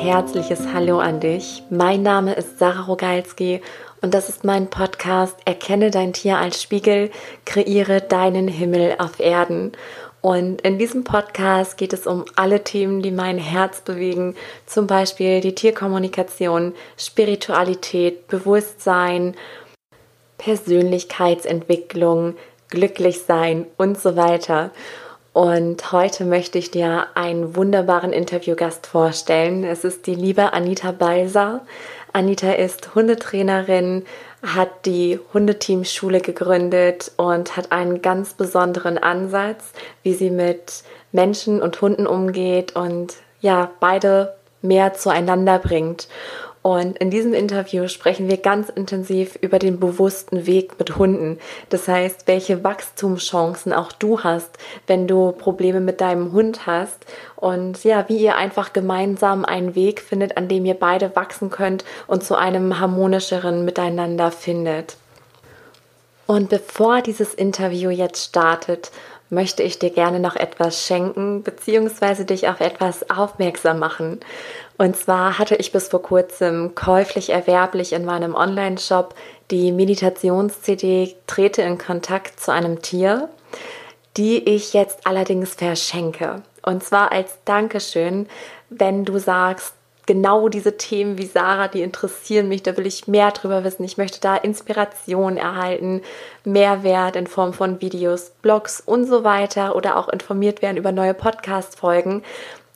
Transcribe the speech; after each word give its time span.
herzliches 0.00 0.60
Hallo 0.72 0.98
an 0.98 1.20
dich. 1.20 1.62
Mein 1.68 2.02
Name 2.02 2.32
ist 2.32 2.58
Sarah 2.58 2.84
Rogalski 2.84 3.60
und 4.00 4.14
das 4.14 4.30
ist 4.30 4.44
mein 4.44 4.70
Podcast 4.70 5.36
Erkenne 5.44 5.90
dein 5.90 6.14
Tier 6.14 6.38
als 6.38 6.62
Spiegel, 6.62 7.10
kreiere 7.44 8.00
deinen 8.00 8.48
Himmel 8.48 8.94
auf 8.98 9.20
Erden. 9.20 9.72
Und 10.22 10.62
in 10.62 10.78
diesem 10.78 11.04
Podcast 11.04 11.76
geht 11.76 11.92
es 11.92 12.06
um 12.06 12.24
alle 12.34 12.64
Themen, 12.64 13.02
die 13.02 13.10
mein 13.10 13.36
Herz 13.36 13.82
bewegen, 13.82 14.36
zum 14.64 14.86
Beispiel 14.86 15.42
die 15.42 15.54
Tierkommunikation, 15.54 16.72
Spiritualität, 16.96 18.26
Bewusstsein, 18.28 19.34
Persönlichkeitsentwicklung, 20.38 22.36
Glücklichsein 22.70 23.66
und 23.76 24.00
so 24.00 24.16
weiter. 24.16 24.70
Und 25.32 25.92
heute 25.92 26.24
möchte 26.24 26.58
ich 26.58 26.72
dir 26.72 27.06
einen 27.14 27.54
wunderbaren 27.54 28.12
Interviewgast 28.12 28.86
vorstellen. 28.86 29.62
Es 29.62 29.84
ist 29.84 30.06
die 30.06 30.16
liebe 30.16 30.52
Anita 30.52 30.90
Balser. 30.90 31.60
Anita 32.12 32.50
ist 32.52 32.96
Hundetrainerin, 32.96 34.04
hat 34.42 34.86
die 34.86 35.20
Hundeteamschule 35.32 36.20
gegründet 36.20 37.12
und 37.16 37.56
hat 37.56 37.70
einen 37.70 38.02
ganz 38.02 38.34
besonderen 38.34 38.98
Ansatz, 38.98 39.72
wie 40.02 40.14
sie 40.14 40.30
mit 40.30 40.82
Menschen 41.12 41.62
und 41.62 41.80
Hunden 41.80 42.08
umgeht 42.08 42.74
und 42.74 43.14
ja, 43.40 43.70
beide 43.78 44.34
mehr 44.62 44.94
zueinander 44.94 45.60
bringt. 45.60 46.08
Und 46.62 46.98
in 46.98 47.10
diesem 47.10 47.32
Interview 47.32 47.88
sprechen 47.88 48.28
wir 48.28 48.36
ganz 48.36 48.68
intensiv 48.68 49.38
über 49.40 49.58
den 49.58 49.80
bewussten 49.80 50.46
Weg 50.46 50.78
mit 50.78 50.98
Hunden. 50.98 51.38
Das 51.70 51.88
heißt, 51.88 52.26
welche 52.26 52.62
Wachstumschancen 52.62 53.72
auch 53.72 53.92
du 53.92 54.20
hast, 54.22 54.58
wenn 54.86 55.08
du 55.08 55.32
Probleme 55.32 55.80
mit 55.80 56.02
deinem 56.02 56.32
Hund 56.32 56.66
hast. 56.66 57.06
Und 57.36 57.82
ja, 57.82 58.06
wie 58.08 58.18
ihr 58.18 58.36
einfach 58.36 58.74
gemeinsam 58.74 59.46
einen 59.46 59.74
Weg 59.74 60.02
findet, 60.02 60.36
an 60.36 60.48
dem 60.48 60.66
ihr 60.66 60.74
beide 60.74 61.16
wachsen 61.16 61.48
könnt 61.48 61.84
und 62.06 62.22
zu 62.22 62.36
einem 62.36 62.78
harmonischeren 62.78 63.64
Miteinander 63.64 64.30
findet. 64.30 64.96
Und 66.26 66.50
bevor 66.50 67.00
dieses 67.00 67.32
Interview 67.32 67.88
jetzt 67.88 68.22
startet, 68.22 68.90
möchte 69.30 69.62
ich 69.62 69.78
dir 69.78 69.90
gerne 69.90 70.20
noch 70.20 70.36
etwas 70.36 70.84
schenken 70.84 71.42
bzw. 71.42 72.24
dich 72.24 72.48
auf 72.48 72.60
etwas 72.60 73.08
aufmerksam 73.08 73.78
machen. 73.78 74.20
Und 74.80 74.96
zwar 74.96 75.38
hatte 75.38 75.56
ich 75.56 75.72
bis 75.72 75.88
vor 75.88 76.00
kurzem 76.00 76.74
käuflich 76.74 77.28
erwerblich 77.28 77.92
in 77.92 78.06
meinem 78.06 78.34
Online-Shop 78.34 79.14
die 79.50 79.72
Meditations-CD 79.72 81.16
Trete 81.26 81.60
in 81.60 81.76
Kontakt 81.76 82.40
zu 82.40 82.50
einem 82.50 82.80
Tier, 82.80 83.28
die 84.16 84.38
ich 84.38 84.72
jetzt 84.72 85.06
allerdings 85.06 85.52
verschenke. 85.52 86.36
Und 86.62 86.82
zwar 86.82 87.12
als 87.12 87.40
Dankeschön, 87.44 88.26
wenn 88.70 89.04
du 89.04 89.18
sagst, 89.18 89.74
genau 90.06 90.48
diese 90.48 90.78
Themen 90.78 91.18
wie 91.18 91.26
Sarah, 91.26 91.68
die 91.68 91.82
interessieren 91.82 92.48
mich, 92.48 92.62
da 92.62 92.76
will 92.76 92.86
ich 92.86 93.06
mehr 93.06 93.32
drüber 93.32 93.64
wissen. 93.64 93.84
Ich 93.84 93.98
möchte 93.98 94.18
da 94.18 94.34
Inspiration 94.34 95.36
erhalten, 95.36 96.00
Mehrwert 96.44 97.16
in 97.16 97.26
Form 97.26 97.52
von 97.52 97.82
Videos, 97.82 98.32
Blogs 98.42 98.80
und 98.80 99.04
so 99.04 99.24
weiter 99.24 99.76
oder 99.76 99.98
auch 99.98 100.08
informiert 100.08 100.62
werden 100.62 100.78
über 100.78 100.90
neue 100.90 101.12
Podcast-Folgen. 101.12 102.22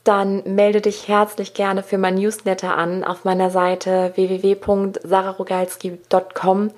Dann 0.05 0.41
melde 0.45 0.79
dich 0.81 1.07
herzlich 1.07 1.55
gerne 1.55 1.81
für 1.81 1.97
mein 1.97 2.13
Newsletter 2.15 2.77
an 2.77 3.03
auf 3.03 3.25
meiner 3.25 3.49
Seite 3.49 4.11
www.sararogalski.com. 4.13 6.71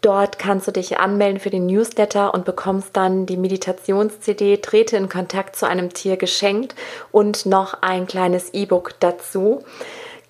Dort 0.00 0.40
kannst 0.40 0.66
du 0.66 0.72
dich 0.72 0.98
anmelden 0.98 1.38
für 1.38 1.50
den 1.50 1.66
Newsletter 1.66 2.34
und 2.34 2.44
bekommst 2.44 2.96
dann 2.96 3.26
die 3.26 3.36
Meditations-CD 3.36 4.56
Trete 4.56 4.96
in 4.96 5.08
Kontakt 5.08 5.54
zu 5.54 5.68
einem 5.68 5.94
Tier 5.94 6.16
geschenkt 6.16 6.74
und 7.12 7.46
noch 7.46 7.80
ein 7.80 8.08
kleines 8.08 8.52
E-Book 8.52 8.94
dazu. 8.98 9.62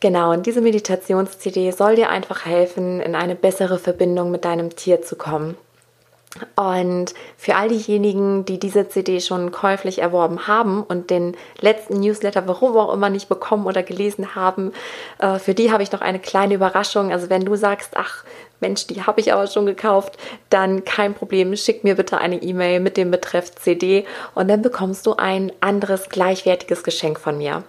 Genau, 0.00 0.32
und 0.32 0.44
diese 0.44 0.60
Meditations-CD 0.60 1.70
soll 1.70 1.96
dir 1.96 2.10
einfach 2.10 2.44
helfen, 2.44 3.00
in 3.00 3.14
eine 3.14 3.36
bessere 3.36 3.78
Verbindung 3.78 4.30
mit 4.30 4.44
deinem 4.44 4.77
Tier 4.77 5.00
zu 5.00 5.16
kommen. 5.16 5.56
Und 6.56 7.14
für 7.36 7.55
all 7.55 7.68
diejenigen, 7.68 8.45
die 8.45 8.58
diese 8.58 8.89
CD 8.89 9.20
schon 9.20 9.52
käuflich 9.52 10.00
erworben 10.00 10.48
haben 10.48 10.83
und 10.83 11.11
den 11.11 11.36
letzten 11.61 12.00
Newsletter, 12.00 12.48
warum 12.48 12.77
auch 12.77 12.92
immer, 12.92 13.08
nicht 13.08 13.28
bekommen 13.28 13.67
oder 13.67 13.84
gelesen 13.84 14.34
haben, 14.34 14.72
äh, 15.18 15.39
für 15.39 15.55
die 15.55 15.70
habe 15.70 15.84
ich 15.84 15.92
noch 15.92 16.00
eine 16.00 16.18
kleine 16.18 16.55
Überraschung. 16.55 17.12
Also 17.12 17.30
wenn 17.30 17.45
du 17.45 17.55
sagst, 17.55 17.92
ach 17.95 18.24
Mensch, 18.61 18.86
die 18.86 19.02
habe 19.02 19.20
ich 19.20 19.33
aber 19.33 19.46
schon 19.46 19.67
gekauft, 19.67 20.17
dann 20.50 20.84
kein 20.84 21.14
Problem, 21.14 21.55
schick 21.56 21.84
mir 21.84 21.96
bitte 21.96 22.18
eine 22.18 22.42
E-Mail 22.42 22.80
mit 22.80 22.96
dem 22.96 23.11
Betreff 23.11 23.55
CD 23.55 24.06
und 24.34 24.48
dann 24.48 24.62
bekommst 24.62 25.06
du 25.06 25.14
ein 25.14 25.52
anderes 25.61 26.08
gleichwertiges 26.08 26.83
Geschenk 26.83 27.20
von 27.20 27.39
mir. 27.39 27.62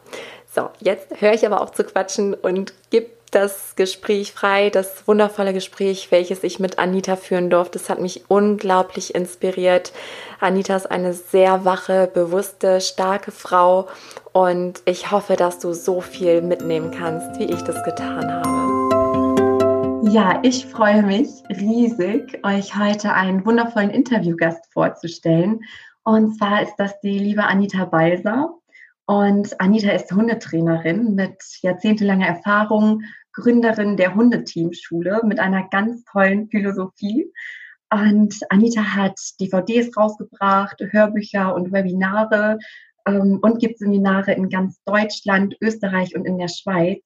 So, 0.56 0.70
jetzt 0.80 1.22
höre 1.22 1.34
ich 1.34 1.46
aber 1.46 1.62
auf 1.62 1.74
zu 1.74 1.84
quatschen 1.84 2.34
und 2.34 2.74
gib 2.90 3.15
das 3.36 3.76
Gespräch 3.76 4.32
frei, 4.32 4.70
das 4.70 5.06
wundervolle 5.08 5.52
Gespräch, 5.52 6.10
welches 6.10 6.44
ich 6.44 6.60
mit 6.60 6.80
Anita 6.80 7.18
führen 7.18 7.50
durfte. 7.50 7.78
Das 7.78 7.90
hat 7.90 8.00
mich 8.00 8.24
unglaublich 8.30 9.14
inspiriert. 9.14 9.92
Anita 10.40 10.78
ist 10.78 10.90
eine 10.90 11.14
sehr 11.14 11.66
wache, 11.66 12.10
bewusste, 12.14 12.80
starke 12.80 13.32
Frau 13.32 13.90
und 14.32 14.82
ich 14.86 15.12
hoffe, 15.12 15.36
dass 15.36 15.60
du 15.60 15.74
so 15.74 16.00
viel 16.00 16.42
mitnehmen 16.42 16.92
kannst, 16.92 17.38
wie 17.38 17.46
ich 17.46 17.62
das 17.64 17.84
getan 17.84 18.32
habe. 18.32 20.10
Ja, 20.10 20.40
ich 20.44 20.66
freue 20.68 21.04
mich 21.04 21.28
riesig, 21.50 22.40
euch 22.44 22.78
heute 22.78 23.12
einen 23.12 23.46
wundervollen 23.46 23.90
Interviewgast 23.90 24.72
vorzustellen. 24.72 25.60
Und 26.04 26.38
zwar 26.38 26.62
ist 26.62 26.76
das 26.78 27.02
die 27.02 27.20
liebe 27.20 27.44
Anita 27.44 27.84
Balser. 27.84 28.54
Und 29.08 29.60
Anita 29.60 29.92
ist 29.92 30.12
Hundetrainerin 30.12 31.16
mit 31.16 31.36
jahrzehntelanger 31.62 32.28
Erfahrung, 32.28 33.04
Gründerin 33.36 33.98
der 33.98 34.16
Hundeteamschule 34.16 35.22
mit 35.26 35.40
einer 35.40 35.68
ganz 35.70 36.04
tollen 36.06 36.48
Philosophie. 36.50 37.32
Und 37.92 38.40
Anita 38.50 38.82
hat 38.96 39.20
DVDs 39.40 39.96
rausgebracht, 39.96 40.82
Hörbücher 40.82 41.54
und 41.54 41.72
Webinare 41.72 42.58
ähm, 43.08 43.40
und 43.42 43.60
gibt 43.60 43.78
Seminare 43.80 44.34
in 44.34 44.50
ganz 44.50 44.82
Deutschland, 44.86 45.56
Österreich 45.62 46.16
und 46.16 46.26
in 46.26 46.38
der 46.38 46.48
Schweiz. 46.48 47.02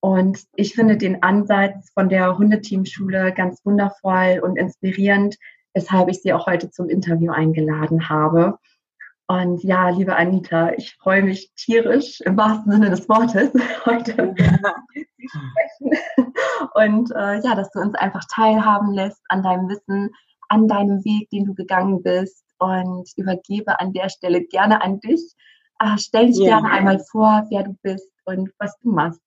Und 0.00 0.44
ich 0.54 0.74
finde 0.74 0.96
den 0.96 1.22
Ansatz 1.22 1.90
von 1.94 2.08
der 2.08 2.36
Hundeteamschule 2.36 3.32
ganz 3.32 3.64
wundervoll 3.64 4.40
und 4.42 4.56
inspirierend, 4.56 5.36
weshalb 5.72 6.10
ich 6.10 6.20
sie 6.20 6.32
auch 6.32 6.46
heute 6.46 6.70
zum 6.70 6.88
Interview 6.88 7.32
eingeladen 7.32 8.08
habe. 8.08 8.58
Und 9.26 9.62
ja, 9.64 9.88
liebe 9.88 10.16
Anita, 10.16 10.72
ich 10.72 10.94
freue 10.96 11.22
mich 11.22 11.50
tierisch 11.54 12.20
im 12.20 12.36
wahrsten 12.36 12.72
Sinne 12.72 12.90
des 12.90 13.08
Wortes 13.08 13.52
heute 13.86 14.12
sprechen. 14.12 15.98
Und 16.74 17.10
äh, 17.12 17.40
ja, 17.40 17.54
dass 17.54 17.70
du 17.70 17.80
uns 17.80 17.94
einfach 17.94 18.24
teilhaben 18.30 18.92
lässt 18.92 19.22
an 19.28 19.42
deinem 19.42 19.68
Wissen, 19.68 20.10
an 20.48 20.68
deinem 20.68 21.02
Weg, 21.04 21.30
den 21.30 21.46
du 21.46 21.54
gegangen 21.54 22.02
bist. 22.02 22.44
Und 22.58 23.10
übergebe 23.16 23.80
an 23.80 23.92
der 23.92 24.08
Stelle 24.08 24.44
gerne 24.44 24.82
an 24.82 25.00
dich. 25.00 25.34
Äh, 25.80 25.98
stell 25.98 26.26
dich 26.26 26.38
ja. 26.38 26.60
gerne 26.60 26.70
einmal 26.70 27.00
vor, 27.10 27.46
wer 27.50 27.64
du 27.64 27.76
bist 27.82 28.10
und 28.24 28.50
was 28.58 28.78
du 28.80 28.92
machst. 28.92 29.20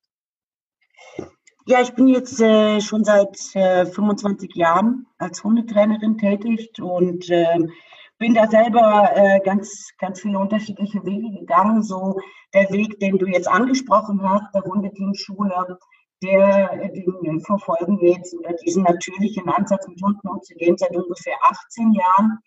Ja, 1.66 1.82
ich 1.82 1.94
bin 1.94 2.08
jetzt 2.08 2.40
äh, 2.40 2.80
schon 2.80 3.04
seit 3.04 3.38
25 3.38 4.56
äh, 4.56 4.60
Jahren 4.60 5.08
als 5.18 5.44
Hundetrainerin 5.44 6.18
tätig 6.18 6.72
und 6.82 7.30
ähm, 7.30 7.72
bin 8.18 8.34
da 8.34 8.48
selber 8.48 9.12
äh, 9.16 9.40
ganz, 9.42 9.92
ganz 10.00 10.22
viele 10.22 10.40
unterschiedliche 10.40 11.04
Wege 11.06 11.40
gegangen. 11.40 11.84
So 11.84 12.20
der 12.54 12.70
Weg, 12.72 13.00
den 13.00 13.18
du 13.18 13.28
jetzt 13.28 13.48
angesprochen 13.48 14.22
hast, 14.28 14.54
der 14.54 14.64
Hundeteamschule, 14.64 15.78
der 16.24 16.90
den 16.90 17.42
verfolgen 17.42 18.00
wir 18.02 18.14
jetzt 18.14 18.36
oder 18.36 18.54
diesen 18.54 18.84
natürlichen 18.84 19.48
Ansatz 19.50 19.88
mit 19.88 20.02
Hunden 20.02 20.28
umzugehen 20.28 20.78
seit 20.78 20.96
ungefähr 20.96 21.36
18 21.44 21.94
Jahren. 21.94 22.40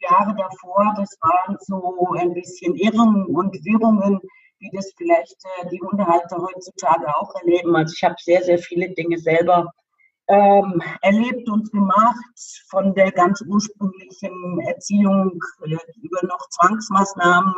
Jahre 0.00 0.34
davor, 0.34 0.94
das 0.96 1.14
waren 1.20 1.58
so 1.60 2.14
ein 2.18 2.32
bisschen 2.32 2.74
Irrungen 2.76 3.26
und 3.26 3.54
Wirrungen, 3.64 4.18
wie 4.58 4.70
das 4.72 4.90
vielleicht 4.96 5.36
äh, 5.44 5.68
die 5.68 5.80
Hundehalter 5.80 6.38
heutzutage 6.38 7.14
auch 7.16 7.34
erleben. 7.34 7.76
Also 7.76 7.92
ich 7.94 8.02
habe 8.02 8.14
sehr, 8.18 8.42
sehr 8.42 8.58
viele 8.58 8.88
Dinge 8.94 9.18
selber 9.18 9.70
ähm, 10.30 10.82
erlebt 11.02 11.48
und 11.48 11.70
gemacht, 11.72 12.64
von 12.68 12.94
der 12.94 13.10
ganz 13.10 13.42
ursprünglichen 13.46 14.60
Erziehung 14.60 15.40
äh, 15.64 15.76
über 16.00 16.26
noch 16.26 16.48
Zwangsmaßnahmen 16.50 17.52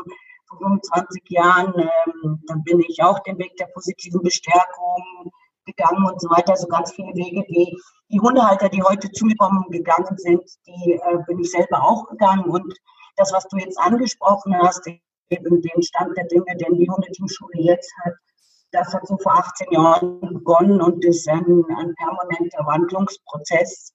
vor 0.46 0.58
25 0.58 1.22
Jahren. 1.28 1.74
Ähm, 1.76 2.42
dann 2.46 2.64
bin 2.64 2.80
ich 2.80 3.02
auch 3.02 3.18
den 3.20 3.38
Weg 3.38 3.56
der 3.58 3.66
positiven 3.66 4.22
Bestärkung 4.22 5.30
gegangen 5.66 6.06
und 6.06 6.20
so 6.20 6.30
weiter. 6.30 6.56
So 6.56 6.66
ganz 6.66 6.92
viele 6.92 7.14
Wege, 7.14 7.44
die 7.48 7.76
die 8.10 8.20
Hundehalter, 8.20 8.68
die 8.68 8.82
heute 8.82 9.10
zu 9.12 9.24
mir 9.24 9.36
kommen, 9.36 9.64
gegangen 9.70 10.16
sind, 10.16 10.42
die 10.66 10.92
äh, 10.92 11.18
bin 11.26 11.40
ich 11.40 11.50
selber 11.50 11.82
auch 11.82 12.06
gegangen. 12.08 12.44
Und 12.44 12.74
das, 13.16 13.32
was 13.32 13.48
du 13.48 13.56
jetzt 13.56 13.78
angesprochen 13.78 14.54
hast, 14.58 14.86
eben 15.30 15.62
den 15.62 15.82
Stand 15.82 16.16
der 16.16 16.24
Dinge, 16.24 16.56
den 16.56 16.78
die 16.78 16.88
Hundeteamschule 16.88 17.60
jetzt 17.60 17.92
hat, 18.04 18.14
das 18.72 18.92
hat 18.92 19.06
so 19.06 19.16
vor 19.18 19.34
18 19.34 19.70
Jahren 19.70 20.20
begonnen 20.20 20.80
und 20.80 21.04
ist 21.04 21.28
ein, 21.28 21.44
ein 21.76 21.94
permanenter 21.94 22.66
Wandlungsprozess. 22.66 23.92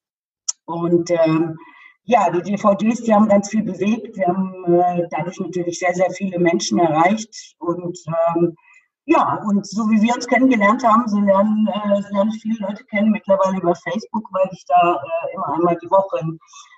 Und 0.64 1.10
ähm, 1.10 1.58
ja, 2.04 2.30
die 2.30 2.42
DVDs, 2.42 3.02
die 3.02 3.12
haben 3.12 3.28
ganz 3.28 3.50
viel 3.50 3.62
bewegt. 3.62 4.16
Wir 4.16 4.28
haben 4.28 4.64
äh, 4.64 5.06
dadurch 5.10 5.38
natürlich 5.40 5.78
sehr, 5.78 5.94
sehr 5.94 6.10
viele 6.10 6.38
Menschen 6.38 6.78
erreicht. 6.78 7.54
Und 7.58 7.98
ähm, 8.34 8.56
ja, 9.04 9.42
und 9.46 9.66
so 9.66 9.90
wie 9.90 10.00
wir 10.02 10.14
uns 10.14 10.26
kennengelernt 10.26 10.84
haben, 10.84 11.08
so 11.08 11.18
lernen, 11.18 11.66
äh, 11.66 12.00
lernen 12.12 12.32
viele 12.32 12.66
Leute 12.66 12.84
kennen 12.84 13.10
mittlerweile 13.10 13.58
über 13.58 13.74
Facebook, 13.74 14.28
weil 14.32 14.48
ich 14.52 14.64
da 14.66 14.94
äh, 14.94 15.34
immer 15.34 15.54
einmal 15.54 15.76
die 15.82 15.90
Woche 15.90 16.20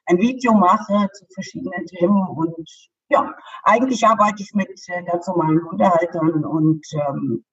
ein, 0.07 0.19
Video 0.19 0.55
mache 0.55 1.09
zu 1.13 1.25
verschiedenen 1.35 1.87
Themen. 1.87 2.27
Und 2.29 2.69
ja, 3.09 3.35
eigentlich 3.65 4.07
arbeite 4.07 4.43
ich 4.43 4.53
mit 4.55 4.81
äh, 4.89 5.03
ganz 5.03 5.27
normalen 5.27 5.61
Hundehaltern 5.69 6.45
und 6.45 6.85
ähm, 6.93 7.45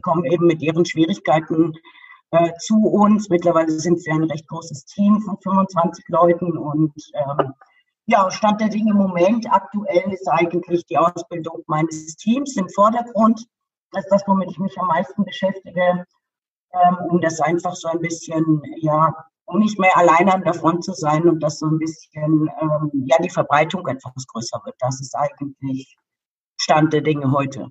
kommen 0.00 0.24
eben 0.24 0.46
mit 0.46 0.62
ihren 0.62 0.84
Schwierigkeiten 0.84 1.74
äh, 2.30 2.52
zu 2.58 2.76
uns. 2.76 3.28
Mittlerweile 3.28 3.70
sind 3.70 4.04
wir 4.04 4.14
ein 4.14 4.24
recht 4.24 4.48
großes 4.48 4.86
Team 4.86 5.20
von 5.20 5.36
25 5.42 6.04
Leuten 6.08 6.56
und 6.56 6.92
ähm, 7.14 7.52
ja, 8.06 8.30
Stand 8.30 8.60
der 8.60 8.68
Dinge 8.68 8.90
im 8.90 8.96
Moment 8.96 9.46
aktuell 9.52 10.12
ist 10.12 10.28
eigentlich 10.28 10.84
die 10.86 10.98
Ausbildung 10.98 11.62
meines 11.66 12.16
Teams 12.16 12.56
im 12.56 12.68
Vordergrund. 12.68 13.46
Das 13.92 14.04
ist 14.04 14.10
das, 14.10 14.22
womit 14.26 14.50
ich 14.50 14.58
mich 14.58 14.76
am 14.78 14.88
meisten 14.88 15.24
beschäftige, 15.24 16.04
ähm, 16.72 16.96
um 17.10 17.20
das 17.20 17.40
einfach 17.40 17.74
so 17.74 17.88
ein 17.88 18.00
bisschen, 18.00 18.62
ja, 18.80 19.14
um 19.44 19.60
nicht 19.60 19.78
mehr 19.78 19.96
alleine 19.96 20.34
an 20.34 20.42
der 20.42 20.54
Front 20.54 20.84
zu 20.84 20.94
sein 20.94 21.28
und 21.28 21.40
dass 21.40 21.58
so 21.58 21.66
ein 21.66 21.78
bisschen, 21.78 22.50
ähm, 22.60 22.90
ja, 23.06 23.18
die 23.18 23.30
Verbreitung 23.30 23.86
etwas 23.86 24.26
größer 24.26 24.60
wird. 24.64 24.76
Das 24.80 25.00
ist 25.00 25.14
eigentlich 25.14 25.96
Stand 26.56 26.92
der 26.92 27.02
Dinge 27.02 27.30
heute. 27.30 27.68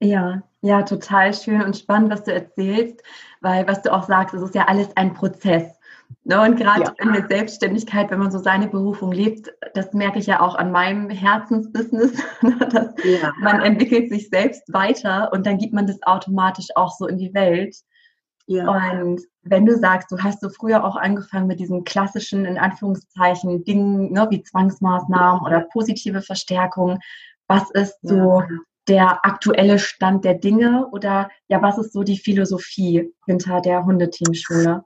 Ja, 0.00 0.42
ja, 0.60 0.82
total 0.82 1.34
schön 1.34 1.62
und 1.62 1.76
spannend, 1.76 2.10
was 2.10 2.24
du 2.24 2.32
erzählst, 2.32 3.02
weil 3.40 3.66
was 3.66 3.82
du 3.82 3.92
auch 3.92 4.04
sagst, 4.04 4.34
es 4.34 4.42
ist 4.42 4.54
ja 4.54 4.66
alles 4.66 4.96
ein 4.96 5.14
Prozess. 5.14 5.78
Ne? 6.24 6.40
Und 6.40 6.56
gerade 6.56 6.84
ja. 6.84 6.94
in 6.98 7.12
der 7.12 7.26
Selbstständigkeit, 7.28 8.10
wenn 8.10 8.18
man 8.18 8.30
so 8.30 8.38
seine 8.38 8.68
Berufung 8.68 9.12
lebt, 9.12 9.50
das 9.74 9.92
merke 9.92 10.18
ich 10.18 10.26
ja 10.26 10.40
auch 10.40 10.54
an 10.54 10.72
meinem 10.72 11.10
Herzensbusiness, 11.10 12.12
ne? 12.42 12.56
dass 12.70 12.94
ja. 13.04 13.32
man 13.40 13.60
entwickelt 13.60 14.10
sich 14.10 14.28
selbst 14.28 14.72
weiter 14.72 15.30
und 15.32 15.46
dann 15.46 15.58
gibt 15.58 15.74
man 15.74 15.86
das 15.86 16.02
automatisch 16.02 16.68
auch 16.76 16.92
so 16.92 17.06
in 17.06 17.18
die 17.18 17.34
Welt. 17.34 17.76
Ja. 18.46 18.66
Und 18.68 19.20
wenn 19.42 19.66
du 19.66 19.76
sagst, 19.76 20.10
du 20.10 20.18
hast 20.18 20.40
so 20.40 20.48
früher 20.48 20.82
auch 20.84 20.96
angefangen 20.96 21.46
mit 21.46 21.60
diesen 21.60 21.84
klassischen, 21.84 22.46
in 22.46 22.56
Anführungszeichen, 22.56 23.64
Dingen, 23.64 24.12
ne, 24.12 24.26
wie 24.30 24.42
Zwangsmaßnahmen 24.42 25.42
oder 25.42 25.66
positive 25.72 26.22
Verstärkung, 26.22 26.98
was 27.46 27.70
ist 27.72 27.98
so 28.02 28.42
der 28.88 29.24
aktuelle 29.24 29.78
Stand 29.78 30.24
der 30.24 30.34
Dinge 30.34 30.88
oder 30.92 31.30
ja, 31.48 31.62
was 31.62 31.78
ist 31.78 31.92
so 31.92 32.02
die 32.02 32.18
Philosophie 32.18 33.12
hinter 33.26 33.60
der 33.60 33.84
Hundeteamschule? 33.84 34.84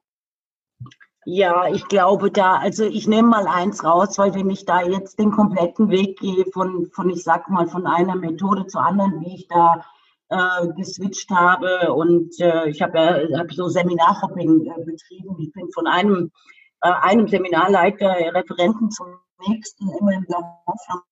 Ja, 1.25 1.69
ich 1.69 1.87
glaube 1.87 2.32
da, 2.32 2.56
also 2.56 2.84
ich 2.84 3.06
nehme 3.06 3.28
mal 3.28 3.46
eins 3.46 3.84
raus, 3.84 4.19
weil 4.19 4.34
wenn 4.34 4.50
ich 4.50 4.64
da 4.64 4.82
jetzt 4.82 5.20
den 5.20 5.31
kompletten 5.31 5.88
Weg 5.88 6.19
gehe 6.19 6.44
von, 6.52 6.90
von 6.93 7.10
ich 7.10 7.22
sag 7.22 7.49
mal, 7.49 7.69
von 7.69 7.87
einer 7.87 8.16
Methode 8.16 8.66
zur 8.66 8.82
anderen, 8.82 9.20
wie 9.20 9.37
ich 9.37 9.46
da 9.46 9.84
äh, 10.31 10.66
geswitcht 10.75 11.31
habe 11.31 11.93
und 11.93 12.40
äh, 12.40 12.69
ich 12.69 12.82
habe 12.82 12.98
ja 12.98 13.38
hab 13.38 13.52
so 13.52 13.69
Seminarhopping 13.69 14.66
äh, 14.66 14.84
betrieben. 14.84 15.37
Ich 15.38 15.52
bin 15.52 15.70
von 15.72 15.87
einem, 15.87 16.32
äh, 16.81 16.90
einem 16.90 17.28
Seminarleiter, 17.28 18.08
Referenten 18.34 18.90
zum 18.90 19.14
nächsten 19.46 19.90
immer 20.00 20.20
der 20.28 20.38
Hoffnung, 20.66 21.02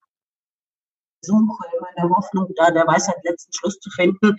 Suche, 1.22 1.64
in 1.72 2.02
der 2.02 2.10
Hoffnung, 2.10 2.48
da 2.56 2.70
der 2.70 2.86
Weisheit 2.86 3.16
letzten 3.24 3.52
Schluss 3.52 3.78
zu 3.78 3.90
finden 3.90 4.36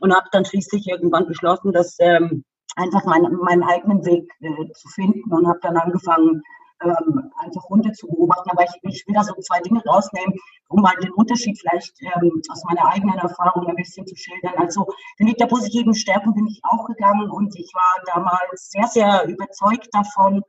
und 0.00 0.14
habe 0.14 0.26
dann 0.32 0.44
schließlich 0.44 0.86
irgendwann 0.88 1.26
beschlossen, 1.26 1.72
dass 1.72 1.96
ähm, 2.00 2.44
einfach 2.76 3.04
meinen, 3.04 3.36
meinen 3.36 3.62
eigenen 3.62 4.04
Weg 4.04 4.30
äh, 4.40 4.72
zu 4.72 4.88
finden 4.88 5.32
und 5.32 5.46
habe 5.46 5.58
dann 5.62 5.76
angefangen, 5.76 6.42
ähm, 6.82 7.30
einfach 7.38 7.70
runter 7.70 7.92
zu 7.92 8.06
beobachten. 8.06 8.50
Aber 8.50 8.64
ich, 8.64 8.70
ich 8.82 9.06
will 9.06 9.14
da 9.14 9.24
so 9.24 9.34
zwei 9.40 9.60
Dinge 9.60 9.82
rausnehmen, 9.86 10.34
um 10.68 10.82
mal 10.82 10.94
den 10.96 11.12
Unterschied 11.12 11.58
vielleicht 11.58 11.94
ähm, 12.02 12.42
aus 12.50 12.64
meiner 12.64 12.86
eigenen 12.92 13.18
Erfahrung 13.18 13.66
ein 13.66 13.76
bisschen 13.76 14.06
zu 14.06 14.14
schildern. 14.14 14.54
Also 14.58 14.86
den 15.18 15.28
Weg 15.28 15.38
der 15.38 15.46
positiven 15.46 15.94
Stärkung 15.94 16.34
bin 16.34 16.46
ich 16.46 16.60
auch 16.64 16.86
gegangen 16.86 17.30
und 17.30 17.56
ich 17.58 17.72
war 17.74 18.14
damals 18.14 18.70
sehr, 18.70 18.86
sehr 18.88 19.26
überzeugt 19.26 19.88
davon, 19.92 20.42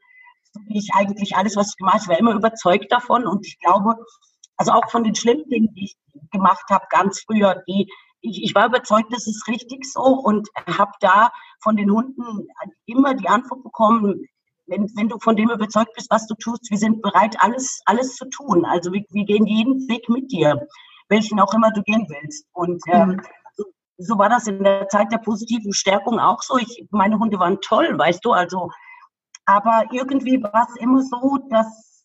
wie 0.65 0.79
ich 0.79 0.89
eigentlich 0.94 1.35
alles, 1.35 1.56
was 1.56 1.69
ich 1.69 1.77
gemacht 1.77 2.01
habe, 2.01 2.09
war 2.09 2.19
immer 2.19 2.33
überzeugt 2.33 2.91
davon 2.91 3.27
und 3.27 3.45
ich 3.45 3.59
glaube, 3.59 3.95
also 4.57 4.71
auch 4.71 4.89
von 4.89 5.04
den 5.04 5.15
schlimmen 5.15 5.48
Dingen, 5.50 5.74
die 5.74 5.86
ich 5.86 5.98
gemacht 6.31 6.65
habe, 6.69 6.86
ganz 6.89 7.21
früher, 7.21 7.63
die 7.68 7.89
ich, 8.21 8.44
ich 8.44 8.56
war 8.56 8.65
überzeugt, 8.65 9.13
das 9.13 9.27
ist 9.27 9.48
richtig 9.48 9.86
so 9.86 10.01
und 10.01 10.50
habe 10.68 10.92
da 11.00 11.31
von 11.62 11.75
den 11.75 11.92
Hunden 11.92 12.48
immer 12.86 13.13
die 13.13 13.30
Antwort 13.30 13.63
bekommen, 13.63 14.25
wenn, 14.65 14.89
wenn 14.95 15.07
du 15.07 15.18
von 15.19 15.36
dem 15.36 15.50
überzeugt 15.50 15.94
bist, 15.95 16.09
was 16.09 16.27
du 16.27 16.36
tust, 16.36 16.69
wir 16.69 16.77
sind 16.77 17.01
bereit, 17.01 17.38
alles, 17.39 17.81
alles 17.86 18.15
zu 18.15 18.25
tun. 18.30 18.65
Also 18.65 18.92
wir, 18.92 19.04
wir 19.09 19.25
gehen 19.25 19.45
jeden 19.45 19.88
Weg 19.88 20.09
mit 20.09 20.31
dir, 20.31 20.68
welchen 21.10 21.39
auch 21.39 21.53
immer 21.53 21.71
du 21.71 21.81
gehen 21.83 22.06
willst. 22.10 22.45
Und 22.51 22.81
ähm, 22.88 23.10
mhm. 23.10 23.21
so, 23.56 23.63
so 23.98 24.18
war 24.18 24.30
das 24.30 24.48
in 24.48 24.63
der 24.63 24.89
Zeit 24.89 25.12
der 25.12 25.19
positiven 25.19 25.71
Stärkung 25.71 26.19
auch 26.19 26.42
so. 26.42 26.57
Ich, 26.57 26.86
meine 26.92 27.18
Hunde 27.18 27.39
waren 27.39 27.62
toll, 27.62 27.98
weißt 27.98 28.25
du, 28.25 28.33
also 28.33 28.69
aber 29.45 29.86
irgendwie 29.92 30.44
war 30.44 30.68
es 30.69 30.81
immer 30.81 31.01
so, 31.01 31.38
dass 31.50 31.96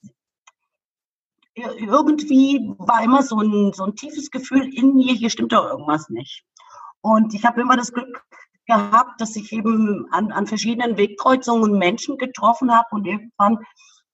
irgendwie 1.54 2.74
war 2.78 3.02
immer 3.02 3.22
so 3.22 3.38
ein, 3.38 3.72
so 3.72 3.84
ein 3.84 3.94
tiefes 3.94 4.30
Gefühl 4.30 4.72
in 4.74 4.94
mir, 4.94 5.14
hier 5.14 5.30
stimmt 5.30 5.52
doch 5.52 5.68
irgendwas 5.68 6.08
nicht. 6.08 6.44
Und 7.00 7.34
ich 7.34 7.44
habe 7.44 7.60
immer 7.60 7.76
das 7.76 7.92
Glück 7.92 8.24
gehabt, 8.66 9.20
dass 9.20 9.36
ich 9.36 9.52
eben 9.52 10.06
an, 10.12 10.32
an 10.32 10.46
verschiedenen 10.46 10.96
Wegkreuzungen 10.96 11.78
Menschen 11.78 12.16
getroffen 12.16 12.74
habe 12.74 12.88
und 12.92 13.06
irgendwann 13.06 13.58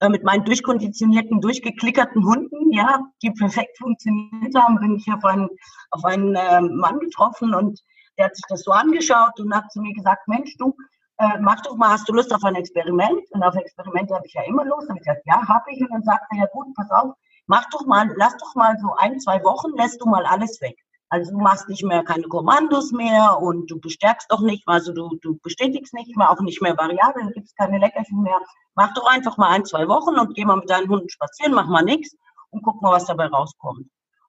äh, 0.00 0.08
mit 0.08 0.24
meinen 0.24 0.44
durchkonditionierten, 0.44 1.40
durchgeklickerten 1.40 2.24
Hunden, 2.24 2.72
ja, 2.72 3.00
die 3.22 3.30
perfekt 3.30 3.76
funktioniert 3.78 4.54
haben, 4.54 4.78
bin 4.80 4.96
ich 4.96 5.06
auf 5.12 5.24
einen, 5.24 5.48
auf 5.90 6.04
einen 6.04 6.34
äh, 6.34 6.60
Mann 6.62 6.98
getroffen 6.98 7.54
und 7.54 7.80
der 8.16 8.26
hat 8.26 8.36
sich 8.36 8.44
das 8.48 8.62
so 8.62 8.72
angeschaut 8.72 9.38
und 9.38 9.54
hat 9.54 9.70
zu 9.70 9.80
mir 9.80 9.92
gesagt, 9.92 10.26
Mensch, 10.26 10.56
du, 10.56 10.74
äh, 11.18 11.38
mach 11.40 11.60
doch 11.62 11.76
mal, 11.76 11.90
hast 11.90 12.08
du 12.08 12.12
Lust 12.12 12.34
auf 12.34 12.42
ein 12.44 12.54
Experiment? 12.54 13.20
Und 13.30 13.42
auf 13.42 13.54
Experimente 13.54 14.14
habe 14.14 14.26
ich 14.26 14.34
ja 14.34 14.42
immer 14.42 14.64
Lust. 14.64 14.88
Und 14.88 14.96
ich 14.96 15.02
gesagt, 15.02 15.22
ja, 15.26 15.46
habe 15.46 15.64
ich. 15.70 15.80
Und 15.80 15.90
dann 15.90 16.02
sagt 16.02 16.24
er, 16.30 16.38
ja 16.38 16.46
gut, 16.52 16.66
pass 16.74 16.90
auf, 16.90 17.14
mach 17.48 17.68
doch 17.70 17.84
mal, 17.86 18.08
lass 18.16 18.36
doch 18.36 18.54
mal 18.54 18.76
so 18.80 18.94
ein, 18.96 19.18
zwei 19.18 19.42
Wochen, 19.42 19.76
lässt 19.76 20.00
du 20.00 20.06
mal 20.06 20.24
alles 20.24 20.60
weg. 20.60 20.78
Also 21.10 21.32
du 21.32 21.38
machst 21.38 21.68
nicht 21.68 21.82
mehr 21.82 22.04
keine 22.04 22.24
Kommandos 22.24 22.92
mehr 22.92 23.38
und 23.40 23.70
du 23.70 23.80
bestärkst 23.80 24.30
doch 24.30 24.40
nicht, 24.40 24.62
also 24.66 24.92
du, 24.92 25.16
du 25.22 25.38
bestätigst 25.42 25.94
nicht 25.94 26.14
mehr, 26.16 26.30
auch 26.30 26.40
nicht 26.40 26.60
mehr 26.60 26.76
Variablen, 26.76 27.32
gibst 27.32 27.56
keine 27.56 27.78
Leckerchen 27.78 28.22
mehr. 28.22 28.38
Mach 28.74 28.92
doch 28.92 29.06
einfach 29.10 29.38
mal 29.38 29.48
ein, 29.48 29.64
zwei 29.64 29.88
Wochen 29.88 30.18
und 30.18 30.34
geh 30.34 30.44
mal 30.44 30.56
mit 30.56 30.68
deinen 30.68 30.88
Hunden 30.88 31.08
spazieren, 31.08 31.54
mach 31.54 31.66
mal 31.66 31.82
nichts 31.82 32.14
und 32.50 32.62
guck 32.62 32.82
mal, 32.82 32.92
was 32.92 33.06
dabei 33.06 33.26
rauskommt. 33.26 33.88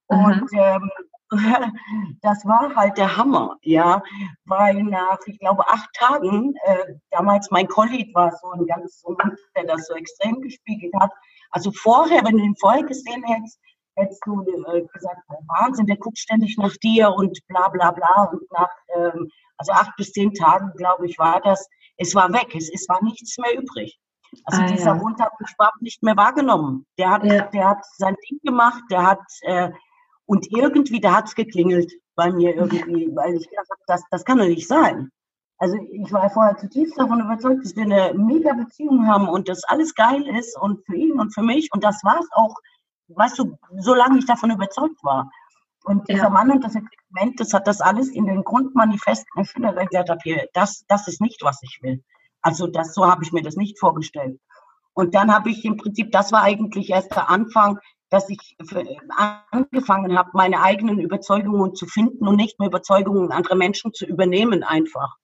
Mhm. 0.09 0.23
Und 0.25 0.49
ähm, 0.53 0.89
das 2.21 2.45
war 2.45 2.73
halt 2.75 2.97
der 2.97 3.17
Hammer, 3.17 3.57
ja, 3.61 4.01
weil 4.45 4.81
nach, 4.83 5.19
ich 5.25 5.37
glaube, 5.37 5.67
acht 5.67 5.89
Tagen, 5.93 6.55
äh, 6.63 6.93
damals 7.11 7.51
mein 7.51 7.67
Collie 7.67 8.09
war 8.13 8.31
so 8.37 8.51
ein 8.51 8.65
ganz 8.65 9.01
so 9.01 9.15
ein 9.17 9.35
der 9.55 9.65
das 9.65 9.85
so 9.85 9.93
extrem 9.95 10.41
gespiegelt 10.41 10.93
hat, 10.99 11.11
also 11.51 11.71
vorher, 11.71 12.23
wenn 12.23 12.37
du 12.37 12.43
ihn 12.43 12.55
vorher 12.59 12.83
gesehen 12.83 13.23
hättest, 13.23 13.59
hättest 13.95 14.21
du 14.25 14.41
äh, 14.41 14.85
gesagt, 14.93 15.21
Wahnsinn, 15.47 15.85
der 15.85 15.97
guckt 15.97 16.17
ständig 16.17 16.57
nach 16.57 16.75
dir 16.77 17.11
und 17.11 17.37
bla 17.47 17.69
bla 17.69 17.91
bla. 17.91 18.29
Und 18.31 18.51
nach, 18.51 18.69
ähm, 18.95 19.29
also 19.57 19.71
acht 19.73 19.95
bis 19.97 20.11
zehn 20.11 20.33
Tagen, 20.33 20.71
glaube 20.75 21.05
ich, 21.05 21.17
war 21.19 21.41
das, 21.41 21.67
es 21.97 22.15
war 22.15 22.31
weg, 22.31 22.55
es, 22.55 22.69
es 22.73 22.87
war 22.87 23.03
nichts 23.03 23.37
mehr 23.37 23.57
übrig. 23.57 23.99
Also 24.45 24.61
ah, 24.61 24.65
dieser 24.67 24.95
ja. 24.95 25.01
Hund 25.01 25.19
hat 25.19 25.31
mich 25.39 25.53
überhaupt 25.53 25.81
nicht 25.81 26.03
mehr 26.03 26.15
wahrgenommen. 26.15 26.85
Der 26.97 27.09
hat, 27.09 27.23
ja. 27.23 27.47
der 27.47 27.69
hat 27.69 27.85
sein 27.97 28.15
Ding 28.29 28.39
gemacht, 28.43 28.83
der 28.89 29.03
hat, 29.03 29.21
äh, 29.41 29.71
und 30.25 30.47
irgendwie, 30.51 31.01
da 31.01 31.15
hat 31.15 31.25
es 31.25 31.35
geklingelt 31.35 31.91
bei 32.15 32.31
mir 32.31 32.55
irgendwie, 32.55 33.09
weil 33.15 33.35
ich 33.35 33.49
gedacht 33.49 33.67
habe, 33.71 33.81
das, 33.87 34.03
das 34.11 34.23
kann 34.23 34.37
doch 34.37 34.45
nicht 34.45 34.67
sein. 34.67 35.09
Also 35.59 35.77
ich 35.91 36.11
war 36.13 36.29
vorher 36.29 36.57
zutiefst 36.57 36.97
davon 36.97 37.19
überzeugt, 37.19 37.65
dass 37.65 37.75
wir 37.75 37.83
eine 37.83 38.13
mega 38.17 38.53
Beziehung 38.53 39.05
haben 39.07 39.27
und 39.27 39.49
dass 39.49 39.63
alles 39.65 39.93
geil 39.93 40.25
ist 40.37 40.57
und 40.57 40.85
für 40.85 40.95
ihn 40.95 41.19
und 41.19 41.33
für 41.33 41.43
mich. 41.43 41.69
Und 41.73 41.83
das 41.83 42.01
war 42.03 42.17
es 42.19 42.29
auch, 42.31 42.55
weißt 43.09 43.37
du, 43.39 43.57
solange 43.77 44.19
ich 44.19 44.25
davon 44.25 44.51
überzeugt 44.51 45.03
war. 45.03 45.29
Und 45.83 46.07
ja. 46.07 46.15
dieser 46.15 46.29
Mann 46.29 46.51
und 46.51 46.63
das 46.63 46.75
Experiment, 46.75 47.39
das 47.39 47.53
hat 47.53 47.67
das 47.67 47.81
alles 47.81 48.09
in 48.09 48.25
den 48.25 48.43
Grundmanifesten 48.43 49.27
erfüllt, 49.35 49.75
weil 49.75 49.83
ich 49.83 49.89
gesagt 49.89 50.09
habe, 50.09 50.21
hier, 50.23 50.47
das, 50.53 50.85
das 50.87 51.07
ist 51.09 51.19
nicht, 51.19 51.43
was 51.43 51.61
ich 51.61 51.79
will. 51.81 52.03
Also 52.41 52.67
das, 52.67 52.93
so 52.93 53.05
habe 53.05 53.23
ich 53.23 53.33
mir 53.33 53.43
das 53.43 53.57
nicht 53.57 53.79
vorgestellt. 53.79 54.39
Und 54.93 55.13
dann 55.13 55.33
habe 55.33 55.49
ich 55.49 55.65
im 55.65 55.77
Prinzip, 55.77 56.11
das 56.11 56.31
war 56.31 56.43
eigentlich 56.43 56.89
erst 56.89 57.13
der 57.15 57.29
Anfang, 57.29 57.79
dass 58.09 58.29
ich 58.29 58.57
angefangen 59.51 60.17
habe, 60.17 60.31
meine 60.33 60.61
eigenen 60.61 60.99
Überzeugungen 60.99 61.75
zu 61.75 61.85
finden 61.85 62.27
und 62.27 62.37
nicht 62.37 62.59
mehr 62.59 62.69
Überzeugungen 62.69 63.31
anderer 63.31 63.55
Menschen 63.55 63.93
zu 63.93 64.05
übernehmen 64.05 64.63
einfach. 64.63 65.17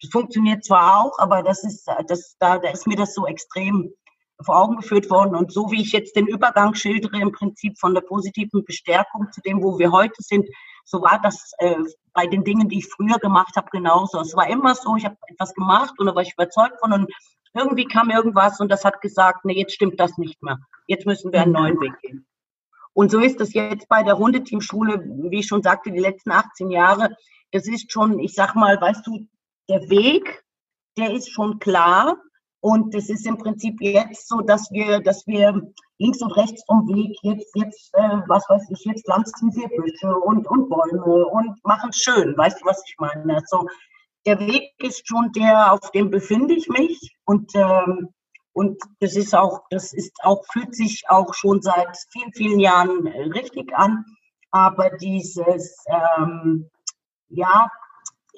Das 0.00 0.10
funktioniert 0.10 0.64
zwar 0.64 1.00
auch, 1.00 1.18
aber 1.18 1.42
das 1.42 1.64
ist, 1.64 1.88
das, 2.08 2.36
da, 2.38 2.58
da 2.58 2.70
ist 2.70 2.86
mir 2.86 2.96
das 2.96 3.14
so 3.14 3.26
extrem 3.26 3.92
vor 4.44 4.56
Augen 4.60 4.76
geführt 4.76 5.08
worden. 5.08 5.34
Und 5.34 5.52
so 5.52 5.70
wie 5.70 5.80
ich 5.80 5.92
jetzt 5.92 6.16
den 6.16 6.26
Übergang 6.26 6.74
schildere, 6.74 7.18
im 7.20 7.32
Prinzip 7.32 7.78
von 7.78 7.94
der 7.94 8.02
positiven 8.02 8.64
Bestärkung 8.64 9.28
zu 9.32 9.40
dem, 9.40 9.62
wo 9.62 9.78
wir 9.78 9.92
heute 9.92 10.22
sind, 10.22 10.46
so 10.84 11.00
war 11.00 11.20
das 11.22 11.52
äh, 11.58 11.76
bei 12.12 12.26
den 12.26 12.44
Dingen, 12.44 12.68
die 12.68 12.78
ich 12.78 12.88
früher 12.88 13.18
gemacht 13.18 13.56
habe, 13.56 13.68
genauso. 13.72 14.20
Es 14.20 14.36
war 14.36 14.48
immer 14.48 14.74
so, 14.74 14.96
ich 14.96 15.04
habe 15.04 15.16
etwas 15.28 15.54
gemacht 15.54 15.94
und 15.98 16.06
da 16.06 16.14
war 16.14 16.22
ich 16.22 16.34
überzeugt 16.34 16.78
von 16.80 16.92
und 16.92 17.10
irgendwie 17.54 17.86
kam 17.86 18.10
irgendwas 18.10 18.60
und 18.60 18.70
das 18.70 18.84
hat 18.84 19.00
gesagt, 19.00 19.46
nee, 19.46 19.58
jetzt 19.58 19.72
stimmt 19.72 19.98
das 19.98 20.18
nicht 20.18 20.42
mehr. 20.42 20.58
Jetzt 20.86 21.06
müssen 21.06 21.32
wir 21.32 21.40
einen 21.40 21.52
neuen 21.52 21.80
Weg 21.80 21.98
gehen. 22.00 22.26
Und 22.92 23.10
so 23.10 23.18
ist 23.18 23.40
es 23.40 23.54
jetzt 23.54 23.88
bei 23.88 24.02
der 24.02 24.18
Hundeteamschule, 24.18 25.02
wie 25.30 25.40
ich 25.40 25.46
schon 25.46 25.62
sagte, 25.62 25.90
die 25.90 25.98
letzten 25.98 26.30
18 26.30 26.70
Jahre 26.70 27.16
das 27.52 27.66
ist 27.66 27.92
schon, 27.92 28.18
ich 28.18 28.34
sag 28.34 28.54
mal, 28.54 28.80
weißt 28.80 29.06
du, 29.06 29.26
der 29.68 29.88
Weg, 29.90 30.44
der 30.96 31.12
ist 31.12 31.30
schon 31.30 31.58
klar. 31.58 32.18
Und 32.60 32.94
es 32.94 33.10
ist 33.10 33.26
im 33.26 33.38
Prinzip 33.38 33.80
jetzt 33.80 34.28
so, 34.28 34.40
dass 34.40 34.70
wir, 34.72 35.00
dass 35.00 35.26
wir 35.26 35.72
links 35.98 36.20
und 36.20 36.32
rechts 36.32 36.64
vom 36.66 36.88
Weg 36.88 37.16
jetzt, 37.22 37.54
jetzt, 37.54 37.94
äh, 37.94 38.20
was 38.26 38.44
weiß 38.48 38.70
ich, 38.70 38.84
jetzt 38.84 39.04
pflanzen 39.04 39.54
wir 39.54 39.68
Büsche 39.68 40.14
und, 40.16 40.46
und 40.48 40.68
Bäume 40.68 41.26
und 41.26 41.64
machen 41.64 41.92
schön. 41.92 42.36
Weißt 42.36 42.60
du, 42.60 42.66
was 42.66 42.82
ich 42.86 42.96
meine? 42.98 43.36
Also, 43.36 43.68
der 44.26 44.40
Weg 44.40 44.72
ist 44.78 45.06
schon 45.06 45.30
der, 45.32 45.72
auf 45.72 45.92
dem 45.92 46.10
befinde 46.10 46.54
ich 46.54 46.68
mich. 46.68 47.16
Und, 47.24 47.52
ähm, 47.54 48.08
und 48.52 48.82
das 49.00 49.14
ist 49.14 49.34
auch, 49.34 49.60
das 49.70 49.92
ist 49.92 50.16
auch, 50.24 50.44
fühlt 50.50 50.74
sich 50.74 51.04
auch 51.08 51.34
schon 51.34 51.62
seit 51.62 51.96
vielen, 52.10 52.32
vielen 52.32 52.58
Jahren 52.58 53.06
richtig 53.06 53.72
an. 53.76 54.04
Aber 54.50 54.90
dieses, 54.90 55.84
ähm, 55.88 56.68
ja, 57.28 57.68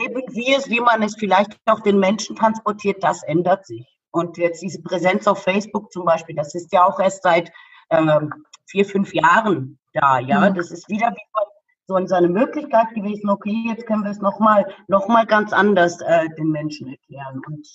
eben 0.01 0.23
wie 0.35 0.55
es, 0.55 0.69
wie 0.69 0.81
man 0.81 1.03
es 1.03 1.17
vielleicht 1.17 1.59
auch 1.67 1.81
den 1.81 1.99
Menschen 1.99 2.37
transportiert, 2.37 3.03
das 3.03 3.23
ändert 3.23 3.67
sich. 3.67 3.87
Und 4.11 4.39
jetzt 4.39 4.63
diese 4.63 4.83
Präsenz 4.83 5.27
auf 5.27 5.43
Facebook 5.43 5.93
zum 5.93 6.05
Beispiel, 6.05 6.35
das 6.35 6.55
ist 6.55 6.73
ja 6.73 6.85
auch 6.85 6.99
erst 6.99 7.23
seit 7.23 7.53
ähm, 7.91 8.33
vier, 8.67 8.85
fünf 8.85 9.13
Jahren 9.13 9.79
da. 9.93 10.19
Ja, 10.19 10.49
mhm. 10.49 10.55
das 10.55 10.71
ist 10.71 10.89
wieder 10.89 11.15
so 11.87 11.95
eine 11.95 12.29
Möglichkeit 12.29 12.95
gewesen. 12.95 13.31
Okay, 13.31 13.65
jetzt 13.67 13.87
können 13.87 14.05
wir 14.05 14.11
es 14.11 14.21
nochmal, 14.21 14.67
noch 14.89 15.09
mal 15.09 15.27
ganz 15.27 15.53
anders 15.53 16.01
äh, 16.03 16.29
den 16.37 16.51
Menschen 16.51 16.89
erklären. 16.89 17.41
Und 17.47 17.67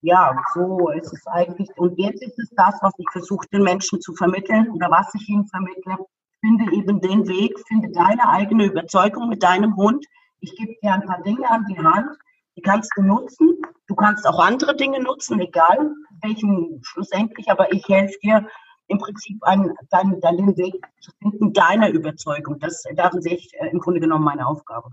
ja, 0.00 0.34
so 0.54 0.90
ist 0.90 1.12
es 1.12 1.26
eigentlich. 1.26 1.68
Und 1.76 1.98
jetzt 1.98 2.22
ist 2.22 2.38
es 2.38 2.50
das, 2.56 2.74
was 2.80 2.92
ich 2.98 3.06
versuche, 3.12 3.46
den 3.52 3.62
Menschen 3.62 4.00
zu 4.00 4.14
vermitteln 4.14 4.70
oder 4.70 4.90
was 4.90 5.14
ich 5.14 5.28
ihnen 5.28 5.46
vermittle. 5.46 5.96
Finde 6.40 6.72
eben 6.74 7.00
den 7.00 7.28
Weg, 7.28 7.56
finde 7.68 7.90
deine 7.92 8.28
eigene 8.28 8.64
Überzeugung 8.64 9.28
mit 9.28 9.42
deinem 9.42 9.76
Hund. 9.76 10.04
Ich 10.42 10.56
gebe 10.56 10.74
dir 10.82 10.92
ein 10.92 11.06
paar 11.06 11.22
Dinge 11.22 11.48
an 11.48 11.64
die 11.68 11.78
Hand, 11.78 12.18
die 12.56 12.62
kannst 12.62 12.90
du 12.96 13.02
nutzen. 13.02 13.62
Du 13.86 13.94
kannst 13.94 14.26
auch 14.26 14.40
andere 14.40 14.76
Dinge 14.76 15.00
nutzen, 15.00 15.40
egal 15.40 15.94
welchen 16.20 16.80
schlussendlich, 16.82 17.48
aber 17.48 17.72
ich 17.72 17.88
helfe 17.88 18.18
dir 18.22 18.46
im 18.88 18.98
Prinzip 18.98 19.42
einen, 19.44 19.72
deinen, 19.90 20.20
deinen 20.20 20.56
Weg 20.56 20.84
zu 21.00 21.12
finden, 21.18 21.52
deiner 21.52 21.90
Überzeugung. 21.90 22.58
Das, 22.58 22.82
darin 22.94 23.22
sehe 23.22 23.36
ich 23.36 23.54
äh, 23.54 23.68
im 23.68 23.78
Grunde 23.78 24.00
genommen 24.00 24.24
meine 24.24 24.46
Aufgabe. 24.46 24.90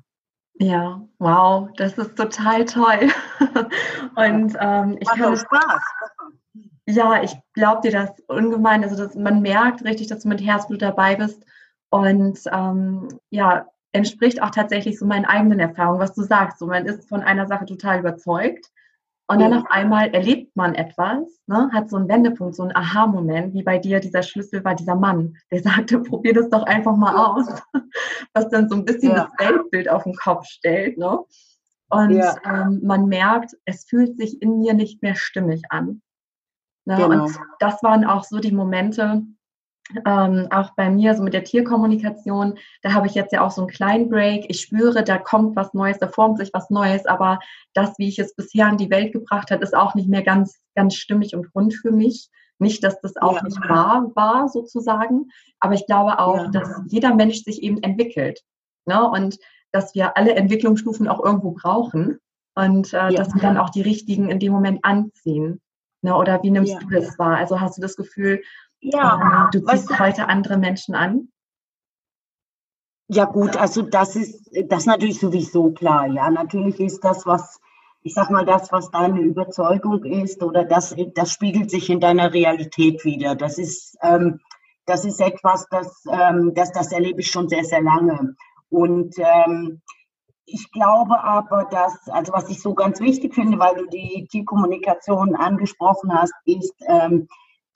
Ja, 0.60 1.01
wow, 1.18 1.70
das 1.77 1.98
ist 1.98 2.15
total 2.15 2.65
toll. 2.65 3.10
Und 4.15 4.56
ähm, 4.60 4.98
ich 5.00 5.10
kann 5.10 5.36
Spaß. 5.36 5.82
Ja, 6.86 7.24
ich 7.24 7.36
glaube 7.53 7.82
dir 7.82 7.91
das 7.91 8.12
ungemein. 8.27 8.84
Also 8.84 8.98
dass 8.98 9.15
man 9.15 9.41
merkt 9.41 9.84
richtig, 9.84 10.08
dass 10.08 10.22
du 10.22 10.27
mit 10.27 10.41
Herzblut 10.41 10.82
dabei 10.82 11.15
bist. 11.15 11.44
Und 11.89 12.39
ähm, 12.51 13.08
ja, 13.32 13.65
entspricht 13.91 14.41
auch 14.41 14.51
tatsächlich 14.51 15.00
so 15.00 15.05
meinen 15.05 15.25
eigenen 15.25 15.60
Erfahrungen, 15.60 16.00
was 16.00 16.13
du 16.13 16.24
sagst. 16.24 16.60
So, 16.60 16.67
man 16.67 16.86
ist 16.86 17.10
von 17.10 17.22
einer 17.22 17.48
Sache 17.48 17.65
total 17.65 18.00
überzeugt 18.00 18.69
und 19.31 19.39
dann 19.39 19.53
auf 19.53 19.65
einmal 19.69 20.10
erlebt 20.10 20.55
man 20.55 20.74
etwas, 20.74 21.19
ne, 21.46 21.69
hat 21.72 21.88
so 21.88 21.98
einen 21.98 22.10
Wendepunkt, 22.10 22.55
so 22.55 22.63
einen 22.63 22.75
Aha-Moment, 22.75 23.53
wie 23.53 23.62
bei 23.62 23.77
dir 23.77 24.00
dieser 24.00 24.24
Schlüssel 24.24 24.63
war 24.65 24.74
dieser 24.74 24.96
Mann, 24.96 25.38
der 25.51 25.62
sagte, 25.63 26.00
probier 26.00 26.34
das 26.34 26.50
doch 26.50 26.63
einfach 26.63 26.96
mal 26.96 27.15
aus, 27.15 27.62
was 28.34 28.50
dann 28.50 28.67
so 28.67 28.75
ein 28.75 28.86
bisschen 28.86 29.12
ja. 29.12 29.29
das 29.38 29.48
Weltbild 29.48 29.88
auf 29.88 30.03
den 30.03 30.15
Kopf 30.15 30.48
stellt. 30.48 30.98
Ne? 30.98 31.19
Und 31.91 32.12
ja. 32.12 32.36
ähm, 32.43 32.81
man 32.84 33.05
merkt, 33.05 33.55
es 33.65 33.86
fühlt 33.86 34.17
sich 34.17 34.41
in 34.41 34.58
mir 34.58 34.74
nicht 34.74 35.03
mehr 35.03 35.13
stimmig 35.13 35.62
an. 35.69 36.01
Ne? 36.86 36.96
Genau. 36.96 37.25
Und 37.25 37.39
das 37.60 37.84
waren 37.84 38.05
auch 38.05 38.24
so 38.24 38.39
die 38.39 38.51
Momente, 38.51 39.22
ähm, 40.05 40.48
auch 40.51 40.72
bei 40.75 40.89
mir, 40.89 41.15
so 41.15 41.24
mit 41.24 41.34
der 41.34 41.43
Tierkommunikation, 41.43 42.58
da 42.81 42.93
habe 42.93 43.08
ich 43.08 43.15
jetzt 43.15 43.34
ja 43.34 43.41
auch 43.41 43.51
so 43.51 43.62
einen 43.62 43.69
kleinen 43.69 44.10
Break. 44.10 44.46
Ich 44.48 44.62
spüre, 44.62 45.03
da 45.03 45.17
kommt 45.17 45.55
was 45.55 45.74
Neues, 45.74 45.98
da 46.00 46.08
formt 46.08 46.38
sich 46.38 46.51
was 46.53 46.69
Neues, 46.69 47.05
aber 47.05 47.39
das, 47.74 47.98
wie 47.98 48.08
ich 48.08 48.19
es 48.19 48.36
bisher 48.36 48.69
in 48.69 48.77
die 48.77 48.89
Welt 48.89 49.13
gebracht 49.13 49.51
habe, 49.51 49.63
ist 49.63 49.75
auch 49.75 49.96
nicht 49.96 50.10
mehr 50.10 50.24
ganz, 50.24 50.60
ganz 50.75 50.96
stimmig 50.96 51.36
und 51.36 51.48
rund 51.55 51.74
für 51.74 51.91
mich. 51.91 52.29
Nicht, 52.60 52.84
dass 52.84 53.00
das 53.00 53.15
auch 53.15 53.38
ja. 53.38 53.43
nicht 53.43 53.60
wahr 53.69 54.12
war, 54.15 54.50
sozusagen, 54.50 55.29
aber 55.62 55.75
ich 55.75 55.86
glaube 55.86 56.19
auch, 56.19 56.43
ja. 56.43 56.48
dass 56.50 56.81
jeder 56.88 57.15
Mensch 57.15 57.43
sich 57.43 57.63
eben 57.63 57.81
entwickelt. 57.81 58.41
Ne? 58.86 59.10
Und 59.10 59.38
dass 59.72 59.96
wir 59.96 60.17
alle 60.17 60.36
Entwicklungsstufen 60.36 61.08
auch 61.08 61.24
irgendwo 61.24 61.51
brauchen 61.51 62.19
und 62.55 62.93
äh, 62.93 62.98
ja. 62.98 63.12
dass 63.12 63.34
wir 63.34 63.41
dann 63.41 63.58
auch 63.58 63.69
die 63.69 63.81
richtigen 63.81 64.29
in 64.29 64.39
dem 64.39 64.51
Moment 64.51 64.84
anziehen. 64.84 65.62
Ne? 66.01 66.15
Oder 66.15 66.43
wie 66.43 66.51
nimmst 66.51 66.81
du 66.81 66.89
das 66.89 67.17
wahr? 67.17 67.38
Also 67.38 67.62
hast 67.62 67.77
du 67.77 67.81
das 67.81 67.96
Gefühl, 67.96 68.41
ja, 68.82 69.50
ähm, 69.54 69.62
du 69.62 69.66
ziehst 69.66 70.00
heute 70.00 70.28
andere 70.28 70.58
Menschen 70.58 70.96
an? 70.96 71.30
Ja 73.08 73.26
gut, 73.26 73.58
also 73.58 73.82
das 73.82 74.16
ist 74.16 74.52
das 74.68 74.82
ist 74.82 74.86
natürlich 74.86 75.20
sowieso 75.20 75.72
klar. 75.72 76.08
Ja, 76.08 76.30
natürlich 76.30 76.80
ist 76.80 77.04
das, 77.04 77.26
was 77.26 77.60
ich 78.02 78.14
sag 78.14 78.30
mal, 78.30 78.46
das, 78.46 78.72
was 78.72 78.92
deine 78.92 79.20
Überzeugung 79.20 80.04
ist, 80.04 80.42
oder 80.42 80.64
das, 80.64 80.96
das 81.16 81.32
spiegelt 81.32 81.70
sich 81.70 81.90
in 81.90 82.00
deiner 82.00 82.34
Realität 82.34 83.04
wieder. 83.04 83.36
Das 83.36 83.58
ist, 83.58 83.98
ähm, 84.02 84.40
das 84.86 85.06
ist 85.06 85.20
etwas, 85.20 85.68
das, 85.70 86.04
ähm, 86.12 86.54
das, 86.56 86.72
das 86.72 86.92
erlebe 86.92 87.22
ich 87.22 87.30
schon 87.30 87.50
sehr, 87.50 87.66
sehr 87.66 87.82
lange. 87.82 88.36
Und 88.70 89.16
ähm, 89.18 89.82
ich 90.46 90.72
glaube 90.72 91.22
aber, 91.24 91.66
dass, 91.66 92.08
also 92.10 92.34
was 92.34 92.50
ich 92.50 92.62
so 92.62 92.74
ganz 92.74 93.00
wichtig 93.00 93.36
finde, 93.36 93.60
weil 93.60 93.76
du 93.76 93.86
die 93.88 94.28
Tierkommunikation 94.32 95.36
angesprochen 95.36 96.14
hast, 96.14 96.34
ist, 96.46 96.74
ähm, 96.88 97.28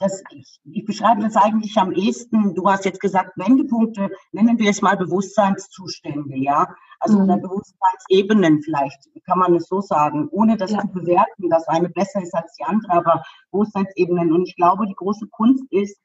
das, 0.04 0.22
ich, 0.32 0.60
ich 0.66 0.86
beschreibe 0.86 1.22
das 1.22 1.38
eigentlich 1.38 1.78
am 1.78 1.94
ehesten, 1.94 2.54
du 2.54 2.70
hast 2.70 2.84
jetzt 2.84 3.00
gesagt, 3.00 3.38
Wendepunkte, 3.38 4.10
nennen 4.34 4.60
wir 4.60 4.70
es 4.70 4.82
mal 4.82 4.98
Bewusstseinszustände, 4.98 6.36
ja. 6.36 6.68
Also 7.00 7.20
mhm. 7.20 7.42
Bewusstseinsebenen 7.42 8.62
vielleicht, 8.62 9.00
kann 9.26 9.40
man 9.40 9.56
es 9.56 9.68
so 9.68 9.80
sagen, 9.82 10.28
ohne 10.32 10.58
das 10.58 10.72
ja. 10.72 10.82
zu 10.82 10.88
bewerten, 10.88 11.50
dass 11.50 11.68
eine 11.68 11.90
besser 11.90 12.22
ist 12.22 12.36
als 12.36 12.54
die 12.56 12.66
andere, 12.66 12.92
aber 12.92 13.24
Bewusstseinsebenen. 13.52 14.34
Und 14.34 14.48
ich 14.48 14.56
glaube, 14.56 14.88
die 14.88 14.96
große 14.96 15.28
Kunst 15.28 15.64
ist, 15.72 15.98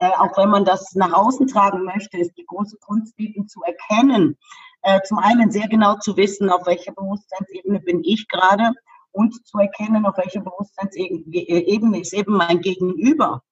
äh, 0.00 0.10
auch 0.18 0.36
wenn 0.36 0.50
man 0.50 0.64
das 0.64 0.94
nach 0.94 1.12
außen 1.12 1.46
tragen 1.46 1.84
möchte, 1.84 2.18
ist 2.18 2.36
die 2.36 2.46
große 2.46 2.76
Kunst 2.78 3.14
eben 3.18 3.46
zu 3.46 3.62
erkennen. 3.62 4.36
Äh, 4.82 5.00
zum 5.02 5.18
einen 5.18 5.50
sehr 5.50 5.68
genau 5.68 5.96
zu 5.98 6.16
wissen, 6.16 6.50
auf 6.50 6.66
welcher 6.66 6.92
Bewusstseinsebene 6.92 7.80
bin 7.80 8.02
ich 8.02 8.26
gerade 8.28 8.72
und 9.14 9.46
zu 9.46 9.58
erkennen, 9.58 10.04
auf 10.04 10.16
welcher 10.18 10.40
Bewusstseinsebene 10.40 12.00
ist 12.00 12.12
eben 12.12 12.32
mein 12.32 12.60
Gegenüber. 12.60 13.42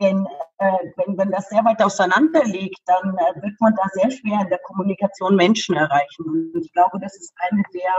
Denn 0.00 0.26
äh, 0.58 0.78
wenn, 0.96 1.18
wenn 1.18 1.30
das 1.30 1.48
sehr 1.50 1.64
weit 1.64 1.82
auseinander 1.82 2.44
liegt, 2.44 2.80
dann 2.86 3.16
äh, 3.18 3.42
wird 3.42 3.60
man 3.60 3.74
da 3.74 3.82
sehr 3.92 4.10
schwer 4.10 4.40
in 4.42 4.48
der 4.48 4.60
Kommunikation 4.60 5.36
Menschen 5.36 5.76
erreichen. 5.76 6.24
Und 6.24 6.62
ich 6.64 6.72
glaube, 6.72 6.98
das 7.00 7.14
ist 7.16 7.34
eine 7.50 7.62
der, 7.74 7.92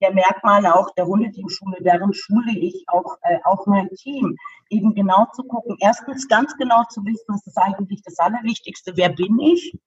der 0.00 0.14
Merkmale 0.14 0.74
auch 0.74 0.90
der 0.96 1.06
Hundeteamschule, 1.06 1.82
deren 1.82 2.12
schule 2.12 2.58
ich 2.58 2.84
auch, 2.88 3.18
äh, 3.22 3.38
auch 3.44 3.66
mein 3.66 3.88
Team, 3.90 4.36
eben 4.70 4.94
genau 4.94 5.26
zu 5.32 5.44
gucken. 5.44 5.76
Erstens 5.80 6.26
ganz 6.26 6.56
genau 6.56 6.82
zu 6.88 7.04
wissen, 7.04 7.26
das 7.28 7.46
ist 7.46 7.58
eigentlich 7.58 8.02
das 8.02 8.18
Allerwichtigste, 8.18 8.96
wer 8.96 9.10
bin 9.10 9.38
ich? 9.38 9.78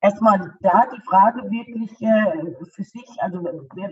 Erstmal 0.00 0.54
da 0.60 0.86
die 0.94 1.02
Frage 1.08 1.50
wirklich 1.50 1.90
äh, 2.02 2.66
für 2.70 2.84
sich, 2.84 3.08
also 3.18 3.42
wer, 3.74 3.90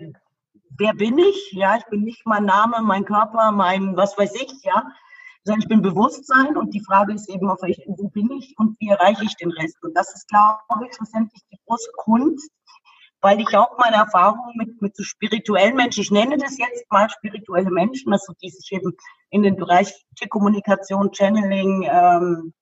wer 0.78 0.94
bin 0.94 1.18
ich? 1.18 1.52
Ja, 1.52 1.76
ich 1.76 1.84
bin 1.86 2.02
nicht 2.02 2.26
mein 2.26 2.44
Name, 2.44 2.80
mein 2.82 3.04
Körper, 3.04 3.52
mein 3.52 3.96
was 3.96 4.16
weiß 4.16 4.34
ich, 4.34 4.62
ja, 4.62 4.84
sondern 5.44 5.62
ich 5.62 5.68
bin 5.68 5.82
Bewusstsein 5.82 6.56
und 6.56 6.72
die 6.74 6.84
Frage 6.84 7.12
ist 7.14 7.28
eben, 7.28 7.48
auf 7.50 7.62
welch, 7.62 7.82
wo 7.86 8.08
bin 8.08 8.30
ich 8.32 8.54
und 8.58 8.78
wie 8.80 8.88
erreiche 8.88 9.24
ich 9.24 9.36
den 9.36 9.50
Rest? 9.50 9.76
Und 9.82 9.96
das 9.96 10.14
ist, 10.14 10.28
glaube 10.28 10.86
ich, 10.86 10.94
schlussendlich 10.94 11.42
die 11.50 11.58
große 11.66 11.90
Kunst, 11.96 12.50
weil 13.20 13.40
ich 13.40 13.56
auch 13.56 13.76
meine 13.78 13.96
Erfahrungen 13.96 14.52
mit, 14.56 14.80
mit 14.82 14.96
so 14.96 15.02
spirituellen 15.02 15.76
Menschen, 15.76 16.02
ich 16.02 16.10
nenne 16.10 16.36
das 16.38 16.58
jetzt 16.58 16.90
mal 16.90 17.08
spirituelle 17.10 17.70
Menschen, 17.70 18.12
also 18.12 18.32
die 18.42 18.50
sich 18.50 18.72
eben 18.72 18.92
in 19.30 19.42
den 19.42 19.56
Bereich 19.56 19.92
Tierkommunikation, 20.16 21.12
Channeling, 21.12 21.88
ähm, 21.88 22.52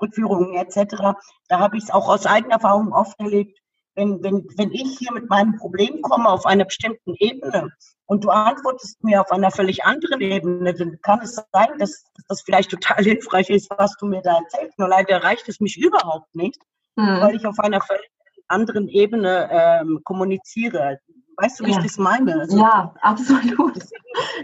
Rückführungen 0.00 0.54
etc., 0.54 1.18
da 1.48 1.58
habe 1.58 1.76
ich 1.76 1.84
es 1.84 1.90
auch 1.90 2.08
aus 2.08 2.26
eigener 2.26 2.54
Erfahrung 2.54 2.92
oft 2.92 3.18
erlebt, 3.20 3.58
wenn, 3.94 4.22
wenn, 4.22 4.46
wenn 4.56 4.72
ich 4.72 4.98
hier 4.98 5.12
mit 5.12 5.28
meinem 5.28 5.56
Problem 5.56 6.00
komme 6.02 6.28
auf 6.28 6.46
einer 6.46 6.64
bestimmten 6.64 7.14
Ebene 7.18 7.70
und 8.06 8.24
du 8.24 8.30
antwortest 8.30 9.02
mir 9.02 9.20
auf 9.20 9.30
einer 9.30 9.50
völlig 9.50 9.84
anderen 9.84 10.20
Ebene, 10.20 10.74
dann 10.74 11.00
kann 11.02 11.20
es 11.22 11.34
sein, 11.34 11.68
dass, 11.78 12.04
das 12.28 12.42
vielleicht 12.42 12.70
total 12.70 13.04
hilfreich 13.04 13.50
ist, 13.50 13.70
was 13.76 13.96
du 13.96 14.06
mir 14.06 14.22
da 14.22 14.38
erzählst. 14.38 14.78
Nur 14.78 14.88
leider 14.88 15.14
erreicht 15.14 15.48
es 15.48 15.60
mich 15.60 15.76
überhaupt 15.76 16.34
nicht, 16.34 16.60
mhm. 16.96 17.20
weil 17.20 17.36
ich 17.36 17.46
auf 17.46 17.58
einer 17.58 17.80
völlig 17.80 18.10
anderen 18.48 18.88
Ebene 18.88 19.48
ähm, 19.50 20.00
kommuniziere. 20.04 20.98
Weißt 21.36 21.60
du, 21.60 21.64
wie 21.64 21.70
ja. 21.70 21.78
ich 21.78 21.84
das 21.84 21.98
meine? 21.98 22.40
Also, 22.40 22.58
ja, 22.58 22.94
absolut. 23.00 23.78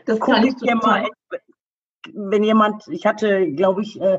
Das 0.07 0.21
kann 0.21 0.45
ich 0.45 0.55
total. 0.55 0.77
Mal, 0.77 1.09
wenn 2.15 2.45
jemand, 2.45 2.85
ich 2.89 3.05
hatte, 3.05 3.51
glaube 3.53 3.83
ich, 3.83 4.01
äh, 4.01 4.19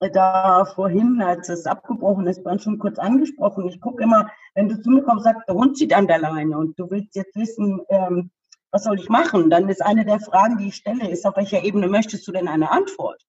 da 0.00 0.64
vorhin, 0.64 1.20
als 1.20 1.48
es 1.48 1.66
abgebrochen 1.66 2.26
ist, 2.26 2.44
waren 2.44 2.60
schon 2.60 2.78
kurz 2.78 2.98
angesprochen. 2.98 3.66
Ich 3.66 3.80
gucke 3.80 4.04
immer, 4.04 4.30
wenn 4.54 4.68
du 4.68 4.80
zu 4.80 4.90
mir 4.90 5.02
kommst, 5.02 5.24
sagst, 5.24 5.48
der 5.48 5.56
Hund 5.56 5.76
zieht 5.76 5.92
an 5.92 6.06
der 6.06 6.18
Leine 6.18 6.56
und 6.56 6.78
du 6.78 6.88
willst 6.90 7.16
jetzt 7.16 7.34
wissen, 7.34 7.80
ähm, 7.88 8.30
was 8.70 8.84
soll 8.84 8.98
ich 8.98 9.08
machen? 9.08 9.50
Dann 9.50 9.68
ist 9.68 9.84
eine 9.84 10.04
der 10.04 10.20
Fragen, 10.20 10.58
die 10.58 10.68
ich 10.68 10.76
stelle, 10.76 11.08
ist, 11.10 11.26
auf 11.26 11.36
welcher 11.36 11.64
Ebene 11.64 11.88
möchtest 11.88 12.26
du 12.28 12.32
denn 12.32 12.48
eine 12.48 12.70
Antwort? 12.70 13.20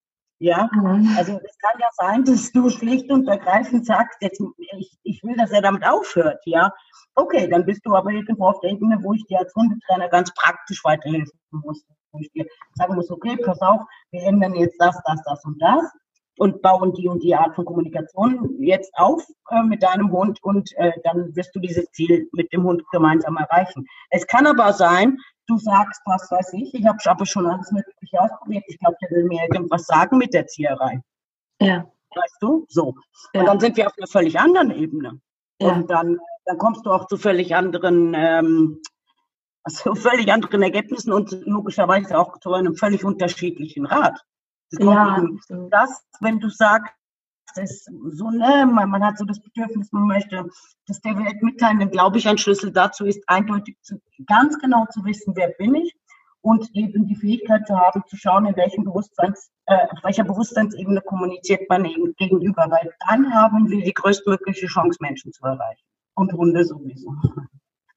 Ja, 0.42 0.70
mhm. 0.74 1.16
also 1.18 1.40
es 1.44 1.58
kann 1.58 1.80
ja 1.80 1.90
sein, 1.98 2.24
dass 2.24 2.52
du 2.52 2.70
schlicht 2.70 3.12
und 3.12 3.28
ergreifend 3.28 3.86
sagst, 3.86 4.22
jetzt, 4.22 4.42
ich, 4.78 4.98
ich 5.04 5.24
will, 5.24 5.36
dass 5.36 5.52
er 5.52 5.62
damit 5.62 5.86
aufhört, 5.86 6.42
ja. 6.46 6.74
Okay, 7.16 7.50
dann 7.50 7.66
bist 7.66 7.82
du 7.84 7.96
aber 7.96 8.12
irgendwo 8.12 8.48
auf 8.48 8.60
der 8.62 8.72
Ebene, 8.72 9.00
wo 9.02 9.14
ich 9.14 9.26
dir 9.26 9.40
als 9.40 9.54
Hundetrainer 9.54 10.08
ganz 10.08 10.34
praktisch 10.34 10.82
weiterhelfen 10.86 11.38
muss. 11.52 11.84
Wo 12.12 12.20
ich 12.20 12.32
dir 12.32 12.46
sagen 12.76 12.96
muss, 12.96 13.12
okay, 13.12 13.36
pass 13.44 13.60
auf, 13.60 13.82
wir 14.12 14.24
ändern 14.24 14.56
jetzt 14.56 14.78
das, 14.80 14.98
das, 15.06 15.22
das 15.26 15.44
und 15.44 15.62
das 15.62 15.84
und 16.40 16.62
bauen 16.62 16.94
die 16.94 17.08
und 17.08 17.22
die 17.22 17.36
Art 17.36 17.54
von 17.54 17.66
Kommunikation 17.66 18.56
jetzt 18.60 18.94
auf 18.96 19.22
äh, 19.50 19.62
mit 19.62 19.84
deinem 19.84 20.10
Hund 20.12 20.42
und 20.42 20.72
äh, 20.78 20.94
dann 21.04 21.36
wirst 21.36 21.54
du 21.54 21.60
dieses 21.60 21.86
Ziel 21.92 22.30
mit 22.32 22.52
dem 22.54 22.64
Hund 22.64 22.82
gemeinsam 22.92 23.36
erreichen. 23.36 23.86
Es 24.10 24.26
kann 24.26 24.48
aber 24.48 24.72
sein, 24.72 25.18
du 25.48 25.58
sagst, 25.58 26.02
was 26.06 26.32
weiß 26.32 26.54
ich, 26.54 26.74
ich 26.74 26.86
habe 26.86 26.98
aber 27.06 27.26
schon 27.26 27.46
alles 27.46 27.72
Mögliche 27.72 28.22
ausprobiert, 28.22 28.64
ich 28.68 28.80
glaube, 28.80 28.96
der 29.02 29.12
will 29.12 29.26
mir 29.26 29.42
irgendwas 29.52 29.86
sagen 29.86 30.18
mit 30.18 30.34
der 30.34 30.48
Zieherei. 30.48 31.02
Ja. 31.60 31.86
Weißt 32.16 32.38
du? 32.40 32.66
So. 32.70 32.96
Ja. 33.34 33.42
Und 33.42 33.48
dann 33.48 33.60
sind 33.60 33.76
wir 33.76 33.88
auf 33.88 33.94
einer 33.98 34.08
völlig 34.08 34.40
anderen 34.40 34.72
Ebene. 34.72 35.20
Ja. 35.62 35.74
Und 35.74 35.90
dann, 35.92 36.20
dann 36.46 36.58
kommst 36.58 36.86
du 36.86 36.92
auch 36.92 37.08
zu 37.08 37.18
völlig 37.18 37.54
anderen, 37.54 38.14
ähm, 38.16 38.82
also 39.64 39.94
völlig 39.94 40.32
anderen 40.32 40.62
Ergebnissen 40.62 41.12
und 41.12 41.32
logischerweise 41.46 42.18
auch 42.18 42.40
zu 42.40 42.54
einem 42.54 42.76
völlig 42.76 43.04
unterschiedlichen 43.04 43.86
Rat. 43.86 44.22
Ja, 44.72 45.26
das, 45.72 46.06
wenn 46.20 46.40
du 46.40 46.50
sagst, 46.50 46.94
das 47.56 47.72
ist 47.72 47.92
so, 48.12 48.30
ne, 48.30 48.66
man, 48.72 48.90
man, 48.90 49.04
hat 49.04 49.18
so 49.18 49.26
das 49.26 49.40
Bedürfnis, 49.40 49.92
man 49.92 50.08
möchte 50.08 50.48
das 50.88 51.02
der 51.02 51.18
Welt 51.18 51.42
mitteilen, 51.42 51.80
dann 51.80 51.90
glaube 51.90 52.18
ich, 52.18 52.28
ein 52.28 52.38
Schlüssel 52.38 52.72
dazu 52.72 53.06
ist 53.06 53.24
eindeutig 53.28 53.78
zu, 53.82 54.00
ganz 54.28 54.60
genau 54.60 54.86
zu 54.92 55.04
wissen, 55.04 55.36
wer 55.36 55.50
bin 55.58 55.76
ich 55.76 55.96
und 56.42 56.70
eben 56.74 57.08
die 57.08 57.16
Fähigkeit 57.16 57.68
zu 57.68 57.78
haben, 57.78 58.04
zu 58.08 58.16
schauen, 58.16 58.46
in 58.46 58.56
welchem 58.56 58.84
Bewusstseins, 58.84 59.52
äh, 59.66 59.88
auf 59.90 60.04
welcher 60.04 60.24
Bewusstseinsebene 60.24 61.02
kommuniziert 61.02 61.70
man 61.70 61.86
eben 61.86 62.14
gegenüber, 62.16 62.68
weil 62.70 62.94
dann 63.08 63.34
haben 63.34 63.70
wir 63.70 63.84
die 63.84 63.94
größtmögliche 63.94 64.68
Chance, 64.68 65.00
Menschen 65.02 65.34
zu 65.34 65.44
erreichen. 65.46 65.84
Und 66.16 66.34
Hunde 66.34 66.64
sowieso. 66.66 67.16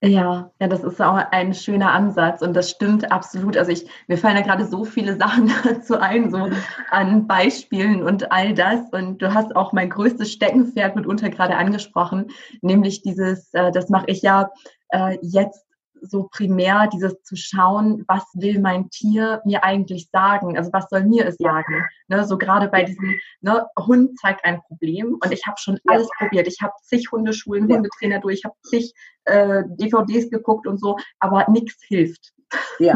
Ja, 0.04 0.50
ja, 0.58 0.66
das 0.66 0.82
ist 0.82 1.00
auch 1.00 1.14
ein 1.30 1.54
schöner 1.54 1.92
Ansatz 1.92 2.42
und 2.42 2.54
das 2.54 2.70
stimmt 2.70 3.12
absolut. 3.12 3.56
Also 3.56 3.70
ich, 3.70 3.86
mir 4.08 4.18
fallen 4.18 4.34
da 4.34 4.42
gerade 4.42 4.66
so 4.66 4.84
viele 4.84 5.16
Sachen 5.18 5.52
dazu 5.62 5.96
ein, 5.96 6.28
so 6.32 6.50
an 6.90 7.28
Beispielen 7.28 8.02
und 8.02 8.32
all 8.32 8.52
das. 8.52 8.80
Und 8.90 9.22
du 9.22 9.32
hast 9.32 9.54
auch 9.54 9.72
mein 9.72 9.90
größtes 9.90 10.32
Steckenpferd 10.32 10.96
mitunter 10.96 11.30
gerade 11.30 11.54
angesprochen, 11.56 12.32
nämlich 12.62 13.02
dieses, 13.02 13.54
äh, 13.54 13.70
das 13.70 13.90
mache 13.90 14.06
ich 14.08 14.22
ja 14.22 14.50
äh, 14.88 15.18
jetzt 15.22 15.64
so 16.02 16.28
primär 16.30 16.88
dieses 16.92 17.22
zu 17.22 17.36
schauen, 17.36 18.04
was 18.08 18.24
will 18.34 18.60
mein 18.60 18.90
Tier 18.90 19.40
mir 19.44 19.64
eigentlich 19.64 20.08
sagen? 20.10 20.58
Also 20.58 20.72
was 20.72 20.88
soll 20.90 21.04
mir 21.04 21.26
es 21.26 21.36
sagen? 21.38 21.84
Ne, 22.08 22.24
so 22.24 22.36
gerade 22.36 22.68
bei 22.68 22.82
diesem 22.82 23.14
ne, 23.40 23.66
Hund 23.78 24.18
zeigt 24.18 24.44
ein 24.44 24.60
Problem 24.62 25.16
und 25.22 25.32
ich 25.32 25.46
habe 25.46 25.56
schon 25.58 25.78
alles 25.86 26.08
ja. 26.08 26.26
probiert. 26.26 26.48
Ich 26.48 26.60
habe 26.60 26.72
zig 26.82 27.10
Hundeschulen, 27.10 27.68
ja. 27.68 27.76
Hundetrainer 27.76 28.20
durch, 28.20 28.38
ich 28.38 28.44
habe 28.44 28.56
zig 28.64 28.92
äh, 29.24 29.62
DVDs 29.78 30.30
geguckt 30.30 30.66
und 30.66 30.78
so, 30.78 30.96
aber 31.20 31.46
nichts 31.48 31.82
hilft. 31.86 32.32
Ja. 32.78 32.94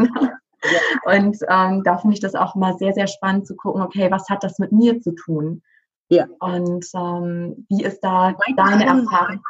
und 1.05 1.37
ähm, 1.49 1.83
da 1.83 1.97
finde 1.97 2.15
ich 2.15 2.19
das 2.19 2.35
auch 2.35 2.55
mal 2.55 2.77
sehr, 2.77 2.93
sehr 2.93 3.07
spannend 3.07 3.47
zu 3.47 3.55
gucken, 3.55 3.81
okay, 3.81 4.09
was 4.11 4.27
hat 4.27 4.43
das 4.43 4.59
mit 4.59 4.71
mir 4.71 4.99
zu 5.01 5.13
tun? 5.13 5.61
Ja. 6.09 6.25
Und 6.39 6.85
ähm, 6.95 7.65
wie 7.69 7.83
ist 7.83 7.99
da 8.01 8.35
deine 8.55 8.85
Erfahrung? 8.85 9.41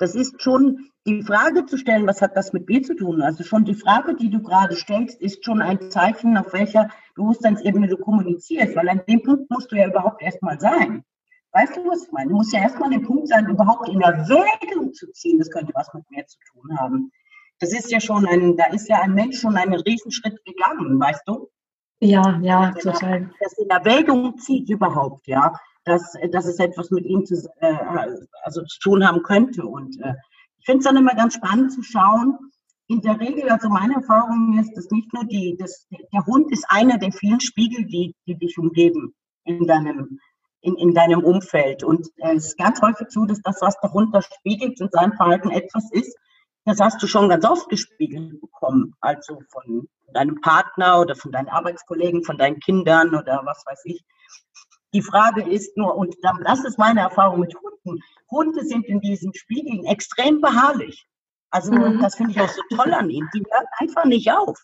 Das 0.00 0.14
ist 0.14 0.42
schon 0.42 0.90
die 1.06 1.22
Frage 1.22 1.66
zu 1.66 1.76
stellen, 1.76 2.06
was 2.06 2.22
hat 2.22 2.34
das 2.34 2.54
mit 2.54 2.66
mir 2.66 2.82
zu 2.82 2.96
tun? 2.96 3.20
Also 3.20 3.44
schon 3.44 3.66
die 3.66 3.74
Frage, 3.74 4.14
die 4.16 4.30
du 4.30 4.42
gerade 4.42 4.74
stellst, 4.74 5.20
ist 5.20 5.44
schon 5.44 5.60
ein 5.60 5.90
Zeichen, 5.90 6.38
auf 6.38 6.54
welcher 6.54 6.88
Bewusstseinsebene 7.16 7.86
du 7.86 7.98
kommunizierst, 7.98 8.74
weil 8.74 8.88
an 8.88 9.02
dem 9.06 9.22
Punkt 9.22 9.50
musst 9.50 9.70
du 9.70 9.76
ja 9.76 9.88
überhaupt 9.88 10.22
erstmal 10.22 10.58
sein. 10.58 11.04
Weißt 11.52 11.76
du, 11.76 11.86
was 11.86 12.04
ich 12.04 12.12
meine? 12.12 12.30
Du 12.30 12.36
musst 12.36 12.52
ja 12.54 12.60
erstmal 12.60 12.84
an 12.84 12.92
dem 12.92 13.02
Punkt 13.02 13.28
sein, 13.28 13.46
überhaupt 13.46 13.90
in 13.90 14.00
Erwägung 14.00 14.94
zu 14.94 15.06
ziehen, 15.12 15.38
das 15.38 15.50
könnte 15.50 15.72
was 15.74 15.92
mit 15.92 16.10
mir 16.10 16.24
zu 16.26 16.38
tun 16.50 16.78
haben. 16.78 17.12
Das 17.58 17.74
ist 17.74 17.92
ja 17.92 18.00
schon 18.00 18.26
ein, 18.26 18.56
da 18.56 18.72
ist 18.72 18.88
ja 18.88 19.02
ein 19.02 19.12
Mensch 19.12 19.38
schon 19.38 19.56
einen 19.56 19.74
Riesenschritt 19.74 20.42
gegangen, 20.46 20.98
weißt 20.98 21.24
du? 21.26 21.50
Ja, 21.98 22.40
ja, 22.40 22.70
total. 22.70 23.30
Das 23.40 23.52
in 23.58 23.68
Erwägung 23.68 24.38
zieht 24.38 24.70
überhaupt, 24.70 25.26
ja 25.26 25.52
dass, 25.90 26.14
dass 26.30 26.46
es 26.46 26.58
etwas 26.58 26.90
mit 26.90 27.04
ihm 27.04 27.24
zu, 27.26 27.34
äh, 27.60 27.74
also 28.44 28.62
zu 28.64 28.78
tun 28.80 29.06
haben 29.06 29.22
könnte. 29.22 29.64
Und 29.64 30.00
äh, 30.00 30.14
ich 30.58 30.66
finde 30.66 30.78
es 30.78 30.84
dann 30.84 30.96
immer 30.96 31.14
ganz 31.14 31.34
spannend 31.34 31.72
zu 31.72 31.82
schauen. 31.82 32.38
In 32.86 33.00
der 33.00 33.20
Regel, 33.20 33.48
also 33.48 33.68
meine 33.68 33.94
Erfahrung 33.94 34.58
ist, 34.58 34.76
dass 34.76 34.90
nicht 34.90 35.12
nur 35.12 35.24
die, 35.24 35.56
das, 35.58 35.86
der 35.90 36.26
Hund 36.26 36.50
ist 36.50 36.64
einer 36.68 36.98
der 36.98 37.12
vielen 37.12 37.40
Spiegel, 37.40 37.84
die, 37.86 38.14
die 38.26 38.36
dich 38.36 38.58
umgeben 38.58 39.14
in 39.44 39.66
deinem, 39.66 40.18
in, 40.60 40.74
in 40.76 40.94
deinem 40.94 41.22
Umfeld. 41.22 41.84
Und 41.84 42.08
äh, 42.16 42.34
es 42.34 42.46
ist 42.46 42.58
ganz 42.58 42.80
häufig 42.82 43.08
so, 43.10 43.24
dass 43.24 43.40
das, 43.42 43.60
was 43.60 43.78
der 43.80 43.92
Hund 43.92 44.14
da 44.14 44.22
spiegelt 44.22 44.80
in 44.80 44.88
seinem 44.90 45.12
Verhalten 45.12 45.50
etwas 45.50 45.90
ist, 45.92 46.16
das 46.64 46.78
hast 46.78 47.02
du 47.02 47.06
schon 47.06 47.28
ganz 47.28 47.44
oft 47.44 47.68
gespiegelt 47.68 48.40
bekommen. 48.40 48.94
Also 49.00 49.40
von 49.50 49.88
deinem 50.12 50.40
Partner 50.40 51.00
oder 51.00 51.16
von 51.16 51.32
deinen 51.32 51.48
Arbeitskollegen, 51.48 52.24
von 52.24 52.38
deinen 52.38 52.60
Kindern 52.60 53.14
oder 53.14 53.40
was 53.44 53.64
weiß 53.66 53.82
ich. 53.84 54.04
Die 54.92 55.02
Frage 55.02 55.42
ist 55.42 55.76
nur, 55.76 55.96
und 55.96 56.16
das 56.44 56.64
ist 56.64 56.78
meine 56.78 57.00
Erfahrung 57.00 57.40
mit 57.40 57.54
Hunden, 57.54 58.02
Hunde 58.30 58.64
sind 58.64 58.86
in 58.86 59.00
diesen 59.00 59.34
Spiegeln 59.34 59.84
extrem 59.84 60.40
beharrlich. 60.40 61.06
Also 61.50 61.72
mhm. 61.72 62.00
das 62.00 62.16
finde 62.16 62.32
ich 62.32 62.40
auch 62.40 62.48
so 62.48 62.62
toll 62.74 62.92
an 62.94 63.10
ihnen. 63.10 63.28
Die 63.34 63.40
hören 63.50 63.66
einfach 63.78 64.04
nicht 64.04 64.30
auf. 64.30 64.58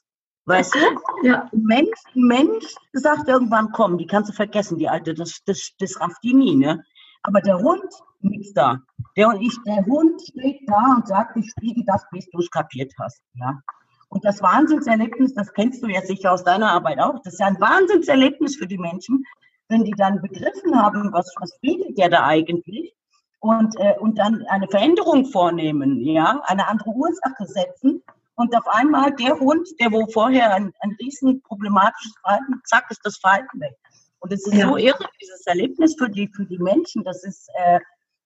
Weißt 0.47 0.75
du? 0.75 1.27
Ja. 1.27 1.49
Ein 1.53 1.62
Mensch, 1.62 2.01
Mensch 2.15 2.75
sagt 2.93 3.29
irgendwann, 3.29 3.73
komm, 3.73 3.99
die 3.99 4.07
kannst 4.07 4.31
du 4.31 4.35
vergessen, 4.35 4.79
die 4.79 4.89
alte, 4.89 5.12
das, 5.12 5.43
das, 5.45 5.73
das 5.81 6.01
rafft 6.01 6.23
die 6.23 6.35
nie, 6.35 6.55
ne? 6.55 6.85
Aber 7.25 7.41
der 7.41 7.59
Hund, 7.59 7.83
nichts 8.21 8.53
da. 8.53 8.79
Der, 9.17 9.29
und 9.29 9.43
ich, 9.43 9.57
der 9.67 9.85
Hund 9.87 10.23
steht 10.23 10.61
da 10.69 10.95
und 10.97 11.09
sagt, 11.09 11.37
ich 11.37 11.51
spiegel 11.51 11.83
das, 11.85 12.05
bis 12.12 12.31
du 12.31 12.39
es 12.39 12.51
kapiert 12.51 12.93
hast, 13.01 13.21
ja? 13.35 13.61
Und 14.09 14.25
das 14.25 14.41
Wahnsinnserlebnis, 14.41 15.35
das 15.35 15.53
kennst 15.53 15.83
du 15.83 15.89
ja 15.89 16.01
sicher 16.01 16.33
aus 16.33 16.45
deiner 16.45 16.71
Arbeit 16.71 17.01
auch, 17.01 17.21
das 17.25 17.33
ist 17.33 17.41
ja 17.41 17.47
ein 17.47 17.61
Wahnsinnserlebnis 17.61 18.55
für 18.55 18.69
die 18.69 18.79
Menschen, 18.79 19.25
wenn 19.68 19.85
die 19.85 19.94
dann 19.96 20.20
begriffen 20.20 20.81
haben, 20.81 21.12
was, 21.12 21.33
was 21.40 21.59
bietet 21.61 21.98
der 21.98 22.09
da 22.09 22.24
eigentlich 22.24 22.94
und, 23.40 23.74
äh, 23.79 23.94
und 23.98 24.18
dann 24.18 24.44
eine 24.48 24.68
Veränderung 24.68 25.26
vornehmen, 25.26 26.00
ja, 26.00 26.40
eine 26.46 26.68
andere 26.68 26.90
Ursache 26.90 27.46
setzen 27.46 28.02
und 28.37 28.55
auf 28.57 28.66
einmal 28.68 29.14
der 29.16 29.38
Hund, 29.38 29.68
der 29.81 29.90
wo 29.92 30.07
vorher 30.09 30.55
ein, 30.55 30.72
ein 30.81 30.96
riesen 31.00 31.42
problematisches 31.42 32.14
Verhalten, 32.22 32.61
zack, 32.64 32.90
ist 32.90 33.05
das 33.05 33.16
Verhalten 33.18 33.61
weg. 33.61 33.74
Und 34.20 34.33
es 34.33 34.46
ist 34.46 34.55
ja. 34.55 34.68
so 34.68 34.76
irre, 34.76 35.09
dieses 35.20 35.46
Erlebnis 35.46 35.94
für 35.98 36.09
die, 36.09 36.29
für 36.29 36.44
die 36.44 36.59
Menschen, 36.59 37.05
das 37.05 37.24
ist, 37.24 37.48
äh, 37.55 37.81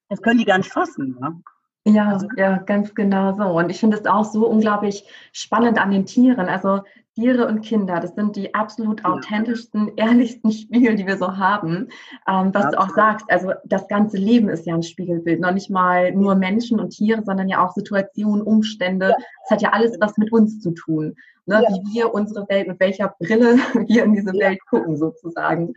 das 0.09 0.21
können 0.23 0.39
die 0.39 0.45
gar 0.45 0.59
nicht 0.59 0.73
fassen. 0.73 1.17
Ne? 1.21 1.43
Ja, 1.87 2.11
also, 2.11 2.27
ja, 2.37 2.59
ganz 2.59 2.95
genau 2.95 3.35
so. 3.37 3.45
Und 3.45 3.71
ich 3.71 3.81
finde 3.81 3.97
es 3.97 4.07
auch 4.07 4.25
so 4.25 4.47
unglaublich 4.47 5.05
spannend 5.33 5.81
an 5.81 5.91
den 5.91 6.05
Tieren. 6.05 6.49
Also 6.49 6.83
Tiere 7.15 7.47
und 7.49 7.63
Kinder, 7.63 8.01
das 8.01 8.15
sind 8.15 8.37
die 8.37 8.55
absolut 8.55 9.05
authentischsten, 9.05 9.93
ehrlichsten 9.97 10.53
Spiegel, 10.53 10.95
die 10.97 11.07
wir 11.07 11.17
so 11.17 11.39
haben. 11.39 11.89
Ähm, 12.29 12.51
was 12.53 12.65
ja, 12.65 12.71
du 12.71 12.81
auch 12.81 12.91
sagst, 12.91 13.27
also 13.31 13.53
das 13.65 13.89
ganze 13.89 14.19
Leben 14.19 14.49
ist 14.49 14.67
ja 14.67 14.75
ein 14.75 14.83
Spiegelbild, 14.83 15.41
noch 15.41 15.53
nicht 15.53 15.71
mal 15.71 16.13
nur 16.13 16.35
Menschen 16.35 16.79
und 16.81 16.91
Tiere, 16.91 17.23
sondern 17.25 17.49
ja 17.49 17.65
auch 17.65 17.73
Situationen, 17.73 18.43
Umstände. 18.43 19.15
Es 19.45 19.51
ja. 19.51 19.57
hat 19.57 19.63
ja 19.63 19.71
alles 19.71 19.97
was 20.01 20.19
mit 20.19 20.33
uns 20.33 20.61
zu 20.61 20.73
tun, 20.73 21.17
ne? 21.47 21.63
Ja. 21.63 21.69
wie 21.69 21.95
wir 21.95 22.15
unsere 22.15 22.49
Welt, 22.49 22.69
mit 22.69 22.79
welcher 22.79 23.15
Brille 23.19 23.57
wir 23.87 24.05
in 24.05 24.13
diese 24.13 24.33
Welt 24.35 24.61
gucken 24.69 24.97
sozusagen. 24.97 25.73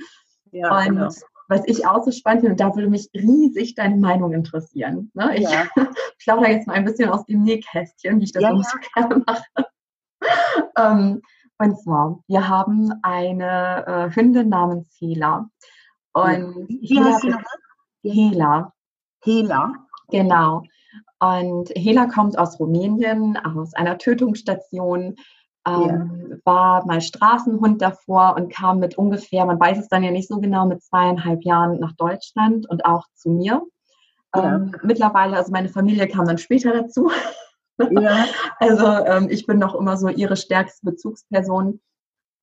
Ja, 0.51 0.77
und 0.77 0.85
genau. 0.85 1.09
Was 1.47 1.61
ich 1.65 1.85
auch 1.85 2.03
so 2.03 2.11
spannend 2.11 2.41
finde, 2.41 2.53
und 2.53 2.59
da 2.59 2.75
würde 2.75 2.89
mich 2.89 3.09
riesig 3.13 3.75
deine 3.75 3.97
Meinung 3.97 4.33
interessieren. 4.33 5.11
Ne? 5.13 5.37
Ich 5.37 5.49
ja. 5.49 5.67
plaudere 6.23 6.51
jetzt 6.51 6.67
mal 6.67 6.73
ein 6.73 6.85
bisschen 6.85 7.09
aus 7.09 7.25
dem 7.25 7.43
Nähkästchen, 7.43 8.19
wie 8.19 8.25
ich 8.25 8.31
das 8.31 8.43
ja, 8.43 8.55
so 8.55 8.77
gerne 8.95 9.23
mache. 9.25 9.43
ähm, 10.77 11.21
und 11.59 11.79
zwar, 11.81 12.19
wir 12.27 12.47
haben 12.47 12.93
eine 13.03 13.85
äh, 13.85 14.15
Hündin 14.15 14.49
namens 14.49 14.95
Hela. 14.99 15.49
Und 16.13 16.67
Wie 16.67 16.99
heißt 16.99 17.21
sie 17.21 17.29
nochmal? 17.29 17.45
Hela. 18.03 18.73
Hela. 19.23 19.73
Genau. 20.09 20.63
Und 21.19 21.69
Hela 21.75 22.07
kommt 22.07 22.37
aus 22.37 22.59
Rumänien, 22.59 23.37
aus 23.37 23.73
einer 23.73 23.97
Tötungsstation, 23.97 25.15
ähm, 25.67 26.29
ja. 26.29 26.37
war 26.45 26.85
mal 26.85 27.01
Straßenhund 27.01 27.81
davor 27.81 28.35
und 28.35 28.51
kam 28.51 28.79
mit 28.79 28.97
ungefähr, 28.97 29.45
man 29.45 29.59
weiß 29.59 29.77
es 29.79 29.87
dann 29.87 30.03
ja 30.03 30.11
nicht 30.11 30.27
so 30.27 30.39
genau, 30.39 30.65
mit 30.65 30.83
zweieinhalb 30.83 31.43
Jahren 31.43 31.79
nach 31.79 31.93
Deutschland 31.93 32.69
und 32.69 32.85
auch 32.85 33.05
zu 33.13 33.29
mir. 33.29 33.61
Ja. 34.35 34.55
Ähm, 34.55 34.75
mittlerweile, 34.83 35.37
also 35.37 35.51
meine 35.51 35.69
Familie 35.69 36.07
kam 36.07 36.25
dann 36.25 36.37
später 36.37 36.73
dazu. 36.73 37.11
Ja. 37.77 38.25
also 38.59 38.85
ähm, 38.85 39.29
ich 39.29 39.45
bin 39.45 39.59
noch 39.59 39.75
immer 39.75 39.97
so 39.97 40.09
ihre 40.09 40.35
stärkste 40.35 40.85
Bezugsperson. 40.85 41.79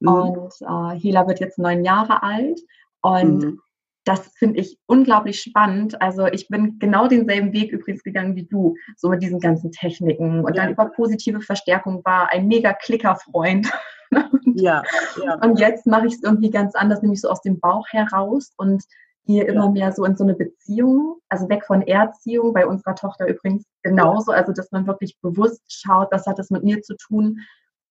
Mhm. 0.00 0.08
Und 0.08 0.52
äh, 0.60 0.98
Hela 0.98 1.26
wird 1.26 1.40
jetzt 1.40 1.58
neun 1.58 1.84
Jahre 1.84 2.22
alt. 2.22 2.60
Und 3.02 3.42
mhm. 3.42 3.60
Das 4.04 4.28
finde 4.36 4.60
ich 4.60 4.78
unglaublich 4.86 5.40
spannend. 5.40 6.00
Also 6.00 6.26
ich 6.26 6.48
bin 6.48 6.78
genau 6.78 7.06
denselben 7.06 7.52
Weg 7.52 7.72
übrigens 7.72 8.02
gegangen 8.02 8.34
wie 8.34 8.46
du, 8.46 8.74
so 8.96 9.08
mit 9.08 9.22
diesen 9.22 9.40
ganzen 9.40 9.70
Techniken. 9.72 10.44
Und 10.44 10.56
ja. 10.56 10.62
dann 10.62 10.72
über 10.72 10.86
positive 10.86 11.40
Verstärkung 11.40 12.02
war 12.04 12.30
ein 12.30 12.48
mega 12.48 12.72
Klickerfreund. 12.72 13.70
ja, 14.54 14.82
ja. 15.22 15.34
Und 15.42 15.60
jetzt 15.60 15.86
mache 15.86 16.06
ich 16.06 16.14
es 16.14 16.22
irgendwie 16.22 16.50
ganz 16.50 16.74
anders, 16.74 17.02
nämlich 17.02 17.20
so 17.20 17.28
aus 17.28 17.42
dem 17.42 17.60
Bauch 17.60 17.86
heraus 17.90 18.52
und 18.56 18.82
gehe 19.26 19.44
immer 19.44 19.66
ja. 19.66 19.70
mehr 19.70 19.92
so 19.92 20.04
in 20.04 20.16
so 20.16 20.24
eine 20.24 20.34
Beziehung, 20.34 21.18
also 21.28 21.48
weg 21.48 21.64
von 21.66 21.82
Erziehung, 21.82 22.52
bei 22.52 22.66
unserer 22.66 22.94
Tochter 22.94 23.26
übrigens 23.28 23.64
genauso, 23.82 24.32
also 24.32 24.52
dass 24.52 24.72
man 24.72 24.86
wirklich 24.86 25.18
bewusst 25.20 25.62
schaut, 25.68 26.08
was 26.10 26.26
hat 26.26 26.38
das 26.38 26.50
mit 26.50 26.64
mir 26.64 26.82
zu 26.82 26.96
tun. 26.96 27.38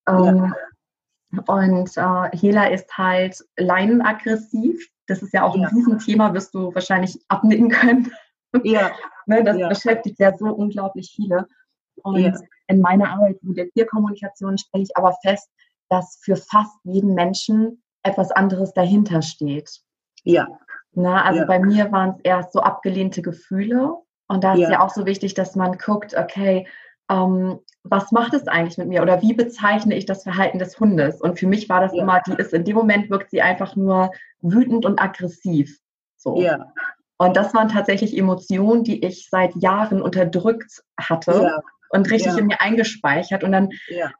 Ähm, 0.07 0.53
und 1.47 1.95
äh, 1.95 2.37
Hela 2.37 2.65
ist 2.67 2.97
halt 2.97 3.43
leinenaggressiv. 3.57 4.89
Das 5.07 5.21
ist 5.21 5.33
ja 5.33 5.43
auch 5.43 5.55
ja. 5.55 5.67
ein 5.67 5.75
Riesenthema, 5.75 6.33
wirst 6.33 6.53
du 6.53 6.73
wahrscheinlich 6.73 7.19
abnicken 7.27 7.69
können. 7.69 8.11
Ja. 8.63 8.89
ne, 9.27 9.43
das 9.43 9.57
ja. 9.59 9.69
beschäftigt 9.69 10.17
ja 10.17 10.35
so 10.35 10.47
unglaublich 10.47 11.11
viele. 11.15 11.47
Und 12.01 12.17
ja. 12.17 12.33
in 12.65 12.81
meiner 12.81 13.11
Arbeit 13.11 13.37
mit 13.43 13.57
der 13.57 13.69
Tierkommunikation 13.69 14.57
stelle 14.57 14.85
ich 14.85 14.97
aber 14.97 15.15
fest, 15.21 15.51
dass 15.87 16.19
für 16.23 16.35
fast 16.35 16.75
jeden 16.83 17.13
Menschen 17.13 17.83
etwas 18.01 18.31
anderes 18.31 18.73
dahinter 18.73 19.21
steht. 19.21 19.69
Ja. 20.23 20.47
Na, 20.93 21.23
also 21.23 21.41
ja. 21.41 21.45
bei 21.45 21.59
mir 21.59 21.91
waren 21.91 22.15
es 22.15 22.21
erst 22.23 22.53
so 22.53 22.61
abgelehnte 22.61 23.21
Gefühle. 23.21 23.97
Und 24.27 24.43
da 24.43 24.53
ist 24.53 24.61
ja. 24.61 24.71
ja 24.71 24.79
auch 24.81 24.89
so 24.89 25.05
wichtig, 25.05 25.35
dass 25.35 25.55
man 25.55 25.77
guckt, 25.77 26.15
okay, 26.17 26.67
ähm, 27.09 27.59
was 27.83 28.11
macht 28.11 28.33
es 28.33 28.47
eigentlich 28.47 28.77
mit 28.77 28.87
mir 28.87 29.01
oder 29.01 29.21
wie 29.21 29.33
bezeichne 29.33 29.95
ich 29.95 30.05
das 30.05 30.23
Verhalten 30.23 30.59
des 30.59 30.79
Hundes? 30.79 31.21
Und 31.21 31.39
für 31.39 31.47
mich 31.47 31.69
war 31.69 31.81
das 31.81 31.93
ja. 31.93 32.03
immer, 32.03 32.21
die 32.25 32.33
ist 32.33 32.53
in 32.53 32.65
dem 32.65 32.75
Moment 32.75 33.09
wirkt 33.09 33.31
sie 33.31 33.41
einfach 33.41 33.75
nur 33.75 34.11
wütend 34.41 34.85
und 34.85 35.01
aggressiv. 35.01 35.79
So. 36.17 36.41
Ja. 36.41 36.71
Und 37.17 37.35
das 37.35 37.53
waren 37.53 37.69
tatsächlich 37.69 38.17
Emotionen, 38.17 38.83
die 38.83 39.05
ich 39.05 39.27
seit 39.29 39.55
Jahren 39.55 40.01
unterdrückt 40.01 40.83
hatte 40.97 41.31
ja. 41.31 41.59
und 41.89 42.09
richtig 42.09 42.37
in 42.37 42.47
mir 42.47 42.61
eingespeichert. 42.61 43.43
Und 43.43 43.51
dann 43.51 43.69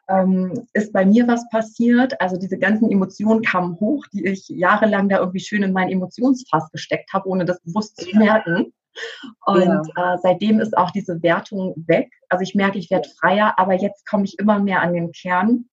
ähm, 0.10 0.68
ist 0.74 0.92
bei 0.92 1.06
mir 1.06 1.28
was 1.28 1.48
passiert. 1.50 2.20
Also 2.20 2.38
diese 2.38 2.58
ganzen 2.58 2.92
Emotionen 2.92 3.42
kamen 3.42 3.80
hoch, 3.80 4.06
die 4.12 4.26
ich 4.26 4.50
jahrelang 4.50 5.08
da 5.08 5.20
irgendwie 5.20 5.40
schön 5.40 5.64
in 5.64 5.72
mein 5.72 5.90
Emotionsfass 5.90 6.72
gesteckt 6.72 7.14
habe, 7.14 7.30
ohne 7.30 7.46
das 7.46 7.62
bewusst 7.62 7.98
zu 7.98 8.18
merken. 8.18 8.74
Und 9.46 9.88
ja. 9.96 10.14
äh, 10.14 10.18
seitdem 10.22 10.60
ist 10.60 10.78
auch 10.78 10.92
diese 10.92 11.22
Wertung 11.24 11.74
weg. 11.88 12.10
Also 12.30 12.44
ich 12.44 12.56
merke, 12.56 12.78
ich 12.78 12.90
werde 12.90 13.10
freier, 13.20 13.54
aber 13.58 13.74
jetzt 13.74 14.08
komme 14.08 14.26
ich 14.26 14.38
immer 14.40 14.60
mehr 14.60 14.82
an 14.82 14.94
den 14.94 15.12
Kern 15.12 15.66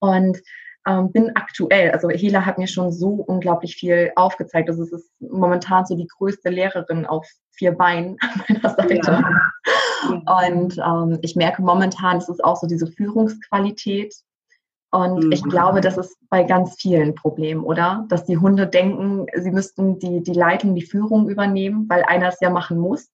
und 0.00 0.38
ähm, 0.86 1.12
bin 1.12 1.30
aktuell, 1.36 1.92
also 1.92 2.08
Hela 2.10 2.44
hat 2.44 2.58
mir 2.58 2.66
schon 2.66 2.90
so 2.90 3.08
unglaublich 3.08 3.76
viel 3.76 4.12
aufgezeigt. 4.16 4.68
Also 4.68 4.82
es 4.82 4.92
ist 4.92 5.10
momentan 5.20 5.86
so 5.86 5.96
die 5.96 6.08
größte 6.18 6.50
Lehrerin 6.50 7.06
auf 7.06 7.26
vier 7.52 7.72
Beinen 7.72 8.16
an 8.20 8.42
meiner 8.48 8.68
Seite. 8.74 9.24
Ja. 10.26 10.50
Und 10.50 10.78
ähm, 10.78 11.18
ich 11.22 11.36
merke 11.36 11.62
momentan, 11.62 12.16
es 12.16 12.28
ist 12.28 12.42
auch 12.42 12.56
so 12.56 12.66
diese 12.66 12.88
Führungsqualität, 12.88 14.14
und 14.92 15.24
mhm. 15.24 15.32
ich 15.32 15.42
glaube, 15.42 15.80
das 15.80 15.96
ist 15.96 16.18
bei 16.28 16.44
ganz 16.44 16.76
vielen 16.78 17.14
Problem, 17.14 17.64
oder? 17.64 18.04
Dass 18.10 18.26
die 18.26 18.36
Hunde 18.36 18.66
denken, 18.66 19.26
sie 19.34 19.50
müssten 19.50 19.98
die, 19.98 20.22
die 20.22 20.34
Leitung, 20.34 20.74
die 20.74 20.84
Führung 20.84 21.30
übernehmen, 21.30 21.88
weil 21.88 22.04
einer 22.04 22.28
es 22.28 22.40
ja 22.40 22.50
machen 22.50 22.78
muss. 22.78 23.10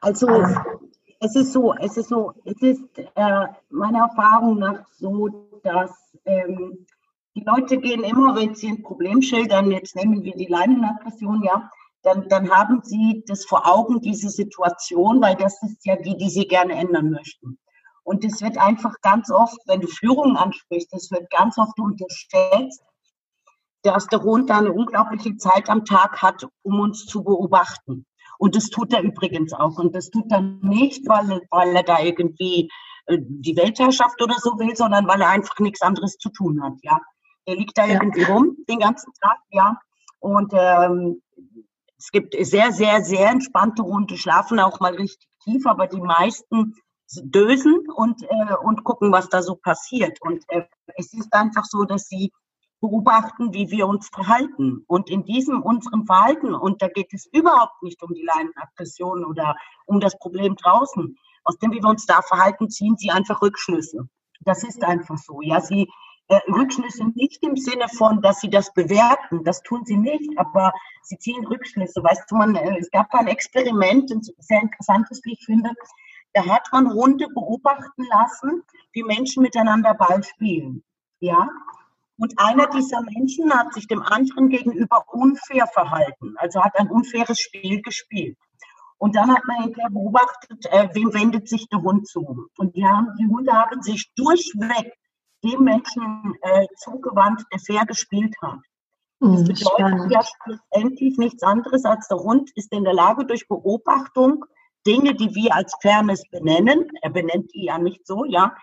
Also, 0.00 0.26
also 0.26 0.60
es 1.20 1.36
ist 1.36 1.52
so, 1.52 1.74
es 1.74 1.98
ist 1.98 2.08
so, 2.08 2.32
es 2.46 2.62
ist 2.62 2.98
äh, 2.98 3.46
meiner 3.68 4.08
Erfahrung 4.10 4.58
nach 4.58 4.86
so, 4.88 5.60
dass 5.62 5.92
ähm, 6.24 6.86
die 7.34 7.44
Leute 7.44 7.76
gehen 7.76 8.04
immer, 8.04 8.34
wenn 8.36 8.54
sie 8.54 8.68
ein 8.68 8.82
Problem 8.82 9.20
schildern, 9.20 9.70
jetzt 9.70 9.96
nehmen 9.96 10.22
wir 10.22 10.34
die 10.34 10.46
Leinenaggression, 10.46 11.42
ja, 11.42 11.70
dann, 12.02 12.26
dann 12.30 12.50
haben 12.50 12.80
sie 12.82 13.22
das 13.26 13.44
vor 13.44 13.70
Augen, 13.70 14.00
diese 14.00 14.30
Situation, 14.30 15.20
weil 15.20 15.36
das 15.36 15.62
ist 15.62 15.84
ja 15.84 15.96
die, 15.96 16.16
die 16.16 16.30
sie 16.30 16.46
gerne 16.46 16.72
ändern 16.72 17.10
möchten. 17.10 17.58
Und 18.04 18.24
es 18.24 18.42
wird 18.42 18.58
einfach 18.58 18.94
ganz 19.02 19.30
oft, 19.30 19.58
wenn 19.66 19.80
du 19.80 19.88
Führung 19.88 20.36
ansprichst, 20.36 20.92
es 20.92 21.10
wird 21.10 21.30
ganz 21.30 21.58
oft 21.58 21.78
unterstellt, 21.80 22.72
dass 23.82 24.06
der 24.06 24.22
Hund 24.22 24.50
eine 24.50 24.72
unglaubliche 24.72 25.36
Zeit 25.36 25.68
am 25.68 25.84
Tag 25.84 26.22
hat, 26.22 26.46
um 26.62 26.80
uns 26.80 27.06
zu 27.06 27.24
beobachten. 27.24 28.06
Und 28.38 28.56
das 28.56 28.68
tut 28.68 28.92
er 28.92 29.02
übrigens 29.02 29.52
auch. 29.52 29.78
Und 29.78 29.94
das 29.94 30.10
tut 30.10 30.30
er 30.30 30.40
nicht, 30.40 31.08
weil, 31.08 31.42
weil 31.50 31.76
er 31.76 31.82
da 31.82 32.00
irgendwie 32.00 32.70
äh, 33.06 33.18
die 33.20 33.56
Weltherrschaft 33.56 34.20
oder 34.22 34.36
so 34.38 34.58
will, 34.58 34.74
sondern 34.76 35.06
weil 35.06 35.20
er 35.20 35.28
einfach 35.28 35.58
nichts 35.60 35.82
anderes 35.82 36.16
zu 36.18 36.30
tun 36.30 36.62
hat. 36.62 36.74
Ja, 36.82 37.00
er 37.46 37.56
liegt 37.56 37.76
da 37.76 37.86
ja. 37.86 37.94
irgendwie 37.94 38.24
rum 38.24 38.56
den 38.68 38.80
ganzen 38.80 39.12
Tag. 39.20 39.38
Ja, 39.50 39.78
und 40.18 40.52
ähm, 40.54 41.22
es 41.98 42.10
gibt 42.10 42.34
sehr, 42.38 42.72
sehr, 42.72 43.02
sehr 43.02 43.30
entspannte 43.30 43.82
Hunde, 43.82 44.16
schlafen 44.16 44.60
auch 44.60 44.80
mal 44.80 44.94
richtig 44.94 45.28
tief, 45.42 45.66
aber 45.66 45.86
die 45.86 46.00
meisten 46.00 46.74
dösen 47.22 47.86
und, 47.94 48.22
äh, 48.22 48.54
und 48.62 48.84
gucken, 48.84 49.12
was 49.12 49.28
da 49.28 49.42
so 49.42 49.56
passiert. 49.56 50.20
Und 50.22 50.44
äh, 50.48 50.64
es 50.96 51.12
ist 51.12 51.32
einfach 51.32 51.64
so, 51.64 51.84
dass 51.84 52.08
sie 52.08 52.32
beobachten, 52.80 53.54
wie 53.54 53.70
wir 53.70 53.86
uns 53.86 54.08
verhalten. 54.08 54.84
Und 54.86 55.08
in 55.08 55.24
diesem 55.24 55.62
unserem 55.62 56.06
Verhalten, 56.06 56.54
und 56.54 56.82
da 56.82 56.88
geht 56.88 57.12
es 57.12 57.26
überhaupt 57.32 57.82
nicht 57.82 58.02
um 58.02 58.12
die 58.12 58.24
Leinenaggression 58.24 59.24
oder 59.24 59.56
um 59.86 60.00
das 60.00 60.18
Problem 60.18 60.56
draußen, 60.56 61.16
aus 61.44 61.58
dem, 61.58 61.72
wie 61.72 61.82
wir 61.82 61.88
uns 61.88 62.06
da 62.06 62.22
verhalten, 62.22 62.70
ziehen 62.70 62.96
sie 62.96 63.10
einfach 63.10 63.40
Rückschlüsse. 63.42 64.08
Das 64.40 64.64
ist 64.64 64.82
einfach 64.82 65.18
so. 65.18 65.40
Ja, 65.42 65.60
sie 65.60 65.88
äh, 66.28 66.40
Rückschlüsse 66.50 67.04
nicht 67.14 67.42
im 67.42 67.56
Sinne 67.56 67.86
von, 67.88 68.22
dass 68.22 68.40
sie 68.40 68.50
das 68.50 68.72
bewerten, 68.72 69.44
das 69.44 69.62
tun 69.62 69.84
sie 69.84 69.96
nicht, 69.96 70.38
aber 70.38 70.72
sie 71.02 71.18
ziehen 71.18 71.46
Rückschlüsse. 71.46 72.02
Weißt 72.02 72.30
du, 72.30 72.36
man, 72.36 72.54
äh, 72.54 72.78
es 72.78 72.90
gab 72.90 73.14
ein 73.14 73.26
Experiment, 73.26 74.10
ein 74.10 74.22
sehr 74.38 74.62
interessantes, 74.62 75.20
wie 75.24 75.32
ich 75.32 75.44
finde, 75.44 75.70
da 76.34 76.44
hat 76.46 76.68
man 76.72 76.92
Hunde 76.92 77.28
beobachten 77.28 78.04
lassen, 78.10 78.62
wie 78.92 79.04
Menschen 79.04 79.42
miteinander 79.42 79.94
Ball 79.94 80.22
spielen. 80.22 80.82
Ja? 81.20 81.48
Und 82.18 82.34
einer 82.38 82.66
dieser 82.68 83.00
Menschen 83.02 83.52
hat 83.52 83.72
sich 83.72 83.86
dem 83.86 84.02
anderen 84.02 84.48
gegenüber 84.48 85.04
unfair 85.12 85.66
verhalten, 85.68 86.34
also 86.36 86.62
hat 86.62 86.78
ein 86.78 86.90
unfaires 86.90 87.38
Spiel 87.38 87.82
gespielt. 87.82 88.36
Und 88.98 89.16
dann 89.16 89.32
hat 89.34 89.44
man 89.46 89.62
hinterher 89.62 89.90
beobachtet, 89.90 90.66
äh, 90.66 90.88
wem 90.92 91.12
wendet 91.12 91.48
sich 91.48 91.68
der 91.68 91.82
Hund 91.82 92.06
zu. 92.06 92.48
Und 92.56 92.76
die, 92.76 92.84
haben, 92.84 93.08
die 93.18 93.26
Hunde 93.26 93.52
haben 93.52 93.82
sich 93.82 94.12
durchweg 94.14 94.92
dem 95.42 95.62
Menschen 95.62 96.36
äh, 96.40 96.66
zugewandt, 96.76 97.44
der 97.52 97.58
fair 97.58 97.84
gespielt 97.84 98.34
hat. 98.40 98.60
Das 99.20 99.40
hm, 99.40 99.44
bedeutet 99.44 100.10
ja 100.10 100.20
schlussendlich 100.22 101.18
nichts 101.18 101.42
anderes 101.42 101.84
als 101.84 102.08
der 102.08 102.18
Hund 102.18 102.50
ist 102.56 102.72
in 102.72 102.84
der 102.84 102.94
Lage, 102.94 103.26
durch 103.26 103.46
Beobachtung 103.48 104.44
Dinge, 104.86 105.14
die 105.14 105.34
wir 105.34 105.54
als 105.54 105.74
Fairness 105.80 106.22
benennen, 106.30 106.86
er 107.02 107.10
benennt 107.10 107.52
die 107.54 107.64
ja 107.64 107.78
nicht 107.78 108.06
so, 108.06 108.24
ja, 108.24 108.54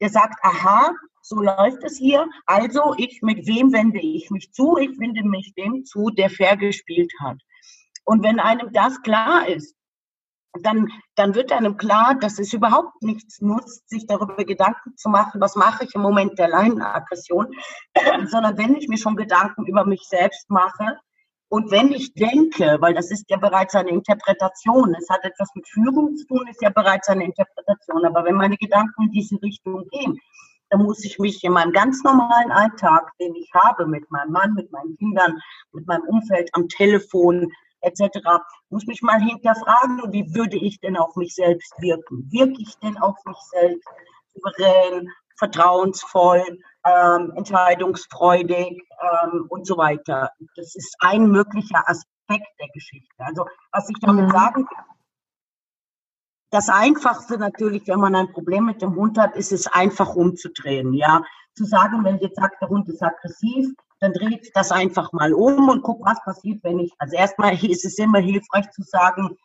der 0.00 0.10
sagt, 0.10 0.38
aha, 0.42 0.92
so 1.22 1.36
läuft 1.40 1.82
es 1.82 1.96
hier, 1.96 2.28
also 2.46 2.94
ich, 2.98 3.22
mit 3.22 3.46
wem 3.46 3.72
wende 3.72 4.00
ich 4.00 4.30
mich 4.30 4.52
zu? 4.52 4.76
Ich 4.76 4.98
wende 4.98 5.22
mich 5.24 5.54
dem 5.54 5.84
zu, 5.84 6.10
der 6.10 6.28
fair 6.28 6.56
gespielt 6.56 7.12
hat. 7.20 7.38
Und 8.04 8.22
wenn 8.22 8.38
einem 8.38 8.72
das 8.72 9.00
klar 9.02 9.48
ist, 9.48 9.74
dann, 10.62 10.88
dann 11.16 11.34
wird 11.34 11.50
einem 11.50 11.76
klar, 11.76 12.14
dass 12.14 12.38
es 12.38 12.52
überhaupt 12.52 13.02
nichts 13.02 13.40
nutzt, 13.40 13.88
sich 13.88 14.06
darüber 14.06 14.44
Gedanken 14.44 14.96
zu 14.96 15.08
machen, 15.08 15.40
was 15.40 15.56
mache 15.56 15.84
ich 15.84 15.94
im 15.94 16.02
Moment 16.02 16.38
der 16.38 16.48
Leinenaggression, 16.48 17.48
sondern 18.26 18.56
wenn 18.56 18.76
ich 18.76 18.88
mir 18.88 18.98
schon 18.98 19.16
Gedanken 19.16 19.66
über 19.66 19.84
mich 19.84 20.02
selbst 20.02 20.48
mache, 20.50 20.98
und 21.54 21.70
wenn 21.70 21.92
ich 21.92 22.12
denke, 22.14 22.78
weil 22.80 22.94
das 22.94 23.12
ist 23.12 23.30
ja 23.30 23.36
bereits 23.36 23.76
eine 23.76 23.90
Interpretation, 23.90 24.92
es 24.98 25.08
hat 25.08 25.24
etwas 25.24 25.48
mit 25.54 25.68
Führung 25.68 26.16
zu 26.16 26.26
tun, 26.26 26.48
ist 26.48 26.60
ja 26.60 26.70
bereits 26.70 27.08
eine 27.08 27.26
Interpretation, 27.26 28.04
aber 28.04 28.24
wenn 28.24 28.34
meine 28.34 28.56
Gedanken 28.56 29.04
in 29.04 29.12
diese 29.12 29.40
Richtung 29.40 29.86
gehen, 29.92 30.18
dann 30.70 30.82
muss 30.82 31.04
ich 31.04 31.20
mich 31.20 31.44
in 31.44 31.52
meinem 31.52 31.70
ganz 31.70 32.02
normalen 32.02 32.50
Alltag, 32.50 33.12
den 33.20 33.36
ich 33.36 33.48
habe 33.54 33.86
mit 33.86 34.10
meinem 34.10 34.32
Mann, 34.32 34.54
mit 34.54 34.72
meinen 34.72 34.96
Kindern, 34.96 35.38
mit 35.70 35.86
meinem 35.86 36.02
Umfeld 36.08 36.50
am 36.54 36.66
Telefon 36.66 37.52
etc., 37.82 38.18
muss 38.70 38.84
mich 38.86 39.02
mal 39.02 39.20
hinterfragen, 39.20 40.12
wie 40.12 40.34
würde 40.34 40.56
ich 40.56 40.80
denn 40.80 40.96
auf 40.96 41.14
mich 41.14 41.36
selbst 41.36 41.72
wirken? 41.78 42.28
Wirke 42.32 42.60
ich 42.60 42.76
denn 42.82 42.98
auf 42.98 43.14
mich 43.26 43.38
selbst 43.52 43.88
souverän, 44.34 45.08
vertrauensvoll, 45.36 46.58
ähm, 46.84 47.32
entscheidungsfreudig 47.36 48.82
ähm, 49.00 49.46
und 49.48 49.66
so 49.66 49.76
weiter. 49.76 50.30
Das 50.56 50.74
ist 50.74 50.96
ein 51.00 51.30
möglicher 51.30 51.88
Aspekt 51.88 52.48
der 52.60 52.68
Geschichte. 52.72 53.14
Also 53.18 53.46
was 53.72 53.88
ich 53.88 53.96
damit 54.00 54.26
mhm. 54.26 54.30
sagen 54.30 54.66
kann, 54.66 54.84
das 56.50 56.68
Einfachste 56.68 57.36
natürlich, 57.36 57.88
wenn 57.88 57.98
man 57.98 58.14
ein 58.14 58.32
Problem 58.32 58.66
mit 58.66 58.80
dem 58.80 58.94
Hund 58.94 59.18
hat, 59.18 59.34
ist 59.34 59.50
es 59.50 59.66
einfach 59.66 60.14
umzudrehen. 60.14 60.92
Ja, 60.94 61.22
zu 61.56 61.64
sagen, 61.64 62.04
wenn 62.04 62.18
jetzt 62.18 62.36
sagt, 62.36 62.60
der 62.60 62.68
Hund 62.68 62.88
ist 62.88 63.02
aggressiv, 63.02 63.74
dann 64.00 64.12
dreht 64.12 64.50
das 64.54 64.70
einfach 64.70 65.12
mal 65.12 65.32
um 65.32 65.68
und 65.68 65.82
guck, 65.82 66.04
was 66.04 66.22
passiert, 66.22 66.62
wenn 66.62 66.78
ich. 66.78 66.92
Also 66.98 67.16
erstmal 67.16 67.54
ist 67.64 67.84
es 67.84 67.98
immer 67.98 68.20
hilfreich 68.20 68.70
zu 68.70 68.82
sagen, 68.82 69.36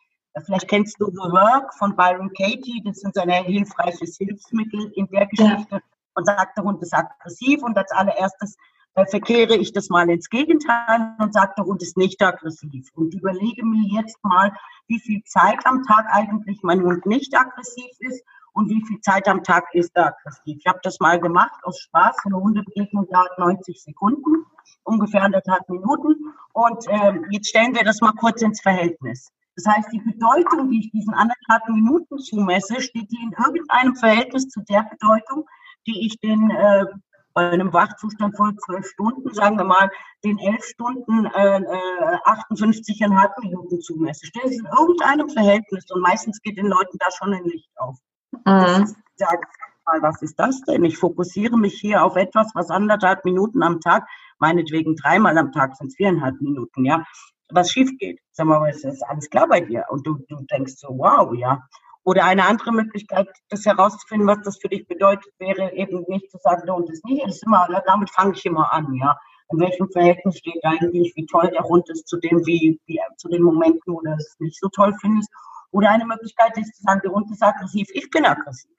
vielleicht 0.44 0.68
kennst 0.68 1.00
du 1.00 1.06
The 1.06 1.32
Work 1.32 1.74
von 1.74 1.96
Byron 1.96 2.30
Katie, 2.32 2.82
das 2.84 3.02
ist 3.02 3.18
ein 3.18 3.44
hilfreiches 3.44 4.16
Hilfsmittel 4.18 4.92
in 4.94 5.06
der 5.08 5.26
Geschichte. 5.26 5.66
Ja 5.70 5.80
und 6.14 6.26
sagt, 6.26 6.56
der 6.56 6.64
Hund 6.64 6.82
ist 6.82 6.94
aggressiv 6.94 7.62
und 7.62 7.76
als 7.76 7.92
allererstes 7.92 8.56
Da 8.94 9.04
verkehre 9.06 9.56
ich 9.56 9.72
das 9.72 9.88
mal 9.88 10.10
ins 10.10 10.28
Gegenteil 10.28 11.14
und 11.18 11.32
sage, 11.32 11.52
der 11.56 11.64
Hund 11.64 11.80
ist 11.82 11.96
nicht 11.96 12.20
aggressiv. 12.22 12.88
Und 12.94 13.14
überlege 13.14 13.64
mir 13.64 13.86
jetzt 14.00 14.18
mal, 14.24 14.52
wie 14.88 14.98
viel 14.98 15.22
Zeit 15.24 15.64
am 15.64 15.84
Tag 15.84 16.06
eigentlich 16.10 16.60
mein 16.62 16.82
Hund 16.82 17.06
nicht 17.06 17.36
aggressiv 17.38 17.90
ist 18.00 18.24
und 18.52 18.68
wie 18.68 18.84
viel 18.86 19.00
Zeit 19.00 19.28
am 19.28 19.44
Tag 19.44 19.64
ist 19.74 19.92
er 19.94 20.08
aggressiv. 20.08 20.56
Ich 20.58 20.66
habe 20.66 20.80
das 20.82 20.98
mal 20.98 21.20
gemacht 21.20 21.58
aus 21.62 21.78
Spaß. 21.80 22.16
Eine 22.24 22.36
Hundebegegnung 22.36 23.06
dauert 23.08 23.38
90 23.38 23.80
Sekunden, 23.80 24.44
ungefähr 24.82 25.22
anderthalb 25.22 25.68
Minuten. 25.68 26.16
Und 26.52 26.84
ähm, 26.88 27.26
jetzt 27.30 27.48
stellen 27.48 27.74
wir 27.74 27.84
das 27.84 28.00
mal 28.00 28.12
kurz 28.12 28.42
ins 28.42 28.60
Verhältnis. 28.60 29.32
Das 29.56 29.66
heißt, 29.66 29.92
die 29.92 30.00
Bedeutung, 30.00 30.70
die 30.70 30.80
ich 30.80 30.90
diesen 30.90 31.14
anderthalb 31.14 31.68
Minuten 31.68 32.18
zumesse, 32.18 32.80
steht 32.80 33.10
die 33.10 33.22
in 33.22 33.32
irgendeinem 33.32 33.94
Verhältnis 33.94 34.48
zu 34.48 34.60
der 34.62 34.84
Bedeutung, 34.90 35.46
die 35.86 36.06
ich 36.06 36.18
den 36.20 36.50
äh, 36.50 36.84
bei 37.32 37.48
einem 37.50 37.72
Wachzustand 37.72 38.36
von 38.36 38.58
zwölf 38.58 38.86
Stunden, 38.86 39.32
sagen 39.32 39.56
wir 39.56 39.64
mal, 39.64 39.90
den 40.24 40.38
elf 40.38 40.64
Stunden 40.64 41.26
äh, 41.26 41.58
äh, 41.58 42.16
58,5 42.24 43.40
Minuten 43.40 43.80
zumesse. 43.80 44.26
Stell 44.26 44.50
es 44.50 44.58
in 44.58 44.66
irgendeinem 44.66 45.28
Verhältnis 45.28 45.90
und 45.90 46.00
meistens 46.02 46.40
geht 46.42 46.58
den 46.58 46.66
Leuten 46.66 46.98
da 46.98 47.06
schon 47.16 47.32
ein 47.32 47.44
Licht 47.44 47.70
auf. 47.76 47.96
Mhm. 48.44 48.84
Ich 48.84 49.26
sage 49.26 49.46
mal, 49.86 50.02
was 50.02 50.20
ist 50.22 50.38
das 50.38 50.60
denn? 50.62 50.84
Ich 50.84 50.98
fokussiere 50.98 51.56
mich 51.56 51.78
hier 51.80 52.04
auf 52.04 52.16
etwas, 52.16 52.50
was 52.54 52.70
anderthalb 52.70 53.24
Minuten 53.24 53.62
am 53.62 53.80
Tag, 53.80 54.06
meinetwegen 54.38 54.96
dreimal 54.96 55.36
am 55.38 55.52
Tag 55.52 55.76
sind 55.76 55.88
es 55.88 55.96
viereinhalb 55.96 56.40
Minuten, 56.40 56.84
ja, 56.84 57.04
was 57.50 57.70
schief 57.70 57.90
geht. 57.98 58.20
Sag 58.32 58.46
mal, 58.46 58.68
ist 58.68 58.84
das 58.84 59.02
alles 59.02 59.28
klar 59.28 59.48
bei 59.48 59.60
dir? 59.60 59.84
Und 59.88 60.06
du, 60.06 60.18
du 60.28 60.44
denkst 60.50 60.74
so, 60.76 60.88
wow, 60.88 61.32
ja. 61.34 61.62
Oder 62.04 62.24
eine 62.24 62.46
andere 62.46 62.72
Möglichkeit, 62.72 63.28
das 63.50 63.66
herauszufinden, 63.66 64.26
was 64.26 64.40
das 64.42 64.58
für 64.58 64.68
dich 64.68 64.86
bedeutet, 64.86 65.32
wäre 65.38 65.72
eben 65.74 66.04
nicht 66.08 66.30
zu 66.30 66.38
sagen, 66.38 66.62
der 66.64 66.74
Hund 66.74 66.90
ist 66.90 67.04
nicht, 67.04 67.26
ist 67.26 67.44
immer, 67.44 67.68
damit 67.86 68.10
fange 68.10 68.32
ich 68.34 68.46
immer 68.46 68.72
an, 68.72 68.94
ja. 68.94 69.18
In 69.52 69.58
welchem 69.58 69.90
Verhältnis 69.90 70.38
steht 70.38 70.64
eigentlich, 70.64 71.12
wie 71.16 71.26
toll 71.26 71.50
der 71.50 71.64
Hund 71.64 71.88
ist 71.90 72.06
zu 72.06 72.18
dem, 72.18 72.46
wie, 72.46 72.80
wie 72.86 73.00
zu 73.16 73.28
den 73.28 73.42
Momenten, 73.42 73.92
wo 73.92 74.00
du 74.00 74.12
es 74.12 74.36
nicht 74.38 74.58
so 74.58 74.68
toll 74.68 74.94
findest. 75.00 75.28
Oder 75.72 75.90
eine 75.90 76.06
Möglichkeit 76.06 76.56
ist 76.56 76.76
zu 76.76 76.82
sagen, 76.82 77.00
der 77.04 77.12
Hund 77.12 77.30
ist 77.30 77.42
aggressiv, 77.42 77.88
ich 77.92 78.08
bin 78.10 78.24
aggressiv. 78.24 78.70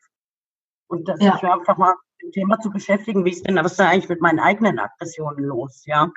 Und 0.88 1.08
das 1.08 1.22
ja. 1.22 1.34
einfach 1.34 1.78
mal 1.78 1.94
mit 2.22 2.24
dem 2.24 2.32
Thema 2.32 2.60
zu 2.60 2.72
beschäftigen, 2.72 3.26
wie 3.26 3.32
ist 3.32 3.46
denn, 3.46 3.58
was 3.58 3.72
ist 3.72 3.80
denn 3.80 3.88
eigentlich 3.88 4.10
mit 4.10 4.22
meinen 4.22 4.40
eigenen 4.40 4.80
Aggressionen 4.80 5.44
los, 5.46 5.84
ja. 5.86 6.10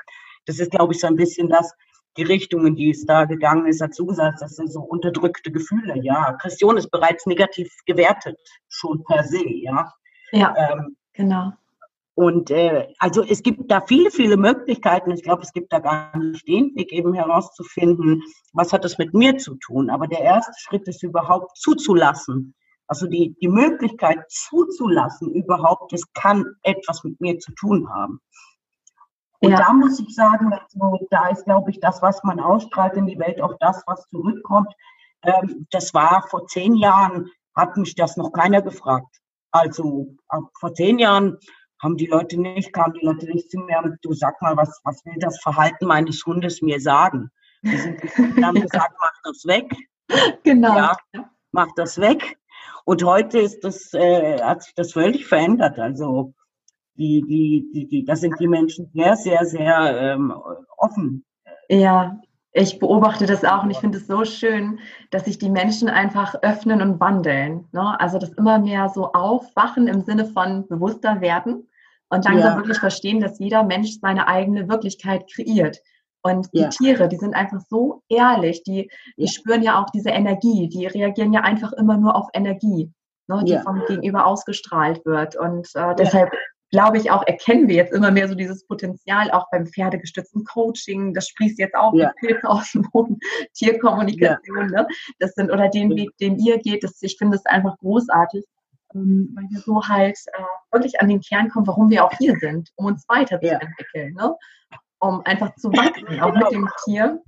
Das 0.46 0.58
ist, 0.58 0.70
glaube 0.70 0.92
ich, 0.92 1.00
so 1.00 1.06
ein 1.06 1.16
bisschen 1.16 1.48
das, 1.48 1.72
die 2.16 2.22
Richtung, 2.22 2.66
in 2.66 2.76
die 2.76 2.90
es 2.90 3.06
da 3.06 3.24
gegangen 3.24 3.66
ist, 3.66 3.80
dazu 3.80 4.06
gesagt, 4.06 4.40
das 4.40 4.56
sind 4.56 4.72
so 4.72 4.80
unterdrückte 4.80 5.50
Gefühle, 5.50 5.98
ja. 6.02 6.28
Aggression 6.28 6.76
ist 6.76 6.90
bereits 6.90 7.26
negativ 7.26 7.72
gewertet, 7.86 8.38
schon 8.68 9.04
per 9.04 9.24
se, 9.24 9.44
ja. 9.46 9.92
Ja, 10.32 10.54
ähm, 10.56 10.96
genau. 11.12 11.52
Und 12.16 12.50
äh, 12.50 12.88
also 12.98 13.24
es 13.24 13.42
gibt 13.42 13.70
da 13.70 13.80
viele, 13.80 14.10
viele 14.10 14.36
Möglichkeiten. 14.36 15.10
Ich 15.10 15.22
glaube, 15.24 15.42
es 15.42 15.52
gibt 15.52 15.72
da 15.72 15.80
gar 15.80 16.16
nicht 16.16 16.46
den 16.46 16.74
Weg, 16.76 16.92
eben 16.92 17.12
herauszufinden, 17.12 18.22
was 18.52 18.72
hat 18.72 18.84
das 18.84 18.98
mit 18.98 19.14
mir 19.14 19.36
zu 19.36 19.56
tun. 19.56 19.90
Aber 19.90 20.06
der 20.06 20.20
erste 20.20 20.52
Schritt 20.58 20.86
ist 20.86 21.02
überhaupt 21.02 21.56
zuzulassen. 21.56 22.54
Also 22.86 23.06
die, 23.06 23.34
die 23.40 23.48
Möglichkeit 23.48 24.18
zuzulassen 24.28 25.32
überhaupt, 25.32 25.92
es 25.92 26.12
kann 26.12 26.44
etwas 26.62 27.02
mit 27.02 27.20
mir 27.20 27.38
zu 27.38 27.52
tun 27.52 27.88
haben. 27.92 28.20
Und 29.44 29.50
ja. 29.52 29.58
da 29.58 29.72
muss 29.72 30.00
ich 30.00 30.14
sagen, 30.14 30.52
also, 30.52 31.06
da 31.10 31.28
ist, 31.28 31.44
glaube 31.44 31.70
ich, 31.70 31.80
das, 31.80 32.00
was 32.02 32.22
man 32.24 32.40
ausstrahlt 32.40 32.94
in 32.96 33.06
die 33.06 33.18
Welt, 33.18 33.40
auch 33.40 33.54
das, 33.60 33.82
was 33.86 34.08
zurückkommt. 34.08 34.72
Ähm, 35.22 35.66
das 35.70 35.92
war 35.94 36.26
vor 36.28 36.46
zehn 36.46 36.74
Jahren, 36.76 37.30
hat 37.54 37.76
mich 37.76 37.94
das 37.94 38.16
noch 38.16 38.32
keiner 38.32 38.62
gefragt. 38.62 39.20
Also 39.50 40.16
vor 40.58 40.74
zehn 40.74 40.98
Jahren 40.98 41.38
haben 41.80 41.96
die 41.96 42.06
Leute 42.06 42.40
nicht, 42.40 42.72
kamen 42.72 42.94
die 42.94 43.04
Leute 43.04 43.26
nicht 43.26 43.50
zu 43.50 43.58
mir 43.58 43.80
und 43.82 43.98
du 44.02 44.14
sag 44.14 44.40
mal, 44.42 44.56
was, 44.56 44.80
was 44.84 45.04
will 45.04 45.16
das 45.18 45.40
Verhalten 45.40 45.86
meines 45.86 46.24
Hundes 46.24 46.62
mir 46.62 46.80
sagen? 46.80 47.30
Die 47.62 47.76
sind 47.76 48.00
haben 48.42 48.60
gesagt, 48.60 48.94
mach 48.98 49.22
das 49.22 49.44
weg. 49.46 49.70
Genau. 50.42 50.76
Ja, 50.76 50.96
mach 51.52 51.68
das 51.76 51.98
weg. 51.98 52.38
Und 52.84 53.04
heute 53.04 53.38
ist 53.38 53.60
das, 53.64 53.94
äh, 53.94 54.42
hat 54.42 54.62
sich 54.62 54.74
das 54.74 54.92
völlig 54.92 55.26
verändert. 55.26 55.78
Also 55.78 56.34
die, 56.96 57.22
die, 57.22 57.70
die, 57.72 57.88
die, 57.88 58.04
das 58.04 58.20
sind 58.20 58.34
die 58.38 58.48
Menschen 58.48 58.90
sehr, 58.94 59.16
sehr, 59.16 59.44
sehr 59.44 60.14
ähm, 60.14 60.32
offen. 60.76 61.24
Ja, 61.68 62.18
ich 62.52 62.78
beobachte 62.78 63.26
das 63.26 63.44
auch 63.44 63.64
und 63.64 63.70
ich 63.70 63.78
finde 63.78 63.98
es 63.98 64.06
so 64.06 64.24
schön, 64.24 64.78
dass 65.10 65.24
sich 65.24 65.38
die 65.38 65.50
Menschen 65.50 65.88
einfach 65.88 66.36
öffnen 66.42 66.82
und 66.82 67.00
wandeln. 67.00 67.66
Ne? 67.72 68.00
Also 68.00 68.18
das 68.18 68.30
immer 68.30 68.60
mehr 68.60 68.88
so 68.88 69.12
aufwachen 69.12 69.88
im 69.88 70.02
Sinne 70.02 70.24
von 70.26 70.68
bewusster 70.68 71.20
werden 71.20 71.68
und 72.10 72.24
langsam 72.24 72.52
ja. 72.52 72.56
wirklich 72.56 72.78
verstehen, 72.78 73.20
dass 73.20 73.40
jeder 73.40 73.64
Mensch 73.64 73.98
seine 74.00 74.28
eigene 74.28 74.68
Wirklichkeit 74.68 75.24
kreiert. 75.34 75.78
Und 76.22 76.48
die 76.54 76.60
ja. 76.60 76.68
Tiere, 76.68 77.08
die 77.08 77.16
sind 77.16 77.34
einfach 77.34 77.60
so 77.68 78.02
ehrlich, 78.08 78.62
die, 78.62 78.88
die 79.18 79.24
ja. 79.24 79.30
spüren 79.30 79.62
ja 79.62 79.82
auch 79.82 79.90
diese 79.90 80.10
Energie, 80.10 80.68
die 80.68 80.86
reagieren 80.86 81.32
ja 81.32 81.40
einfach 81.40 81.72
immer 81.72 81.96
nur 81.96 82.14
auf 82.14 82.28
Energie, 82.34 82.92
ne, 83.26 83.42
die 83.44 83.58
vom 83.58 83.82
Gegenüber 83.88 84.26
ausgestrahlt 84.26 85.04
wird. 85.04 85.36
Und 85.36 85.68
äh, 85.74 85.94
deshalb 85.96 86.30
glaube 86.74 86.98
ich, 86.98 87.08
auch 87.08 87.24
erkennen 87.24 87.68
wir 87.68 87.76
jetzt 87.76 87.92
immer 87.92 88.10
mehr 88.10 88.26
so 88.26 88.34
dieses 88.34 88.66
Potenzial 88.66 89.30
auch 89.30 89.48
beim 89.52 89.64
pferdegestützten 89.64 90.44
Coaching. 90.44 91.14
Das 91.14 91.28
sprießt 91.28 91.56
jetzt 91.60 91.76
auch 91.76 91.94
ja. 91.94 92.08
mit 92.08 92.16
Pilze 92.16 92.48
aus 92.50 92.72
dem 92.72 92.82
Boden, 92.90 93.20
Tierkommunikation. 93.54 94.72
Ja. 94.72 94.82
Ne? 94.82 94.88
Das 95.20 95.34
sind, 95.34 95.52
oder 95.52 95.68
den 95.68 95.94
Weg, 95.94 96.10
den 96.18 96.36
ihr 96.36 96.58
geht, 96.58 96.82
das, 96.82 97.00
ich 97.00 97.16
finde 97.16 97.36
es 97.36 97.46
einfach 97.46 97.78
großartig, 97.78 98.44
ähm, 98.92 99.32
weil 99.36 99.44
wir 99.50 99.60
so 99.60 99.86
halt 99.86 100.18
äh, 100.32 100.42
wirklich 100.72 101.00
an 101.00 101.08
den 101.08 101.20
Kern 101.20 101.48
kommen, 101.48 101.68
warum 101.68 101.90
wir 101.90 102.04
auch 102.04 102.12
hier 102.18 102.34
sind, 102.40 102.68
um 102.74 102.86
uns 102.86 103.04
weiterzuentwickeln. 103.06 104.16
Ja. 104.18 104.26
Ne? 104.30 104.36
Um 104.98 105.20
einfach 105.26 105.54
zu 105.54 105.68
wachsen, 105.70 106.20
auch 106.20 106.34
mit 106.34 106.50
dem 106.50 106.68
Tier. 106.84 107.22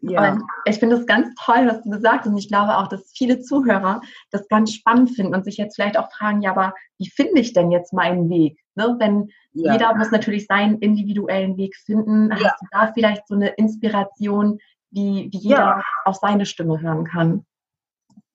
Ja. 0.00 0.34
Und 0.34 0.42
ich 0.66 0.76
finde 0.76 0.96
es 0.96 1.06
ganz 1.06 1.34
toll, 1.42 1.66
was 1.66 1.82
du 1.82 1.88
gesagt 1.88 2.26
hast. 2.26 2.26
Und 2.26 2.36
ich 2.36 2.48
glaube 2.48 2.76
auch, 2.76 2.88
dass 2.88 3.10
viele 3.16 3.40
Zuhörer 3.40 4.02
das 4.30 4.46
ganz 4.48 4.74
spannend 4.74 5.12
finden 5.12 5.34
und 5.34 5.46
sich 5.46 5.56
jetzt 5.56 5.76
vielleicht 5.76 5.96
auch 5.96 6.12
fragen, 6.12 6.42
ja, 6.42 6.50
aber 6.50 6.74
wie 6.98 7.08
finde 7.08 7.40
ich 7.40 7.54
denn 7.54 7.70
jetzt 7.70 7.94
meinen 7.94 8.28
Weg? 8.28 8.60
Ne? 8.76 8.96
Wenn 8.98 9.30
ja. 9.52 9.72
jeder 9.72 9.94
muss 9.94 10.10
natürlich 10.10 10.46
seinen 10.46 10.78
individuellen 10.78 11.56
Weg 11.56 11.76
finden, 11.76 12.30
ja. 12.30 12.36
hast 12.36 12.60
du 12.60 12.66
da 12.70 12.92
vielleicht 12.92 13.26
so 13.26 13.34
eine 13.34 13.48
Inspiration, 13.50 14.58
wie, 14.90 15.28
wie 15.32 15.38
jeder 15.38 15.56
ja. 15.56 15.82
auf 16.04 16.16
seine 16.16 16.46
Stimme 16.46 16.80
hören 16.80 17.04
kann? 17.04 17.44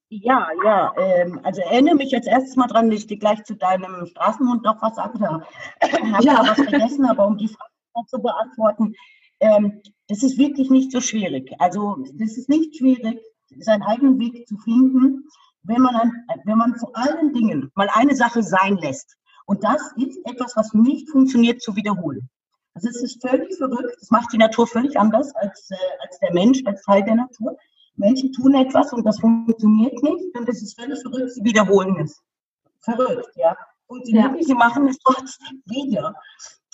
Ja, 0.10 0.50
ja. 0.66 0.94
Ähm, 0.98 1.40
also 1.44 1.62
erinnere 1.62 1.96
mich 1.96 2.12
jetzt 2.12 2.28
erstes 2.28 2.58
mal 2.58 2.68
dran, 2.68 2.90
dass 2.90 3.00
ich 3.00 3.08
dir 3.08 3.18
gleich 3.18 3.44
zu 3.46 3.56
deinem 3.56 4.06
Straßenhund 4.08 4.64
noch 4.64 4.82
was 4.82 4.96
sagte. 4.96 5.22
Habe 5.82 6.24
ja. 6.24 6.40
was 6.42 6.62
vergessen, 6.62 7.06
aber 7.06 7.26
um 7.26 7.38
die 7.38 7.48
Frage 7.48 8.08
zu 8.08 8.22
beantworten, 8.22 8.94
ähm, 9.40 9.82
das 10.10 10.22
ist 10.22 10.38
wirklich 10.38 10.70
nicht 10.70 10.92
so 10.92 11.00
schwierig. 11.00 11.54
Also 11.60 11.98
das 12.16 12.38
ist 12.38 12.50
nicht 12.50 12.76
schwierig, 12.76 13.22
seinen 13.60 13.84
eigenen 13.84 14.20
Weg 14.20 14.48
zu 14.48 14.58
finden, 14.58 15.24
wenn 15.64 15.82
man, 15.82 15.96
an, 15.96 16.12
wenn 16.44 16.58
man 16.58 16.76
zu 16.78 16.92
allen 16.94 17.34
Dingen 17.34 17.72
mal 17.76 17.88
eine 17.94 18.16
Sache 18.16 18.44
sein 18.44 18.78
lässt. 18.78 19.18
Und 19.46 19.64
das 19.64 19.82
ist 19.98 20.20
etwas, 20.26 20.56
was 20.56 20.74
nicht 20.74 21.10
funktioniert, 21.10 21.62
zu 21.62 21.76
wiederholen. 21.76 22.30
Also 22.74 22.90
es 22.90 23.02
ist 23.02 23.28
völlig 23.28 23.56
verrückt. 23.58 23.96
Das 24.00 24.12
macht 24.12 24.32
die 24.32 24.38
Natur 24.38 24.66
völlig 24.68 24.98
anders 24.98 25.34
als, 25.36 25.70
äh, 25.72 25.76
als 26.04 26.20
der 26.20 26.34
Mensch, 26.34 26.62
als 26.66 26.82
Teil 26.84 27.04
der 27.04 27.16
Natur. 27.16 27.58
Menschen 27.96 28.32
tun 28.32 28.56
etwas 28.56 28.94
und 28.94 29.06
das 29.06 29.20
funktioniert 29.20 30.02
nicht. 30.02 30.38
Und 30.38 30.48
es 30.48 30.62
ist 30.62 30.80
völlig 30.80 31.02
verrückt, 31.02 31.32
sie 31.32 31.44
wiederholen 31.44 32.00
es. 32.00 32.22
Verrückt, 32.80 33.30
ja. 33.36 33.56
Und 33.88 34.06
sie, 34.06 34.16
ja. 34.16 34.34
sie 34.40 34.54
machen 34.54 34.88
es 34.88 34.98
trotzdem 35.00 35.62
wieder. 35.66 36.16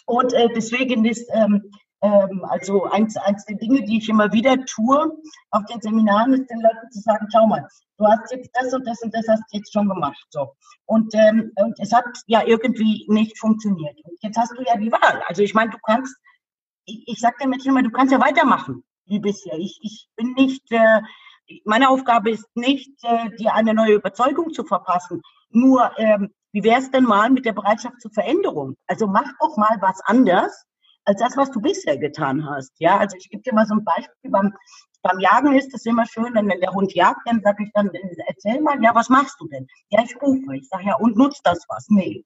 Und 0.05 0.33
äh, 0.33 0.47
deswegen 0.55 1.03
ist 1.05 1.27
ähm, 1.33 1.69
ähm, 2.01 2.45
also 2.47 2.85
eins, 2.85 3.17
eins 3.17 3.45
der 3.45 3.57
Dinge, 3.57 3.83
die 3.83 3.97
ich 3.97 4.09
immer 4.09 4.31
wieder 4.31 4.55
tue 4.65 5.11
auf 5.51 5.65
den 5.65 5.81
Seminaren, 5.81 6.33
ist 6.33 6.49
den 6.49 6.61
Leuten 6.61 6.91
zu 6.91 6.99
sagen, 6.99 7.27
schau 7.31 7.47
mal, 7.47 7.67
du 7.97 8.05
hast 8.05 8.31
jetzt 8.31 8.49
das 8.53 8.73
und 8.73 8.85
das 8.85 9.01
und 9.01 9.13
das 9.13 9.27
hast 9.27 9.43
jetzt 9.51 9.73
schon 9.73 9.89
gemacht. 9.89 10.23
So. 10.29 10.53
Und, 10.85 11.13
ähm, 11.15 11.51
und 11.55 11.79
es 11.79 11.91
hat 11.91 12.05
ja 12.27 12.43
irgendwie 12.45 13.05
nicht 13.07 13.39
funktioniert. 13.39 13.97
Und 14.03 14.17
jetzt 14.21 14.37
hast 14.37 14.51
du 14.57 14.63
ja 14.63 14.77
die 14.77 14.91
Wahl. 14.91 15.23
Also 15.27 15.41
ich 15.41 15.53
meine, 15.53 15.71
du 15.71 15.77
kannst, 15.85 16.15
ich, 16.85 17.03
ich 17.07 17.19
sage 17.19 17.37
den 17.41 17.49
Menschen 17.49 17.69
immer, 17.69 17.83
du 17.83 17.91
kannst 17.91 18.13
ja 18.13 18.21
weitermachen 18.21 18.83
wie 19.05 19.19
bisher. 19.19 19.57
Ich, 19.57 19.79
ich 19.81 20.07
bin 20.15 20.33
nicht, 20.33 20.71
äh, 20.71 21.01
meine 21.65 21.89
Aufgabe 21.89 22.29
ist 22.29 22.45
nicht, 22.55 22.91
äh, 23.03 23.29
dir 23.37 23.55
eine 23.55 23.73
neue 23.73 23.93
Überzeugung 23.93 24.53
zu 24.53 24.63
verpassen. 24.65 25.21
Nur, 25.49 25.91
ähm, 25.97 26.33
wie 26.51 26.63
wäre 26.63 26.79
es 26.79 26.91
denn 26.91 27.05
mal 27.05 27.29
mit 27.29 27.45
der 27.45 27.53
Bereitschaft 27.53 28.01
zur 28.01 28.11
Veränderung? 28.11 28.75
Also 28.85 29.07
mach 29.07 29.31
doch 29.39 29.57
mal 29.57 29.77
was 29.79 29.99
anders 30.05 30.66
als 31.07 31.21
das, 31.21 31.37
was 31.37 31.51
du 31.51 31.61
bisher 31.61 31.97
getan 31.97 32.45
hast. 32.45 32.73
Ja, 32.79 32.97
also 32.97 33.15
ich 33.17 33.29
gebe 33.29 33.41
dir 33.41 33.53
mal 33.53 33.65
so 33.65 33.75
ein 33.75 33.83
Beispiel. 33.83 34.29
Beim, 34.29 34.53
beim 35.01 35.19
Jagen 35.19 35.53
ist 35.53 35.73
es 35.73 35.85
immer 35.85 36.05
schön, 36.05 36.33
wenn 36.33 36.47
der 36.47 36.73
Hund 36.73 36.93
jagt, 36.93 37.21
dann 37.25 37.41
sage 37.41 37.63
ich 37.63 37.71
dann, 37.73 37.89
erzähl 38.27 38.61
mal, 38.61 38.81
ja, 38.83 38.93
was 38.93 39.07
machst 39.07 39.37
du 39.39 39.47
denn? 39.47 39.65
Ja, 39.89 40.03
ich 40.03 40.21
rufe. 40.21 40.55
Ich 40.55 40.67
sage, 40.67 40.85
ja, 40.85 40.95
und 40.97 41.15
nutzt 41.15 41.41
das 41.45 41.63
was? 41.69 41.87
Nee. 41.89 42.25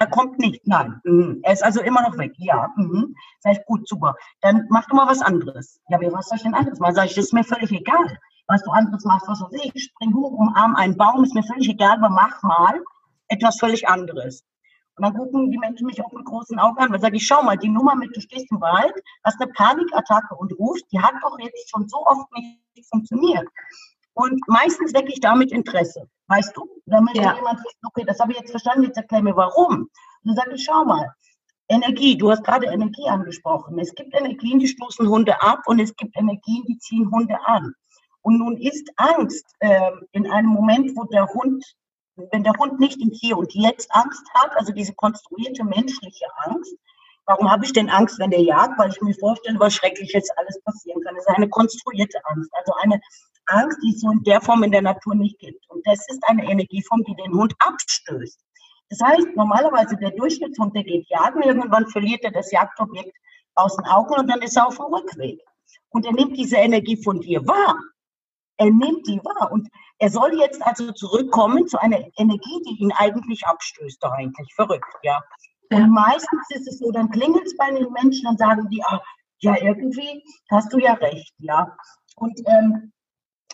Er 0.00 0.08
kommt 0.08 0.38
nicht, 0.38 0.66
nein. 0.66 1.00
Mhm. 1.04 1.40
Er 1.44 1.52
ist 1.52 1.64
also 1.64 1.80
immer 1.80 2.02
noch 2.02 2.18
weg. 2.18 2.32
Ja, 2.36 2.68
mhm. 2.76 3.14
sag 3.40 3.52
ich, 3.52 3.64
gut, 3.66 3.88
super. 3.88 4.16
Dann 4.40 4.66
mach 4.68 4.86
du 4.86 4.96
mal 4.96 5.06
was 5.06 5.22
anderes. 5.22 5.80
Ja, 5.88 6.00
wie 6.00 6.12
was 6.12 6.28
soll 6.28 6.36
ich 6.36 6.42
denn 6.42 6.54
anderes 6.54 6.80
machen? 6.80 6.96
Sag 6.96 7.06
ich, 7.06 7.14
das 7.14 7.26
ist 7.26 7.32
mir 7.32 7.44
völlig 7.44 7.70
egal, 7.70 8.18
was 8.48 8.62
du 8.64 8.70
anderes 8.70 9.04
machst. 9.04 9.28
Was 9.28 9.40
weiß 9.40 9.60
ich, 9.62 9.84
spring 9.84 10.12
hoch, 10.12 10.32
umarm 10.32 10.74
einen 10.74 10.96
Baum, 10.96 11.22
ist 11.22 11.34
mir 11.34 11.44
völlig 11.44 11.68
egal, 11.68 11.98
aber 11.98 12.10
mach 12.10 12.42
mal 12.42 12.82
etwas 13.28 13.58
völlig 13.60 13.88
anderes. 13.88 14.44
Und 14.98 15.04
dann 15.04 15.14
gucken 15.14 15.50
die 15.50 15.58
Menschen 15.58 15.86
mich 15.86 16.04
auch 16.04 16.10
mit 16.10 16.24
großen 16.24 16.58
Augen 16.58 16.78
an. 16.78 16.90
Dann 16.90 17.00
sage 17.00 17.16
ich, 17.16 17.26
schau 17.26 17.42
mal, 17.42 17.56
die 17.56 17.68
Nummer 17.68 17.94
mit, 17.94 18.14
du 18.16 18.20
stehst 18.20 18.50
im 18.50 18.60
Wald, 18.60 18.92
hast 19.24 19.40
eine 19.40 19.52
Panikattacke 19.52 20.34
und 20.34 20.52
rufst, 20.58 20.86
die 20.90 21.00
hat 21.00 21.14
doch 21.22 21.38
jetzt 21.38 21.70
schon 21.70 21.88
so 21.88 22.04
oft 22.04 22.26
nicht 22.32 22.58
funktioniert. 22.90 23.46
Und 24.14 24.40
meistens 24.48 24.92
wecke 24.94 25.12
ich 25.12 25.20
damit 25.20 25.52
Interesse, 25.52 26.08
weißt 26.26 26.56
du? 26.56 26.68
Damit 26.86 27.16
ja. 27.16 27.36
jemand 27.36 27.58
sagt, 27.58 27.76
okay, 27.86 28.04
das 28.04 28.18
habe 28.18 28.32
ich 28.32 28.38
jetzt 28.38 28.50
verstanden, 28.50 28.82
jetzt 28.82 28.96
erklär 28.96 29.22
mir 29.22 29.36
warum. 29.36 29.82
Und 29.82 29.90
dann 30.24 30.34
sage 30.34 30.54
ich, 30.56 30.64
schau 30.64 30.84
mal, 30.84 31.14
Energie, 31.68 32.18
du 32.18 32.30
hast 32.30 32.42
gerade 32.42 32.66
Energie 32.66 33.06
angesprochen. 33.08 33.78
Es 33.78 33.94
gibt 33.94 34.14
Energien, 34.14 34.58
die 34.58 34.66
stoßen 34.66 35.06
Hunde 35.08 35.40
ab 35.40 35.60
und 35.66 35.78
es 35.78 35.94
gibt 35.94 36.16
Energien, 36.16 36.64
die 36.66 36.78
ziehen 36.78 37.08
Hunde 37.12 37.36
an. 37.44 37.72
Und 38.22 38.38
nun 38.38 38.56
ist 38.56 38.90
Angst 38.96 39.46
äh, 39.60 39.92
in 40.10 40.28
einem 40.28 40.48
Moment, 40.48 40.96
wo 40.96 41.04
der 41.04 41.28
Hund 41.28 41.64
wenn 42.30 42.44
der 42.44 42.54
Hund 42.58 42.80
nicht 42.80 43.00
im 43.00 43.10
Hier 43.10 43.36
und 43.36 43.54
Jetzt 43.54 43.90
Angst 43.94 44.24
hat, 44.34 44.56
also 44.56 44.72
diese 44.72 44.94
konstruierte 44.94 45.64
menschliche 45.64 46.26
Angst, 46.44 46.74
warum 47.26 47.50
habe 47.50 47.64
ich 47.64 47.72
denn 47.72 47.88
Angst, 47.90 48.18
wenn 48.18 48.30
der 48.30 48.42
jagt? 48.42 48.78
Weil 48.78 48.90
ich 48.90 49.00
mir 49.00 49.14
vorstelle, 49.14 49.58
was 49.60 49.74
Schreckliches 49.74 50.28
alles 50.36 50.60
passieren 50.62 51.02
kann. 51.02 51.14
Das 51.14 51.26
ist 51.26 51.34
eine 51.34 51.48
konstruierte 51.48 52.18
Angst, 52.24 52.50
also 52.54 52.72
eine 52.82 53.00
Angst, 53.46 53.78
die 53.82 53.94
es 53.94 54.00
so 54.00 54.10
in 54.10 54.22
der 54.24 54.40
Form 54.40 54.62
in 54.62 54.72
der 54.72 54.82
Natur 54.82 55.14
nicht 55.14 55.38
gibt. 55.38 55.68
Und 55.70 55.86
das 55.86 56.06
ist 56.08 56.22
eine 56.26 56.44
Energieform, 56.50 57.04
die 57.04 57.14
den 57.14 57.32
Hund 57.32 57.54
abstößt. 57.58 58.40
Das 58.90 59.00
heißt, 59.02 59.36
normalerweise 59.36 59.96
der 59.96 60.10
Durchschnittshund, 60.12 60.74
der 60.74 60.84
geht 60.84 61.08
jagen, 61.08 61.42
irgendwann 61.42 61.86
verliert 61.88 62.24
er 62.24 62.30
das 62.30 62.50
Jagdobjekt 62.50 63.16
aus 63.54 63.76
den 63.76 63.86
Augen 63.86 64.14
und 64.14 64.30
dann 64.30 64.40
ist 64.40 64.56
er 64.56 64.66
auf 64.66 64.76
dem 64.76 64.86
Rückweg. 64.86 65.40
Und 65.90 66.06
er 66.06 66.12
nimmt 66.12 66.36
diese 66.36 66.56
Energie 66.56 67.02
von 67.02 67.20
dir 67.20 67.46
wahr. 67.46 67.78
Er 68.58 68.70
nimmt 68.70 69.06
die 69.06 69.20
wahr. 69.24 69.50
Und 69.50 69.68
er 69.98 70.10
soll 70.10 70.38
jetzt 70.38 70.62
also 70.64 70.92
zurückkommen 70.92 71.66
zu 71.66 71.78
einer 71.80 71.98
Energie, 72.16 72.62
die 72.68 72.82
ihn 72.82 72.92
eigentlich 72.92 73.46
abstößt, 73.46 74.02
doch 74.02 74.12
eigentlich 74.12 74.52
verrückt, 74.54 74.92
ja. 75.02 75.20
ja. 75.70 75.78
Und 75.78 75.90
meistens 75.90 76.46
ist 76.50 76.68
es 76.68 76.78
so, 76.78 76.90
dann 76.90 77.10
klingelt 77.10 77.46
es 77.46 77.56
bei 77.56 77.70
den 77.70 77.90
Menschen, 77.92 78.24
dann 78.24 78.36
sagen 78.36 78.68
die, 78.70 78.82
ah, 78.84 79.00
ja, 79.40 79.56
irgendwie 79.60 80.22
hast 80.50 80.72
du 80.72 80.78
ja 80.78 80.94
recht, 80.94 81.32
ja. 81.38 81.76
Und, 82.16 82.38
ähm, 82.46 82.92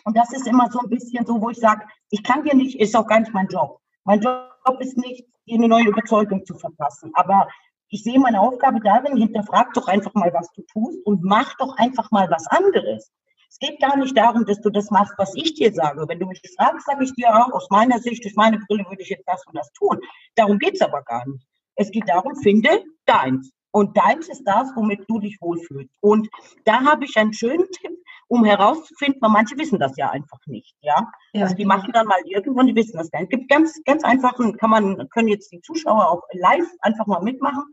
und 0.03 0.17
das 0.17 0.31
ist 0.33 0.47
immer 0.47 0.69
so 0.71 0.79
ein 0.79 0.89
bisschen 0.89 1.25
so, 1.25 1.41
wo 1.41 1.49
ich 1.49 1.57
sage, 1.57 1.85
ich 2.09 2.23
kann 2.23 2.43
dir 2.43 2.55
nicht, 2.55 2.79
ist 2.79 2.95
auch 2.95 3.07
gar 3.07 3.19
nicht 3.19 3.33
mein 3.33 3.47
Job. 3.47 3.79
Mein 4.03 4.21
Job 4.21 4.51
ist 4.79 4.97
nicht, 4.97 5.25
dir 5.47 5.55
eine 5.55 5.67
neue 5.67 5.87
Überzeugung 5.87 6.45
zu 6.45 6.57
verpassen. 6.57 7.11
Aber 7.13 7.47
ich 7.89 8.03
sehe 8.03 8.19
meine 8.19 8.41
Aufgabe 8.41 8.79
darin, 8.81 9.17
hinterfrag 9.17 9.73
doch 9.73 9.87
einfach 9.87 10.13
mal, 10.13 10.33
was 10.33 10.51
du 10.53 10.63
tust 10.63 10.97
und 11.05 11.23
mach 11.23 11.55
doch 11.57 11.75
einfach 11.77 12.11
mal 12.11 12.29
was 12.29 12.47
anderes. 12.47 13.11
Es 13.57 13.69
geht 13.69 13.79
gar 13.79 13.95
nicht 13.95 14.17
darum, 14.17 14.45
dass 14.45 14.59
du 14.59 14.69
das 14.69 14.91
machst, 14.91 15.13
was 15.17 15.33
ich 15.35 15.53
dir 15.53 15.73
sage. 15.73 16.03
Wenn 16.09 16.19
du 16.19 16.25
mich 16.25 16.41
fragst, 16.57 16.85
sage 16.85 17.05
ich 17.05 17.13
dir 17.13 17.33
auch, 17.33 17.53
aus 17.53 17.69
meiner 17.69 17.99
Sicht, 17.99 18.21
durch 18.25 18.35
meine 18.35 18.59
Brille 18.67 18.83
würde 18.89 19.01
ich 19.01 19.09
jetzt 19.09 19.23
das 19.27 19.45
und 19.47 19.55
das 19.55 19.71
tun. 19.71 20.01
Darum 20.35 20.59
geht 20.59 20.73
es 20.73 20.81
aber 20.81 21.01
gar 21.03 21.25
nicht. 21.25 21.47
Es 21.75 21.89
geht 21.89 22.09
darum, 22.09 22.35
finde 22.35 22.83
deins. 23.05 23.51
Und 23.71 23.95
deins 23.95 24.27
ist 24.27 24.43
das, 24.43 24.71
womit 24.75 25.05
du 25.07 25.19
dich 25.19 25.37
wohlfühlst. 25.39 25.89
Und 26.01 26.27
da 26.65 26.83
habe 26.83 27.05
ich 27.05 27.15
einen 27.15 27.31
schönen 27.31 27.65
Tipp, 27.71 27.97
um 28.27 28.43
herauszufinden, 28.43 29.21
weil 29.21 29.29
manche 29.29 29.57
wissen 29.57 29.79
das 29.79 29.95
ja 29.95 30.09
einfach 30.09 30.39
nicht, 30.47 30.75
ja. 30.81 31.07
ja 31.33 31.43
also 31.43 31.55
die 31.55 31.65
machen 31.65 31.91
dann 31.93 32.07
mal 32.07 32.19
irgendwann, 32.25 32.67
die 32.67 32.75
wissen 32.75 32.97
das 32.97 33.11
gar 33.11 33.19
nicht. 33.19 33.31
Es 33.31 33.37
gibt 33.37 33.49
ganz, 33.49 33.79
ganz 33.85 34.03
einfachen, 34.03 34.57
kann 34.57 34.69
man, 34.69 35.07
können 35.09 35.27
jetzt 35.27 35.51
die 35.51 35.61
Zuschauer 35.61 36.09
auch 36.09 36.23
live 36.33 36.67
einfach 36.81 37.05
mal 37.05 37.21
mitmachen. 37.21 37.63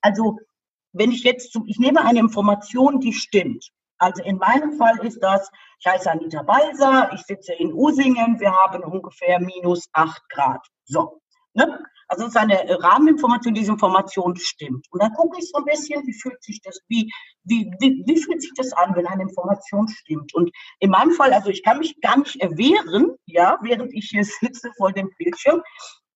Also, 0.00 0.38
wenn 0.92 1.12
ich 1.12 1.22
jetzt, 1.22 1.56
ich 1.66 1.78
nehme 1.78 2.04
eine 2.04 2.18
Information, 2.18 2.98
die 2.98 3.12
stimmt. 3.12 3.70
Also 4.00 4.22
in 4.22 4.38
meinem 4.38 4.72
Fall 4.78 4.98
ist 5.06 5.22
das, 5.22 5.50
ich 5.78 5.86
heiße 5.86 6.10
Anita 6.10 6.42
Balser, 6.42 7.10
ich 7.14 7.22
sitze 7.22 7.52
in 7.52 7.72
Usingen, 7.72 8.40
wir 8.40 8.50
haben 8.50 8.82
ungefähr 8.82 9.38
minus 9.38 9.88
acht 9.92 10.28
Grad. 10.30 10.66
So. 10.84 11.20
Ne? 11.52 11.78
Also 12.08 12.24
es 12.24 12.30
ist 12.30 12.36
eine 12.36 12.82
Rahmeninformation, 12.82 13.54
diese 13.54 13.70
Information 13.70 14.34
stimmt. 14.36 14.86
Und 14.90 15.02
dann 15.02 15.12
gucke 15.12 15.38
ich 15.38 15.48
so 15.48 15.58
ein 15.58 15.64
bisschen, 15.64 16.04
wie 16.06 16.12
fühlt 16.12 16.42
sich 16.42 16.60
das, 16.62 16.80
wie, 16.88 17.12
wie, 17.44 17.70
wie, 17.78 18.02
wie 18.04 18.20
fühlt 18.20 18.42
sich 18.42 18.52
das 18.56 18.72
an, 18.72 18.96
wenn 18.96 19.06
eine 19.06 19.22
Information 19.22 19.86
stimmt. 19.86 20.34
Und 20.34 20.50
in 20.80 20.90
meinem 20.90 21.12
Fall, 21.12 21.32
also 21.32 21.50
ich 21.50 21.62
kann 21.62 21.78
mich 21.78 22.00
gar 22.00 22.18
nicht 22.18 22.40
erwehren, 22.40 23.14
ja, 23.26 23.58
während 23.62 23.92
ich 23.94 24.08
hier 24.10 24.24
sitze 24.24 24.72
vor 24.76 24.92
dem 24.92 25.10
Bildschirm, 25.18 25.62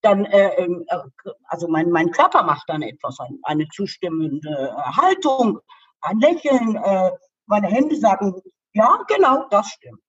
dann, 0.01 0.25
äh, 0.25 0.55
ähm, 0.55 0.83
äh, 0.87 0.97
also 1.45 1.67
mein, 1.67 1.89
mein 1.91 2.11
Körper 2.11 2.43
macht 2.43 2.67
dann 2.67 2.81
etwas, 2.81 3.17
eine 3.43 3.67
zustimmende 3.69 4.75
Haltung, 4.97 5.59
ein 6.01 6.19
Lächeln, 6.19 6.75
äh, 6.75 7.11
meine 7.45 7.67
Hände 7.67 7.95
sagen, 7.95 8.33
ja, 8.73 9.03
genau, 9.07 9.47
das 9.49 9.67
stimmt. 9.69 10.01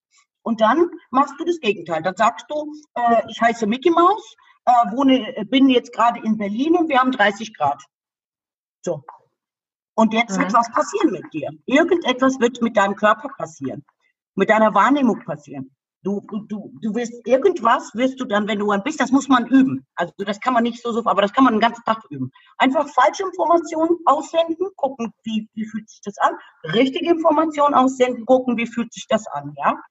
Und 0.42 0.60
dann 0.60 0.90
machst 1.10 1.34
du 1.38 1.44
das 1.44 1.58
Gegenteil. 1.60 2.02
Dann 2.02 2.16
sagst 2.16 2.46
du, 2.48 2.72
äh, 2.94 3.22
ich 3.28 3.40
heiße 3.40 3.66
Mickey 3.66 3.90
Mouse, 3.90 4.36
äh, 4.64 4.72
wohne, 4.92 5.44
bin 5.46 5.68
jetzt 5.68 5.92
gerade 5.92 6.20
in 6.20 6.38
Berlin 6.38 6.76
und 6.76 6.88
wir 6.88 7.00
haben 7.00 7.12
30 7.12 7.54
Grad. 7.54 7.82
So. 8.82 9.04
Und 9.94 10.12
jetzt 10.12 10.36
mhm. 10.36 10.42
wird 10.42 10.52
was 10.52 10.70
passieren 10.70 11.10
mit 11.10 11.32
dir. 11.32 11.50
Irgendetwas 11.66 12.38
wird 12.38 12.60
mit 12.62 12.76
deinem 12.76 12.96
Körper 12.96 13.28
passieren, 13.28 13.84
mit 14.34 14.50
deiner 14.50 14.74
Wahrnehmung 14.74 15.24
passieren. 15.24 15.75
Du, 16.06 16.20
du, 16.30 16.70
du 16.80 16.94
wirst 16.94 17.26
irgendwas, 17.26 17.90
wirst 17.94 18.20
du 18.20 18.26
dann, 18.26 18.46
wenn 18.46 18.60
du 18.60 18.70
ein 18.70 18.80
bist, 18.84 19.00
das 19.00 19.10
muss 19.10 19.26
man 19.26 19.44
üben. 19.48 19.84
Also 19.96 20.12
das 20.18 20.38
kann 20.38 20.54
man 20.54 20.62
nicht 20.62 20.80
so, 20.80 20.92
so, 20.92 21.04
aber 21.04 21.20
das 21.20 21.32
kann 21.32 21.42
man 21.42 21.54
den 21.54 21.60
ganzen 21.60 21.82
Tag 21.82 22.00
üben. 22.10 22.30
Einfach 22.58 22.88
falsche 22.88 23.24
Informationen 23.24 23.98
aussenden, 24.04 24.68
gucken, 24.76 25.12
wie, 25.24 25.48
wie 25.54 25.66
fühlt 25.66 25.90
sich 25.90 26.00
das 26.04 26.16
an. 26.18 26.34
Richtige 26.72 27.10
Informationen 27.10 27.74
aussenden, 27.74 28.24
gucken, 28.24 28.56
wie 28.56 28.68
fühlt 28.68 28.92
sich 28.92 29.08
das 29.08 29.26
an, 29.26 29.52
ja. 29.58 29.82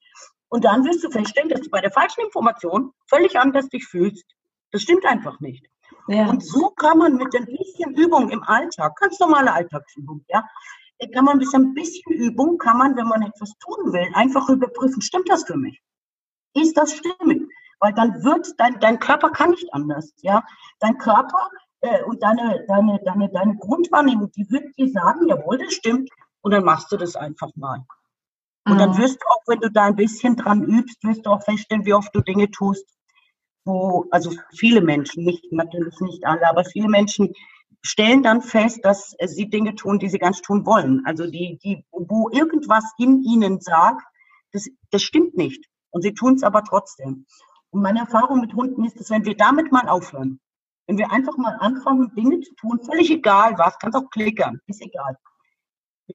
Und 0.47 0.63
dann 0.63 0.85
wirst 0.85 1.03
du 1.03 1.09
feststellen, 1.09 1.49
dass 1.49 1.59
du 1.59 1.69
bei 1.69 1.81
der 1.81 1.91
falschen 1.91 2.21
Information 2.21 2.93
völlig 3.09 3.37
anders 3.37 3.67
dich 3.67 3.85
fühlst. 3.85 4.23
Das 4.71 4.83
stimmt 4.83 5.05
einfach 5.05 5.41
nicht. 5.41 5.65
Ja. 6.07 6.29
Und 6.29 6.45
so 6.45 6.69
kann 6.77 6.97
man 6.97 7.15
mit 7.15 7.35
ein 7.35 7.45
bisschen 7.45 7.93
Übung 7.93 8.29
im 8.29 8.41
Alltag, 8.43 8.95
ganz 9.01 9.19
normale 9.19 9.51
Alltagsübung, 9.51 10.23
ja, 10.29 10.45
kann 11.13 11.25
man 11.25 11.39
mit 11.39 11.53
ein 11.53 11.73
bisschen 11.73 12.13
Übung, 12.13 12.57
kann 12.57 12.77
man, 12.77 12.95
wenn 12.95 13.07
man 13.07 13.21
etwas 13.21 13.51
tun 13.59 13.91
will, 13.91 14.07
einfach 14.13 14.47
überprüfen, 14.47 15.01
stimmt 15.01 15.29
das 15.29 15.43
für 15.43 15.57
mich? 15.57 15.81
Ist 16.55 16.77
das 16.77 16.93
stimmig? 16.93 17.43
Weil 17.79 17.93
dann 17.93 18.23
wird 18.23 18.47
dein, 18.57 18.79
dein 18.79 18.99
Körper 18.99 19.29
kann 19.29 19.51
nicht 19.51 19.73
anders, 19.73 20.13
ja. 20.21 20.43
Dein 20.79 20.97
Körper 20.97 21.49
äh, 21.81 22.03
und 22.03 22.23
deine, 22.23 22.65
deine, 22.67 22.99
deine, 23.03 23.29
deine 23.29 23.55
Grundwahrnehmung, 23.57 24.31
die 24.31 24.49
wird 24.49 24.75
dir 24.77 24.89
sagen, 24.89 25.27
jawohl, 25.27 25.57
das 25.57 25.73
stimmt. 25.73 26.09
Und 26.41 26.51
dann 26.51 26.63
machst 26.63 26.91
du 26.91 26.97
das 26.97 27.15
einfach 27.15 27.49
mal. 27.55 27.85
Und 28.67 28.79
dann 28.79 28.91
mhm. 28.91 28.97
wirst 28.97 29.21
du 29.21 29.27
auch, 29.27 29.41
wenn 29.47 29.59
du 29.59 29.71
da 29.71 29.85
ein 29.85 29.95
bisschen 29.95 30.35
dran 30.35 30.63
übst, 30.63 31.03
wirst 31.03 31.25
du 31.25 31.29
auch 31.29 31.43
feststellen, 31.43 31.85
wie 31.85 31.93
oft 31.93 32.15
du 32.15 32.21
Dinge 32.21 32.49
tust, 32.49 32.85
wo, 33.63 34.05
also 34.11 34.31
viele 34.55 34.81
Menschen, 34.81 35.23
nicht, 35.23 35.51
natürlich 35.51 35.99
nicht 35.99 36.25
alle, 36.25 36.47
aber 36.49 36.65
viele 36.65 36.87
Menschen 36.87 37.33
stellen 37.83 38.23
dann 38.23 38.41
fest, 38.41 38.79
dass 38.83 39.15
sie 39.25 39.49
Dinge 39.49 39.75
tun, 39.75 39.99
die 39.99 40.09
sie 40.09 40.17
ganz 40.17 40.41
tun 40.41 40.65
wollen. 40.65 41.03
Also 41.05 41.29
die, 41.29 41.59
die, 41.63 41.85
wo 41.91 42.29
irgendwas 42.29 42.83
in 42.97 43.21
ihnen 43.23 43.61
sagt, 43.61 44.03
das, 44.51 44.67
das 44.89 45.03
stimmt 45.03 45.37
nicht. 45.37 45.65
Und 45.95 46.01
sie 46.01 46.13
tun 46.13 46.33
es 46.33 46.43
aber 46.43 46.61
trotzdem. 46.65 47.25
Und 47.69 47.81
meine 47.81 47.99
Erfahrung 47.99 48.41
mit 48.41 48.53
Hunden 48.53 48.83
ist, 48.83 48.99
dass 48.99 49.09
wenn 49.11 49.23
wir 49.23 49.37
damit 49.37 49.71
mal 49.71 49.87
aufhören, 49.87 50.41
wenn 50.87 50.97
wir 50.97 51.09
einfach 51.09 51.37
mal 51.37 51.55
anfangen, 51.61 52.13
Dinge 52.15 52.41
zu 52.41 52.53
tun, 52.55 52.81
völlig 52.83 53.09
egal 53.11 53.57
was, 53.57 53.79
kann 53.79 53.95
auch 53.95 54.09
klickern, 54.09 54.59
ist 54.67 54.81
egal. 54.81 55.17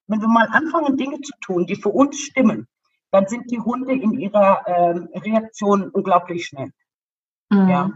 Wenn 0.07 0.21
wir 0.21 0.29
mal 0.29 0.49
anfangen, 0.49 0.99
Dinge 0.99 1.19
zu 1.23 1.33
tun, 1.41 1.65
die 1.65 1.77
für 1.77 1.89
uns 1.89 2.19
stimmen, 2.19 2.69
dann 3.11 3.27
sind 3.27 3.51
die 3.51 3.59
Hunde 3.59 3.95
in 3.95 4.21
ihrer 4.21 4.63
ähm, 4.67 5.09
Reaktion 5.15 5.89
unglaublich 5.89 6.45
schnell. 6.45 6.73
Mhm. 7.49 7.69
Ja. 7.71 7.91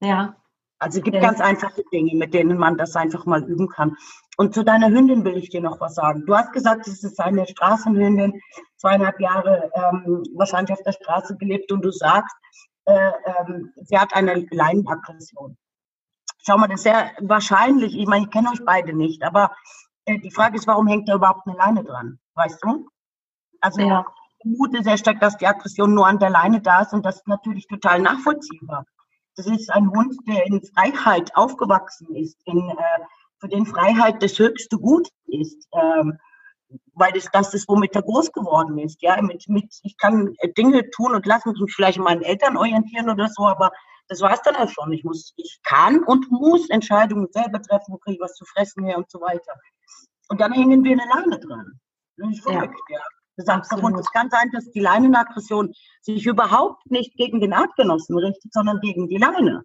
Ja. 0.00 0.36
Also 0.78 0.98
es 0.98 1.04
gibt 1.04 1.16
ja. 1.16 1.20
ganz 1.22 1.40
einfache 1.40 1.82
Dinge, 1.92 2.14
mit 2.14 2.34
denen 2.34 2.56
man 2.56 2.76
das 2.76 2.94
einfach 2.94 3.26
mal 3.26 3.42
üben 3.42 3.68
kann. 3.68 3.96
Und 4.36 4.54
zu 4.54 4.64
deiner 4.64 4.88
Hündin 4.88 5.24
will 5.24 5.36
ich 5.36 5.50
dir 5.50 5.60
noch 5.60 5.80
was 5.80 5.96
sagen. 5.96 6.24
Du 6.24 6.36
hast 6.36 6.52
gesagt, 6.52 6.86
es 6.86 7.02
ist 7.02 7.20
eine 7.20 7.46
Straßenhündin, 7.46 8.40
zweieinhalb 8.76 9.20
Jahre 9.20 9.70
ähm, 9.74 10.22
wahrscheinlich 10.36 10.72
auf 10.72 10.82
der 10.84 10.92
Straße 10.92 11.36
gelebt 11.36 11.72
und 11.72 11.84
du 11.84 11.90
sagst, 11.90 12.36
äh, 12.84 13.10
ähm, 13.24 13.72
sie 13.76 13.98
hat 13.98 14.14
eine 14.14 14.46
Leinenaggression. 14.50 15.56
Schau 16.46 16.56
mal, 16.56 16.68
das 16.68 16.76
ist 16.76 16.84
sehr 16.84 17.10
wahrscheinlich, 17.20 17.98
ich 17.98 18.06
meine, 18.06 18.26
ich 18.26 18.30
kenne 18.30 18.50
euch 18.50 18.64
beide 18.64 18.94
nicht, 18.94 19.24
aber 19.24 19.52
äh, 20.04 20.18
die 20.20 20.30
Frage 20.30 20.56
ist, 20.56 20.68
warum 20.68 20.86
hängt 20.86 21.08
da 21.08 21.16
überhaupt 21.16 21.46
eine 21.46 21.56
Leine 21.56 21.82
dran? 21.82 22.20
Weißt 22.34 22.62
du? 22.62 22.88
Also 23.60 23.80
ja. 23.80 24.06
ich 24.38 24.42
vermute 24.42 24.84
sehr 24.84 24.96
stark, 24.96 25.18
dass 25.18 25.36
die 25.36 25.48
Aggression 25.48 25.92
nur 25.92 26.06
an 26.06 26.20
der 26.20 26.30
Leine 26.30 26.60
da 26.60 26.82
ist 26.82 26.92
und 26.92 27.04
das 27.04 27.16
ist 27.16 27.26
natürlich 27.26 27.66
total 27.66 28.00
nachvollziehbar. 28.00 28.86
Das 29.38 29.46
ist 29.46 29.70
ein 29.70 29.88
Hund, 29.92 30.16
der 30.26 30.44
in 30.46 30.60
Freiheit 30.60 31.30
aufgewachsen 31.36 32.12
ist, 32.16 32.36
in, 32.44 32.58
äh, 32.70 32.74
für 33.38 33.46
den 33.46 33.66
Freiheit 33.66 34.20
das 34.20 34.36
höchste 34.36 34.76
Gut 34.78 35.08
ist. 35.26 35.68
Ähm, 35.72 36.18
weil 36.94 37.12
das 37.12 37.28
das 37.32 37.54
ist, 37.54 37.68
womit 37.68 37.94
er 37.94 38.02
groß 38.02 38.32
geworden 38.32 38.78
ist. 38.78 39.00
Ja, 39.00 39.22
mit, 39.22 39.48
mit, 39.48 39.72
ich 39.84 39.96
kann 39.96 40.34
äh, 40.38 40.52
Dinge 40.52 40.90
tun 40.90 41.14
und 41.14 41.24
lassen 41.24 41.52
mich 41.52 41.72
vielleicht 41.72 41.98
meinen 41.98 42.22
Eltern 42.22 42.56
orientieren 42.56 43.08
oder 43.08 43.28
so, 43.28 43.46
aber 43.46 43.70
das 44.08 44.20
war 44.20 44.32
es 44.32 44.42
dann 44.42 44.56
auch 44.56 44.68
schon. 44.68 44.92
Ich 44.92 45.04
muss, 45.04 45.32
ich 45.36 45.60
kann 45.62 46.02
und 46.02 46.30
muss 46.32 46.68
Entscheidungen 46.68 47.28
selber 47.30 47.62
treffen, 47.62 47.92
wo 47.92 47.98
kriege 47.98 48.16
ich 48.16 48.20
was 48.20 48.34
zu 48.34 48.44
fressen 48.44 48.84
her 48.84 48.98
und 48.98 49.08
so 49.08 49.20
weiter. 49.20 49.52
Und 50.28 50.40
dann 50.40 50.52
hängen 50.52 50.82
wir 50.82 50.92
eine 50.92 51.08
Leine 51.14 51.38
dran. 51.38 51.80
Verrückt, 52.42 52.80
ja. 52.88 53.00
Ja. 53.38 53.44
Du 53.44 53.44
sagst 53.44 53.72
davon, 53.72 53.94
es 53.94 54.10
kann 54.10 54.30
sein, 54.30 54.50
dass 54.52 54.70
die 54.70 54.80
Leinenaggression 54.80 55.72
sich 56.00 56.26
überhaupt 56.26 56.90
nicht 56.90 57.16
gegen 57.16 57.40
den 57.40 57.52
Artgenossen 57.52 58.18
richtet, 58.18 58.52
sondern 58.52 58.80
gegen 58.80 59.08
die 59.08 59.18
Leine. 59.18 59.62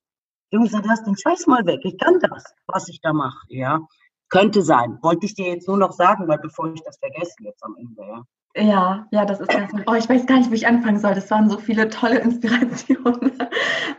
Gesagt, 0.52 0.86
lass 0.86 1.04
den 1.04 1.18
Scheiß 1.18 1.48
mal 1.48 1.66
weg. 1.66 1.80
Ich 1.84 1.98
kann 1.98 2.20
das, 2.20 2.54
was 2.68 2.88
ich 2.88 3.02
da 3.02 3.12
mache, 3.12 3.40
ja. 3.50 3.82
Könnte 4.30 4.62
sein. 4.62 5.00
Wollte 5.02 5.26
ich 5.26 5.34
dir 5.34 5.48
jetzt 5.48 5.68
nur 5.68 5.78
noch 5.78 5.94
sagen, 5.94 6.28
weil 6.28 6.38
bevor 6.38 6.72
ich 6.74 6.84
das 6.84 6.98
vergesse 7.00 7.34
jetzt 7.40 7.64
am 7.64 7.76
Ende, 7.76 8.02
ja. 8.04 8.24
Ja, 8.56 9.08
ja, 9.12 9.26
das 9.26 9.40
ist 9.40 9.50
ganz 9.50 9.72
Oh, 9.88 9.94
ich 9.94 10.08
weiß 10.08 10.28
gar 10.28 10.38
nicht, 10.38 10.52
wie 10.52 10.56
ich 10.56 10.68
anfangen 10.68 11.00
soll. 11.00 11.16
Das 11.16 11.32
waren 11.32 11.50
so 11.50 11.58
viele 11.58 11.90
tolle 11.90 12.20
Inspirationen. 12.20 13.34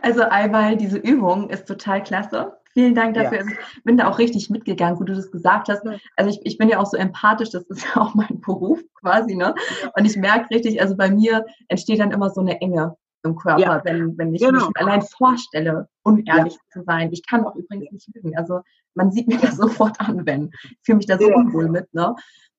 Also 0.01 0.21
einmal 0.21 0.77
diese 0.77 0.97
Übung 0.97 1.49
ist 1.49 1.67
total 1.67 2.03
klasse. 2.03 2.57
Vielen 2.73 2.93
Dank 2.93 3.15
dafür. 3.15 3.39
Ja. 3.39 3.45
Ich 3.47 3.83
bin 3.83 3.97
da 3.97 4.07
auch 4.07 4.19
richtig 4.19 4.49
mitgegangen, 4.49 4.99
wo 4.99 5.03
du 5.03 5.15
das 5.15 5.31
gesagt 5.31 5.67
hast. 5.69 5.81
Also 6.15 6.29
ich, 6.29 6.39
ich 6.43 6.57
bin 6.57 6.69
ja 6.69 6.77
auch 6.77 6.85
so 6.85 6.97
empathisch, 6.97 7.49
das 7.49 7.63
ist 7.63 7.85
ja 7.95 8.01
auch 8.01 8.13
mein 8.13 8.41
Beruf 8.41 8.81
quasi, 9.01 9.33
ne? 9.33 9.55
Und 9.97 10.05
ich 10.05 10.15
merke 10.15 10.53
richtig, 10.53 10.79
also 10.81 10.95
bei 10.95 11.09
mir 11.09 11.45
entsteht 11.69 11.99
dann 11.99 12.11
immer 12.11 12.29
so 12.29 12.41
eine 12.41 12.61
Enge 12.61 12.95
im 13.23 13.35
Körper, 13.35 13.61
ja. 13.61 13.81
wenn, 13.83 14.17
wenn 14.17 14.35
ich 14.35 14.41
genau. 14.41 14.67
mich 14.67 14.77
allein 14.77 15.01
vorstelle, 15.01 15.87
unehrlich 16.03 16.53
ja. 16.53 16.59
zu 16.69 16.83
sein. 16.83 17.09
Ich 17.11 17.25
kann 17.25 17.45
auch 17.45 17.55
übrigens 17.55 17.91
nicht 17.91 18.09
lügen. 18.13 18.37
Also 18.37 18.59
man 18.93 19.11
sieht 19.11 19.27
mir 19.27 19.37
das 19.41 19.57
sofort 19.57 19.99
an, 19.99 20.25
wenn 20.25 20.51
ich 20.63 20.77
fühle 20.83 20.97
mich 20.97 21.07
da 21.07 21.17
so 21.17 21.27
unwohl 21.27 21.69
mit, 21.69 21.93
ne? 21.93 22.15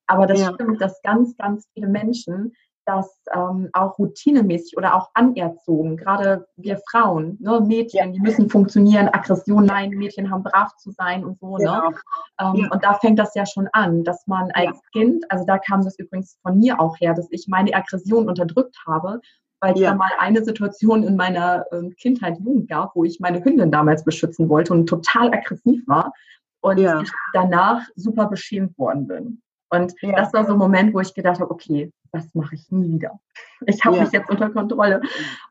Aber 0.06 0.26
das 0.26 0.44
stimmt, 0.44 0.80
dass 0.80 1.00
ganz, 1.02 1.36
ganz 1.36 1.66
viele 1.74 1.88
Menschen 1.88 2.54
das 2.86 3.20
ähm, 3.34 3.68
auch 3.72 3.98
routinemäßig 3.98 4.76
oder 4.76 4.94
auch 4.94 5.10
anerzogen, 5.14 5.96
gerade 5.96 6.46
wir 6.56 6.80
Frauen, 6.88 7.36
ne, 7.40 7.60
Mädchen, 7.60 8.12
die 8.12 8.20
müssen 8.20 8.48
funktionieren, 8.48 9.08
Aggression, 9.08 9.66
nein, 9.66 9.90
Mädchen 9.90 10.30
haben 10.30 10.44
brav 10.44 10.74
zu 10.76 10.92
sein 10.92 11.24
und 11.24 11.38
so. 11.40 11.58
Ne? 11.58 11.64
Genau. 11.64 11.90
Ne? 11.90 11.96
Ähm, 12.40 12.54
ja. 12.54 12.68
Und 12.70 12.84
da 12.84 12.94
fängt 12.94 13.18
das 13.18 13.34
ja 13.34 13.44
schon 13.44 13.68
an, 13.72 14.04
dass 14.04 14.26
man 14.26 14.50
als 14.52 14.76
ja. 14.76 15.00
Kind, 15.00 15.24
also 15.30 15.44
da 15.44 15.58
kam 15.58 15.82
das 15.84 15.98
übrigens 15.98 16.38
von 16.42 16.58
mir 16.58 16.80
auch 16.80 16.96
her, 17.00 17.12
dass 17.12 17.26
ich 17.30 17.46
meine 17.48 17.74
Aggression 17.74 18.28
unterdrückt 18.28 18.76
habe, 18.86 19.20
weil 19.60 19.74
es 19.74 19.80
ja. 19.80 19.90
da 19.90 19.96
mal 19.96 20.10
eine 20.20 20.44
Situation 20.44 21.02
in 21.02 21.16
meiner 21.16 21.64
ähm, 21.72 21.92
Kindheit, 21.96 22.38
Jugend 22.38 22.68
gab, 22.68 22.94
wo 22.94 23.02
ich 23.02 23.18
meine 23.18 23.44
Hündin 23.44 23.72
damals 23.72 24.04
beschützen 24.04 24.48
wollte 24.48 24.72
und 24.72 24.86
total 24.86 25.32
aggressiv 25.32 25.82
war 25.88 26.12
und 26.60 26.78
ja. 26.78 27.00
ich 27.00 27.10
danach 27.32 27.82
super 27.96 28.26
beschämt 28.26 28.78
worden 28.78 29.08
bin. 29.08 29.42
Und 29.70 29.94
ja. 30.00 30.12
das 30.12 30.32
war 30.32 30.46
so 30.46 30.52
ein 30.52 30.58
Moment, 30.58 30.94
wo 30.94 31.00
ich 31.00 31.14
gedacht 31.14 31.40
habe, 31.40 31.50
okay, 31.50 31.92
das 32.12 32.34
mache 32.34 32.54
ich 32.54 32.70
nie 32.70 32.94
wieder. 32.94 33.18
Ich 33.66 33.84
habe 33.84 33.96
ja. 33.96 34.02
mich 34.02 34.12
jetzt 34.12 34.28
unter 34.28 34.50
Kontrolle. 34.50 35.00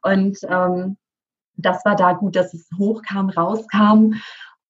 Und 0.03 0.37
ähm, 0.47 0.97
das 1.57 1.83
war 1.85 1.95
da 1.95 2.13
gut, 2.13 2.35
dass 2.35 2.53
es 2.53 2.69
hochkam, 2.77 3.29
rauskam. 3.29 4.13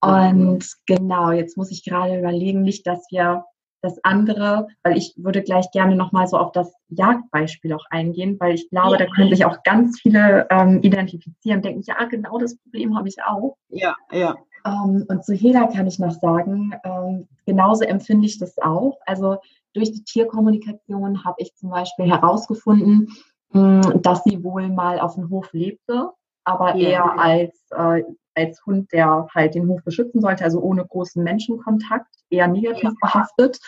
Und 0.01 0.65
genau, 0.85 1.31
jetzt 1.31 1.57
muss 1.57 1.71
ich 1.71 1.83
gerade 1.83 2.17
überlegen, 2.17 2.61
nicht, 2.61 2.87
dass 2.87 3.05
wir 3.11 3.43
das 3.81 4.03
andere, 4.03 4.67
weil 4.83 4.97
ich 4.97 5.13
würde 5.17 5.43
gleich 5.43 5.69
gerne 5.71 5.95
nochmal 5.95 6.27
so 6.27 6.37
auf 6.37 6.51
das 6.51 6.73
Jagdbeispiel 6.89 7.73
auch 7.73 7.85
eingehen, 7.89 8.37
weil 8.39 8.55
ich 8.55 8.69
glaube, 8.69 8.93
ja. 8.93 8.97
da 8.97 9.05
können 9.05 9.29
sich 9.29 9.45
auch 9.45 9.63
ganz 9.63 9.99
viele 10.01 10.47
ähm, 10.49 10.81
identifizieren, 10.81 11.61
denken, 11.61 11.83
ja, 11.85 12.03
genau 12.05 12.37
das 12.39 12.57
Problem 12.57 12.97
habe 12.97 13.07
ich 13.07 13.21
auch. 13.23 13.57
Ja, 13.69 13.95
ja. 14.11 14.35
Ähm, 14.66 15.05
und 15.07 15.24
zu 15.24 15.34
Hela 15.34 15.68
kann 15.68 15.88
ich 15.88 15.99
noch 15.99 16.11
sagen, 16.11 16.72
ähm, 16.84 17.28
genauso 17.45 17.84
empfinde 17.84 18.26
ich 18.26 18.39
das 18.39 18.57
auch. 18.57 18.97
Also 19.05 19.38
durch 19.74 19.91
die 19.91 20.03
Tierkommunikation 20.03 21.24
habe 21.24 21.36
ich 21.39 21.55
zum 21.55 21.70
Beispiel 21.70 22.05
herausgefunden, 22.05 23.09
mh, 23.51 23.86
hm, 23.86 24.01
dass 24.01 24.24
sie 24.24 24.43
wohl 24.43 24.70
mal 24.70 24.99
auf 24.99 25.16
dem 25.16 25.30
Hof 25.30 25.53
lebte, 25.53 26.11
aber 26.43 26.76
ja. 26.76 26.89
eher 26.89 27.20
als, 27.20 27.55
äh, 27.72 28.03
als 28.34 28.66
Hund, 28.66 28.91
der 28.91 29.28
halt 29.34 29.55
den 29.55 29.68
Hof 29.68 29.84
beschützen 29.84 30.22
sollte, 30.22 30.43
also 30.43 30.59
ohne 30.61 30.86
großen 30.86 31.24
Menschenkontakt, 31.24 32.13
eher 32.30 32.47
negativ 32.47 32.84
ja. 32.84 32.93
behaftet, 33.01 33.59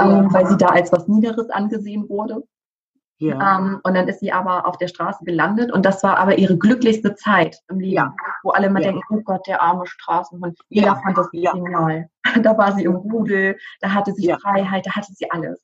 ähm, 0.00 0.08
ja. 0.08 0.32
weil 0.32 0.46
sie 0.46 0.56
da 0.56 0.68
als 0.68 0.90
was 0.92 1.06
Niederes 1.06 1.50
angesehen 1.50 2.08
wurde. 2.08 2.42
Ja. 3.20 3.58
Ähm, 3.58 3.80
und 3.82 3.94
dann 3.94 4.08
ist 4.08 4.20
sie 4.20 4.32
aber 4.32 4.66
auf 4.66 4.78
der 4.78 4.88
Straße 4.88 5.24
gelandet 5.26 5.70
und 5.70 5.84
das 5.84 6.02
war 6.02 6.16
aber 6.16 6.38
ihre 6.38 6.56
glücklichste 6.56 7.14
Zeit 7.14 7.58
im 7.68 7.78
Leben, 7.78 7.94
ja. 7.94 8.14
wo 8.42 8.50
alle 8.50 8.68
immer 8.68 8.80
ja. 8.80 8.92
denken, 8.92 9.18
oh 9.18 9.20
Gott, 9.22 9.46
der 9.46 9.60
arme 9.60 9.86
Straßenhund. 9.86 10.58
Jeder 10.70 10.96
fand 10.96 11.18
das 11.18 11.30
genial. 11.30 12.08
Da 12.42 12.56
war 12.56 12.72
sie 12.72 12.84
im 12.84 12.94
Rudel, 12.94 13.58
da 13.80 13.92
hatte 13.92 14.12
sie 14.12 14.32
Freiheit, 14.40 14.86
da 14.86 14.92
hatte 14.92 15.12
sie 15.12 15.30
alles. 15.30 15.60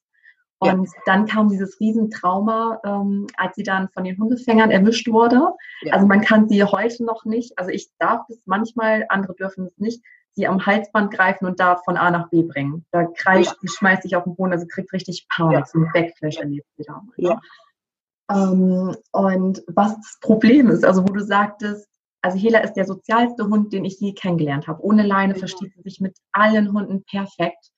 Und 0.59 0.89
dann 1.05 1.27
kam 1.27 1.49
dieses 1.49 1.79
Riesentrauma, 1.81 2.81
ähm, 2.85 3.27
als 3.37 3.57
sie 3.57 3.63
dann 3.63 3.89
von 3.91 4.05
den 4.05 4.19
Hundefängern 4.19 4.71
erwischt 4.71 5.07
wurde. 5.09 5.53
Also 5.91 6.07
man 6.07 6.23
kann 6.23 6.49
sie 6.49 6.65
heute 6.65 7.05
noch 7.05 7.25
nicht, 7.25 7.59
also 7.59 7.71
ich 7.71 7.91
darf 7.99 8.23
es 8.31 8.41
manchmal, 8.47 9.05
andere 9.11 9.35
dürfen 9.35 9.67
es 9.67 9.79
nicht, 9.79 10.03
sie 10.37 10.47
am 10.47 10.65
Halsband 10.65 11.13
greifen 11.13 11.47
und 11.47 11.59
da 11.59 11.77
von 11.85 11.97
A 11.97 12.11
nach 12.11 12.29
B 12.29 12.43
bringen. 12.43 12.85
Da 12.93 13.07
kreischt 13.07 13.53
ja. 13.53 13.57
sie, 13.63 13.69
schmeißt 13.69 14.03
sich 14.03 14.15
auf 14.15 14.25
den 14.25 14.37
Boden, 14.37 14.53
also 14.53 14.67
kriegt 14.67 14.93
richtig 14.93 15.27
Power, 15.35 15.53
ja. 15.53 15.65
so 15.65 15.79
ein 15.79 15.91
Backflash 15.93 16.37
erlebt 16.37 16.69
sie 16.77 16.85
da. 16.85 17.03
Ja. 17.17 17.41
Ähm, 18.31 18.95
und 19.13 19.63
was 19.67 19.97
das 19.97 20.19
Problem 20.21 20.69
ist, 20.69 20.85
also 20.85 21.03
wo 21.03 21.13
du 21.13 21.21
sagtest, 21.21 21.89
also 22.21 22.39
Hela 22.39 22.59
ist 22.61 22.75
der 22.75 22.85
sozialste 22.85 23.47
Hund, 23.47 23.73
den 23.73 23.85
ich 23.85 23.99
je 23.99 24.13
kennengelernt 24.13 24.67
habe. 24.69 24.83
Ohne 24.83 25.05
Leine 25.05 25.35
ja. 25.35 25.39
versteht 25.39 25.73
sie 25.75 25.83
sich 25.83 26.01
mit 26.01 26.17
allen 26.33 26.73
Hunden 26.73 27.05
perfekt. 27.05 27.71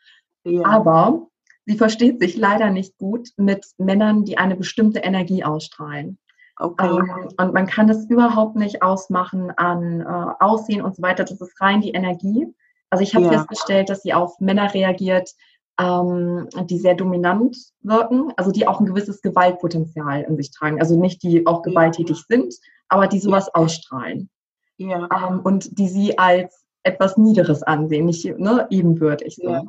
Ja. 0.45 0.65
Aber 0.65 1.29
sie 1.67 1.77
versteht 1.77 2.21
sich 2.21 2.37
leider 2.37 2.71
nicht 2.71 2.97
gut 2.99 3.29
mit 3.37 3.67
Männern, 3.77 4.25
die 4.25 4.39
eine 4.39 4.57
bestimmte 4.57 5.01
Energie 5.01 5.45
ausstrahlen. 5.45 6.19
Okay. 6.59 6.87
Ähm, 6.87 7.29
und 7.39 7.55
man 7.55 7.67
kann 7.67 7.87
das 7.87 8.05
überhaupt 8.07 8.57
nicht 8.57 8.83
ausmachen 8.83 9.51
an 9.57 10.01
äh, 10.01 10.45
Aussehen 10.45 10.83
und 10.83 10.97
so 10.97 11.03
weiter. 11.03 11.25
Das 11.25 11.41
ist 11.41 11.61
rein 11.61 11.81
die 11.81 11.93
Energie. 11.93 12.47
Also 12.91 13.03
ich 13.03 13.15
habe 13.15 13.27
ja. 13.27 13.33
festgestellt, 13.33 13.91
dass 13.91 14.03
sie 14.03 14.15
auf 14.15 14.41
Männer 14.41 14.73
reagiert, 14.73 15.31
ähm, 15.81 16.49
die 16.65 16.79
sehr 16.79 16.95
dominant 16.95 17.57
wirken, 17.83 18.33
also 18.37 18.51
die 18.51 18.67
auch 18.67 18.81
ein 18.81 18.87
gewisses 18.87 19.23
Gewaltpotenzial 19.23 20.23
in 20.23 20.37
sich 20.37 20.51
tragen. 20.51 20.81
Also 20.81 20.99
nicht 20.99 21.23
die 21.23 21.47
auch 21.47 21.63
gewalttätig 21.63 22.25
sind, 22.27 22.55
aber 22.89 23.07
die 23.07 23.21
sowas 23.21 23.55
ausstrahlen. 23.55 24.29
Ja. 24.79 25.09
Ähm, 25.13 25.41
und 25.41 25.79
die 25.79 25.89
sie 25.89 26.19
als 26.19 26.65
etwas 26.83 27.17
Niederes 27.17 27.63
ansehen, 27.63 28.07
nicht 28.07 28.25
ne, 28.39 28.67
ebenbürtig. 28.71 29.37
So. 29.37 29.51
Ja. 29.51 29.63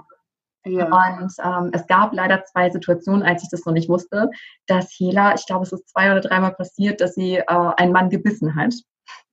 Ja. 0.65 0.85
Und 0.85 1.33
ähm, 1.43 1.71
es 1.73 1.87
gab 1.87 2.13
leider 2.13 2.43
zwei 2.45 2.69
Situationen, 2.69 3.23
als 3.23 3.43
ich 3.43 3.49
das 3.49 3.65
noch 3.65 3.73
nicht 3.73 3.89
wusste, 3.89 4.29
dass 4.67 4.93
Hela, 4.97 5.33
ich 5.35 5.45
glaube, 5.45 5.63
es 5.63 5.71
ist 5.71 5.89
zwei 5.89 6.11
oder 6.11 6.21
dreimal 6.21 6.53
passiert, 6.53 7.01
dass 7.01 7.15
sie 7.15 7.35
äh, 7.37 7.43
einen 7.47 7.93
Mann 7.93 8.09
gebissen 8.09 8.55
hat. 8.55 8.73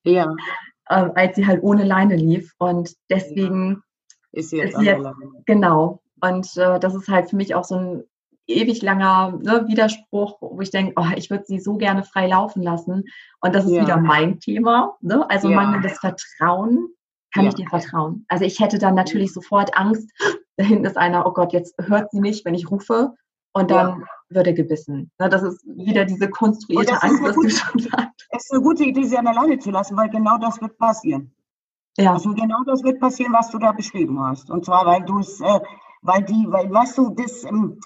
Ja. 0.05 0.35
Äh, 0.89 1.11
als 1.15 1.37
sie 1.37 1.47
halt 1.47 1.63
ohne 1.63 1.85
Leine 1.85 2.17
lief. 2.17 2.55
Und 2.59 2.95
deswegen 3.11 3.83
ja. 4.33 4.41
ist 4.41 4.51
sie 4.51 4.59
jetzt, 4.59 4.75
ist 4.75 4.81
sie 4.81 4.87
jetzt 4.87 5.07
genau. 5.47 6.01
Und 6.21 6.57
äh, 6.57 6.79
das 6.79 6.95
ist 6.95 7.09
halt 7.09 7.31
für 7.31 7.37
mich 7.37 7.55
auch 7.55 7.65
so 7.65 7.77
ein 7.77 8.05
ewig 8.47 8.83
langer 8.83 9.39
ne, 9.43 9.65
Widerspruch, 9.67 10.39
wo 10.41 10.61
ich 10.61 10.71
denke, 10.71 10.93
oh, 10.97 11.07
ich 11.17 11.31
würde 11.31 11.45
sie 11.47 11.59
so 11.59 11.77
gerne 11.77 12.05
frei 12.05 12.29
laufen 12.29 12.63
lassen. 12.63 13.05
Und 13.41 13.55
das 13.55 13.65
ist 13.65 13.73
ja. 13.73 13.83
wieder 13.83 13.97
mein 13.97 14.39
Thema. 14.39 14.97
Ne? 15.01 15.29
Also 15.29 15.49
ja. 15.51 15.57
mangelndes 15.57 15.99
Vertrauen. 15.99 16.89
Kann 17.35 17.45
ja. 17.45 17.49
ich 17.51 17.57
dir 17.57 17.69
vertrauen? 17.69 18.25
Also 18.29 18.45
ich 18.45 18.61
hätte 18.61 18.79
dann 18.79 18.95
natürlich 18.95 19.33
sofort 19.33 19.77
Angst, 19.77 20.09
da 20.57 20.65
hinten 20.65 20.85
ist 20.85 20.97
einer, 20.97 21.27
oh 21.27 21.33
Gott, 21.33 21.53
jetzt 21.53 21.75
hört 21.79 22.11
sie 22.11 22.21
nicht, 22.21 22.45
wenn 22.45 22.55
ich 22.55 22.71
rufe. 22.71 23.15
Und 23.53 23.71
dann 23.71 24.01
ja. 24.01 24.07
wird 24.29 24.47
er 24.49 24.53
gebissen. 24.53 25.11
Na, 25.19 25.29
das 25.29 25.43
ist 25.43 25.65
wieder 25.65 26.05
diese 26.05 26.29
konstruierte 26.29 27.03
Angst, 27.03 27.23
was 27.23 27.37
du 27.37 27.49
schon 27.49 27.81
sagst. 27.81 28.27
Es 28.31 28.45
ist 28.45 28.53
eine 28.53 28.63
gute 28.63 28.85
Idee, 28.85 29.05
sie 29.05 29.17
an 29.17 29.27
alleine 29.27 29.59
zu 29.59 29.71
lassen, 29.71 29.97
weil 29.97 30.11
genau 30.11 30.37
das 30.37 30.61
wird 30.61 30.77
passieren. 30.77 31.35
Ja. 31.97 32.13
Also 32.13 32.35
genau 32.35 32.63
das 32.67 32.83
wird 32.83 33.01
passieren, 33.01 33.33
was 33.33 33.51
du 33.51 33.59
da 33.59 33.73
beschrieben 33.73 34.21
hast. 34.21 34.51
Und 34.51 34.67
zwar, 34.67 34.85
weil 34.85 35.03
du 35.05 35.21
es, 35.21 35.41
äh, 35.41 35.61
weil 36.03 36.23
die, 36.25 36.47
weil, 36.49 36.71
weißt 36.71 36.99
du, 36.99 37.15
das, 37.15 37.45
ähm, 37.45 37.81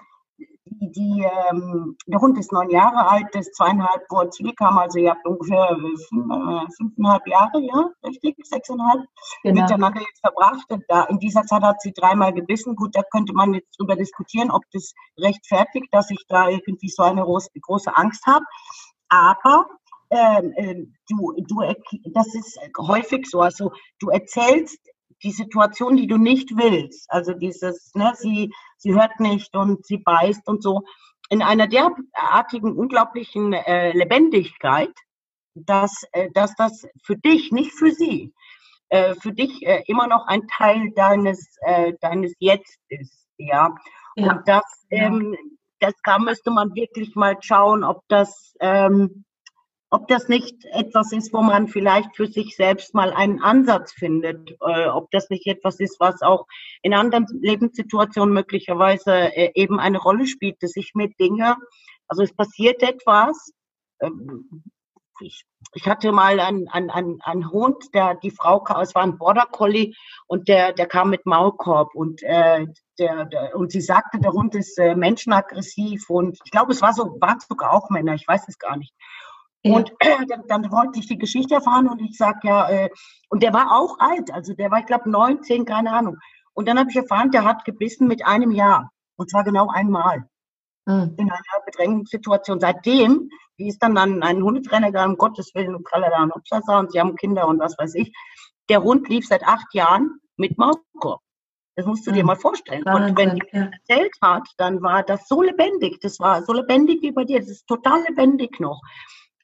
die, 0.81 1.26
ähm, 1.51 1.97
der 2.07 2.20
Hund 2.20 2.39
ist 2.39 2.53
neun 2.53 2.70
Jahre 2.70 3.09
alt, 3.09 3.26
das 3.33 3.47
ist 3.47 3.57
zweieinhalb, 3.57 4.03
wo 4.09 4.20
er 4.20 4.31
zurückkam, 4.31 4.78
also 4.78 4.99
ihr 4.99 5.11
habt 5.11 5.26
ungefähr 5.26 5.76
fünf, 5.76 6.31
äh, 6.31 6.72
fünfeinhalb 6.76 7.26
Jahre, 7.26 7.61
ja, 7.61 7.91
richtig, 8.05 8.37
sechseinhalb, 8.43 9.05
genau. 9.43 9.62
miteinander 9.62 10.01
jetzt 10.01 10.20
verbracht. 10.20 10.66
Da, 10.89 11.05
in 11.05 11.18
dieser 11.18 11.43
Zeit 11.45 11.62
hat 11.62 11.81
sie 11.83 11.93
dreimal 11.93 12.33
gebissen. 12.33 12.76
Gut, 12.76 12.97
da 12.97 13.03
könnte 13.12 13.35
man 13.35 13.55
jetzt 13.55 13.78
drüber 13.78 13.97
diskutieren, 13.97 14.51
ob 14.51 14.62
das 14.72 14.95
rechtfertigt, 15.18 15.89
dass 15.93 16.11
ich 16.11 16.24
da 16.28 16.49
irgendwie 16.49 16.89
so 16.89 17.03
eine 17.03 17.22
große, 17.22 17.51
große 17.61 17.95
Angst 17.97 18.26
habe. 18.26 18.45
Aber 19.09 19.66
ähm, 20.11 20.53
äh, 20.57 20.74
du, 21.09 21.35
du, 21.47 21.62
das 22.12 22.35
ist 22.35 22.59
häufig 22.78 23.26
so, 23.26 23.41
also 23.41 23.72
du 24.01 24.09
erzählst 24.09 24.81
die 25.23 25.33
Situation, 25.33 25.97
die 25.97 26.07
du 26.07 26.16
nicht 26.16 26.57
willst, 26.57 27.11
also 27.11 27.33
dieses, 27.33 27.95
ne, 27.95 28.12
sie, 28.16 28.53
sie 28.77 28.95
hört 28.95 29.21
nicht 29.21 29.55
und 29.55 29.85
sie 29.87 29.99
beißt 29.99 30.47
und 30.49 30.62
so, 30.62 30.83
in 31.29 31.43
einer 31.43 31.68
derartigen 31.68 32.77
unglaublichen 32.77 33.53
äh, 33.53 33.93
Lebendigkeit, 33.93 34.93
dass, 35.55 36.05
äh, 36.12 36.31
dass 36.33 36.55
das 36.57 36.87
für 37.03 37.16
dich, 37.16 37.53
nicht 37.53 37.73
für 37.73 37.93
sie, 37.93 38.33
äh, 38.89 39.14
für 39.14 39.33
dich 39.33 39.64
äh, 39.66 39.85
immer 39.87 40.07
noch 40.07 40.27
ein 40.27 40.47
Teil 40.49 40.91
deines, 40.97 41.57
äh, 41.62 41.93
deines 42.01 42.35
Jetzt 42.39 42.79
ist, 42.89 43.27
ja. 43.37 43.75
ja. 44.16 44.33
Und 44.33 44.49
das, 44.49 44.64
ähm, 44.91 45.37
das 45.79 45.95
kann, 46.03 46.25
müsste 46.25 46.51
man 46.51 46.75
wirklich 46.75 47.14
mal 47.14 47.37
schauen, 47.41 47.85
ob 47.85 48.03
das, 48.09 48.55
ähm, 48.61 49.25
ob 49.91 50.07
das 50.07 50.28
nicht 50.28 50.64
etwas 50.66 51.12
ist, 51.12 51.32
wo 51.32 51.43
man 51.43 51.66
vielleicht 51.66 52.14
für 52.16 52.28
sich 52.28 52.55
selbst 52.55 52.95
mal 52.95 53.12
einen 53.12 53.43
Ansatz 53.43 53.93
findet, 53.93 54.51
äh, 54.61 54.86
ob 54.86 55.11
das 55.11 55.28
nicht 55.30 55.47
etwas 55.47 55.80
ist, 55.80 55.99
was 55.99 56.22
auch 56.22 56.47
in 56.82 56.95
anderen 56.95 57.26
Lebenssituationen 57.41 58.32
möglicherweise 58.32 59.12
äh, 59.12 59.51
eben 59.55 59.80
eine 59.80 59.99
Rolle 59.99 60.26
spielt, 60.26 60.62
dass 60.62 60.76
ich 60.76 60.93
mir 60.95 61.09
Dinge, 61.18 61.57
also 62.07 62.22
es 62.22 62.34
passiert 62.34 62.82
etwas, 62.82 63.53
ähm, 64.01 64.62
ich, 65.20 65.45
Ich 65.74 65.86
hatte 65.86 66.12
mal 66.12 66.41
einen, 66.41 66.68
einen, 66.68 67.20
einen, 67.20 67.51
Hund, 67.51 67.76
der 67.95 68.14
die 68.14 68.30
Frau 68.30 68.64
es 68.80 68.95
war 68.95 69.03
ein 69.03 69.18
Border 69.18 69.47
Collie 69.51 69.93
und 70.26 70.49
der, 70.49 70.72
der 70.72 70.86
kam 70.86 71.11
mit 71.11 71.26
Maulkorb 71.26 71.95
und 71.95 72.22
äh, 72.22 72.66
der, 72.99 73.26
der, 73.26 73.57
und 73.57 73.70
sie 73.70 73.80
sagte, 73.80 74.18
der 74.18 74.32
Hund 74.32 74.55
ist 74.55 74.78
äh, 74.78 74.95
menschenaggressiv 74.95 76.09
und 76.09 76.38
ich 76.45 76.51
glaube, 76.51 76.72
es 76.72 76.80
war 76.80 76.95
so, 76.95 77.16
waren 77.20 77.38
sogar 77.41 77.72
auch 77.72 77.91
Männer, 77.91 78.14
ich 78.14 78.26
weiß 78.26 78.49
es 78.49 78.59
gar 78.59 78.76
nicht. 78.76 78.95
Ja. 79.63 79.77
Und 79.77 79.91
äh, 79.99 80.27
dann, 80.27 80.45
dann, 80.49 80.73
wollte 80.73 80.99
ich 80.99 81.07
die 81.07 81.19
Geschichte 81.19 81.55
erfahren 81.55 81.89
und 81.89 82.01
ich 82.01 82.17
sag 82.17 82.43
ja, 82.45 82.69
äh, 82.71 82.91
und 83.29 83.43
der 83.43 83.53
war 83.53 83.73
auch 83.79 83.99
alt, 83.99 84.33
also 84.33 84.55
der 84.55 84.71
war, 84.71 84.79
ich 84.79 84.87
glaube, 84.87 85.11
neun, 85.11 85.43
zehn, 85.43 85.67
keine 85.67 85.93
Ahnung. 85.93 86.17
Und 86.55 86.67
dann 86.67 86.79
habe 86.79 86.91
ich 86.91 86.97
erfahren, 86.97 87.31
der 87.31 87.45
hat 87.45 87.65
gebissen 87.65 88.09
mit 88.09 88.25
einem 88.25 88.53
Jahr. 88.53 88.91
Und 89.17 89.31
zwar 89.31 89.45
genau 89.45 89.69
einmal. 89.69 90.25
Mhm. 90.87 91.15
In 91.19 91.31
einer 91.31 91.65
Bedrängungssituation. 91.67 92.59
Seitdem, 92.59 93.29
die 93.59 93.69
ist 93.69 93.83
dann 93.83 93.97
an 93.99 94.23
einen 94.23 94.43
Hundetrainer 94.43 94.87
gegangen, 94.87 95.13
um 95.13 95.19
Gottes 95.19 95.55
Willen, 95.55 95.75
und 95.75 95.87
Tralala 95.87 96.23
und 96.23 96.35
Obsasa, 96.35 96.79
und 96.79 96.93
sie 96.93 97.01
haben 97.01 97.17
Kinder 97.17 97.47
und 97.47 97.61
was 97.61 97.77
weiß 97.79 97.95
ich. 97.97 98.13
Der 98.71 98.83
Hund 98.83 99.09
lief 99.09 99.27
seit 99.27 99.47
acht 99.47 99.75
Jahren 99.75 100.21
mit 100.37 100.57
Maulkorb. 100.57 101.21
Das 101.77 101.87
musst 101.87 102.07
du 102.07 102.11
mhm. 102.11 102.15
dir 102.15 102.25
mal 102.25 102.37
vorstellen. 102.37 102.83
und 102.85 103.17
wenn 103.17 103.37
die 103.37 103.43
ja. 103.53 103.71
erzählt 103.73 104.15
hat, 104.23 104.49
dann 104.57 104.83
war 104.83 105.03
das 105.03 105.29
so 105.29 105.43
lebendig. 105.43 106.01
Das 106.01 106.19
war 106.19 106.43
so 106.43 106.53
lebendig 106.53 107.03
wie 107.03 107.13
bei 107.13 107.25
dir. 107.25 107.41
Das 107.41 107.49
ist 107.49 107.67
total 107.67 108.03
lebendig 108.09 108.59
noch. 108.59 108.81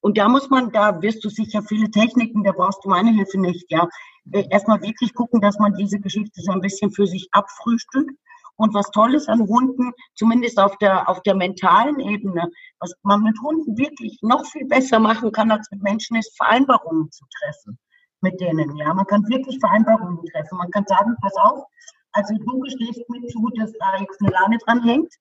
Und 0.07 0.19
da 0.19 0.29
muss 0.29 0.49
man, 0.51 0.71
da 0.71 1.03
wirst 1.03 1.25
du 1.25 1.29
sicher 1.29 1.65
viele 1.65 1.91
Techniken, 1.91 2.45
da 2.45 2.53
brauchst 2.53 2.85
du 2.85 2.89
meine 2.89 3.11
Hilfe 3.11 3.41
nicht, 3.41 3.67
ja. 3.73 3.89
Erstmal 4.31 4.81
wirklich 4.81 5.13
gucken, 5.15 5.41
dass 5.41 5.59
man 5.59 5.75
diese 5.75 5.99
Geschichte 5.99 6.43
so 6.43 6.53
ein 6.53 6.61
bisschen 6.61 6.93
für 6.93 7.09
sich 7.09 7.27
abfrühstückt. 7.33 8.17
Und 8.55 8.73
was 8.73 8.89
toll 8.93 9.17
ist 9.17 9.29
an 9.29 9.41
Hunden, 9.49 9.91
zumindest 10.15 10.61
auf 10.61 10.79
der, 10.79 11.09
auf 11.09 11.23
der 11.25 11.35
mentalen 11.35 11.99
Ebene, 11.99 12.49
was 12.79 12.95
man 13.03 13.25
mit 13.25 13.37
Hunden 13.43 13.77
wirklich 13.77 14.17
noch 14.23 14.47
viel 14.47 14.65
besser 14.69 15.01
machen 15.01 15.33
kann 15.33 15.51
als 15.51 15.69
mit 15.73 15.83
Menschen, 15.83 16.17
ist 16.17 16.37
Vereinbarungen 16.37 17.11
zu 17.11 17.25
treffen 17.41 17.77
mit 18.21 18.41
denen. 18.41 18.77
Ja, 18.77 18.95
man 18.95 19.07
kann 19.07 19.29
wirklich 19.29 19.59
Vereinbarungen 19.59 20.25
treffen. 20.27 20.57
Man 20.57 20.71
kann 20.71 20.87
sagen, 20.87 21.17
pass 21.21 21.35
auf, 21.35 21.65
also 22.13 22.33
du 22.33 22.61
gestehst 22.61 23.03
mir 23.09 23.27
zu, 23.27 23.51
dass 23.59 23.73
da 23.81 23.97
jetzt 23.99 24.21
eine 24.21 24.31
Lane 24.31 24.59
dran 24.65 24.85
hängt. 24.85 25.13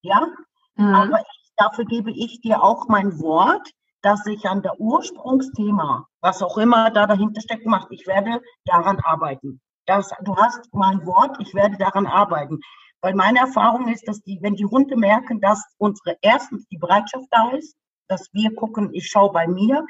Ja, 0.00 0.28
mhm. 0.76 0.94
aber 0.94 1.20
ich, 1.20 1.52
dafür 1.58 1.84
gebe 1.84 2.10
ich 2.10 2.40
dir 2.40 2.62
auch 2.62 2.88
mein 2.88 3.20
Wort, 3.20 3.70
dass 4.04 4.26
ich 4.26 4.44
an 4.46 4.62
der 4.62 4.78
Ursprungsthema, 4.78 6.06
was 6.20 6.42
auch 6.42 6.58
immer 6.58 6.90
da 6.90 7.06
dahinter 7.06 7.40
steckt, 7.40 7.64
macht, 7.64 7.88
ich 7.90 8.06
werde 8.06 8.42
daran 8.66 9.00
arbeiten. 9.00 9.62
Das, 9.86 10.10
du 10.22 10.36
hast 10.36 10.68
mein 10.72 11.06
Wort, 11.06 11.36
ich 11.40 11.54
werde 11.54 11.78
daran 11.78 12.06
arbeiten. 12.06 12.60
Weil 13.00 13.14
meine 13.14 13.38
Erfahrung 13.38 13.88
ist, 13.88 14.06
dass 14.06 14.20
die, 14.22 14.38
wenn 14.42 14.56
die 14.56 14.66
Hunde 14.66 14.96
merken, 14.96 15.40
dass 15.40 15.62
unsere 15.78 16.18
erstens 16.20 16.66
die 16.68 16.76
Bereitschaft 16.76 17.26
da 17.30 17.50
ist, 17.50 17.76
dass 18.08 18.28
wir 18.32 18.54
gucken, 18.54 18.90
ich 18.92 19.08
schaue 19.08 19.32
bei 19.32 19.46
mir 19.46 19.84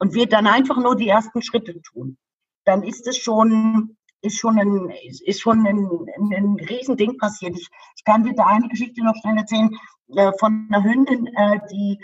und 0.00 0.12
wir 0.12 0.28
dann 0.28 0.48
einfach 0.48 0.76
nur 0.76 0.96
die 0.96 1.08
ersten 1.08 1.40
Schritte 1.40 1.80
tun, 1.82 2.18
dann 2.64 2.82
ist 2.82 3.06
es 3.06 3.16
schon, 3.16 3.96
ist 4.22 4.38
schon 4.38 4.58
ein, 4.58 4.92
ist 5.24 5.40
schon 5.40 5.64
ein, 5.66 5.88
ein, 6.34 6.56
Riesending 6.68 7.16
passiert. 7.16 7.56
Ich, 7.56 7.68
ich 7.96 8.04
kann 8.04 8.24
dir 8.24 8.34
da 8.34 8.46
eine 8.46 8.68
Geschichte 8.68 9.04
noch 9.04 9.14
schnell 9.16 9.36
erzählen 9.36 9.70
äh, 10.16 10.32
von 10.40 10.68
einer 10.68 10.82
Hündin, 10.82 11.28
äh, 11.28 11.60
die 11.70 12.00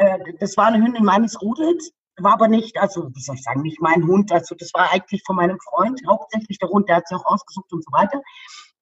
äh, 0.00 0.18
das 0.38 0.56
war 0.56 0.66
eine 0.66 0.82
Hündin 0.82 1.04
meines 1.04 1.40
Rudels, 1.40 1.92
war 2.18 2.32
aber 2.32 2.48
nicht, 2.48 2.78
also 2.78 3.10
wie 3.14 3.20
soll 3.20 3.36
ich 3.36 3.42
sagen, 3.42 3.62
nicht 3.62 3.80
mein 3.80 4.06
Hund, 4.06 4.32
also 4.32 4.54
das 4.54 4.72
war 4.74 4.90
eigentlich 4.90 5.22
von 5.26 5.36
meinem 5.36 5.58
Freund, 5.60 6.00
hauptsächlich 6.06 6.58
der 6.58 6.70
Hund, 6.70 6.88
der 6.88 6.96
hat 6.96 7.08
sie 7.08 7.14
auch 7.14 7.24
ausgesucht 7.24 7.72
und 7.72 7.84
so 7.84 7.92
weiter. 7.92 8.20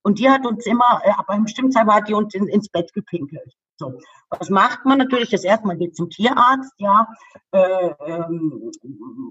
Und 0.02 0.18
die 0.18 0.30
hat 0.30 0.46
uns 0.46 0.64
immer, 0.66 1.00
äh, 1.04 1.10
ab 1.10 1.28
einem 1.28 1.44
bestimmten 1.44 1.72
Zeit 1.72 1.86
hat 1.86 2.08
die 2.08 2.14
uns 2.14 2.34
in, 2.34 2.46
ins 2.48 2.68
Bett 2.68 2.92
gepinkelt. 2.94 3.52
So, 3.80 3.96
was 4.30 4.50
macht 4.50 4.84
man 4.84 4.98
natürlich? 4.98 5.30
Das 5.30 5.44
erste 5.44 5.66
Mal 5.66 5.76
geht 5.76 5.94
zum 5.94 6.10
Tierarzt, 6.10 6.74
ja. 6.78 7.06
Äh, 7.52 7.90
ähm, 8.06 8.72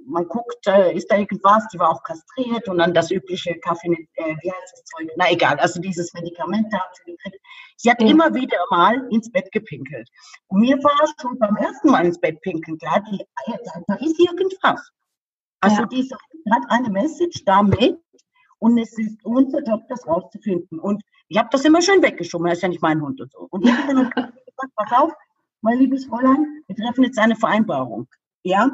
man 0.07 0.25
guckt, 0.27 0.65
äh, 0.67 0.95
ist 0.95 1.11
da 1.11 1.17
irgendwas? 1.17 1.67
Die 1.73 1.79
war 1.79 1.89
auch 1.89 2.01
kastriert 2.03 2.69
und 2.69 2.77
dann 2.77 2.93
das 2.93 3.11
übliche 3.11 3.59
Kaffee, 3.59 4.07
äh, 4.15 4.35
wie 4.41 4.51
heißt 4.51 4.71
das 4.71 4.83
Zeug? 4.85 5.09
Na 5.17 5.29
egal, 5.29 5.59
also 5.59 5.81
dieses 5.81 6.13
Medikament 6.13 6.71
da 6.71 6.79
hat 6.79 6.95
sie 6.95 7.11
gekriegt. 7.11 7.43
Sie 7.75 7.91
hat 7.91 8.01
ja. 8.01 8.07
immer 8.07 8.33
wieder 8.33 8.57
mal 8.71 9.05
ins 9.11 9.29
Bett 9.29 9.51
gepinkelt. 9.51 10.07
Und 10.47 10.61
mir 10.61 10.77
war 10.77 11.13
schon 11.21 11.37
beim 11.37 11.57
ersten 11.57 11.89
Mal 11.91 12.05
ins 12.05 12.19
Bett 12.19 12.39
pinkeln 12.41 12.77
klar, 12.77 13.03
die, 13.11 13.21
da 13.87 13.95
ist 13.95 14.17
irgendwas. 14.17 14.91
Also 15.59 15.81
ja. 15.81 15.87
die 15.87 16.09
hat 16.51 16.63
eine 16.69 16.89
Message 16.89 17.43
damit 17.43 17.99
und 18.59 18.77
es 18.77 18.97
ist 18.97 19.23
unser 19.25 19.61
Job, 19.61 19.83
das 19.89 20.07
rauszufinden. 20.07 20.79
Und 20.79 21.03
ich 21.27 21.37
habe 21.37 21.49
das 21.51 21.65
immer 21.65 21.81
schön 21.81 22.01
weggeschoben, 22.01 22.47
er 22.47 22.53
ist 22.53 22.61
ja 22.61 22.69
nicht 22.69 22.81
mein 22.81 23.01
Hund 23.01 23.19
und 23.19 23.31
so. 23.31 23.47
Und 23.51 23.65
ich 23.65 23.71
habe 23.71 24.11
dann 24.13 24.33
gesagt, 24.57 24.75
pass 24.75 25.01
auf, 25.01 25.13
mein 25.61 25.79
liebes 25.79 26.05
Fräulein, 26.05 26.63
wir 26.67 26.75
treffen 26.75 27.03
jetzt 27.03 27.19
eine 27.19 27.35
Vereinbarung. 27.35 28.07
Ja, 28.43 28.71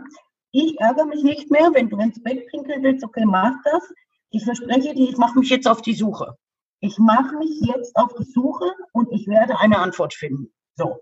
ich 0.52 0.80
ärgere 0.80 1.06
mich 1.06 1.24
nicht 1.24 1.50
mehr, 1.50 1.72
wenn 1.74 1.90
du 1.90 1.98
ins 1.98 2.22
Bett 2.22 2.48
pinkeln 2.48 2.84
willst, 2.84 3.04
okay, 3.04 3.26
mach 3.26 3.54
das. 3.64 3.92
Ich 4.30 4.44
verspreche 4.44 4.94
dir, 4.94 5.10
ich 5.10 5.18
mache 5.18 5.40
mich 5.40 5.50
jetzt 5.50 5.68
auf 5.68 5.82
die 5.82 5.94
Suche. 5.94 6.38
Ich 6.80 6.98
mache 7.00 7.36
mich 7.38 7.62
jetzt 7.62 7.96
auf 7.96 8.14
die 8.16 8.26
Suche 8.26 8.66
und 8.92 9.12
ich 9.12 9.28
werde 9.28 9.60
eine 9.60 9.80
Antwort 9.80 10.14
finden. 10.14 10.54
So. 10.76 11.00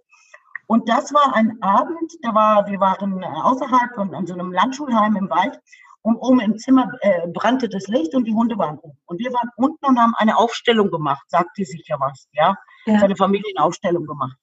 Und 0.67 0.87
das 0.87 1.13
war 1.13 1.35
ein 1.35 1.61
Abend, 1.61 2.13
da 2.21 2.33
war, 2.33 2.67
wir 2.67 2.79
waren 2.79 3.23
außerhalb 3.23 3.95
von 3.95 4.15
an 4.15 4.25
so 4.25 4.33
einem 4.33 4.53
Landschulheim 4.53 5.15
im 5.17 5.29
Wald 5.29 5.59
und 6.01 6.15
oben 6.17 6.39
im 6.39 6.57
Zimmer 6.57 6.89
äh, 7.01 7.27
brannte 7.27 7.67
das 7.67 7.87
Licht 7.87 8.15
und 8.15 8.25
die 8.25 8.33
Hunde 8.33 8.57
waren 8.57 8.79
oben. 8.79 8.97
Und 9.05 9.19
wir 9.19 9.33
waren 9.33 9.49
unten 9.57 9.85
und 9.85 9.99
haben 9.99 10.13
eine 10.15 10.37
Aufstellung 10.37 10.89
gemacht, 10.89 11.23
sagte 11.27 11.65
sich 11.65 11.85
ja 11.87 11.99
was, 11.99 12.27
ja. 12.31 12.55
ja. 12.85 12.99
Seine 12.99 13.15
Familienaufstellung 13.15 14.05
gemacht. 14.05 14.37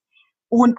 Und 0.49 0.79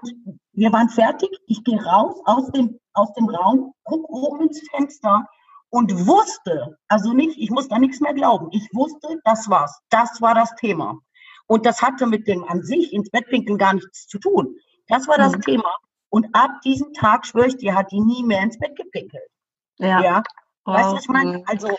wir 0.54 0.72
waren 0.72 0.90
fertig. 0.90 1.30
Ich 1.48 1.64
gehe 1.64 1.82
raus 1.84 2.20
aus 2.26 2.52
dem, 2.52 2.80
aus 2.94 3.14
dem 3.14 3.30
Raum, 3.30 3.74
guck 3.84 4.10
oben 4.10 4.48
ins 4.48 4.62
Fenster 4.70 5.28
und 5.70 6.08
wusste, 6.08 6.78
also 6.88 7.14
nicht, 7.14 7.38
ich 7.38 7.52
muss 7.52 7.68
da 7.68 7.78
nichts 7.78 8.00
mehr 8.00 8.14
glauben. 8.14 8.50
Ich 8.52 8.68
wusste, 8.74 9.20
das 9.24 9.50
war's. 9.50 9.80
Das 9.90 10.22
war 10.22 10.34
das 10.34 10.54
Thema. 10.56 11.00
Und 11.48 11.66
das 11.66 11.82
hatte 11.82 12.08
mit 12.08 12.28
dem 12.28 12.44
an 12.44 12.64
sich 12.64 12.94
ins 12.94 13.10
Bettwinkeln 13.10 13.58
gar 13.58 13.74
nichts 13.74 14.08
zu 14.08 14.20
tun. 14.20 14.56
Das 14.88 15.08
war 15.08 15.18
das 15.18 15.34
mhm. 15.34 15.42
Thema. 15.42 15.76
Und 16.10 16.28
ab 16.34 16.62
diesem 16.64 16.94
Tag, 16.94 17.26
schwöre 17.26 17.48
ich 17.48 17.58
dir, 17.58 17.76
hat 17.76 17.92
die 17.92 18.00
nie 18.00 18.24
mehr 18.24 18.42
ins 18.42 18.58
Bett 18.58 18.76
gepinkelt. 18.76 19.30
Ja. 19.78 20.02
ja? 20.02 20.24
Weißt 20.66 20.92
du, 20.92 20.96
was 20.96 21.04
ich 21.04 21.10
meine? 21.10 21.44
Also, 21.46 21.70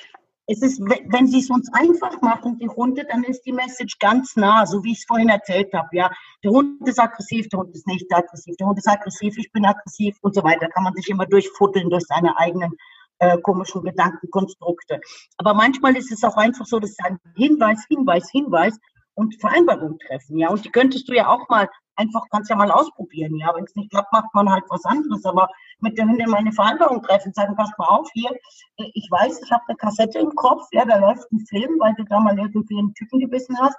es 0.51 0.63
ist, 0.63 0.81
wenn 0.81 1.29
sie 1.29 1.39
es 1.39 1.49
uns 1.49 1.73
einfach 1.73 2.21
machen, 2.23 2.59
die 2.59 2.69
Hunde, 2.69 3.07
dann 3.09 3.23
ist 3.23 3.43
die 3.43 3.53
Message 3.53 3.99
ganz 4.01 4.35
nah, 4.35 4.67
so 4.67 4.83
wie 4.83 4.93
ich 4.93 4.99
es 4.99 5.05
vorhin 5.05 5.29
erzählt 5.29 5.73
habe. 5.73 5.89
Ja, 5.93 6.11
der 6.43 6.51
Hund 6.51 6.87
ist 6.89 6.99
aggressiv, 6.99 7.49
der 7.49 7.61
Hund 7.61 7.73
ist 7.73 7.87
nicht 7.87 8.13
aggressiv, 8.13 8.57
der 8.57 8.67
Hund 8.67 8.79
ist 8.79 8.89
aggressiv, 8.89 9.39
ich 9.39 9.53
bin 9.53 9.65
aggressiv 9.65 10.17
und 10.23 10.35
so 10.35 10.43
weiter. 10.43 10.69
Kann 10.69 10.83
man 10.83 10.95
sich 10.95 11.09
immer 11.09 11.27
durchfutteln 11.27 11.89
durch 11.89 12.03
seine 12.05 12.37
eigenen 12.37 12.73
äh, 13.21 13.39
komischen 13.39 13.83
Gedankenkonstrukte. 13.83 15.01
Aber 15.37 15.55
manchmal 15.55 15.97
ist 15.97 16.11
es 16.11 16.25
auch 16.25 16.37
einfach 16.37 16.67
so, 16.67 16.81
dass 16.81 16.97
ein 17.05 17.19
Hinweis, 17.37 17.85
Hinweis, 17.89 18.29
Hinweis 18.31 18.77
und 19.15 19.41
Vereinbarung 19.41 19.99
treffen. 20.01 20.37
Ja, 20.37 20.49
und 20.49 20.65
die 20.65 20.71
könntest 20.71 21.09
du 21.09 21.15
ja 21.15 21.29
auch 21.29 21.49
mal 21.49 21.69
einfach, 21.97 22.25
kannst 22.31 22.51
ja 22.51 22.57
mal 22.57 22.71
ausprobieren. 22.71 23.35
Ja, 23.37 23.55
wenn 23.55 23.65
es 23.65 23.75
nicht 23.75 23.91
klappt, 23.91 24.13
macht 24.13 24.35
man 24.35 24.51
halt 24.51 24.65
was 24.69 24.85
anderes. 24.85 25.25
Aber 25.25 25.49
mit 25.81 25.99
der 25.99 26.07
Hündin 26.07 26.31
meine 26.31 26.53
Vereinbarung 26.53 27.03
treffen, 27.03 27.33
sagen, 27.33 27.57
pass 27.57 27.71
mal 27.79 27.87
auf, 27.87 28.09
hier, 28.13 28.31
ich 28.77 29.09
weiß, 29.11 29.41
ich 29.43 29.53
habe 29.53 29.63
eine 29.69 29.77
Kassette 29.77 30.19
im 30.19 30.35
Kopf, 30.35 30.67
ja, 30.73 30.85
da 30.85 30.97
läuft 30.97 31.31
ein 31.33 31.45
Film, 31.47 31.79
weil 31.79 31.95
du 31.95 32.05
da 32.05 32.21
mal 32.21 32.39
irgendwie 32.39 32.79
einen 32.79 32.95
Typen 32.95 33.21
gebissen 33.21 33.59
hast. 33.61 33.77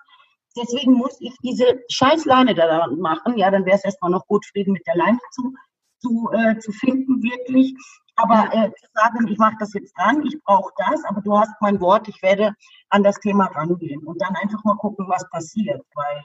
Deswegen 0.56 0.94
muss 0.94 1.16
ich 1.22 1.34
diese 1.44 1.80
scheiß 1.90 2.26
Leine 2.26 2.54
da 2.54 2.88
machen. 2.88 3.38
Ja, 3.38 3.50
dann 3.52 3.66
wäre 3.66 3.78
es 3.78 3.86
erstmal 3.86 4.12
noch 4.12 4.28
gut, 4.28 4.46
Frieden 4.46 4.74
mit 4.74 4.86
der 4.86 4.98
Leine 4.98 5.20
zu, 5.32 5.54
zu, 6.00 6.30
äh, 6.34 6.60
zu 6.60 6.72
finden, 6.74 7.24
wirklich. 7.24 7.74
Aber 8.16 8.54
äh, 8.54 8.70
zu 8.74 8.88
sagen, 8.94 9.28
ich 9.28 9.38
mache 9.38 9.56
das 9.60 9.74
jetzt 9.74 9.98
dran, 9.98 10.22
ich 10.26 10.38
brauche 10.44 10.72
das, 10.78 11.04
aber 11.06 11.22
du 11.22 11.38
hast 11.38 11.54
mein 11.62 11.80
Wort, 11.80 12.08
ich 12.10 12.22
werde 12.22 12.54
an 12.90 13.04
das 13.04 13.16
Thema 13.20 13.46
rangehen 13.46 14.04
und 14.04 14.22
dann 14.22 14.36
einfach 14.36 14.64
mal 14.66 14.76
gucken, 14.76 15.08
was 15.08 15.28
passiert. 15.30 15.82
Weil 15.96 16.22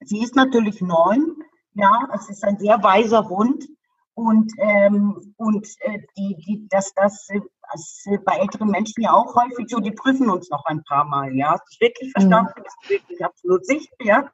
sie 0.00 0.22
ist 0.22 0.36
natürlich 0.36 0.80
neun, 0.80 1.36
ja, 1.74 2.08
es 2.14 2.28
ist 2.28 2.44
ein 2.44 2.58
sehr 2.58 2.82
weiser 2.82 3.28
Hund 3.28 3.66
und, 4.14 4.52
ähm, 4.58 5.34
und 5.36 5.66
äh, 5.80 6.00
die, 6.16 6.36
die, 6.36 6.68
dass 6.68 6.94
das 6.94 7.28
das 7.72 8.04
ist 8.06 8.24
bei 8.24 8.36
älteren 8.36 8.70
Menschen 8.70 9.02
ja 9.02 9.12
auch 9.12 9.34
häufig 9.34 9.66
so, 9.68 9.80
die 9.80 9.90
prüfen 9.90 10.30
uns 10.30 10.50
noch 10.50 10.64
ein 10.66 10.82
paar 10.84 11.04
Mal, 11.04 11.34
ja. 11.34 11.52
Hast 11.52 11.62
du 11.62 11.72
es 11.72 11.80
wirklich 11.80 12.12
verstanden? 12.12 12.52
Mhm. 12.56 12.64
Ist 12.64 12.90
wirklich 12.90 13.24
absolut 13.24 13.66
sicher, 13.66 13.92
ja. 14.00 14.30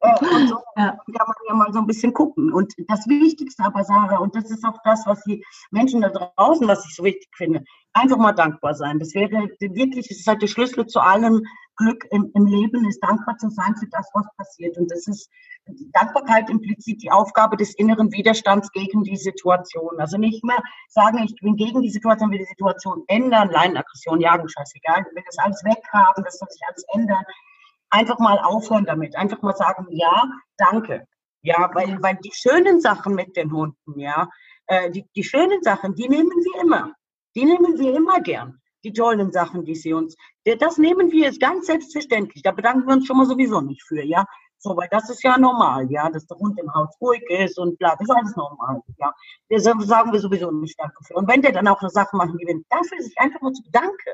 Äh, 0.00 0.18
und 0.20 0.48
so 0.48 0.58
ja. 0.76 0.96
kann 1.16 1.26
man 1.26 1.36
ja 1.48 1.54
mal 1.54 1.72
so 1.72 1.78
ein 1.80 1.86
bisschen 1.86 2.12
gucken. 2.12 2.52
Und 2.52 2.72
das 2.88 3.06
Wichtigste 3.06 3.64
aber, 3.64 3.84
Sarah, 3.84 4.18
und 4.18 4.34
das 4.34 4.50
ist 4.50 4.64
auch 4.64 4.78
das, 4.84 5.06
was 5.06 5.22
die 5.24 5.44
Menschen 5.70 6.00
da 6.00 6.08
draußen, 6.08 6.66
was 6.66 6.84
ich 6.86 6.94
so 6.94 7.04
wichtig 7.04 7.28
finde, 7.36 7.64
einfach 7.92 8.16
mal 8.16 8.32
dankbar 8.32 8.74
sein. 8.74 8.98
Das 8.98 9.14
wäre 9.14 9.48
wirklich, 9.60 10.08
das 10.08 10.18
ist 10.18 10.26
halt 10.26 10.42
der 10.42 10.48
Schlüssel 10.48 10.86
zu 10.86 11.00
allem 11.00 11.42
Glück 11.76 12.04
im, 12.10 12.30
im 12.34 12.46
Leben, 12.46 12.88
ist 12.88 13.00
dankbar 13.00 13.36
zu 13.38 13.50
sein 13.50 13.74
für 13.76 13.86
das, 13.88 14.08
was 14.14 14.26
passiert. 14.36 14.76
Und 14.78 14.90
das 14.90 15.06
ist, 15.06 15.30
Dankbarkeit 15.92 16.50
implizit 16.50 17.02
die 17.02 17.10
Aufgabe 17.10 17.56
des 17.56 17.74
inneren 17.74 18.12
Widerstands 18.12 18.70
gegen 18.72 19.02
die 19.02 19.16
Situation. 19.16 19.98
Also 19.98 20.18
nicht 20.18 20.44
mehr 20.44 20.62
sagen, 20.88 21.18
ich 21.24 21.34
bin 21.40 21.56
gegen 21.56 21.82
die 21.82 21.90
Situation, 21.90 22.30
will 22.30 22.38
die 22.38 22.44
Situation 22.44 23.04
ändern, 23.08 23.50
Leinenaggression, 23.50 24.20
Jagen, 24.20 24.48
scheißegal, 24.48 25.04
ich 25.08 25.16
will 25.16 25.22
das 25.26 25.38
alles 25.38 25.64
weghaben, 25.64 26.24
das 26.24 26.38
soll 26.38 26.48
sich 26.50 26.62
alles 26.68 26.84
ändern. 26.94 27.24
Einfach 27.90 28.18
mal 28.18 28.38
aufhören 28.38 28.84
damit. 28.84 29.16
Einfach 29.16 29.40
mal 29.42 29.56
sagen, 29.56 29.86
ja, 29.90 30.24
danke. 30.58 31.06
Ja, 31.42 31.70
weil, 31.74 32.02
weil 32.02 32.16
die 32.24 32.32
schönen 32.32 32.80
Sachen 32.80 33.14
mit 33.14 33.36
den 33.36 33.52
Hunden, 33.52 33.98
ja, 33.98 34.28
Äh, 34.66 34.90
die, 34.90 35.04
die 35.14 35.24
schönen 35.24 35.62
Sachen, 35.62 35.94
die 35.94 36.08
nehmen 36.08 36.30
wir 36.30 36.62
immer. 36.62 36.94
Die 37.34 37.44
nehmen 37.44 37.78
wir 37.78 37.94
immer 37.94 38.20
gern. 38.20 38.60
Die 38.84 38.92
tollen 38.92 39.32
Sachen, 39.32 39.64
die 39.64 39.74
sie 39.74 39.94
uns, 39.94 40.14
das 40.44 40.78
nehmen 40.78 41.10
wir 41.10 41.24
jetzt 41.24 41.40
ganz 41.40 41.66
selbstverständlich. 41.66 42.42
Da 42.42 42.52
bedanken 42.52 42.86
wir 42.86 42.94
uns 42.94 43.06
schon 43.06 43.16
mal 43.16 43.26
sowieso 43.26 43.60
nicht 43.60 43.82
für, 43.82 44.02
ja. 44.02 44.26
So, 44.58 44.76
weil 44.76 44.88
das 44.90 45.10
ist 45.10 45.22
ja 45.22 45.36
normal, 45.36 45.90
ja, 45.90 46.08
dass 46.08 46.26
der 46.26 46.38
Hund 46.38 46.58
im 46.58 46.72
Haus 46.74 46.94
ruhig 47.00 47.22
ist 47.28 47.58
und 47.58 47.78
bla, 47.78 47.96
das 47.96 48.08
ist 48.08 48.14
alles 48.14 48.36
normal, 48.36 48.80
ja. 48.98 49.12
Das 49.48 49.64
sagen 49.64 50.12
wir 50.12 50.20
sowieso 50.20 50.50
nicht 50.50 50.78
Danke 50.78 51.02
für. 51.04 51.14
Und 51.14 51.28
wenn 51.28 51.42
der 51.42 51.52
dann 51.52 51.68
auch 51.68 51.80
eine 51.80 51.90
Sache 51.90 52.16
machen 52.16 52.38
gewinnt, 52.38 52.64
dafür 52.70 53.02
sich 53.02 53.18
einfach 53.18 53.40
nur 53.40 53.52
zu 53.52 53.62
bedanken, 53.62 54.12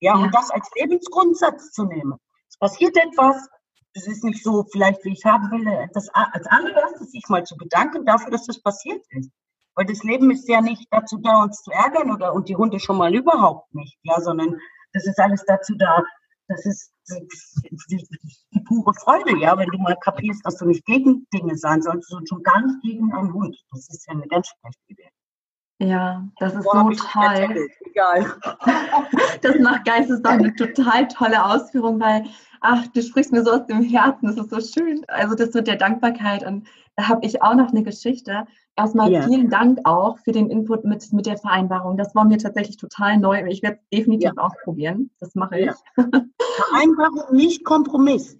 ja, 0.00 0.14
ja, 0.14 0.22
und 0.22 0.34
das 0.34 0.50
als 0.50 0.68
Lebensgrundsatz 0.76 1.72
zu 1.72 1.84
nehmen. 1.84 2.14
Es 2.48 2.58
passiert 2.58 2.96
etwas, 2.96 3.48
das 3.94 4.06
ist 4.06 4.24
nicht 4.24 4.42
so 4.42 4.64
vielleicht, 4.70 5.04
wie 5.04 5.12
ich 5.12 5.24
haben 5.24 5.50
will, 5.50 5.88
das 5.92 6.08
als 6.10 6.46
allererstes 6.46 7.10
sich 7.10 7.26
mal 7.28 7.44
zu 7.44 7.56
bedanken 7.56 8.04
dafür, 8.04 8.30
dass 8.30 8.46
das 8.46 8.60
passiert 8.60 9.04
ist. 9.10 9.30
Weil 9.78 9.86
das 9.86 10.02
Leben 10.02 10.28
ist 10.32 10.48
ja 10.48 10.60
nicht 10.60 10.88
dazu 10.90 11.18
da, 11.18 11.44
uns 11.44 11.62
zu 11.62 11.70
ärgern 11.70 12.10
oder 12.10 12.34
und 12.34 12.48
die 12.48 12.56
Hunde 12.56 12.80
schon 12.80 12.96
mal 12.96 13.14
überhaupt 13.14 13.72
nicht, 13.72 13.96
ja, 14.02 14.20
sondern 14.20 14.58
das 14.92 15.06
ist 15.06 15.20
alles 15.20 15.44
dazu 15.46 15.72
da, 15.76 16.02
das 16.48 16.66
ist 16.66 16.92
die, 17.08 18.60
pure 18.66 18.92
Freude, 18.94 19.38
ja, 19.38 19.56
wenn 19.56 19.68
du 19.68 19.78
mal 19.78 19.96
kapierst, 20.00 20.44
dass 20.44 20.56
du 20.56 20.66
nicht 20.66 20.84
gegen 20.84 21.28
Dinge 21.32 21.56
sein 21.56 21.80
sollst 21.80 22.12
und 22.12 22.28
schon 22.28 22.42
gar 22.42 22.60
nicht 22.60 22.82
gegen 22.82 23.12
einen 23.12 23.32
Hund. 23.32 23.56
Das 23.70 23.88
ist 23.88 24.04
ja 24.08 24.14
eine 24.14 24.26
ganz 24.26 24.48
schlechte 24.48 24.82
Idee. 24.88 25.10
Ja, 25.80 26.26
das 26.40 26.54
ist 26.54 26.64
Boah, 26.64 26.90
so 26.92 27.04
toll. 27.12 27.68
Egal. 27.86 28.26
das 29.42 29.58
macht 29.60 29.84
Geistes 29.84 30.20
doch 30.22 30.32
eine 30.32 30.54
total 30.56 31.06
tolle 31.06 31.44
Ausführung, 31.44 32.00
weil, 32.00 32.24
ach, 32.60 32.86
du 32.88 33.00
sprichst 33.00 33.32
mir 33.32 33.44
so 33.44 33.52
aus 33.52 33.66
dem 33.66 33.82
Herzen, 33.82 34.26
das 34.26 34.36
ist 34.36 34.50
so 34.50 34.60
schön. 34.60 35.04
Also 35.06 35.36
das 35.36 35.54
mit 35.54 35.68
der 35.68 35.76
Dankbarkeit 35.76 36.44
und 36.44 36.66
da 36.96 37.08
habe 37.08 37.24
ich 37.24 37.42
auch 37.42 37.54
noch 37.54 37.70
eine 37.70 37.84
Geschichte. 37.84 38.44
Erstmal 38.74 39.12
ja. 39.12 39.22
vielen 39.22 39.50
Dank 39.50 39.78
auch 39.84 40.18
für 40.18 40.32
den 40.32 40.50
Input 40.50 40.84
mit, 40.84 41.12
mit 41.12 41.26
der 41.26 41.38
Vereinbarung. 41.38 41.96
Das 41.96 42.12
war 42.16 42.24
mir 42.24 42.38
tatsächlich 42.38 42.76
total 42.76 43.16
neu. 43.16 43.44
Ich 43.46 43.62
werde 43.62 43.78
es 43.80 43.98
definitiv 43.98 44.32
ja. 44.36 44.42
ausprobieren. 44.42 45.10
Das 45.20 45.36
mache 45.36 45.60
ich. 45.60 45.66
Ja. 45.66 45.76
Vereinbarung, 46.70 47.36
nicht 47.36 47.64
Kompromiss. 47.64 48.36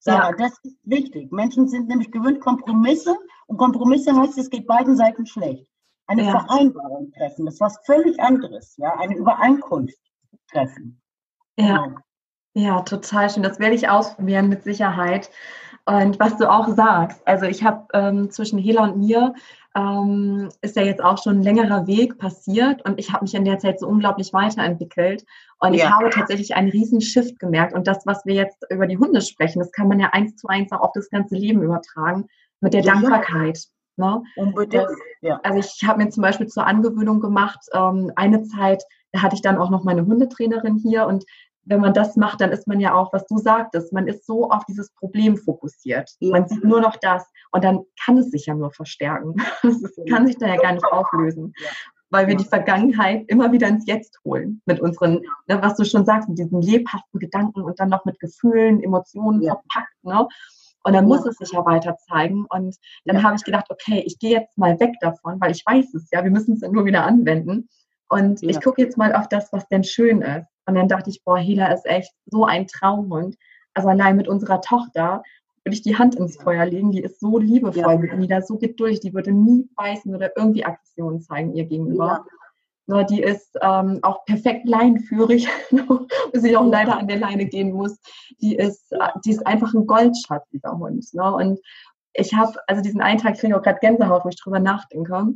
Sarah, 0.00 0.32
das 0.32 0.58
ist 0.64 0.76
wichtig. 0.82 1.30
Menschen 1.30 1.68
sind 1.68 1.88
nämlich 1.88 2.10
gewöhnt 2.10 2.40
Kompromisse 2.40 3.14
und 3.46 3.58
Kompromisse 3.58 4.16
heißt, 4.16 4.38
es 4.38 4.50
geht 4.50 4.66
beiden 4.66 4.96
Seiten 4.96 5.26
schlecht 5.26 5.70
eine 6.10 6.24
ja. 6.24 6.30
Vereinbarung 6.30 7.12
treffen. 7.12 7.46
Das 7.46 7.54
ist 7.54 7.60
was 7.60 7.78
völlig 7.86 8.18
anderes, 8.20 8.76
ja, 8.76 8.98
eine 8.98 9.16
Übereinkunft 9.16 9.98
treffen. 10.50 11.00
Ja. 11.56 11.84
Genau. 11.84 11.98
Ja, 12.54 12.80
total 12.82 13.30
schön. 13.30 13.44
Das 13.44 13.60
werde 13.60 13.76
ich 13.76 13.88
ausprobieren 13.88 14.48
mit 14.48 14.64
Sicherheit. 14.64 15.30
Und 15.86 16.18
was 16.18 16.36
du 16.36 16.50
auch 16.50 16.68
sagst, 16.68 17.26
also 17.26 17.46
ich 17.46 17.62
habe 17.62 17.86
ähm, 17.94 18.30
zwischen 18.30 18.58
Hela 18.58 18.84
und 18.84 18.98
mir 18.98 19.34
ähm, 19.76 20.48
ist 20.60 20.74
ja 20.74 20.82
jetzt 20.82 21.02
auch 21.02 21.22
schon 21.22 21.38
ein 21.38 21.42
längerer 21.42 21.86
Weg 21.86 22.18
passiert 22.18 22.84
und 22.84 22.98
ich 22.98 23.12
habe 23.12 23.24
mich 23.24 23.34
in 23.34 23.44
der 23.44 23.60
Zeit 23.60 23.78
so 23.78 23.86
unglaublich 23.86 24.32
weiterentwickelt 24.32 25.24
und 25.60 25.74
ja. 25.74 25.84
ich 25.84 25.90
habe 25.90 26.10
tatsächlich 26.10 26.56
einen 26.56 26.70
riesen 26.70 27.00
Shift 27.00 27.38
gemerkt 27.38 27.72
und 27.72 27.86
das, 27.86 28.04
was 28.04 28.26
wir 28.26 28.34
jetzt 28.34 28.64
über 28.68 28.88
die 28.88 28.98
Hunde 28.98 29.20
sprechen, 29.20 29.60
das 29.60 29.70
kann 29.70 29.86
man 29.86 30.00
ja 30.00 30.08
eins 30.12 30.36
zu 30.36 30.48
eins 30.48 30.72
auch 30.72 30.80
auf 30.80 30.92
das 30.92 31.08
ganze 31.08 31.36
Leben 31.36 31.62
übertragen 31.62 32.26
mit 32.60 32.74
der 32.74 32.82
ja. 32.82 32.92
Dankbarkeit. 32.92 33.68
Ne? 33.96 34.22
Unbedingt. 34.36 34.88
Ja. 35.20 35.40
Also 35.42 35.58
ich 35.58 35.86
habe 35.86 36.02
mir 36.02 36.10
zum 36.10 36.22
Beispiel 36.22 36.46
zur 36.46 36.66
Angewöhnung 36.66 37.20
gemacht, 37.20 37.60
ähm, 37.74 38.12
eine 38.16 38.42
Zeit, 38.44 38.82
da 39.12 39.22
hatte 39.22 39.34
ich 39.34 39.42
dann 39.42 39.58
auch 39.58 39.70
noch 39.70 39.84
meine 39.84 40.06
Hundetrainerin 40.06 40.76
hier 40.76 41.06
und 41.06 41.24
wenn 41.64 41.80
man 41.80 41.94
das 41.94 42.16
macht, 42.16 42.40
dann 42.40 42.50
ist 42.50 42.66
man 42.66 42.80
ja 42.80 42.94
auch, 42.94 43.12
was 43.12 43.26
du 43.26 43.38
sagtest, 43.38 43.92
man 43.92 44.08
ist 44.08 44.26
so 44.26 44.50
auf 44.50 44.64
dieses 44.64 44.90
Problem 44.92 45.36
fokussiert. 45.36 46.10
Ja. 46.18 46.32
Man 46.32 46.48
sieht 46.48 46.64
nur 46.64 46.80
noch 46.80 46.96
das 46.96 47.24
und 47.52 47.64
dann 47.64 47.80
kann 48.04 48.18
es 48.18 48.30
sich 48.30 48.46
ja 48.46 48.54
nur 48.54 48.72
verstärken. 48.72 49.34
Es 49.62 50.10
kann 50.10 50.26
sich 50.26 50.36
da 50.38 50.46
ja 50.48 50.56
gar 50.56 50.72
nicht 50.72 50.84
auflösen. 50.84 51.52
Ja. 51.58 51.68
Weil 52.12 52.26
wir 52.26 52.34
die 52.34 52.44
Vergangenheit 52.44 53.24
immer 53.28 53.52
wieder 53.52 53.68
ins 53.68 53.86
Jetzt 53.86 54.18
holen. 54.24 54.60
Mit 54.64 54.80
unseren, 54.80 55.20
ne, 55.46 55.62
was 55.62 55.76
du 55.76 55.84
schon 55.84 56.04
sagst, 56.04 56.28
mit 56.28 56.38
diesen 56.38 56.60
lebhaften 56.60 57.20
Gedanken 57.20 57.62
und 57.62 57.78
dann 57.78 57.88
noch 57.88 58.04
mit 58.04 58.18
Gefühlen, 58.18 58.82
Emotionen 58.82 59.42
verpackt. 59.42 59.94
Ne? 60.02 60.26
Und 60.82 60.94
dann 60.94 61.06
muss 61.06 61.26
es 61.26 61.36
sich 61.36 61.52
ja 61.52 61.64
weiter 61.64 61.96
zeigen. 62.08 62.46
Und 62.48 62.76
dann 63.04 63.22
habe 63.22 63.36
ich 63.36 63.44
gedacht, 63.44 63.66
okay, 63.70 64.02
ich 64.06 64.18
gehe 64.18 64.30
jetzt 64.30 64.56
mal 64.56 64.78
weg 64.80 64.94
davon, 65.00 65.40
weil 65.40 65.50
ich 65.50 65.64
weiß 65.64 65.94
es 65.94 66.08
ja, 66.10 66.24
wir 66.24 66.30
müssen 66.30 66.54
es 66.54 66.62
nur 66.62 66.84
wieder 66.84 67.04
anwenden. 67.04 67.68
Und 68.08 68.42
ja. 68.42 68.48
ich 68.48 68.60
gucke 68.60 68.82
jetzt 68.82 68.96
mal 68.96 69.14
auf 69.14 69.28
das, 69.28 69.52
was 69.52 69.68
denn 69.68 69.84
schön 69.84 70.22
ist. 70.22 70.46
Und 70.66 70.74
dann 70.74 70.88
dachte 70.88 71.10
ich, 71.10 71.22
boah, 71.24 71.38
Hela 71.38 71.72
ist 71.72 71.86
echt 71.86 72.12
so 72.26 72.44
ein 72.44 72.66
Traumhund. 72.66 73.36
Also 73.74 73.88
allein 73.88 74.16
mit 74.16 74.28
unserer 74.28 74.60
Tochter 74.60 75.22
würde 75.64 75.74
ich 75.74 75.82
die 75.82 75.96
Hand 75.96 76.16
ins 76.16 76.40
Feuer 76.40 76.64
legen. 76.64 76.90
Die 76.92 77.02
ist 77.02 77.20
so 77.20 77.38
liebevoll 77.38 77.92
ja. 77.92 77.98
mit 77.98 78.16
Nida, 78.16 78.42
so 78.42 78.56
geduldig. 78.56 79.00
Die 79.00 79.14
würde 79.14 79.32
nie 79.32 79.68
beißen 79.76 80.14
oder 80.14 80.30
irgendwie 80.36 80.64
Aggressionen 80.64 81.20
zeigen 81.20 81.54
ihr 81.54 81.66
gegenüber. 81.66 82.24
Ja. 82.24 82.39
Ne, 82.86 83.06
die 83.06 83.22
ist 83.22 83.56
ähm, 83.62 84.00
auch 84.02 84.24
perfekt 84.24 84.68
leinenführig, 84.68 85.48
bis 86.32 86.44
ich 86.44 86.56
auch 86.56 86.66
leider 86.66 86.98
an 86.98 87.06
der 87.06 87.18
Leine 87.18 87.46
gehen 87.46 87.72
muss. 87.72 87.98
Die 88.40 88.56
ist, 88.56 88.92
die 89.24 89.30
ist 89.30 89.46
einfach 89.46 89.72
ein 89.74 89.86
Goldschatz, 89.86 90.48
dieser 90.50 90.76
Hund. 90.76 91.06
Ne? 91.12 91.32
Und 91.32 91.60
ich 92.14 92.34
habe, 92.34 92.54
also 92.66 92.82
diesen 92.82 93.00
einen 93.00 93.20
Tag 93.20 93.34
kriege 93.38 93.48
ich 93.48 93.54
auch 93.54 93.62
gerade 93.62 93.78
Gänsehaut, 93.80 94.24
wo 94.24 94.28
ich 94.28 94.40
drüber 94.42 94.58
nachdenke 94.58 95.34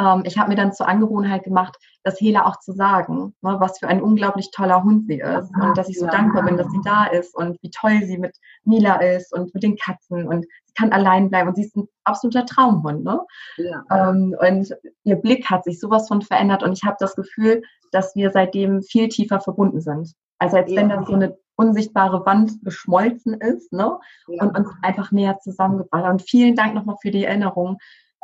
ähm, 0.00 0.22
ich 0.24 0.38
habe 0.38 0.50
mir 0.50 0.56
dann 0.56 0.72
zur 0.72 0.88
Angewohnheit 0.88 1.44
gemacht, 1.44 1.76
das 2.06 2.20
Hela 2.20 2.46
auch 2.46 2.60
zu 2.60 2.72
sagen, 2.72 3.34
ne, 3.42 3.56
was 3.58 3.80
für 3.80 3.88
ein 3.88 4.00
unglaublich 4.00 4.52
toller 4.52 4.84
Hund 4.84 5.08
sie 5.08 5.18
ist 5.18 5.50
und 5.60 5.76
dass 5.76 5.88
ich 5.88 5.98
so 5.98 6.06
ja. 6.06 6.12
dankbar 6.12 6.44
bin, 6.44 6.56
dass 6.56 6.70
sie 6.70 6.80
da 6.84 7.06
ist 7.06 7.34
und 7.34 7.60
wie 7.62 7.70
toll 7.70 8.00
sie 8.04 8.16
mit 8.16 8.36
Mila 8.64 8.94
ist 9.00 9.34
und 9.34 9.52
mit 9.52 9.64
den 9.64 9.76
Katzen 9.76 10.28
und 10.28 10.44
sie 10.66 10.72
kann 10.74 10.92
allein 10.92 11.30
bleiben 11.30 11.48
und 11.48 11.56
sie 11.56 11.64
ist 11.64 11.76
ein 11.76 11.88
absoluter 12.04 12.46
Traumhund. 12.46 13.02
Ne? 13.02 13.20
Ja. 13.56 13.82
Ähm, 13.90 14.36
und 14.40 14.72
ihr 15.02 15.16
Blick 15.16 15.50
hat 15.50 15.64
sich 15.64 15.80
sowas 15.80 16.06
von 16.06 16.22
verändert 16.22 16.62
und 16.62 16.72
ich 16.72 16.84
habe 16.84 16.96
das 17.00 17.16
Gefühl, 17.16 17.62
dass 17.90 18.14
wir 18.14 18.30
seitdem 18.30 18.82
viel 18.82 19.08
tiefer 19.08 19.40
verbunden 19.40 19.80
sind. 19.80 20.12
Also 20.38 20.58
als 20.58 20.70
ja. 20.70 20.80
wenn 20.80 20.88
dann 20.88 21.06
so 21.06 21.14
eine 21.14 21.36
unsichtbare 21.56 22.24
Wand 22.24 22.52
geschmolzen 22.62 23.34
ist 23.34 23.72
ne? 23.72 23.98
und 24.28 24.56
uns 24.56 24.68
einfach 24.82 25.10
näher 25.10 25.40
zusammengebracht. 25.40 26.04
Und 26.04 26.22
vielen 26.22 26.54
Dank 26.54 26.74
nochmal 26.74 26.96
für 27.02 27.10
die 27.10 27.24
Erinnerung 27.24 27.78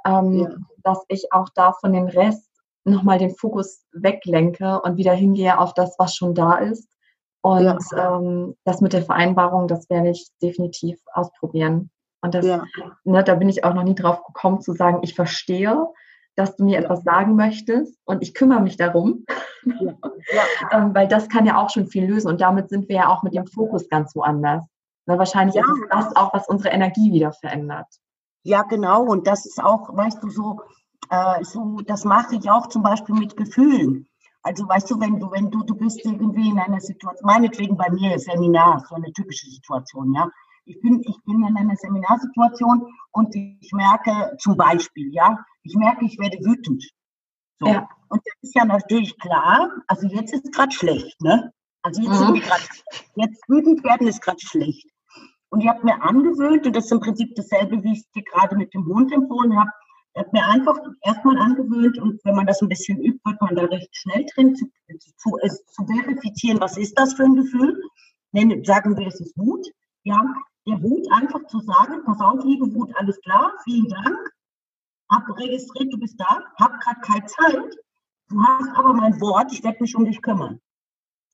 ähm, 0.04 0.66
dass 0.82 1.04
ich 1.08 1.32
auch 1.32 1.48
da 1.54 1.72
von 1.72 1.92
dem 1.92 2.06
Rest 2.06 2.48
nochmal 2.84 3.18
den 3.18 3.34
Fokus 3.34 3.84
weglenke 3.92 4.80
und 4.82 4.96
wieder 4.96 5.12
hingehe 5.12 5.58
auf 5.58 5.74
das, 5.74 5.94
was 5.98 6.14
schon 6.14 6.34
da 6.34 6.56
ist. 6.56 6.88
Und 7.42 7.84
ja. 7.92 8.18
ähm, 8.18 8.56
das 8.64 8.80
mit 8.80 8.92
der 8.92 9.02
Vereinbarung, 9.02 9.66
das 9.68 9.90
werde 9.90 10.10
ich 10.10 10.28
definitiv 10.40 11.00
ausprobieren. 11.12 11.90
Und 12.20 12.34
das, 12.34 12.46
ja. 12.46 12.64
ne, 13.04 13.24
da 13.24 13.34
bin 13.34 13.48
ich 13.48 13.64
auch 13.64 13.74
noch 13.74 13.82
nie 13.82 13.96
drauf 13.96 14.24
gekommen 14.24 14.60
zu 14.60 14.72
sagen, 14.72 15.00
ich 15.02 15.14
verstehe, 15.14 15.88
dass 16.36 16.56
du 16.56 16.64
mir 16.64 16.78
etwas 16.78 17.02
sagen 17.02 17.34
möchtest 17.34 17.98
und 18.04 18.22
ich 18.22 18.32
kümmere 18.32 18.60
mich 18.60 18.76
darum. 18.76 19.24
Ja. 19.64 19.94
ähm, 20.72 20.94
weil 20.94 21.08
das 21.08 21.28
kann 21.28 21.46
ja 21.46 21.60
auch 21.60 21.70
schon 21.70 21.88
viel 21.88 22.06
lösen 22.06 22.28
und 22.28 22.40
damit 22.40 22.68
sind 22.68 22.88
wir 22.88 22.96
ja 22.96 23.08
auch 23.08 23.22
mit 23.22 23.34
dem 23.34 23.46
Fokus 23.46 23.88
ganz 23.88 24.14
woanders. 24.14 24.64
Na, 25.06 25.18
wahrscheinlich 25.18 25.56
ist 25.56 25.68
es 25.68 25.88
das 25.90 26.16
auch, 26.16 26.32
was 26.32 26.48
unsere 26.48 26.70
Energie 26.70 27.12
wieder 27.12 27.32
verändert. 27.32 27.88
Ja, 28.44 28.62
genau. 28.62 29.02
Und 29.02 29.26
das 29.26 29.46
ist 29.46 29.62
auch, 29.62 29.94
weißt 29.94 30.22
du, 30.22 30.30
so, 30.30 30.60
äh, 31.12 31.44
so 31.44 31.78
das 31.86 32.04
mache 32.04 32.36
ich 32.36 32.50
auch 32.50 32.68
zum 32.68 32.82
Beispiel 32.82 33.14
mit 33.14 33.36
Gefühlen. 33.36 34.06
Also 34.42 34.66
weißt 34.66 34.90
du, 34.90 34.98
wenn 34.98 35.20
du, 35.20 35.30
wenn 35.30 35.50
du, 35.50 35.62
du 35.62 35.74
bist 35.74 36.00
irgendwie 36.04 36.48
in 36.48 36.58
einer 36.58 36.80
Situation, 36.80 37.26
meinetwegen 37.26 37.76
bei 37.76 37.90
mir 37.90 38.18
Seminar, 38.18 38.84
so 38.88 38.94
eine 38.94 39.12
typische 39.12 39.48
Situation, 39.48 40.14
ja. 40.14 40.28
Ich 40.64 40.80
bin, 40.80 41.00
ich 41.00 41.16
bin 41.24 41.44
in 41.44 41.56
einer 41.56 41.76
Seminarsituation 41.76 42.86
und 43.10 43.34
ich 43.34 43.72
merke 43.72 44.36
zum 44.38 44.56
Beispiel, 44.56 45.12
ja, 45.12 45.36
ich 45.64 45.74
merke, 45.74 46.04
ich 46.04 46.18
werde 46.18 46.38
wütend. 46.38 46.82
So. 47.60 47.66
Ja. 47.66 47.88
Und 48.08 48.22
das 48.24 48.34
ist 48.42 48.54
ja 48.54 48.64
natürlich 48.64 49.18
klar, 49.18 49.70
also 49.88 50.06
jetzt 50.06 50.32
ist 50.32 50.44
es 50.44 50.50
gerade 50.52 50.72
schlecht, 50.72 51.20
ne? 51.20 51.52
Also 51.82 52.00
jetzt 52.00 52.12
mhm. 52.12 52.26
sind 52.26 52.34
wir 52.34 52.40
gerade, 52.42 52.62
jetzt 53.16 53.42
wütend 53.48 53.84
werden 53.84 54.06
ist 54.06 54.22
gerade 54.22 54.40
schlecht. 54.40 54.88
Und 55.50 55.60
ich 55.60 55.68
habe 55.68 55.84
mir 55.84 56.00
angewöhnt, 56.00 56.64
und 56.66 56.76
das 56.76 56.86
ist 56.86 56.92
im 56.92 57.00
Prinzip 57.00 57.34
dasselbe, 57.34 57.82
wie 57.82 57.92
ich 57.92 57.98
es 57.98 58.10
dir 58.12 58.22
gerade 58.22 58.56
mit 58.56 58.72
dem 58.72 58.86
Hund 58.86 59.12
empfohlen 59.12 59.58
habe, 59.58 59.70
habe 60.16 60.28
mir 60.32 60.46
einfach 60.46 60.78
erstmal 61.02 61.38
angewöhnt, 61.38 61.98
und 61.98 62.24
wenn 62.24 62.34
man 62.34 62.46
das 62.46 62.60
ein 62.60 62.68
bisschen 62.68 63.00
übt, 63.00 63.20
wird 63.24 63.40
man 63.40 63.56
da 63.56 63.64
recht 63.64 63.94
schnell 63.96 64.26
drin, 64.34 64.54
zu, 64.54 64.66
zu, 65.16 65.38
zu 65.66 65.86
verifizieren, 65.86 66.60
was 66.60 66.76
ist 66.76 66.98
das 66.98 67.14
für 67.14 67.24
ein 67.24 67.36
Gefühl. 67.36 67.80
Nennen, 68.32 68.64
sagen 68.64 68.96
wir, 68.96 69.06
es 69.06 69.20
ist 69.20 69.36
Wut. 69.36 69.66
Ja, 70.04 70.22
der 70.66 70.82
Wut 70.82 71.10
einfach 71.12 71.46
zu 71.46 71.60
sagen, 71.60 72.04
pass 72.04 72.20
auf, 72.20 72.44
liebe 72.44 72.72
Wut, 72.74 72.94
alles 72.96 73.20
klar, 73.20 73.52
vielen 73.64 73.88
Dank, 73.88 74.18
hab 75.10 75.28
registriert, 75.38 75.92
du 75.92 75.98
bist 75.98 76.18
da, 76.18 76.42
hab 76.58 76.80
gerade 76.80 77.00
keine 77.00 77.26
Zeit, 77.26 77.76
du 78.28 78.42
hast 78.42 78.70
aber 78.76 78.94
mein 78.94 79.20
Wort, 79.20 79.52
ich 79.52 79.62
werde 79.64 79.78
mich 79.80 79.94
um 79.96 80.04
dich 80.04 80.22
kümmern. 80.22 80.60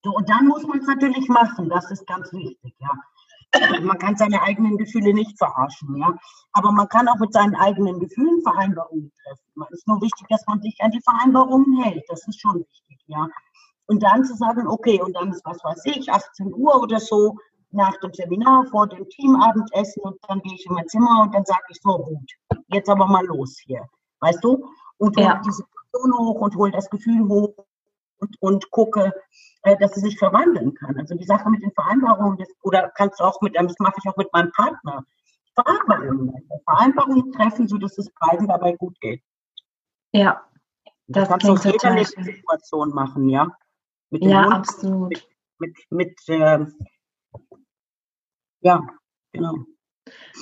So, 0.02 0.14
und 0.14 0.28
dann 0.28 0.46
muss 0.46 0.66
man 0.66 0.78
es 0.78 0.86
natürlich 0.86 1.28
machen, 1.28 1.68
das 1.68 1.90
ist 1.90 2.06
ganz 2.06 2.32
wichtig, 2.32 2.74
ja. 2.78 2.90
Man 3.82 3.98
kann 3.98 4.16
seine 4.16 4.42
eigenen 4.42 4.76
Gefühle 4.76 5.14
nicht 5.14 5.38
verarschen, 5.38 5.96
ja. 5.96 6.14
Aber 6.52 6.70
man 6.72 6.88
kann 6.88 7.08
auch 7.08 7.18
mit 7.18 7.32
seinen 7.32 7.54
eigenen 7.56 7.98
Gefühlen 7.98 8.42
Vereinbarungen 8.42 9.12
treffen. 9.22 9.72
Es 9.72 9.78
ist 9.78 9.88
nur 9.88 10.00
wichtig, 10.02 10.26
dass 10.28 10.46
man 10.46 10.60
sich 10.60 10.76
an 10.80 10.90
die 10.90 11.00
Vereinbarungen 11.00 11.82
hält. 11.82 12.04
Das 12.08 12.26
ist 12.28 12.40
schon 12.40 12.60
wichtig, 12.60 12.98
ja. 13.06 13.26
Und 13.86 14.02
dann 14.02 14.24
zu 14.24 14.34
sagen, 14.34 14.66
okay, 14.66 15.00
und 15.00 15.14
dann 15.14 15.30
ist 15.30 15.44
was 15.44 15.62
weiß 15.64 15.82
ich, 15.86 16.12
18 16.12 16.52
Uhr 16.52 16.82
oder 16.82 17.00
so, 17.00 17.36
nach 17.70 17.96
dem 18.00 18.12
Seminar, 18.12 18.66
vor 18.66 18.86
dem 18.86 19.08
Teamabendessen 19.08 20.02
und 20.02 20.18
dann 20.26 20.40
gehe 20.40 20.54
ich 20.54 20.66
in 20.66 20.74
mein 20.74 20.88
Zimmer 20.88 21.22
und 21.22 21.34
dann 21.34 21.44
sage 21.44 21.64
ich 21.70 21.78
so, 21.82 21.98
gut, 21.98 22.58
jetzt 22.68 22.88
aber 22.88 23.06
mal 23.06 23.24
los 23.26 23.58
hier. 23.64 23.86
Weißt 24.20 24.42
du? 24.42 24.64
und 24.98 25.18
ja. 25.18 25.40
die 25.44 25.50
Situation 25.50 26.18
hoch 26.18 26.40
und 26.40 26.56
hole 26.56 26.72
das 26.72 26.90
Gefühl 26.90 27.26
hoch 27.28 27.54
und, 28.18 28.36
und 28.40 28.70
gucke, 28.70 29.12
äh, 29.62 29.76
dass 29.78 29.94
sie 29.94 30.00
sich 30.00 30.18
verwandeln 30.18 30.74
kann. 30.74 30.98
Also 30.98 31.14
die 31.14 31.24
Sache 31.24 31.50
mit 31.50 31.62
den 31.62 31.72
Vereinbarungen, 31.72 32.38
das, 32.38 32.48
oder 32.62 32.90
kannst 32.96 33.20
du 33.20 33.24
auch 33.24 33.40
mit, 33.40 33.56
das 33.56 33.78
mache 33.78 33.96
ich 34.02 34.08
auch 34.10 34.16
mit 34.16 34.32
meinem 34.32 34.52
Partner, 34.52 35.04
Vereinbarungen, 35.54 36.32
Vereinbarungen 36.64 37.32
treffen, 37.32 37.66
sodass 37.66 37.98
es 37.98 38.10
beiden 38.20 38.46
dabei 38.46 38.76
gut 38.76 39.00
geht. 39.00 39.22
Ja, 40.12 40.44
das, 41.06 41.28
das 41.28 41.28
kannst 41.28 41.46
du 41.46 41.52
aus 41.52 41.64
jeder 41.64 41.94
Lebenssituation 41.94 42.90
machen, 42.90 43.28
ja. 43.28 43.48
Mit 44.10 44.22
dem 44.22 44.30
ja, 44.30 44.44
Hund, 44.44 44.54
absolut. 44.54 45.10
Mit, 45.10 45.26
mit, 45.58 45.76
mit 45.90 46.28
äh, 46.28 46.66
ja, 48.60 48.86
genau. 49.32 49.54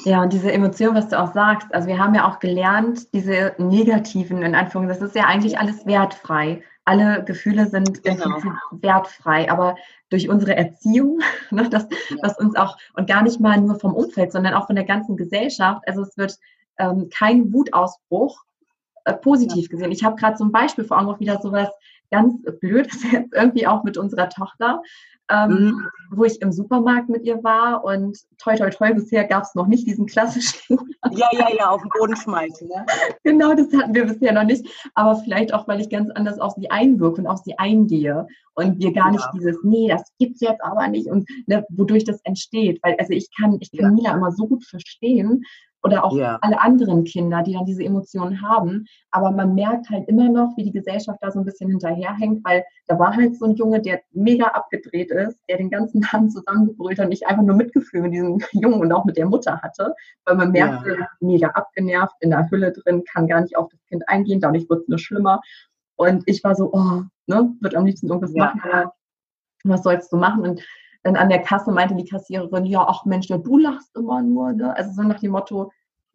Ja, 0.04 0.22
und 0.22 0.32
diese 0.32 0.52
Emotion, 0.52 0.94
was 0.94 1.08
du 1.08 1.20
auch 1.20 1.32
sagst, 1.32 1.72
also 1.74 1.88
wir 1.88 1.98
haben 1.98 2.14
ja 2.14 2.28
auch 2.28 2.38
gelernt, 2.38 3.12
diese 3.12 3.54
negativen, 3.58 4.42
in 4.42 4.54
Anführungszeichen, 4.54 5.00
das 5.00 5.10
ist 5.10 5.16
ja 5.16 5.26
eigentlich 5.26 5.58
alles 5.58 5.86
wertfrei. 5.86 6.62
Alle 6.84 7.24
Gefühle 7.24 7.66
sind 7.66 8.04
genau. 8.04 8.38
wertfrei, 8.70 9.50
aber 9.50 9.76
durch 10.10 10.28
unsere 10.28 10.56
Erziehung, 10.56 11.20
ne, 11.50 11.68
das, 11.68 11.88
ja. 12.10 12.16
was 12.22 12.38
uns 12.38 12.54
auch, 12.56 12.76
und 12.94 13.08
gar 13.08 13.22
nicht 13.22 13.40
mal 13.40 13.60
nur 13.60 13.78
vom 13.78 13.94
Umfeld, 13.94 14.32
sondern 14.32 14.54
auch 14.54 14.66
von 14.66 14.76
der 14.76 14.84
ganzen 14.84 15.16
Gesellschaft, 15.16 15.82
also 15.86 16.02
es 16.02 16.16
wird 16.16 16.38
ähm, 16.78 17.08
kein 17.12 17.52
Wutausbruch 17.52 18.44
äh, 19.04 19.14
positiv 19.14 19.64
ja. 19.64 19.70
gesehen. 19.70 19.92
Ich 19.92 20.04
habe 20.04 20.16
gerade 20.16 20.42
ein 20.42 20.52
Beispiel 20.52 20.84
vor 20.84 20.98
Augen, 20.98 21.08
auch 21.08 21.20
wieder 21.20 21.40
sowas 21.40 21.68
ganz 22.10 22.34
Blödes 22.60 23.02
jetzt 23.12 23.34
irgendwie 23.34 23.66
auch 23.66 23.84
mit 23.84 23.96
unserer 23.96 24.28
Tochter 24.28 24.82
ähm, 25.28 25.50
mhm. 25.50 25.88
wo 26.10 26.24
ich 26.24 26.40
im 26.40 26.52
Supermarkt 26.52 27.08
mit 27.08 27.24
ihr 27.24 27.42
war 27.42 27.84
und 27.84 28.18
toi 28.38 28.54
toi 28.56 28.70
toi, 28.70 28.92
bisher 28.94 29.24
gab 29.24 29.42
es 29.42 29.54
noch 29.54 29.66
nicht 29.66 29.86
diesen 29.86 30.06
klassischen. 30.06 30.78
ja, 31.10 31.28
ja, 31.32 31.48
ja, 31.56 31.70
auf 31.70 31.82
den 31.82 31.90
Boden 31.98 32.16
schmeißen. 32.16 32.68
Ne? 32.68 32.86
genau, 33.24 33.54
das 33.54 33.72
hatten 33.72 33.94
wir 33.94 34.06
bisher 34.06 34.32
noch 34.32 34.44
nicht. 34.44 34.66
Aber 34.94 35.16
vielleicht 35.16 35.52
auch, 35.52 35.66
weil 35.66 35.80
ich 35.80 35.90
ganz 35.90 36.10
anders 36.10 36.38
auf 36.38 36.54
sie 36.54 36.70
einwirke 36.70 37.20
und 37.20 37.26
auf 37.26 37.40
sie 37.44 37.58
eingehe 37.58 38.26
und 38.54 38.78
wir 38.78 38.92
gar 38.92 39.06
ja. 39.06 39.12
nicht 39.12 39.28
dieses, 39.34 39.58
nee, 39.64 39.88
das 39.88 40.12
gibt's 40.18 40.40
jetzt 40.40 40.62
aber 40.62 40.86
nicht 40.88 41.08
und 41.08 41.28
ne, 41.46 41.64
wodurch 41.70 42.04
das 42.04 42.20
entsteht. 42.22 42.78
Weil 42.82 42.96
also 42.98 43.12
ich 43.12 43.28
kann, 43.36 43.58
ich 43.60 43.72
kann 43.72 43.86
ja. 43.86 43.90
Mila 43.90 44.16
immer 44.16 44.30
so 44.30 44.46
gut 44.46 44.64
verstehen, 44.64 45.42
oder 45.82 46.04
auch 46.04 46.16
ja. 46.16 46.38
alle 46.40 46.60
anderen 46.60 47.04
Kinder, 47.04 47.42
die 47.42 47.52
dann 47.52 47.64
diese 47.64 47.84
Emotionen 47.84 48.42
haben. 48.42 48.86
Aber 49.10 49.30
man 49.30 49.54
merkt 49.54 49.88
halt 49.90 50.08
immer 50.08 50.28
noch, 50.28 50.56
wie 50.56 50.64
die 50.64 50.72
Gesellschaft 50.72 51.18
da 51.22 51.30
so 51.30 51.38
ein 51.38 51.44
bisschen 51.44 51.70
hinterherhängt, 51.70 52.44
weil 52.44 52.64
da 52.86 52.98
war 52.98 53.14
halt 53.14 53.36
so 53.36 53.46
ein 53.46 53.54
Junge, 53.54 53.80
der 53.80 54.00
mega 54.12 54.46
abgedreht 54.46 55.10
ist, 55.10 55.38
der 55.48 55.58
den 55.58 55.70
ganzen 55.70 56.02
Tag 56.02 56.30
zusammengebrüllt 56.30 56.98
hat, 56.98 57.08
nicht 57.08 57.26
einfach 57.26 57.42
nur 57.42 57.56
Mitgefühl 57.56 58.02
mit 58.02 58.12
diesem 58.12 58.38
Jungen 58.52 58.80
und 58.80 58.92
auch 58.92 59.04
mit 59.04 59.16
der 59.16 59.26
Mutter 59.26 59.60
hatte, 59.62 59.94
weil 60.24 60.36
man 60.36 60.50
merkte, 60.50 60.96
ja. 60.98 61.08
mega 61.20 61.48
abgenervt, 61.48 62.16
in 62.20 62.30
der 62.30 62.50
Hülle 62.50 62.72
drin, 62.72 63.04
kann 63.04 63.28
gar 63.28 63.40
nicht 63.42 63.56
auf 63.56 63.68
das 63.70 63.84
Kind 63.86 64.08
eingehen, 64.08 64.40
dadurch 64.40 64.68
wird 64.68 64.82
es 64.82 64.88
nur 64.88 64.98
schlimmer. 64.98 65.40
Und 65.96 66.24
ich 66.26 66.42
war 66.44 66.54
so, 66.54 66.72
oh, 66.72 67.02
ne, 67.26 67.54
wird 67.60 67.74
am 67.74 67.86
liebsten 67.86 68.08
irgendwas 68.08 68.34
ja. 68.34 68.46
machen, 68.46 68.60
aber 68.64 68.92
was 69.64 69.82
sollst 69.82 70.12
du 70.12 70.16
machen? 70.16 70.42
Und 70.42 70.62
dann 71.06 71.16
an 71.16 71.28
der 71.28 71.42
Kasse 71.42 71.70
meinte 71.70 71.94
die 71.94 72.04
Kassiererin, 72.04 72.66
ja, 72.66 72.84
ach 72.86 73.04
Mensch, 73.04 73.28
ja, 73.28 73.38
du 73.38 73.58
lachst 73.58 73.94
immer 73.96 74.22
nur, 74.22 74.52
ne? 74.52 74.76
Also 74.76 74.90
so 74.90 75.02
nach 75.02 75.20
dem 75.20 75.30
Motto, 75.30 75.70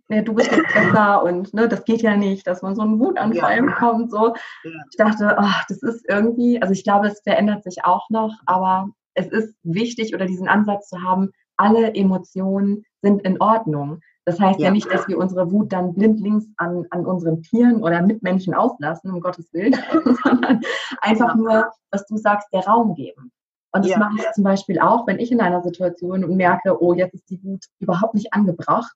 ja, 0.10 0.22
du 0.22 0.34
bist 0.34 0.52
jetzt 0.52 0.74
besser 0.74 1.24
und 1.24 1.54
ne, 1.54 1.70
das 1.70 1.86
geht 1.86 2.02
ja 2.02 2.18
nicht, 2.18 2.46
dass 2.46 2.62
man 2.62 2.76
so 2.76 2.82
einen 2.82 3.00
Wutanfall 3.00 3.56
ja. 3.56 3.62
bekommt. 3.62 4.12
So. 4.12 4.28
Ja. 4.28 4.72
Ich 4.90 4.98
dachte, 4.98 5.38
ach, 5.38 5.64
das 5.70 5.82
ist 5.82 6.06
irgendwie, 6.10 6.62
also 6.62 6.74
ich 6.74 6.84
glaube, 6.84 7.08
es 7.08 7.22
verändert 7.22 7.64
sich 7.64 7.86
auch 7.86 8.10
noch, 8.10 8.34
aber 8.46 8.90
es 9.14 9.28
ist 9.28 9.56
wichtig 9.64 10.14
oder 10.14 10.26
diesen 10.26 10.50
Ansatz 10.50 10.90
zu 10.90 11.02
haben, 11.02 11.30
alle 11.56 11.96
Emotionen 11.96 12.84
sind 13.02 13.22
in 13.22 13.40
Ordnung. 13.40 14.02
Das 14.26 14.42
heißt 14.42 14.60
ja, 14.60 14.66
ja 14.66 14.72
nicht, 14.72 14.92
dass 14.92 15.08
wir 15.08 15.18
unsere 15.18 15.52
Wut 15.52 15.72
dann 15.72 15.94
blindlings 15.94 16.48
an, 16.58 16.86
an 16.90 17.06
unseren 17.06 17.42
Tieren 17.44 17.82
oder 17.82 18.02
Mitmenschen 18.02 18.54
auslassen, 18.54 19.12
um 19.12 19.22
Gottes 19.22 19.54
Willen, 19.54 19.74
sondern 20.24 20.60
einfach 21.00 21.36
nur, 21.36 21.72
was 21.92 22.06
du 22.08 22.18
sagst, 22.18 22.50
der 22.52 22.68
Raum 22.68 22.94
geben. 22.94 23.32
Und 23.74 23.86
das 23.86 23.92
ja. 23.92 24.00
mache 24.00 24.16
ich 24.18 24.32
zum 24.34 24.44
Beispiel 24.44 24.80
auch, 24.80 25.08
wenn 25.08 25.20
ich 25.20 25.32
in 25.32 25.42
einer 25.42 25.62
Situation 25.62 26.36
merke, 26.36 26.82
oh, 26.82 26.94
jetzt 26.94 27.14
ist 27.14 27.30
die 27.30 27.44
Wut 27.44 27.66
überhaupt 27.80 28.14
nicht 28.16 28.34
angebracht. 28.34 28.96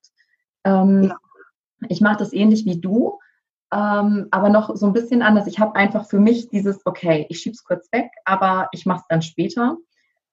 Ähm, 0.63 1.03
ja. 1.03 1.17
Ich 1.87 2.01
mache 2.01 2.17
das 2.17 2.33
ähnlich 2.33 2.65
wie 2.65 2.79
du, 2.79 3.19
ähm, 3.73 4.27
aber 4.31 4.49
noch 4.49 4.75
so 4.75 4.85
ein 4.85 4.93
bisschen 4.93 5.21
anders. 5.21 5.47
Ich 5.47 5.59
habe 5.59 5.75
einfach 5.75 6.05
für 6.07 6.19
mich 6.19 6.49
dieses, 6.49 6.85
okay, 6.85 7.25
ich 7.29 7.39
schiebe 7.39 7.53
es 7.53 7.63
kurz 7.63 7.91
weg, 7.91 8.09
aber 8.25 8.67
ich 8.71 8.85
mache 8.85 8.99
es 9.01 9.07
dann 9.07 9.21
später. 9.21 9.77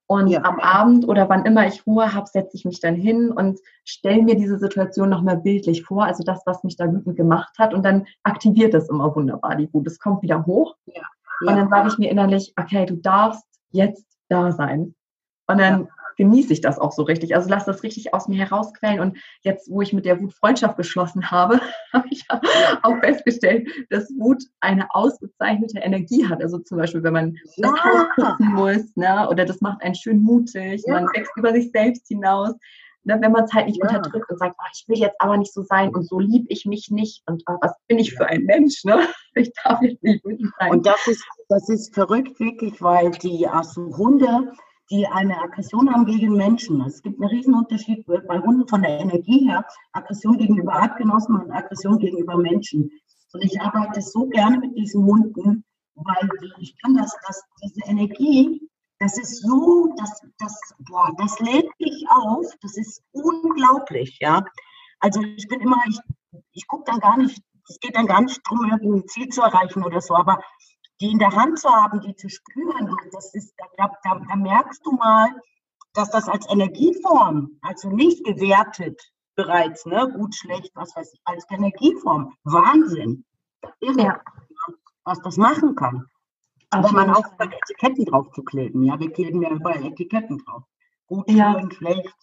Und 0.07 0.29
ja. 0.29 0.43
am 0.45 0.59
Abend 0.61 1.09
oder 1.09 1.29
wann 1.29 1.47
immer 1.47 1.67
ich 1.67 1.87
Ruhe 1.87 2.13
habe, 2.13 2.27
setze 2.27 2.57
ich 2.57 2.65
mich 2.65 2.81
dann 2.81 2.97
hin 2.97 3.31
und 3.31 3.61
stelle 3.85 4.23
mir 4.23 4.35
diese 4.35 4.59
Situation 4.59 5.09
nochmal 5.09 5.39
bildlich 5.39 5.85
vor, 5.85 6.05
also 6.05 6.23
das, 6.23 6.43
was 6.45 6.65
mich 6.65 6.77
da 6.77 6.93
wütend 6.93 7.17
gemacht 7.17 7.59
hat. 7.59 7.73
Und 7.73 7.85
dann 7.85 8.07
aktiviert 8.23 8.75
es 8.75 8.89
immer 8.89 9.15
wunderbar 9.15 9.57
die 9.57 9.73
Wut. 9.73 9.87
Es 9.87 9.99
kommt 9.99 10.23
wieder 10.23 10.45
hoch. 10.45 10.77
Und 10.87 11.57
dann 11.57 11.69
sage 11.69 11.89
ich 11.89 11.99
mir 11.99 12.11
innerlich, 12.11 12.53
okay, 12.59 12.87
du 12.87 12.97
darfst 12.97 13.47
jetzt 13.71 14.12
da 14.33 14.53
sein. 14.53 14.95
Und 15.47 15.59
dann 15.59 15.83
ja. 15.83 15.89
genieße 16.17 16.53
ich 16.53 16.61
das 16.61 16.79
auch 16.79 16.93
so 16.93 17.03
richtig. 17.03 17.35
Also 17.35 17.49
lass 17.49 17.65
das 17.65 17.83
richtig 17.83 18.15
aus 18.15 18.29
mir 18.29 18.39
herausquellen. 18.39 19.01
Und 19.01 19.19
jetzt, 19.43 19.71
wo 19.71 19.83
ich 19.83 19.93
mit 19.93 20.05
der 20.05 20.21
Wut 20.21 20.33
Freundschaft 20.33 20.77
geschlossen 20.77 21.31
habe, 21.31 21.61
habe 21.93 22.09
ich 22.11 22.25
auch 22.83 22.99
festgestellt, 23.01 23.69
dass 23.91 24.09
Wut 24.19 24.43
eine 24.61 24.87
ausgezeichnete 24.95 25.79
Energie 25.81 26.27
hat. 26.27 26.43
Also 26.43 26.59
zum 26.59 26.79
Beispiel, 26.79 27.03
wenn 27.03 27.13
man 27.13 27.35
ja. 27.57 27.71
das 27.71 27.85
Haus 27.85 28.07
putzen 28.17 28.55
muss, 28.55 28.97
ne? 28.97 29.29
oder 29.29 29.45
das 29.45 29.61
macht 29.61 29.83
einen 29.83 29.95
schön 29.95 30.21
mutig, 30.21 30.83
ja. 30.87 30.95
man 30.95 31.07
wächst 31.15 31.33
über 31.37 31.53
sich 31.53 31.71
selbst 31.71 32.09
hinaus. 32.09 32.55
Ne, 33.05 33.19
wenn 33.21 33.33
man 33.33 33.45
es 33.45 33.53
halt 33.53 33.67
nicht 33.67 33.79
ja. 33.83 33.89
unterdrückt 33.89 34.31
und 34.31 34.39
sagt, 34.39 34.55
oh, 34.59 34.67
ich 34.73 34.85
will 34.87 34.99
jetzt 34.99 35.21
aber 35.21 35.37
nicht 35.37 35.53
so 35.53 35.63
sein 35.63 35.93
und 35.93 36.07
so 36.07 36.21
lieb 36.21 36.47
ich 36.49 36.67
mich 36.67 36.89
nicht 36.91 37.23
und 37.27 37.43
oh, 37.49 37.57
was 37.61 37.73
bin 37.89 37.99
ich 37.99 38.15
für 38.15 38.27
ein 38.27 38.45
Mensch, 38.45 38.85
ne? 38.85 39.09
Ich 39.35 39.51
darf 39.65 39.81
jetzt 39.83 40.03
nicht 40.03 40.25
wütend 40.25 40.53
sein. 40.59 40.71
Und 40.71 40.87
das 40.87 41.07
ist, 41.07 41.25
das 41.49 41.69
ist 41.69 41.95
verrückt 41.95 42.39
wirklich, 42.39 42.81
weil 42.83 43.11
die 43.11 43.49
also 43.49 43.97
Hunde, 43.97 44.53
die 44.91 45.07
eine 45.07 45.41
Aggression 45.41 45.93
haben 45.93 46.05
gegen 46.05 46.37
Menschen. 46.37 46.81
Es 46.83 47.03
gibt 47.03 47.19
einen 47.19 47.31
Riesenunterschied 47.31 48.05
bei 48.07 48.39
Hunden 48.39 48.69
von 48.69 48.83
der 48.83 49.01
Energie 49.01 49.49
her, 49.49 49.65
Aggression 49.93 50.37
gegenüber 50.37 50.75
Artgenossen 50.75 51.35
und 51.41 51.51
Aggression 51.51 51.99
gegenüber 51.99 52.37
Menschen. 52.37 52.91
Und 53.33 53.43
ich 53.43 53.59
arbeite 53.61 54.03
so 54.03 54.27
gerne 54.27 54.59
mit 54.59 54.77
diesen 54.77 55.05
Hunden, 55.05 55.65
weil 55.95 56.29
ich 56.61 56.77
kann 56.83 56.95
das, 56.95 57.17
das 57.27 57.43
diese 57.63 57.91
Energie 57.91 58.69
das 59.03 59.19
ist 59.19 59.43
so, 59.43 59.93
das, 59.97 60.21
das, 60.39 60.75
boah, 60.79 61.11
das 61.19 61.41
lädt 61.41 61.69
dich 61.81 62.05
auf, 62.09 62.47
das 62.61 62.77
ist 62.77 63.03
unglaublich, 63.11 64.19
ja. 64.21 64.45
Also 65.01 65.21
ich 65.23 65.49
bin 65.49 65.61
immer, 65.61 65.83
ich, 65.89 65.99
ich 66.53 66.69
gucke 66.69 66.85
dann 66.87 67.01
gar 67.01 67.17
nicht, 67.17 67.43
es 67.69 67.81
geht 67.81 67.97
dann 67.97 68.07
gar 68.07 68.21
nicht 68.21 68.41
darum, 68.45 68.71
irgendwie 68.71 69.01
ein 69.01 69.09
Ziel 69.09 69.29
zu 69.29 69.43
erreichen 69.43 69.83
oder 69.83 70.01
so, 70.01 70.15
aber 70.15 70.41
die 71.01 71.11
in 71.11 71.19
der 71.19 71.33
Hand 71.33 71.59
zu 71.59 71.69
haben, 71.69 72.01
die 72.01 72.15
zu 72.15 72.29
spüren, 72.29 72.97
das 73.11 73.35
ist, 73.35 73.55
da, 73.77 73.89
da, 74.05 74.21
da 74.29 74.37
merkst 74.37 74.87
du 74.87 74.93
mal, 74.93 75.31
dass 75.95 76.11
das 76.11 76.29
als 76.29 76.49
Energieform, 76.49 77.59
also 77.61 77.91
nicht 77.91 78.25
gewertet 78.25 79.03
bereits, 79.35 79.85
ne, 79.85 80.13
gut, 80.15 80.37
schlecht, 80.37 80.71
was 80.77 80.95
weiß 80.95 81.13
ich, 81.13 81.21
als 81.25 81.45
Energieform, 81.51 82.37
Wahnsinn, 82.45 83.25
irre, 83.81 84.01
ja. 84.01 84.21
was 85.03 85.21
das 85.23 85.39
machen 85.39 85.75
kann. 85.75 86.07
Aber 86.73 86.93
man 86.93 87.11
aufhört, 87.11 87.55
Etiketten 87.69 88.05
drauf 88.07 88.31
zu 88.33 88.43
kleben. 88.43 88.83
Ja, 88.85 88.99
wir 88.99 89.11
kleben 89.13 89.43
ja 89.43 89.51
überall 89.51 89.85
Etiketten 89.85 90.39
drauf. 90.39 90.63
Gut, 91.07 91.31
ja. 91.31 91.59
schön, 91.59 91.71
schlecht. 91.71 92.15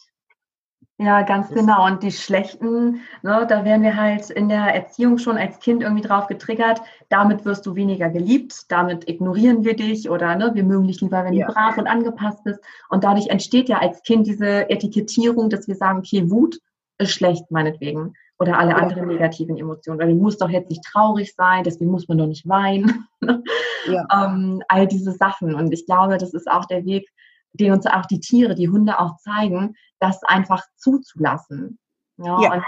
Ja, 1.01 1.21
ganz 1.21 1.49
genau. 1.49 1.85
Und 1.85 2.03
die 2.03 2.11
schlechten, 2.11 2.99
ne, 3.21 3.45
da 3.47 3.63
werden 3.63 3.83
wir 3.83 3.95
halt 3.95 4.29
in 4.29 4.49
der 4.49 4.75
Erziehung 4.75 5.17
schon 5.17 5.37
als 5.37 5.59
Kind 5.59 5.81
irgendwie 5.81 6.05
drauf 6.05 6.27
getriggert. 6.27 6.81
Damit 7.07 7.45
wirst 7.45 7.65
du 7.65 7.75
weniger 7.75 8.09
geliebt, 8.09 8.69
damit 8.69 9.07
ignorieren 9.07 9.63
wir 9.63 9.77
dich 9.77 10.09
oder 10.09 10.35
ne, 10.35 10.51
wir 10.55 10.65
mögen 10.65 10.87
dich 10.87 10.99
lieber, 10.99 11.23
wenn 11.23 11.33
ja. 11.33 11.47
du 11.47 11.53
brav 11.53 11.77
und 11.77 11.87
angepasst 11.87 12.43
bist. 12.43 12.59
Und 12.89 13.05
dadurch 13.05 13.27
entsteht 13.27 13.69
ja 13.69 13.77
als 13.77 14.03
Kind 14.03 14.27
diese 14.27 14.69
Etikettierung, 14.69 15.49
dass 15.49 15.69
wir 15.69 15.75
sagen, 15.75 15.99
okay, 15.99 16.29
Wut 16.29 16.59
ist 16.97 17.11
schlecht, 17.11 17.49
meinetwegen 17.49 18.15
oder 18.39 18.57
alle 18.57 18.75
anderen 18.75 19.07
negativen 19.07 19.57
Emotionen. 19.57 19.99
Weil 19.99 20.07
die 20.07 20.13
muss 20.15 20.37
doch 20.37 20.49
jetzt 20.49 20.69
nicht 20.69 20.83
traurig 20.83 21.33
sein, 21.35 21.63
deswegen 21.63 21.91
muss 21.91 22.07
man 22.07 22.17
doch 22.17 22.27
nicht 22.27 22.47
weinen. 22.47 23.07
ja. 23.87 24.07
ähm, 24.13 24.63
all 24.67 24.87
diese 24.87 25.11
Sachen. 25.11 25.53
Und 25.55 25.73
ich 25.73 25.85
glaube, 25.85 26.17
das 26.17 26.33
ist 26.33 26.49
auch 26.49 26.65
der 26.65 26.85
Weg, 26.85 27.09
den 27.53 27.73
uns 27.73 27.85
auch 27.85 28.05
die 28.05 28.19
Tiere, 28.19 28.55
die 28.55 28.69
Hunde 28.69 28.99
auch 28.99 29.17
zeigen, 29.17 29.75
das 29.99 30.23
einfach 30.23 30.63
zuzulassen. 30.75 31.77
Ja, 32.17 32.41
ja. 32.41 32.53
Und 32.53 32.63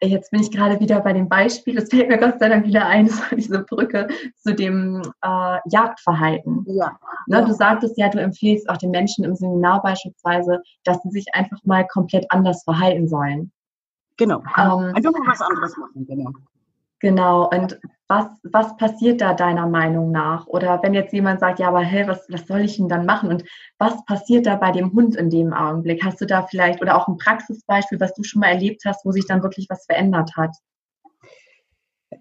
jetzt 0.00 0.30
bin 0.30 0.40
ich 0.40 0.50
gerade 0.50 0.78
wieder 0.80 1.00
bei 1.00 1.12
dem 1.12 1.28
Beispiel, 1.28 1.74
das 1.74 1.90
fällt 1.90 2.08
mir 2.08 2.18
Gott 2.18 2.38
sei 2.38 2.48
Dank 2.48 2.66
wieder 2.66 2.86
ein, 2.86 3.08
so 3.08 3.22
diese 3.34 3.60
Brücke 3.60 4.08
zu 4.36 4.54
dem 4.54 5.02
äh, 5.22 5.58
Jagdverhalten. 5.70 6.64
Ja. 6.68 6.98
Ne, 7.26 7.38
ja. 7.38 7.44
Du 7.44 7.52
sagtest 7.52 7.98
ja, 7.98 8.08
du 8.08 8.20
empfiehlst 8.20 8.68
auch 8.68 8.76
den 8.78 8.90
Menschen 8.90 9.24
im 9.24 9.34
Seminar 9.34 9.82
beispielsweise, 9.82 10.60
dass 10.84 11.00
sie 11.02 11.10
sich 11.10 11.26
einfach 11.34 11.58
mal 11.64 11.86
komplett 11.86 12.26
anders 12.30 12.62
verhalten 12.64 13.08
sollen. 13.08 13.52
Genau. 14.18 14.40
Ähm, 14.56 14.94
Einfach 14.94 15.12
mal 15.12 15.26
was 15.26 15.40
anderes 15.40 15.76
machen, 15.76 16.06
genau. 16.06 16.32
Genau. 17.00 17.48
Und 17.48 17.78
was, 18.08 18.26
was 18.42 18.76
passiert 18.76 19.20
da 19.20 19.34
deiner 19.34 19.68
Meinung 19.68 20.10
nach? 20.10 20.46
Oder 20.46 20.82
wenn 20.82 20.94
jetzt 20.94 21.12
jemand 21.12 21.40
sagt, 21.40 21.60
ja, 21.60 21.68
aber 21.68 21.80
hey, 21.80 22.08
was, 22.08 22.26
was 22.28 22.46
soll 22.46 22.60
ich 22.60 22.76
denn 22.76 22.88
dann 22.88 23.06
machen? 23.06 23.30
Und 23.30 23.44
was 23.78 24.04
passiert 24.06 24.46
da 24.46 24.56
bei 24.56 24.72
dem 24.72 24.92
Hund 24.92 25.14
in 25.14 25.30
dem 25.30 25.52
Augenblick? 25.52 26.04
Hast 26.04 26.20
du 26.20 26.26
da 26.26 26.42
vielleicht 26.42 26.82
oder 26.82 26.96
auch 26.96 27.06
ein 27.06 27.16
Praxisbeispiel, 27.16 28.00
was 28.00 28.14
du 28.14 28.24
schon 28.24 28.40
mal 28.40 28.48
erlebt 28.48 28.82
hast, 28.84 29.04
wo 29.04 29.12
sich 29.12 29.26
dann 29.26 29.42
wirklich 29.42 29.66
was 29.68 29.86
verändert 29.86 30.32
hat? 30.36 30.56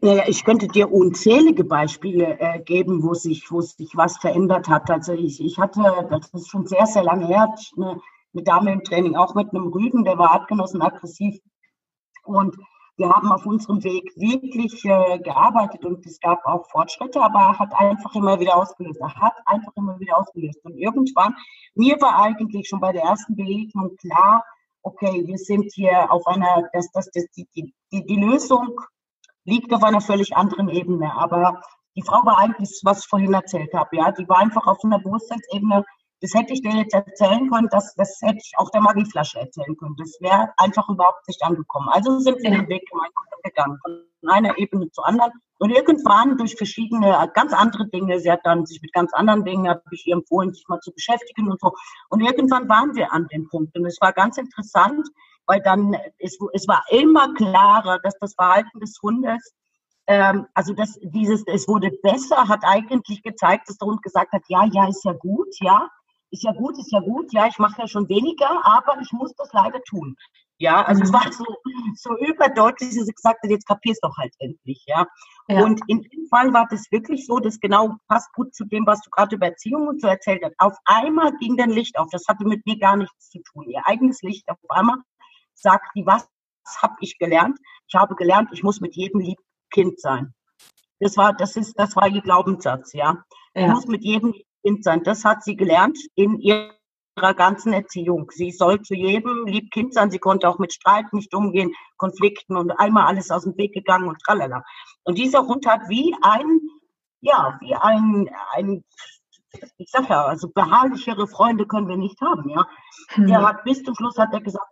Naja, 0.02 0.24
ich 0.28 0.44
könnte 0.44 0.68
dir 0.68 0.92
unzählige 0.92 1.64
Beispiele 1.64 2.38
äh, 2.40 2.60
geben, 2.60 3.02
wo 3.02 3.14
sich, 3.14 3.50
wo 3.52 3.62
sich 3.62 3.90
was 3.96 4.18
verändert 4.18 4.68
hat. 4.68 4.92
Also 4.92 5.14
ich, 5.14 5.44
ich 5.44 5.58
hatte, 5.58 5.82
das 6.12 6.30
ist 6.34 6.50
schon 6.50 6.68
sehr, 6.68 6.86
sehr 6.86 7.04
lange 7.04 7.26
her, 7.26 7.56
eine, 7.78 8.00
eine 8.34 8.44
Dame 8.44 8.74
im 8.74 8.84
Training, 8.84 9.16
auch 9.16 9.34
mit 9.34 9.50
einem 9.52 9.68
Rüden, 9.68 10.04
der 10.04 10.20
war 10.20 10.32
artgenossen 10.32 10.82
aggressiv. 10.82 11.40
Und 12.28 12.56
wir 12.98 13.10
haben 13.10 13.32
auf 13.32 13.46
unserem 13.46 13.84
Weg 13.84 14.12
wirklich 14.16 14.84
äh, 14.86 15.20
gearbeitet 15.20 15.86
und 15.86 16.04
es 16.06 16.20
gab 16.20 16.44
auch 16.46 16.68
Fortschritte, 16.72 17.22
aber 17.22 17.40
er 17.40 17.60
hat 17.60 17.74
einfach 17.76 18.16
immer 18.16 18.40
wieder 18.40 18.58
ausgelöst. 18.58 19.00
Er 19.00 19.14
hat 19.14 19.36
einfach 19.46 19.72
immer 19.76 20.00
wieder 20.00 20.18
ausgelöst. 20.18 20.60
Und 20.64 20.76
irgendwann, 20.78 21.36
mir 21.76 22.02
war 22.02 22.20
eigentlich 22.20 22.68
schon 22.68 22.80
bei 22.80 22.92
der 22.92 23.04
ersten 23.04 23.36
Begegnung 23.36 23.96
klar, 23.98 24.44
okay, 24.82 25.24
wir 25.28 25.38
sind 25.38 25.72
hier 25.74 26.12
auf 26.12 26.26
einer, 26.26 26.64
dass 26.74 26.90
das, 26.92 27.10
das, 27.14 27.26
die, 27.36 27.48
die, 27.56 27.74
die 27.92 28.16
Lösung 28.16 28.80
liegt 29.44 29.74
auf 29.74 29.84
einer 29.84 30.02
völlig 30.02 30.36
anderen 30.36 30.70
Ebene. 30.70 31.14
Aber 31.14 31.62
die 31.96 32.02
Frau 32.02 32.26
war 32.26 32.40
eigentlich, 32.40 32.80
was 32.84 33.02
ich 33.02 33.08
vorhin 33.08 33.34
erzählt 33.34 33.74
habe, 33.74 33.96
ja, 33.96 34.12
die 34.12 34.28
war 34.28 34.38
einfach 34.38 34.66
auf 34.66 34.84
einer 34.84 35.00
Bewusstseinsebene. 35.00 35.84
Das 36.22 36.34
hätte 36.34 36.54
ich 36.54 36.62
dir 36.62 36.76
jetzt 36.76 36.94
erzählen 36.94 37.50
können, 37.50 37.68
das, 37.70 37.94
das 37.96 38.18
hätte 38.22 38.40
ich 38.42 38.54
auch 38.58 38.72
der 38.72 38.82
Magieflasche 38.82 39.40
erzählen 39.40 39.78
können. 39.78 39.96
Das 39.98 40.18
wäre 40.20 40.52
einfach 40.58 40.90
überhaupt 40.90 41.28
nicht 41.28 41.44
angekommen. 41.44 41.90
Also 41.90 42.20
sind 42.20 42.42
wir 42.42 42.50
den 42.50 42.68
Weg 42.68 42.90
gemeinsam 42.90 43.40
gegangen, 43.44 43.78
von 43.84 44.30
einer 44.30 44.58
Ebene 44.58 44.90
zur 44.92 45.08
anderen. 45.08 45.32
Und 45.60 45.72
irgendwann 45.72 46.38
durch 46.38 46.56
verschiedene, 46.56 47.32
ganz 47.34 47.54
andere 47.54 47.88
Dinge, 47.88 48.20
sie 48.20 48.32
hat 48.32 48.42
dann 48.44 48.66
sich 48.66 48.82
mit 48.82 48.94
ganz 48.94 49.14
anderen 49.14 49.44
Dingen, 49.44 49.68
habe 49.68 49.82
ich 49.92 50.08
ihr 50.08 50.16
empfohlen, 50.16 50.54
sich 50.54 50.68
mal 50.68 50.80
zu 50.80 50.92
beschäftigen 50.92 51.50
und 51.50 51.60
so. 51.60 51.74
Und 52.10 52.22
irgendwann 52.22 52.68
waren 52.70 52.96
wir 52.96 53.12
an 53.12 53.28
dem 53.28 53.48
Punkt. 53.50 53.76
Und 53.78 53.86
es 53.86 53.98
war 54.02 54.14
ganz 54.14 54.38
interessant, 54.38 55.08
weil 55.46 55.62
dann, 55.62 55.96
es, 56.20 56.38
es 56.54 56.68
war 56.68 56.84
immer 56.90 57.34
klarer, 57.34 58.00
dass 58.00 58.18
das 58.20 58.36
Verhalten 58.36 58.80
des 58.80 59.00
Hundes, 59.02 59.54
ähm, 60.08 60.48
also 60.54 60.74
dass 60.74 61.00
dieses, 61.02 61.44
es 61.48 61.68
wurde 61.68 61.92
besser, 62.04 62.48
hat 62.48 62.64
eigentlich 62.64 63.24
gezeigt, 63.24 63.70
dass 63.70 63.78
der 63.78 63.88
Hund 63.88 64.04
gesagt 64.04 64.32
hat, 64.32 64.44
ja, 64.48 64.66
ja, 64.72 64.88
ist 64.88 65.04
ja 65.06 65.14
gut, 65.14 65.48
ja, 65.60 65.90
ist 66.32 66.44
ja 66.44 66.52
gut, 66.52 66.78
ist 66.78 66.92
ja 66.92 67.00
gut, 67.00 67.32
ja, 67.34 67.48
ich 67.48 67.58
mache 67.58 67.82
ja 67.82 67.88
schon 67.88 68.08
weniger, 68.10 68.66
aber 68.66 69.00
ich 69.02 69.12
muss 69.12 69.34
das 69.36 69.52
leider 69.54 69.82
tun. 69.84 70.16
Ja, 70.60 70.82
also 70.84 71.00
mhm. 71.00 71.06
es 71.06 71.14
war 71.14 71.32
so, 71.32 71.46
so 71.96 72.18
überdeutlich, 72.18 72.96
dass 72.96 73.06
sie 73.06 73.14
gesagt 73.14 73.44
hat, 73.44 73.50
jetzt 73.50 73.68
kapierst 73.68 74.04
doch 74.04 74.18
halt 74.18 74.34
endlich, 74.40 74.84
ja? 74.88 75.06
ja. 75.48 75.64
Und 75.64 75.82
in 75.88 76.02
dem 76.02 76.28
Fall 76.30 76.52
war 76.52 76.68
das 76.70 76.92
wirklich 76.92 77.28
so, 77.28 77.40
das 77.40 77.60
genau 77.60 77.96
passt 78.08 78.34
gut 78.34 78.56
zu 78.56 78.66
dem, 78.66 78.86
was 78.88 79.02
du 79.02 79.10
gerade 79.12 79.36
über 79.36 79.48
Erziehung 79.48 79.88
und 79.88 80.02
so 80.02 80.08
erzählt 80.08 80.44
hast. 80.44 80.56
Auf 80.58 80.76
einmal 80.86 81.32
ging 81.38 81.58
dein 81.58 81.70
Licht 81.70 81.98
auf. 81.98 82.08
Das 82.12 82.24
hatte 82.28 82.46
mit 82.46 82.66
mir 82.66 82.80
gar 82.80 82.98
nichts 82.98 83.30
zu 83.30 83.40
tun. 83.44 83.70
Ihr 83.70 83.82
eigenes 83.86 84.22
Licht 84.24 84.50
auf 84.50 84.58
einmal 84.70 84.98
sagt 85.54 85.90
die, 85.96 86.06
was 86.06 86.28
habe 86.82 86.96
ich 87.02 87.20
gelernt? 87.20 87.60
Ich 87.88 87.96
habe 87.96 88.16
gelernt, 88.16 88.50
ich 88.52 88.64
muss 88.64 88.82
mit 88.82 88.96
jedem 88.96 89.22
lieb 89.22 89.38
Kind 89.70 90.00
sein. 90.00 90.34
Das 91.00 91.18
war, 91.18 91.34
das 91.34 91.56
ist, 91.56 91.78
das 91.78 91.96
war 91.96 92.08
ihr 92.08 92.22
Glaubenssatz, 92.22 92.94
ja. 92.94 93.24
ja. 93.54 93.62
Ich 93.62 93.68
muss 93.68 93.86
mit 93.86 94.04
jedem 94.04 94.34
Kind 94.68 94.84
sein. 94.84 95.04
Das 95.04 95.24
hat 95.24 95.44
sie 95.44 95.56
gelernt 95.56 95.98
in 96.16 96.40
ihrer 96.40 97.34
ganzen 97.36 97.72
Erziehung. 97.72 98.30
Sie 98.32 98.52
soll 98.52 98.82
zu 98.82 98.96
jedem 98.96 99.46
lieb 99.46 99.72
Kind 99.72 99.94
sein. 99.94 100.12
Sie 100.12 100.20
konnte 100.20 100.50
auch 100.50 100.60
mit 100.60 100.74
Streit 100.74 101.14
nicht 101.14 101.34
umgehen, 101.34 101.72
Konflikten 101.96 102.58
und 102.58 102.72
einmal 102.72 103.06
alles 103.06 103.32
aus 103.32 103.44
dem 103.44 103.56
Weg 103.56 103.74
gegangen 103.74 104.10
und 104.10 104.20
tralala. 104.22 104.64
Und 105.04 105.18
dieser 105.18 105.48
Hund 105.48 105.66
hat 105.66 105.88
wie 105.88 106.14
ein, 106.22 106.60
ja, 107.22 107.58
wie 107.62 107.76
ein, 107.76 108.30
ein 108.56 108.84
ich 109.78 109.90
sag 109.90 110.10
ja, 110.10 110.26
also 110.26 110.50
beharrlichere 110.50 111.28
Freunde 111.28 111.66
können 111.66 111.88
wir 111.88 111.96
nicht 111.96 112.20
haben, 112.20 112.50
ja. 112.50 112.68
Hm. 113.12 113.28
Der 113.28 113.48
hat 113.48 113.64
bis 113.64 113.82
zum 113.84 113.96
Schluss 113.96 114.18
hat 114.18 114.34
er 114.34 114.42
gesagt, 114.42 114.68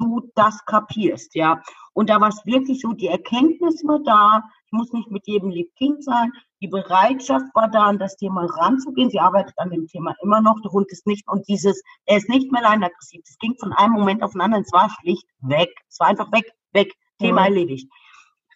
du 0.00 0.28
das 0.34 0.64
kapierst, 0.64 1.36
ja. 1.36 1.62
Und 1.92 2.10
da 2.10 2.20
war 2.20 2.28
es 2.28 2.44
wirklich 2.44 2.80
so, 2.80 2.92
die 2.92 3.06
Erkenntnis 3.06 3.84
war 3.84 4.00
da, 4.00 4.42
ich 4.66 4.72
muss 4.72 4.92
nicht 4.92 5.10
mit 5.10 5.26
jedem 5.26 5.50
lieb 5.50 5.74
Kind 5.76 6.02
sein, 6.02 6.32
die 6.60 6.68
Bereitschaft 6.68 7.46
war 7.54 7.68
da, 7.68 7.84
an 7.84 7.98
das 7.98 8.16
Thema 8.16 8.46
ranzugehen. 8.46 9.10
Sie 9.10 9.20
arbeitet 9.20 9.54
an 9.58 9.70
dem 9.70 9.86
Thema 9.86 10.14
immer 10.22 10.40
noch. 10.40 10.60
Der 10.62 10.72
Hund 10.72 10.90
ist 10.90 11.06
nicht, 11.06 11.28
und 11.28 11.46
dieses, 11.48 11.82
er 12.04 12.16
ist 12.16 12.28
nicht 12.28 12.50
mehr 12.50 12.64
allein 12.64 12.82
aggressiv. 12.82 13.22
Es 13.24 13.38
ging 13.38 13.54
von 13.60 13.72
einem 13.72 13.92
Moment 13.92 14.22
auf 14.22 14.32
den 14.32 14.40
anderen, 14.40 14.64
es 14.64 14.72
war 14.72 14.90
schlicht 15.00 15.26
weg. 15.40 15.70
Es 15.88 16.00
war 16.00 16.08
einfach 16.08 16.32
weg, 16.32 16.50
weg, 16.72 16.92
Thema 17.18 17.42
mhm. 17.42 17.46
erledigt. 17.46 17.88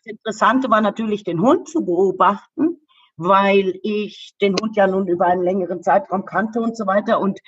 Das 0.02 0.12
Interessante 0.12 0.70
war 0.70 0.80
natürlich, 0.80 1.24
den 1.24 1.40
Hund 1.40 1.68
zu 1.68 1.84
beobachten, 1.84 2.80
weil 3.16 3.78
ich 3.82 4.34
den 4.40 4.56
Hund 4.60 4.76
ja 4.76 4.86
nun 4.86 5.06
über 5.06 5.26
einen 5.26 5.42
längeren 5.42 5.82
Zeitraum 5.82 6.24
kannte 6.24 6.60
und 6.60 6.76
so 6.76 6.86
weiter. 6.86 7.20
Und, 7.20 7.38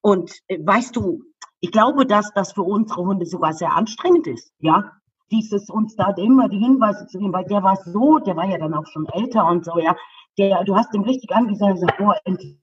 und 0.00 0.32
äh, 0.48 0.58
weißt 0.60 0.96
du, 0.96 1.22
ich 1.60 1.70
glaube, 1.70 2.06
dass 2.06 2.32
das 2.34 2.52
für 2.52 2.62
unsere 2.62 3.02
Hunde 3.02 3.24
sogar 3.24 3.52
sehr 3.52 3.72
anstrengend 3.74 4.26
ist, 4.26 4.52
ja. 4.58 4.92
Dieses 5.32 5.68
uns 5.68 5.96
da 5.96 6.10
immer 6.16 6.48
die 6.48 6.58
Hinweise 6.58 7.06
zu 7.06 7.18
geben, 7.18 7.32
weil 7.32 7.44
der 7.46 7.62
war 7.62 7.76
so, 7.76 8.18
der 8.18 8.36
war 8.36 8.46
ja 8.46 8.58
dann 8.58 8.74
auch 8.74 8.86
schon 8.86 9.06
älter 9.08 9.46
und 9.46 9.64
so, 9.64 9.78
ja. 9.78 9.96
Der, 10.38 10.62
du 10.64 10.76
hast 10.76 10.94
ihm 10.94 11.02
richtig 11.02 11.30
angesagt 11.34 11.74
gesagt, 11.74 11.98
boah, 11.98 12.16
endlich, 12.24 12.56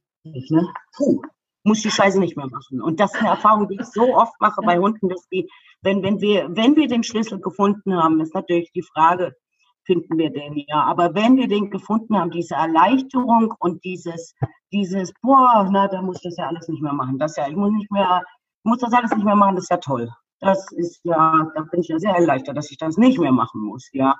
ne? 0.49 0.67
Puh, 0.95 1.21
muss 1.63 1.81
die 1.81 1.91
Scheiße 1.91 2.19
nicht 2.19 2.37
mehr 2.37 2.47
machen. 2.47 2.81
Und 2.81 2.99
das 2.99 3.13
ist 3.13 3.19
eine 3.19 3.29
Erfahrung, 3.29 3.67
die 3.67 3.75
ich 3.75 3.85
so 3.85 4.15
oft 4.15 4.33
mache 4.39 4.61
bei 4.61 4.79
Hunden, 4.79 5.09
dass 5.09 5.27
die, 5.29 5.49
wenn, 5.81 6.01
wenn 6.01 6.21
wir, 6.21 6.47
wenn 6.55 6.75
wir 6.75 6.87
den 6.87 7.03
Schlüssel 7.03 7.39
gefunden 7.39 7.95
haben, 7.95 8.21
ist 8.21 8.33
natürlich 8.33 8.71
die 8.71 8.81
Frage, 8.81 9.35
finden 9.83 10.17
wir 10.17 10.31
den 10.31 10.55
ja. 10.67 10.83
Aber 10.83 11.13
wenn 11.13 11.35
wir 11.37 11.47
den 11.47 11.69
gefunden 11.69 12.17
haben, 12.17 12.31
diese 12.31 12.55
Erleichterung 12.55 13.53
und 13.59 13.83
dieses, 13.83 14.33
dieses, 14.71 15.11
boah, 15.21 15.67
na, 15.71 15.87
da 15.87 16.01
muss 16.01 16.17
ich 16.17 16.23
das 16.23 16.37
ja 16.37 16.47
alles 16.47 16.67
nicht 16.69 16.81
mehr 16.81 16.93
machen. 16.93 17.19
Das 17.19 17.35
ja, 17.35 17.47
ich 17.47 17.55
muss 17.55 17.71
nicht 17.71 17.91
mehr 17.91 18.23
muss 18.63 18.79
das 18.79 18.93
alles 18.93 19.11
nicht 19.11 19.25
mehr 19.25 19.35
machen, 19.35 19.55
das 19.55 19.65
ist 19.65 19.71
ja 19.71 19.77
toll. 19.77 20.09
Das 20.39 20.71
ist 20.71 21.01
ja, 21.03 21.51
da 21.53 21.61
bin 21.63 21.81
ich 21.81 21.89
ja 21.89 21.99
sehr 21.99 22.13
erleichtert, 22.13 22.55
dass 22.55 22.71
ich 22.71 22.77
das 22.77 22.97
nicht 22.97 23.19
mehr 23.19 23.31
machen 23.31 23.61
muss, 23.61 23.89
ja. 23.91 24.15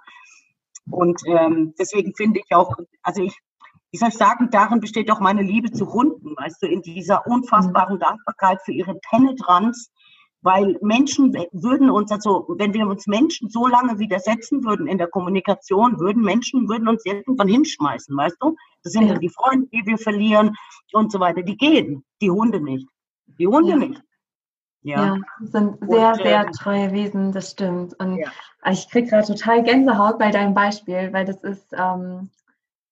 Und 0.90 1.22
ähm, 1.28 1.74
deswegen 1.80 2.14
finde 2.16 2.40
ich 2.40 2.56
auch, 2.56 2.76
also 3.04 3.24
ich, 3.24 3.38
wie 3.92 3.98
soll 3.98 4.10
ich 4.10 4.18
sagen, 4.18 4.50
darin 4.52 4.80
besteht 4.80 5.12
auch 5.12 5.20
meine 5.20 5.42
Liebe 5.42 5.72
zu 5.72 5.92
Hunden, 5.92 6.36
weißt 6.36 6.62
du, 6.62 6.68
in 6.68 6.82
dieser 6.82 7.26
unfassbaren 7.28 7.96
mhm. 7.96 8.00
Dankbarkeit 8.00 8.60
für 8.64 8.72
ihre 8.72 8.96
Penetranz, 9.10 9.92
weil 10.42 10.78
Menschen 10.82 11.34
würden 11.52 11.90
uns, 11.90 12.12
also 12.12 12.46
wenn 12.58 12.74
wir 12.74 12.88
uns 12.88 13.08
Menschen 13.08 13.50
so 13.50 13.68
lange 13.68 14.00
widersetzen 14.00 14.64
würden 14.64 14.88
in 14.88 14.98
der 14.98 15.08
Kommunikation, 15.08 16.00
würden 16.00 16.24
Menschen 16.24 16.70
würden 16.70 16.88
uns 16.88 17.06
irgendwann 17.06 17.48
hinschmeißen, 17.48 18.16
weißt 18.16 18.38
du? 18.40 18.56
Das 18.84 18.94
sind 18.94 19.08
ja. 19.08 19.18
die 19.18 19.30
Freunde, 19.30 19.68
die 19.74 19.86
wir 19.86 19.98
verlieren 19.98 20.56
und 20.94 21.12
so 21.12 21.20
weiter. 21.20 21.44
Die 21.44 21.58
gehen, 21.58 22.06
die 22.22 22.32
Hunde 22.32 22.62
nicht. 22.62 22.88
Die 23.38 23.48
Hunde 23.48 23.72
ja. 23.72 23.78
nicht. 23.78 24.02
Ja, 24.82 25.06
ja 25.06 25.18
sind 25.42 25.78
sehr, 25.90 26.10
und, 26.10 26.22
sehr 26.24 26.46
ähm, 26.46 26.52
treue 26.52 26.92
Wesen, 26.92 27.32
das 27.32 27.52
stimmt. 27.52 28.00
Und 28.00 28.18
ja. 28.18 28.30
ich 28.72 28.90
kriege 28.90 29.10
gerade 29.10 29.28
total 29.28 29.64
Gänsehaut 29.64 30.18
bei 30.20 30.32
deinem 30.32 30.54
Beispiel, 30.54 31.12
weil 31.12 31.26
das 31.26 31.44
ist, 31.44 31.74
ähm, 31.74 32.30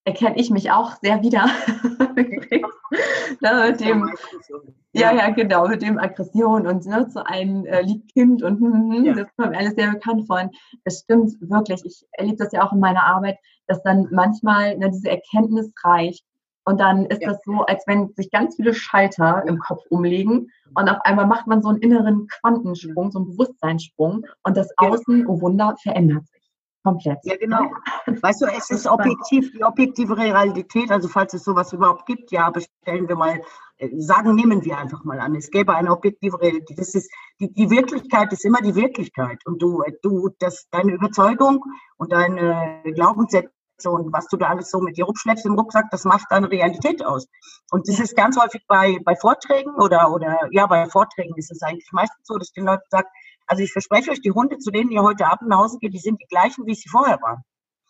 erkenne 0.03 0.38
ich 0.38 0.49
mich 0.49 0.71
auch 0.71 0.95
sehr 1.01 1.21
wieder. 1.21 1.45
ne, 3.41 3.69
mit 3.69 3.79
dem, 3.79 4.13
ja, 4.93 5.13
ja, 5.13 5.29
genau, 5.29 5.67
mit 5.67 5.81
dem 5.81 5.97
Aggression 5.97 6.67
und 6.67 6.85
ne, 6.85 7.07
zu 7.07 7.25
einem 7.25 7.65
äh, 7.65 7.81
Liebkind 7.81 8.43
und 8.43 8.59
hm, 8.59 8.91
hm, 8.91 9.05
ja. 9.05 9.13
das 9.13 9.27
kommt 9.35 9.51
mir 9.51 9.57
alles 9.57 9.75
sehr 9.75 9.91
bekannt 9.91 10.27
vor. 10.27 10.49
Das 10.85 10.99
stimmt 10.99 11.33
wirklich. 11.41 11.85
Ich 11.85 12.05
erlebe 12.13 12.38
das 12.38 12.51
ja 12.51 12.65
auch 12.65 12.73
in 12.73 12.79
meiner 12.79 13.05
Arbeit, 13.05 13.38
dass 13.67 13.83
dann 13.83 14.07
manchmal 14.11 14.77
ne, 14.77 14.89
diese 14.89 15.09
Erkenntnis 15.09 15.71
reicht, 15.83 16.25
und 16.68 16.82
dann 16.82 17.05
ist 17.05 17.22
ja. 17.22 17.30
das 17.30 17.39
so, 17.45 17.61
als 17.61 17.88
wenn 17.88 18.13
sich 18.15 18.30
ganz 18.30 18.57
viele 18.57 18.74
Schalter 18.74 19.41
im 19.47 19.57
Kopf 19.57 19.84
umlegen 19.89 20.51
und 20.76 20.89
auf 20.89 20.97
einmal 21.05 21.26
macht 21.26 21.47
man 21.47 21.61
so 21.61 21.70
einen 21.70 21.78
inneren 21.78 22.28
Quantensprung, 22.28 23.09
so 23.09 23.20
einen 23.20 23.30
Bewusstseinssprung 23.30 24.26
und 24.43 24.57
das 24.57 24.68
Außen, 24.76 25.26
oh 25.28 25.39
Wunder, 25.39 25.78
verändert 25.82 26.28
sich 26.28 26.51
komplett. 26.84 27.20
Ja, 27.24 27.38
genau. 27.38 27.72
Weißt 28.22 28.41
du, 28.41 28.47
es 28.47 28.70
ist 28.70 28.86
objektiv, 28.86 29.51
die 29.53 29.63
objektive 29.63 30.18
Realität, 30.18 30.91
also 30.91 31.07
falls 31.07 31.34
es 31.34 31.45
sowas 31.45 31.72
überhaupt 31.72 32.05
gibt, 32.05 32.32
ja, 32.32 32.49
bestellen 32.49 33.07
wir 33.07 33.15
mal, 33.15 33.41
äh, 33.78 33.89
sagen, 33.99 34.36
nehmen 34.36 34.65
wir 34.65 34.78
einfach 34.78 35.05
mal 35.05 35.22
an, 35.22 35.36
es 35.36 35.49
gäbe 35.49 35.74
eine 35.74 35.91
objektive 35.91 36.41
Realität. 36.41 36.78
Das 36.78 36.95
ist, 36.95 37.09
die, 37.39 37.53
die 37.53 37.70
Wirklichkeit 37.70 38.34
ist 38.34 38.43
immer 38.43 38.61
die 38.61 38.76
Wirklichkeit 38.76 39.39
und 39.45 39.61
du, 39.61 39.84
du, 40.01 40.30
das, 40.39 40.68
deine 40.70 40.91
Überzeugung 40.93 41.63
und 41.95 42.11
deine 42.11 42.82
Glaubenssätze 42.93 43.51
so, 43.80 43.91
und 43.91 44.11
was 44.11 44.28
du 44.28 44.38
da 44.38 44.47
alles 44.47 44.71
so 44.71 44.80
mit 44.80 44.97
dir 44.97 45.05
rumschleppst 45.05 45.45
im 45.45 45.53
Rucksack, 45.53 45.86
das 45.91 46.03
macht 46.03 46.25
deine 46.30 46.49
Realität 46.49 47.05
aus. 47.05 47.28
Und 47.69 47.88
das 47.88 47.99
ist 47.99 48.15
ganz 48.15 48.38
häufig 48.38 48.63
bei, 48.67 48.97
bei 49.05 49.15
Vorträgen 49.15 49.75
oder, 49.75 50.11
oder, 50.11 50.47
ja, 50.51 50.65
bei 50.65 50.86
Vorträgen 50.88 51.36
ist 51.38 51.51
es 51.51 51.61
eigentlich 51.61 51.91
meistens 51.91 52.25
so, 52.25 52.38
dass 52.38 52.51
die 52.51 52.61
Leute 52.61 52.84
sagen, 52.89 53.07
also 53.45 53.63
ich 53.63 53.71
verspreche 53.71 54.11
euch, 54.11 54.21
die 54.21 54.32
Hunde, 54.32 54.57
zu 54.57 54.71
denen 54.71 54.91
ihr 54.91 55.03
heute 55.03 55.28
Abend 55.28 55.49
nach 55.49 55.59
Hause 55.59 55.78
geht, 55.80 55.93
die 55.93 55.99
sind 55.99 56.19
die 56.19 56.28
gleichen, 56.28 56.65
wie 56.65 56.75
sie 56.75 56.89
vorher 56.89 57.19
waren. 57.21 57.43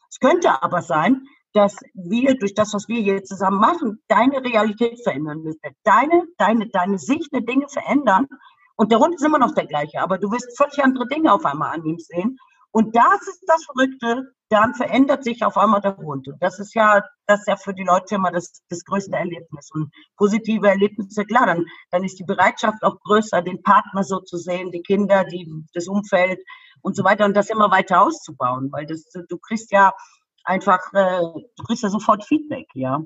Es 0.10 0.20
könnte 0.20 0.62
aber 0.62 0.82
sein, 0.82 1.24
dass 1.54 1.76
wir 1.94 2.38
durch 2.38 2.54
das, 2.54 2.74
was 2.74 2.88
wir 2.88 3.02
hier 3.02 3.24
zusammen 3.24 3.60
machen, 3.60 4.00
deine 4.08 4.44
Realität 4.44 5.02
verändern 5.02 5.42
müssen. 5.42 5.60
Deine, 5.84 6.26
deine, 6.38 6.70
deine 6.70 7.00
Sicht 7.00 7.34
der 7.34 7.42
Dinge 7.42 7.68
verändern. 7.70 8.28
Und 8.76 8.92
der 8.92 9.00
Hund 9.00 9.16
ist 9.16 9.26
immer 9.26 9.40
noch 9.40 9.56
der 9.56 9.66
gleiche, 9.66 10.02
aber 10.02 10.20
du 10.20 10.32
wirst 10.32 10.56
völlig 10.56 10.84
andere 10.84 11.08
Dinge 11.08 11.34
auf 11.34 11.46
einmal 11.46 11.74
an 11.74 11.84
ihm 11.84 11.98
sehen. 11.98 12.38
Und 12.72 12.96
das 12.96 13.28
ist 13.28 13.44
das 13.48 13.64
Verrückte, 13.66 14.34
dann 14.50 14.74
verändert 14.76 15.24
sich 15.24 15.44
auf 15.44 15.58
einmal 15.58 15.82
der 15.82 15.98
Hund. 15.98 16.28
Und 16.28 16.42
das 16.42 16.60
ist 16.60 16.74
ja, 16.74 17.04
das 17.26 17.42
ist 17.42 17.48
ja 17.48 17.58
für 17.58 17.74
die 17.74 17.84
Leute 17.84 18.16
immer 18.16 18.32
das, 18.32 18.62
das 18.70 18.84
größte 18.86 19.16
Erlebnis. 19.16 19.70
Und 19.74 19.92
positive 20.16 20.68
Erlebnisse, 20.68 21.26
klar, 21.26 21.46
dann, 21.48 21.66
dann 21.92 22.04
ist 22.04 22.20
die 22.20 22.24
Bereitschaft 22.24 22.84
auch 22.84 23.00
größer, 23.02 23.42
den 23.42 23.62
Partner 23.64 24.04
so 24.04 24.20
zu 24.20 24.38
sehen, 24.38 24.72
die 24.72 24.82
Kinder, 24.82 25.26
die, 25.26 25.50
das 25.74 25.88
Umfeld 25.88 26.40
und 26.82 26.96
so 26.96 27.04
weiter 27.04 27.26
und 27.26 27.36
das 27.36 27.50
immer 27.50 27.72
weiter 27.72 28.02
auszubauen. 28.02 28.72
Weil 28.72 28.86
das, 28.86 29.04
du 29.12 29.38
kriegst 29.38 29.72
ja, 29.72 29.92
einfach, 30.44 30.80
äh, 30.94 31.20
du 31.22 31.64
kriegst 31.66 31.84
ja 31.84 31.90
sofort 31.90 32.24
Feedback, 32.24 32.68
ja. 32.74 33.02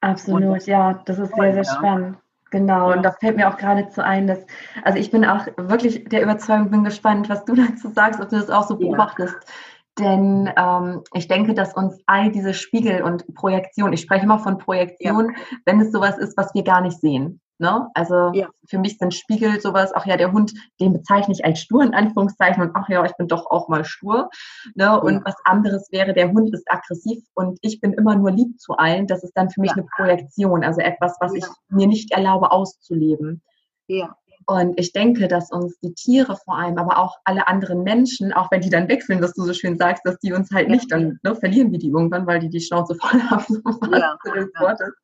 Absolut, 0.00 0.66
ja, 0.66 0.94
das 1.04 1.18
ist 1.18 1.34
sehr, 1.34 1.52
sehr 1.52 1.64
spannend. 1.64 2.18
Genau, 2.50 2.92
und 2.92 3.04
da 3.04 3.12
fällt 3.12 3.36
mir 3.36 3.48
auch 3.48 3.56
geradezu 3.56 4.00
ein, 4.00 4.26
dass, 4.26 4.44
also 4.82 4.98
ich 4.98 5.10
bin 5.10 5.24
auch 5.24 5.46
wirklich 5.56 6.04
der 6.04 6.22
Überzeugung, 6.22 6.70
bin 6.70 6.84
gespannt, 6.84 7.28
was 7.28 7.44
du 7.44 7.54
dazu 7.56 7.88
sagst, 7.88 8.20
ob 8.20 8.28
du 8.28 8.36
das 8.36 8.50
auch 8.50 8.66
so 8.66 8.76
beobachtest. 8.76 9.34
Ja. 9.34 9.54
Denn 9.98 10.50
ähm, 10.56 11.02
ich 11.14 11.28
denke, 11.28 11.54
dass 11.54 11.74
uns 11.74 12.00
all 12.06 12.30
diese 12.30 12.54
Spiegel 12.54 13.02
und 13.02 13.34
Projektion, 13.34 13.92
ich 13.92 14.00
spreche 14.00 14.24
immer 14.24 14.38
von 14.38 14.58
Projektion, 14.58 15.30
ja. 15.30 15.56
wenn 15.66 15.80
es 15.80 15.92
sowas 15.92 16.18
ist, 16.18 16.36
was 16.36 16.54
wir 16.54 16.64
gar 16.64 16.80
nicht 16.80 17.00
sehen. 17.00 17.40
Ne? 17.60 17.90
Also 17.92 18.32
ja. 18.32 18.48
für 18.66 18.78
mich 18.78 18.96
sind 18.96 19.12
Spiegel 19.12 19.60
sowas, 19.60 19.92
ach 19.94 20.06
ja, 20.06 20.16
der 20.16 20.32
Hund, 20.32 20.54
den 20.80 20.94
bezeichne 20.94 21.34
ich 21.34 21.44
als 21.44 21.60
stur 21.60 21.82
in 21.82 21.92
Anführungszeichen 21.92 22.62
und 22.62 22.70
ach 22.74 22.88
ja, 22.88 23.04
ich 23.04 23.14
bin 23.18 23.28
doch 23.28 23.50
auch 23.50 23.68
mal 23.68 23.84
stur. 23.84 24.30
Ne? 24.74 24.98
Und 24.98 25.16
ja. 25.16 25.20
was 25.26 25.34
anderes 25.44 25.92
wäre, 25.92 26.14
der 26.14 26.32
Hund 26.32 26.54
ist 26.54 26.64
aggressiv 26.70 27.22
und 27.34 27.58
ich 27.60 27.82
bin 27.82 27.92
immer 27.92 28.16
nur 28.16 28.30
lieb 28.30 28.58
zu 28.58 28.78
allen. 28.78 29.06
Das 29.06 29.22
ist 29.22 29.34
dann 29.34 29.50
für 29.50 29.60
mich 29.60 29.72
ja. 29.72 29.76
eine 29.76 29.86
Projektion, 29.94 30.64
also 30.64 30.80
etwas, 30.80 31.18
was 31.20 31.34
ich 31.34 31.44
mir 31.68 31.86
nicht 31.86 32.12
erlaube 32.12 32.50
auszuleben. 32.50 33.42
Ja. 33.88 34.16
Und 34.46 34.80
ich 34.80 34.92
denke, 34.92 35.28
dass 35.28 35.52
uns 35.52 35.78
die 35.80 35.94
Tiere 35.94 36.36
vor 36.36 36.58
allem, 36.58 36.78
aber 36.78 36.98
auch 36.98 37.18
alle 37.24 37.46
anderen 37.46 37.82
Menschen, 37.82 38.32
auch 38.32 38.50
wenn 38.50 38.62
die 38.62 38.70
dann 38.70 38.88
wechseln, 38.88 39.22
was 39.22 39.34
du 39.34 39.42
so 39.42 39.52
schön 39.52 39.78
sagst, 39.78 40.04
dass 40.04 40.18
die 40.18 40.32
uns 40.32 40.50
halt 40.50 40.68
ja. 40.68 40.74
nicht, 40.74 40.90
dann 40.90 41.20
ne, 41.22 41.36
verlieren 41.36 41.70
wir 41.70 41.78
die 41.78 41.88
irgendwann, 41.88 42.26
weil 42.26 42.40
die 42.40 42.48
die 42.48 42.60
Schnauze 42.60 42.94
voll 42.94 43.20
haben, 43.30 43.62
ja. 43.92 44.16
Wortes, 44.58 44.94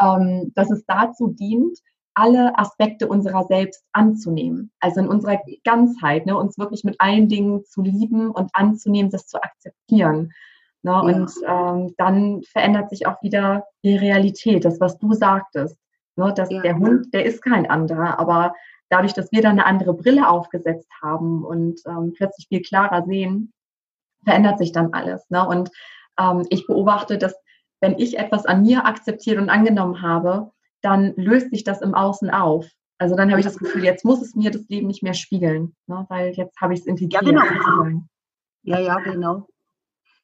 ähm, 0.00 0.52
dass 0.54 0.70
es 0.70 0.84
dazu 0.86 1.28
dient, 1.28 1.78
alle 2.14 2.58
Aspekte 2.58 3.08
unserer 3.08 3.44
selbst 3.44 3.84
anzunehmen. 3.92 4.70
Also 4.80 5.00
in 5.00 5.08
unserer 5.08 5.40
Ganzheit, 5.64 6.26
ne, 6.26 6.36
uns 6.36 6.58
wirklich 6.58 6.84
mit 6.84 6.96
allen 7.00 7.28
Dingen 7.28 7.64
zu 7.64 7.82
lieben 7.82 8.30
und 8.30 8.50
anzunehmen, 8.52 9.10
das 9.10 9.26
zu 9.26 9.42
akzeptieren. 9.42 10.32
Ne, 10.82 10.90
ja. 10.90 11.00
Und 11.00 11.32
ähm, 11.46 11.94
dann 11.96 12.42
verändert 12.42 12.90
sich 12.90 13.06
auch 13.06 13.22
wieder 13.22 13.64
die 13.82 13.96
Realität, 13.96 14.64
das, 14.64 14.80
was 14.80 14.98
du 14.98 15.14
sagtest. 15.14 15.78
Ne, 16.16 16.34
dass 16.34 16.50
ja. 16.50 16.60
der 16.60 16.76
Hund, 16.76 17.14
der 17.14 17.24
ist 17.24 17.42
kein 17.42 17.70
anderer, 17.70 18.18
aber 18.18 18.52
dadurch, 18.90 19.14
dass 19.14 19.32
wir 19.32 19.40
dann 19.40 19.52
eine 19.52 19.64
andere 19.64 19.94
Brille 19.94 20.28
aufgesetzt 20.28 20.90
haben 21.00 21.42
und 21.44 21.80
ähm, 21.86 22.12
plötzlich 22.14 22.48
viel 22.48 22.60
klarer 22.60 23.06
sehen, 23.06 23.52
verändert 24.24 24.58
sich 24.58 24.72
dann 24.72 24.92
alles. 24.92 25.28
Ne? 25.30 25.46
Und 25.46 25.70
ähm, 26.20 26.44
ich 26.50 26.66
beobachte, 26.66 27.16
dass 27.16 27.34
wenn 27.82 27.98
ich 27.98 28.18
etwas 28.18 28.46
an 28.46 28.62
mir 28.62 28.86
akzeptiert 28.86 29.38
und 29.38 29.50
angenommen 29.50 30.00
habe, 30.00 30.52
dann 30.80 31.14
löst 31.16 31.50
sich 31.50 31.64
das 31.64 31.82
im 31.82 31.94
Außen 31.94 32.30
auf. 32.30 32.66
Also 32.96 33.16
dann 33.16 33.30
habe 33.30 33.40
ich 33.40 33.46
das 33.46 33.58
Gefühl, 33.58 33.84
jetzt 33.84 34.04
muss 34.04 34.22
es 34.22 34.36
mir 34.36 34.52
das 34.52 34.68
Leben 34.68 34.86
nicht 34.86 35.02
mehr 35.02 35.14
spiegeln, 35.14 35.74
ne? 35.88 36.06
weil 36.08 36.32
jetzt 36.34 36.58
habe 36.60 36.72
ich 36.72 36.80
es 36.80 36.86
integriert. 36.86 37.24
Ja, 37.24 37.42
genau. 37.42 38.02
Ja, 38.62 38.78
ja, 38.78 38.98
genau. 39.00 39.48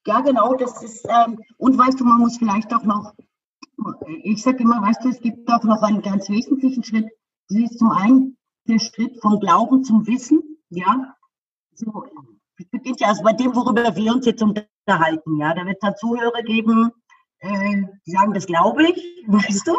Ja, 0.07 0.21
genau, 0.21 0.55
das 0.55 0.83
ist, 0.85 1.05
ähm, 1.09 1.41
und 1.59 1.77
weißt 1.77 1.99
du, 1.99 2.05
man 2.05 2.19
muss 2.19 2.39
vielleicht 2.39 2.73
auch 2.73 2.85
noch, 2.85 3.13
ich 4.23 4.43
sage 4.43 4.63
immer, 4.63 4.81
weißt 4.81 5.05
du, 5.05 5.09
es 5.09 5.21
gibt 5.21 5.51
auch 5.51 5.65
noch 5.65 5.83
einen 5.83 6.01
ganz 6.01 6.31
wesentlichen 6.31 6.85
Schritt. 6.85 7.11
Das 7.49 7.59
ist 7.59 7.79
zum 7.81 7.91
einen 7.91 8.37
der 8.69 8.79
Schritt 8.79 9.21
vom 9.21 9.41
Glauben 9.41 9.83
zum 9.83 10.07
Wissen, 10.07 10.41
ja. 10.71 11.17
So, 11.75 12.05
beginnt 12.71 13.01
ja 13.01 13.09
also 13.09 13.25
bei 13.25 13.33
dem, 13.33 13.55
worüber 13.57 13.95
wir 13.97 14.13
uns 14.13 14.27
jetzt 14.27 14.43
unterhalten, 14.43 15.37
ja. 15.39 15.53
Da 15.55 15.67
wird 15.67 15.79
es 15.83 15.89
da 15.89 15.97
Zuhörer 15.97 16.43
geben, 16.43 16.93
äh, 17.41 17.83
die 18.07 18.11
sagen, 18.11 18.35
das 18.35 18.47
glaube 18.47 18.85
ich, 18.85 19.25
weißt 19.27 19.67
du? 19.67 19.77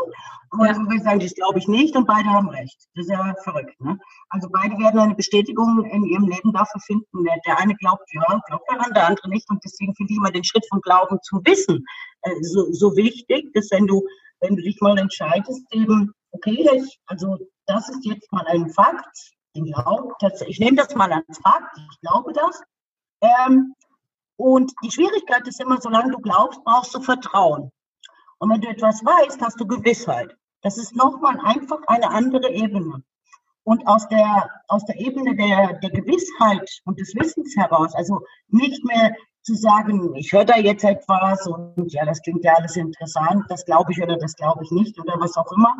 Und 0.51 0.65
ja. 0.65 0.75
wir 0.75 1.01
sagen, 1.01 1.19
das 1.19 1.35
glaube 1.35 1.59
ich 1.59 1.67
nicht 1.67 1.95
und 1.95 2.07
beide 2.07 2.27
haben 2.27 2.49
recht. 2.49 2.87
Das 2.95 3.05
ist 3.05 3.11
ja 3.11 3.35
verrückt. 3.43 3.79
Ne? 3.81 3.99
Also 4.29 4.49
beide 4.51 4.77
werden 4.79 4.99
eine 4.99 5.13
Bestätigung 5.13 5.85
in 5.85 6.03
ihrem 6.05 6.27
Leben 6.27 6.51
dafür 6.53 6.81
finden. 6.81 7.23
Der, 7.23 7.37
der 7.45 7.59
eine 7.59 7.75
glaubt, 7.75 8.03
ja, 8.13 8.23
glaubt 8.47 8.65
daran, 8.67 8.91
der 8.93 9.07
andere 9.07 9.29
nicht. 9.29 9.47
Und 9.49 9.63
deswegen 9.63 9.93
finde 9.95 10.11
ich 10.11 10.17
immer 10.17 10.31
den 10.31 10.43
Schritt 10.43 10.65
vom 10.69 10.81
Glauben 10.81 11.19
zum 11.21 11.45
Wissen 11.45 11.85
äh, 12.23 12.31
so, 12.41 12.71
so 12.71 12.95
wichtig, 12.95 13.53
dass 13.53 13.69
wenn 13.71 13.85
du, 13.85 14.03
wenn 14.39 14.55
du 14.55 14.63
dich 14.63 14.81
mal 14.81 14.97
entscheidest, 14.97 15.61
eben, 15.71 16.13
okay, 16.31 16.67
ich, 16.75 16.99
also 17.05 17.37
das 17.67 17.87
ist 17.89 18.05
jetzt 18.05 18.31
mal 18.31 18.45
ein 18.47 18.69
Fakt. 18.69 19.33
Ich, 19.53 19.63
glaube, 19.73 20.13
ich 20.47 20.59
nehme 20.59 20.77
das 20.77 20.95
mal 20.95 21.11
als 21.11 21.39
Fakt, 21.43 21.77
ich 21.77 21.99
glaube 22.01 22.33
das. 22.33 22.61
Ähm, 23.21 23.75
und 24.39 24.71
die 24.81 24.89
Schwierigkeit 24.89 25.45
ist 25.49 25.59
immer, 25.59 25.81
solange 25.81 26.13
du 26.13 26.19
glaubst, 26.19 26.63
brauchst 26.63 26.95
du 26.95 27.01
Vertrauen. 27.01 27.73
Und 28.37 28.49
wenn 28.49 28.61
du 28.61 28.69
etwas 28.69 29.03
weißt, 29.03 29.41
hast 29.41 29.59
du 29.59 29.67
Gewissheit. 29.67 30.33
Das 30.61 30.77
ist 30.77 30.95
nochmal 30.95 31.37
einfach 31.43 31.79
eine 31.87 32.09
andere 32.09 32.49
Ebene. 32.49 33.03
Und 33.65 33.85
aus 33.85 34.07
der, 34.07 34.49
aus 34.69 34.85
der 34.85 34.97
Ebene 34.97 35.35
der, 35.35 35.73
der 35.79 35.89
Gewissheit 35.89 36.69
und 36.85 37.01
des 37.01 37.13
Wissens 37.15 37.57
heraus, 37.57 37.93
also 37.95 38.21
nicht 38.47 38.85
mehr 38.85 39.13
zu 39.41 39.55
sagen, 39.55 40.15
ich 40.15 40.31
höre 40.31 40.45
da 40.45 40.55
jetzt 40.55 40.85
etwas 40.85 41.45
und 41.45 41.91
ja, 41.91 42.05
das 42.05 42.21
klingt 42.21 42.45
ja 42.45 42.53
alles 42.53 42.77
interessant, 42.77 43.43
das 43.49 43.65
glaube 43.65 43.91
ich 43.91 44.01
oder 44.01 44.15
das 44.15 44.37
glaube 44.37 44.63
ich 44.63 44.71
nicht 44.71 44.97
oder 45.01 45.19
was 45.19 45.35
auch 45.35 45.51
immer, 45.51 45.75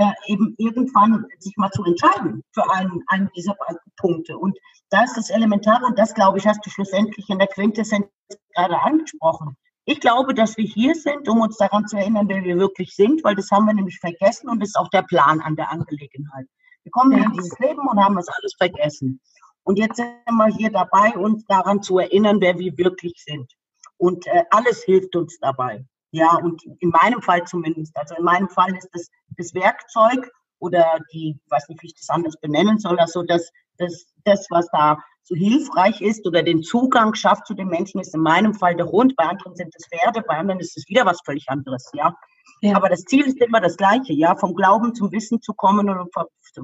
äh, 0.00 0.32
eben 0.32 0.54
irgendwann 0.56 1.26
sich 1.40 1.54
mal 1.58 1.70
zu 1.70 1.84
entscheiden 1.84 2.42
für 2.52 2.70
einen, 2.70 3.02
einen 3.08 3.28
dieser 3.36 3.54
Punkte. 3.98 4.38
Und 4.38 4.58
da 4.88 5.04
ist 5.04 5.14
das 5.14 5.28
Elementare 5.28 5.84
und 5.84 5.98
das, 5.98 6.14
glaube 6.14 6.38
ich, 6.38 6.46
hast 6.46 6.64
du 6.64 6.70
schlussendlich 6.70 7.28
in 7.28 7.38
der 7.38 7.48
Quintessenz 7.48 8.06
gerade 8.54 8.80
angesprochen. 8.80 9.58
Ich 9.84 10.00
glaube, 10.00 10.32
dass 10.32 10.56
wir 10.56 10.64
hier 10.64 10.94
sind, 10.94 11.28
um 11.28 11.42
uns 11.42 11.58
daran 11.58 11.86
zu 11.86 11.98
erinnern, 11.98 12.28
wer 12.28 12.42
wir 12.42 12.56
wirklich 12.56 12.94
sind, 12.94 13.22
weil 13.24 13.34
das 13.34 13.50
haben 13.50 13.66
wir 13.66 13.74
nämlich 13.74 13.98
vergessen 13.98 14.48
und 14.48 14.60
das 14.60 14.70
ist 14.70 14.78
auch 14.78 14.88
der 14.88 15.02
Plan 15.02 15.40
an 15.42 15.56
der 15.56 15.70
Angelegenheit. 15.70 16.46
Wir 16.82 16.92
kommen 16.92 17.18
ja. 17.18 17.24
in 17.24 17.32
dieses 17.32 17.58
Leben 17.58 17.86
und 17.86 18.02
haben 18.02 18.16
das 18.16 18.28
alles 18.28 18.54
vergessen. 18.56 19.20
Und 19.64 19.78
jetzt 19.78 19.96
sind 19.96 20.08
wir 20.26 20.46
hier 20.46 20.70
dabei, 20.70 21.12
uns 21.18 21.44
daran 21.44 21.82
zu 21.82 21.98
erinnern, 21.98 22.40
wer 22.40 22.58
wir 22.58 22.78
wirklich 22.78 23.14
sind. 23.18 23.52
Und 23.98 24.26
äh, 24.28 24.44
alles 24.50 24.82
hilft 24.84 25.14
uns 25.14 25.38
dabei. 25.40 25.84
Ja, 26.12 26.36
und 26.36 26.62
in 26.80 26.90
meinem 26.90 27.22
Fall 27.22 27.44
zumindest. 27.44 27.96
Also 27.96 28.16
in 28.16 28.24
meinem 28.24 28.48
Fall 28.48 28.74
ist 28.76 28.88
das, 28.92 29.08
das 29.36 29.54
Werkzeug 29.54 30.28
oder 30.58 30.98
die, 31.12 31.38
weiß 31.48 31.68
nicht, 31.68 31.82
wie 31.82 31.86
ich 31.86 31.94
das 31.94 32.10
anders 32.10 32.36
benennen 32.40 32.78
soll, 32.78 32.98
also 32.98 33.22
das, 33.22 33.50
das, 33.78 34.06
das, 34.24 34.46
was 34.50 34.66
da 34.72 34.98
so 35.22 35.34
hilfreich 35.34 36.00
ist 36.00 36.26
oder 36.26 36.42
den 36.42 36.62
Zugang 36.62 37.14
schafft 37.14 37.46
zu 37.46 37.54
den 37.54 37.68
Menschen, 37.68 38.00
ist 38.00 38.14
in 38.14 38.22
meinem 38.22 38.54
Fall 38.54 38.74
der 38.74 38.86
Hund, 38.86 39.14
bei 39.16 39.24
anderen 39.24 39.54
sind 39.54 39.72
es 39.76 39.86
Pferde, 39.86 40.22
bei 40.26 40.36
anderen 40.36 40.60
ist 40.60 40.76
es 40.76 40.88
wieder 40.88 41.06
was 41.06 41.20
völlig 41.24 41.48
anderes, 41.48 41.88
ja. 41.94 42.14
ja. 42.60 42.76
Aber 42.76 42.88
das 42.88 43.04
Ziel 43.04 43.26
ist 43.26 43.40
immer 43.40 43.60
das 43.60 43.76
gleiche, 43.76 44.12
ja, 44.12 44.34
vom 44.34 44.54
Glauben 44.54 44.94
zum 44.94 45.12
Wissen 45.12 45.40
zu 45.40 45.54
kommen 45.54 45.88
oder 45.88 46.06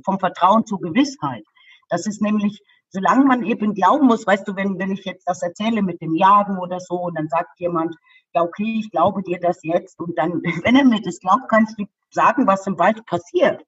vom 0.05 0.18
Vertrauen 0.18 0.66
zur 0.66 0.80
Gewissheit. 0.80 1.44
Das 1.88 2.07
ist 2.07 2.20
nämlich 2.20 2.61
solange 2.90 3.24
man 3.24 3.44
eben 3.44 3.74
glauben 3.74 4.07
muss, 4.07 4.26
weißt 4.26 4.47
du, 4.49 4.57
wenn, 4.57 4.78
wenn 4.78 4.92
ich 4.92 5.05
jetzt 5.05 5.28
das 5.28 5.42
erzähle 5.42 5.82
mit 5.82 6.01
dem 6.01 6.14
Jagen 6.14 6.59
oder 6.59 6.80
so 6.80 6.94
und 6.94 7.18
dann 7.18 7.28
sagt 7.28 7.61
jemand, 7.61 7.94
ja, 8.37 8.43
okay, 8.43 8.80
ich 8.80 8.91
glaube 8.91 9.22
dir 9.22 9.41
das 9.41 9.62
jetzt 9.62 9.99
und 9.99 10.16
dann, 10.18 10.43
wenn 10.64 10.76
er 10.76 10.84
mir 10.84 11.01
das 11.03 11.18
glaubt, 11.20 11.49
kannst 11.49 11.78
du 11.78 11.87
sagen, 12.11 12.47
was 12.47 12.66
im 12.66 12.78
Wald 12.78 13.05
passiert. 13.07 13.62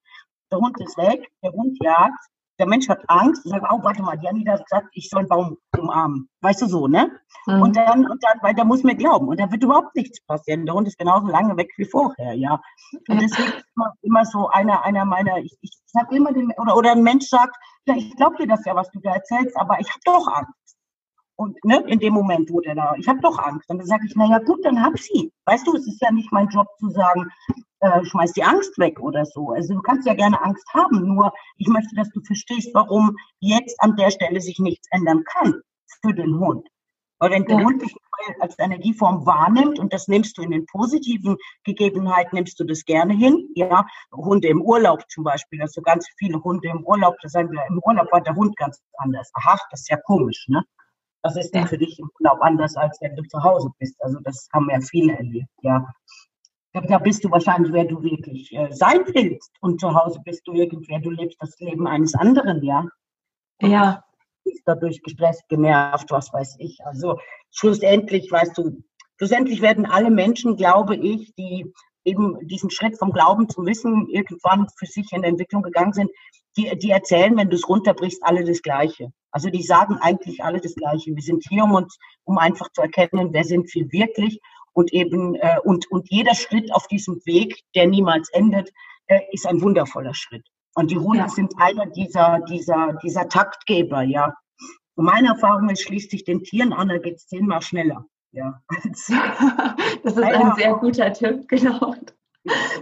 Der 0.52 0.58
Hund 0.58 0.78
ist 0.80 0.96
weg, 0.96 1.28
der 1.42 1.52
Hund 1.52 1.76
jagt, 1.82 2.18
der 2.58 2.66
Mensch 2.66 2.88
hat 2.88 3.02
Angst 3.06 3.44
und 3.44 3.52
sagt, 3.52 3.66
oh, 3.70 3.82
warte 3.82 4.02
mal, 4.02 4.16
die 4.18 4.28
Anita 4.28 4.58
sagt, 4.66 4.88
ich 4.92 5.08
soll 5.08 5.20
einen 5.20 5.28
Baum 5.28 5.58
umarmen. 5.78 6.28
Weißt 6.40 6.62
du 6.62 6.66
so, 6.66 6.88
ne? 6.88 7.10
Mhm. 7.46 7.62
Und 7.62 7.76
dann, 7.76 8.10
und 8.10 8.22
dann, 8.24 8.38
weil 8.42 8.54
der 8.54 8.64
muss 8.64 8.82
mir 8.82 8.96
glauben. 8.96 9.28
Und 9.28 9.38
da 9.38 9.50
wird 9.50 9.62
überhaupt 9.62 9.94
nichts 9.94 10.20
passieren. 10.26 10.66
Der 10.66 10.74
Hund 10.74 10.88
ist 10.88 10.98
genauso 10.98 11.28
lange 11.28 11.56
weg 11.56 11.70
wie 11.76 11.84
vorher, 11.84 12.34
ja. 12.34 12.60
Und 13.08 13.22
deswegen 13.22 13.48
ist 13.48 13.64
immer, 13.76 13.94
immer 14.02 14.24
so 14.24 14.48
einer, 14.48 14.84
einer 14.84 15.04
meiner, 15.04 15.38
ich, 15.38 15.56
ich 15.60 15.70
sag 15.86 16.10
immer 16.10 16.32
dem, 16.32 16.52
oder, 16.56 16.76
oder 16.76 16.92
ein 16.92 17.02
Mensch 17.02 17.28
sagt, 17.28 17.56
ja, 17.86 17.94
ich 17.94 18.16
glaube 18.16 18.36
dir 18.36 18.48
das 18.48 18.64
ja, 18.64 18.74
was 18.74 18.90
du 18.90 18.98
da 19.00 19.14
erzählst, 19.14 19.56
aber 19.56 19.78
ich 19.78 19.88
habe 19.88 20.00
doch 20.04 20.26
Angst. 20.26 20.67
Und 21.38 21.56
ne, 21.64 21.84
in 21.86 22.00
dem 22.00 22.14
Moment, 22.14 22.50
wo 22.50 22.60
der 22.60 22.74
da, 22.74 22.94
ich 22.98 23.06
habe 23.06 23.20
doch 23.20 23.38
Angst. 23.38 23.70
Und 23.70 23.78
dann 23.78 23.86
sage 23.86 24.04
ich, 24.06 24.16
naja 24.16 24.40
gut, 24.40 24.64
dann 24.64 24.82
hab 24.82 24.98
sie. 24.98 25.32
Weißt 25.44 25.64
du, 25.68 25.76
es 25.76 25.86
ist 25.86 26.02
ja 26.02 26.10
nicht 26.10 26.32
mein 26.32 26.48
Job 26.48 26.66
zu 26.80 26.90
sagen, 26.90 27.28
äh, 27.78 28.04
schmeiß 28.04 28.32
die 28.32 28.42
Angst 28.42 28.76
weg 28.76 28.98
oder 28.98 29.24
so. 29.24 29.50
Also 29.50 29.74
du 29.74 29.80
kannst 29.80 30.04
ja 30.08 30.14
gerne 30.14 30.42
Angst 30.42 30.66
haben, 30.74 31.06
nur 31.06 31.32
ich 31.56 31.68
möchte, 31.68 31.94
dass 31.94 32.10
du 32.10 32.20
verstehst, 32.22 32.70
warum 32.74 33.14
jetzt 33.38 33.80
an 33.80 33.94
der 33.94 34.10
Stelle 34.10 34.40
sich 34.40 34.58
nichts 34.58 34.88
ändern 34.90 35.22
kann 35.32 35.54
für 36.02 36.12
den 36.12 36.40
Hund. 36.40 36.66
Weil 37.20 37.30
wenn 37.30 37.44
der 37.44 37.58
ja. 37.58 37.64
Hund 37.64 37.82
dich 37.82 37.94
als 38.40 38.58
Energieform 38.58 39.24
wahrnimmt 39.24 39.78
und 39.78 39.92
das 39.92 40.08
nimmst 40.08 40.36
du 40.38 40.42
in 40.42 40.50
den 40.50 40.66
positiven 40.66 41.36
Gegebenheiten, 41.62 42.34
nimmst 42.34 42.58
du 42.58 42.64
das 42.64 42.84
gerne 42.84 43.14
hin. 43.14 43.48
Ja, 43.54 43.86
Hunde 44.12 44.48
im 44.48 44.60
Urlaub 44.60 45.04
zum 45.08 45.22
Beispiel, 45.22 45.62
also 45.62 45.82
ganz 45.82 46.08
viele 46.18 46.42
Hunde 46.42 46.68
im 46.68 46.84
Urlaub, 46.84 47.14
da 47.22 47.28
sagen 47.28 47.52
wir, 47.52 47.64
im 47.68 47.80
Urlaub 47.84 48.10
war 48.10 48.22
der 48.22 48.34
Hund 48.34 48.56
ganz 48.56 48.82
anders. 48.94 49.30
Aha, 49.34 49.56
das 49.70 49.82
ist 49.82 49.90
ja 49.90 49.98
komisch, 49.98 50.46
ne? 50.48 50.64
Was 51.28 51.36
ist 51.36 51.54
denn 51.54 51.66
für 51.66 51.76
dich 51.76 51.98
im 51.98 52.10
Urlaub 52.18 52.38
anders, 52.40 52.74
als 52.76 52.98
wenn 53.02 53.14
du 53.14 53.22
zu 53.24 53.42
Hause 53.44 53.68
bist? 53.78 54.02
Also 54.02 54.18
das 54.20 54.48
haben 54.54 54.70
ja 54.70 54.80
viele 54.80 55.12
erlebt, 55.12 55.50
ja. 55.60 55.86
Da 56.72 56.98
bist 56.98 57.22
du 57.22 57.30
wahrscheinlich, 57.30 57.70
wer 57.70 57.84
du 57.84 58.02
wirklich 58.02 58.50
äh, 58.54 58.72
sein 58.72 59.00
willst. 59.12 59.50
Und 59.60 59.78
zu 59.78 59.94
Hause 59.94 60.20
bist 60.24 60.46
du 60.46 60.54
irgendwer, 60.54 61.00
du 61.00 61.10
lebst 61.10 61.36
das 61.38 61.58
Leben 61.58 61.86
eines 61.86 62.14
anderen, 62.14 62.62
ja. 62.62 62.86
Ja. 63.60 64.04
Ist 64.44 64.62
dadurch 64.64 65.02
gestresst, 65.02 65.46
genervt, 65.50 66.10
was 66.10 66.32
weiß 66.32 66.56
ich. 66.60 66.78
Also 66.86 67.18
schlussendlich, 67.50 68.32
weißt 68.32 68.56
du, 68.56 68.82
schlussendlich 69.18 69.60
werden 69.60 69.84
alle 69.84 70.10
Menschen, 70.10 70.56
glaube 70.56 70.96
ich, 70.96 71.34
die 71.34 71.70
eben 72.08 72.46
diesen 72.46 72.70
Schritt 72.70 72.98
vom 72.98 73.12
Glauben 73.12 73.48
zum 73.48 73.66
Wissen 73.66 74.08
irgendwann 74.08 74.66
für 74.76 74.86
sich 74.86 75.12
in 75.12 75.22
der 75.22 75.30
Entwicklung 75.30 75.62
gegangen 75.62 75.92
sind, 75.92 76.10
die, 76.56 76.76
die 76.78 76.90
erzählen, 76.90 77.36
wenn 77.36 77.50
du 77.50 77.56
es 77.56 77.68
runterbrichst, 77.68 78.22
alle 78.22 78.44
das 78.44 78.62
Gleiche. 78.62 79.12
Also 79.30 79.50
die 79.50 79.62
sagen 79.62 79.98
eigentlich 80.00 80.42
alle 80.42 80.60
das 80.60 80.74
Gleiche. 80.74 81.14
Wir 81.14 81.22
sind 81.22 81.44
hier, 81.48 81.64
um 81.64 81.74
uns, 81.74 81.98
um 82.24 82.38
einfach 82.38 82.68
zu 82.72 82.82
erkennen, 82.82 83.32
wer 83.32 83.44
sind 83.44 83.72
wir 83.74 83.92
wirklich 83.92 84.40
und 84.72 84.92
eben 84.92 85.34
äh, 85.36 85.58
und 85.64 85.90
und 85.90 86.08
jeder 86.10 86.34
Schritt 86.34 86.72
auf 86.72 86.86
diesem 86.88 87.20
Weg, 87.24 87.62
der 87.74 87.86
niemals 87.86 88.28
endet, 88.30 88.70
äh, 89.06 89.20
ist 89.32 89.46
ein 89.46 89.60
wundervoller 89.60 90.14
Schritt. 90.14 90.46
Und 90.74 90.90
die 90.90 90.98
Hunde 90.98 91.24
ja. 91.24 91.28
sind 91.28 91.52
einer 91.58 91.86
dieser 91.86 92.40
dieser 92.48 92.98
dieser 93.02 93.28
Taktgeber, 93.28 94.02
ja. 94.02 94.34
Und 94.94 95.04
meine 95.04 95.28
Erfahrung 95.28 95.68
ist, 95.68 95.82
schließt 95.82 96.10
sich 96.10 96.24
den 96.24 96.42
Tieren 96.42 96.72
an, 96.72 96.88
da 96.88 96.98
geht 96.98 97.16
es 97.16 97.26
zehnmal 97.26 97.62
schneller. 97.62 98.04
Ja. 98.32 98.60
das 100.02 100.16
ist 100.16 100.22
ein 100.22 100.52
sehr 100.56 100.74
guter 100.74 101.12
Tipp, 101.12 101.44
genau. 101.48 101.94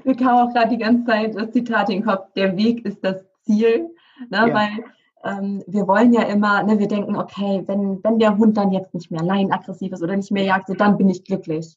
Mir 0.05 0.17
kam 0.17 0.49
auch 0.49 0.53
gerade 0.53 0.71
die 0.71 0.79
ganze 0.79 1.05
Zeit 1.05 1.35
das 1.35 1.51
Zitat 1.53 1.89
in 1.91 2.01
den 2.01 2.05
Kopf, 2.05 2.33
der 2.35 2.57
Weg 2.57 2.85
ist 2.85 3.03
das 3.03 3.25
Ziel. 3.43 3.91
Ne? 4.31 4.49
Ja. 4.49 4.55
Weil 4.55 4.85
ähm, 5.25 5.65
wir 5.67 5.87
wollen 5.89 6.13
ja 6.13 6.23
immer, 6.23 6.63
ne, 6.63 6.79
wir 6.79 6.89
denken, 6.89 7.17
okay, 7.17 7.63
wenn, 7.67 8.03
wenn 8.05 8.19
der 8.19 8.37
Hund 8.37 8.57
dann 8.57 8.73
jetzt 8.73 8.95
nicht 8.95 9.11
mehr 9.11 9.23
leinaggressiv 9.23 9.93
ist 9.93 10.03
oder 10.03 10.17
nicht 10.17 10.31
mehr 10.31 10.45
jagt, 10.45 10.69
dann 10.79 10.97
bin 10.97 11.09
ich 11.09 11.25
glücklich. 11.25 11.77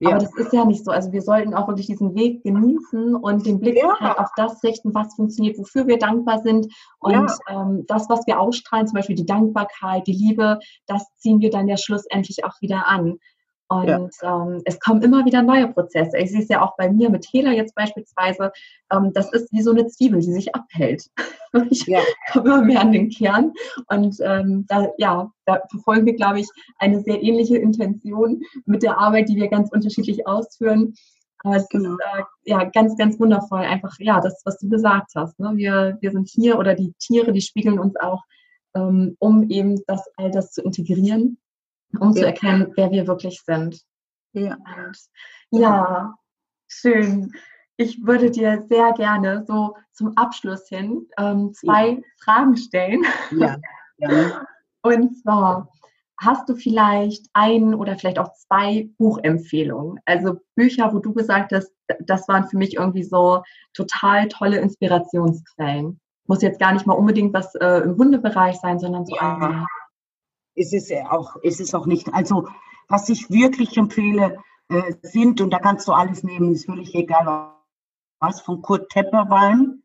Ja. 0.00 0.10
Aber 0.10 0.18
das 0.18 0.34
ist 0.36 0.52
ja 0.52 0.64
nicht 0.64 0.84
so. 0.84 0.92
Also 0.92 1.12
wir 1.12 1.22
sollten 1.22 1.54
auch 1.54 1.66
wirklich 1.66 1.86
diesen 1.86 2.14
Weg 2.14 2.44
genießen 2.44 3.16
und 3.16 3.44
den 3.44 3.58
Blick 3.58 3.76
ja. 3.76 3.98
halt 3.98 4.18
auf 4.18 4.30
das 4.36 4.62
richten, 4.62 4.94
was 4.94 5.14
funktioniert, 5.14 5.58
wofür 5.58 5.86
wir 5.86 5.98
dankbar 5.98 6.40
sind. 6.42 6.72
Und 7.00 7.12
ja. 7.12 7.26
ähm, 7.48 7.84
das, 7.88 8.08
was 8.08 8.26
wir 8.26 8.38
ausstrahlen, 8.38 8.86
zum 8.86 8.94
Beispiel 8.94 9.16
die 9.16 9.26
Dankbarkeit, 9.26 10.06
die 10.06 10.12
Liebe, 10.12 10.60
das 10.86 11.04
ziehen 11.16 11.40
wir 11.40 11.50
dann 11.50 11.66
ja 11.66 11.76
schlussendlich 11.76 12.44
auch 12.44 12.60
wieder 12.60 12.86
an. 12.86 13.18
Und 13.70 14.10
ja. 14.22 14.42
ähm, 14.42 14.62
es 14.64 14.80
kommen 14.80 15.02
immer 15.02 15.26
wieder 15.26 15.42
neue 15.42 15.68
Prozesse. 15.68 16.16
Ich 16.16 16.30
sehe 16.30 16.40
es 16.40 16.48
ja 16.48 16.62
auch 16.62 16.74
bei 16.76 16.90
mir 16.90 17.10
mit 17.10 17.26
Hela 17.30 17.52
jetzt 17.52 17.74
beispielsweise. 17.74 18.50
Ähm, 18.90 19.12
das 19.12 19.30
ist 19.32 19.52
wie 19.52 19.60
so 19.60 19.72
eine 19.72 19.86
Zwiebel, 19.86 20.20
die 20.20 20.32
sich 20.32 20.54
abhält. 20.54 21.04
ich 21.70 21.86
ja. 21.86 22.00
komme 22.32 22.48
immer 22.48 22.62
mehr 22.62 22.80
an 22.80 22.92
den 22.92 23.10
Kern. 23.10 23.52
Und 23.88 24.16
ähm, 24.22 24.64
da, 24.68 24.88
ja, 24.96 25.30
da 25.44 25.60
verfolgen 25.70 26.06
wir, 26.06 26.14
glaube 26.14 26.40
ich, 26.40 26.48
eine 26.78 27.00
sehr 27.00 27.22
ähnliche 27.22 27.58
Intention 27.58 28.42
mit 28.64 28.82
der 28.82 28.98
Arbeit, 28.98 29.28
die 29.28 29.36
wir 29.36 29.48
ganz 29.48 29.70
unterschiedlich 29.70 30.26
ausführen. 30.26 30.94
Aber 31.44 31.56
es 31.56 31.68
genau. 31.68 31.92
ist 31.92 31.98
äh, 32.00 32.50
ja 32.50 32.64
ganz, 32.64 32.96
ganz 32.96 33.20
wundervoll. 33.20 33.60
Einfach, 33.60 33.94
ja, 33.98 34.20
das, 34.20 34.40
was 34.46 34.56
du 34.58 34.70
gesagt 34.70 35.12
hast. 35.14 35.38
Ne? 35.38 35.52
Wir, 35.56 35.98
wir 36.00 36.10
sind 36.10 36.30
hier 36.30 36.58
oder 36.58 36.74
die 36.74 36.94
Tiere, 36.98 37.32
die 37.32 37.42
spiegeln 37.42 37.78
uns 37.78 37.96
auch, 37.96 38.22
ähm, 38.74 39.14
um 39.18 39.50
eben 39.50 39.78
das 39.86 40.08
all 40.16 40.30
das 40.30 40.52
zu 40.52 40.62
integrieren 40.62 41.38
um 41.98 42.08
ja. 42.10 42.14
zu 42.14 42.26
erkennen, 42.26 42.72
wer 42.76 42.90
wir 42.90 43.06
wirklich 43.06 43.42
sind. 43.44 43.80
Ja. 44.32 44.56
Und 44.56 44.96
ja, 45.50 46.14
schön. 46.68 47.32
Ich 47.76 48.04
würde 48.04 48.30
dir 48.30 48.66
sehr 48.68 48.92
gerne 48.92 49.44
so 49.46 49.76
zum 49.92 50.16
Abschluss 50.16 50.68
hin 50.68 51.06
ähm, 51.18 51.52
zwei 51.54 51.90
ja. 51.90 51.98
Fragen 52.22 52.56
stellen. 52.56 53.04
Ja. 53.30 53.56
ja. 53.98 54.42
Und 54.82 55.16
zwar, 55.22 55.68
hast 56.20 56.48
du 56.48 56.54
vielleicht 56.54 57.26
ein 57.32 57.74
oder 57.74 57.96
vielleicht 57.96 58.18
auch 58.18 58.32
zwei 58.34 58.88
Buchempfehlungen? 58.98 60.00
Also 60.04 60.40
Bücher, 60.54 60.92
wo 60.92 60.98
du 60.98 61.12
gesagt 61.12 61.52
hast, 61.52 61.72
das 62.00 62.28
waren 62.28 62.48
für 62.48 62.56
mich 62.56 62.74
irgendwie 62.74 63.02
so 63.02 63.42
total 63.74 64.28
tolle 64.28 64.58
Inspirationsquellen. 64.58 66.00
Muss 66.26 66.42
jetzt 66.42 66.60
gar 66.60 66.72
nicht 66.72 66.86
mal 66.86 66.94
unbedingt 66.94 67.32
was 67.32 67.54
äh, 67.56 67.80
im 67.80 67.96
Hundebereich 67.96 68.56
sein, 68.56 68.78
sondern 68.78 69.06
so 69.06 69.16
ja. 69.16 69.66
Ist 70.58 70.74
es 70.74 70.90
auch, 71.08 71.36
ist 71.36 71.60
es 71.60 71.74
auch 71.74 71.86
nicht. 71.86 72.12
Also, 72.12 72.48
was 72.88 73.08
ich 73.08 73.30
wirklich 73.30 73.76
empfehle, 73.76 74.38
äh, 74.68 74.94
sind, 75.02 75.40
und 75.40 75.50
da 75.50 75.58
kannst 75.58 75.88
du 75.88 75.92
alles 75.92 76.22
nehmen, 76.22 76.52
ist 76.52 76.66
völlig 76.66 76.94
egal, 76.94 77.54
was 78.20 78.40
von 78.40 78.60
Kurt 78.60 78.90
Tepperwein. 78.90 79.82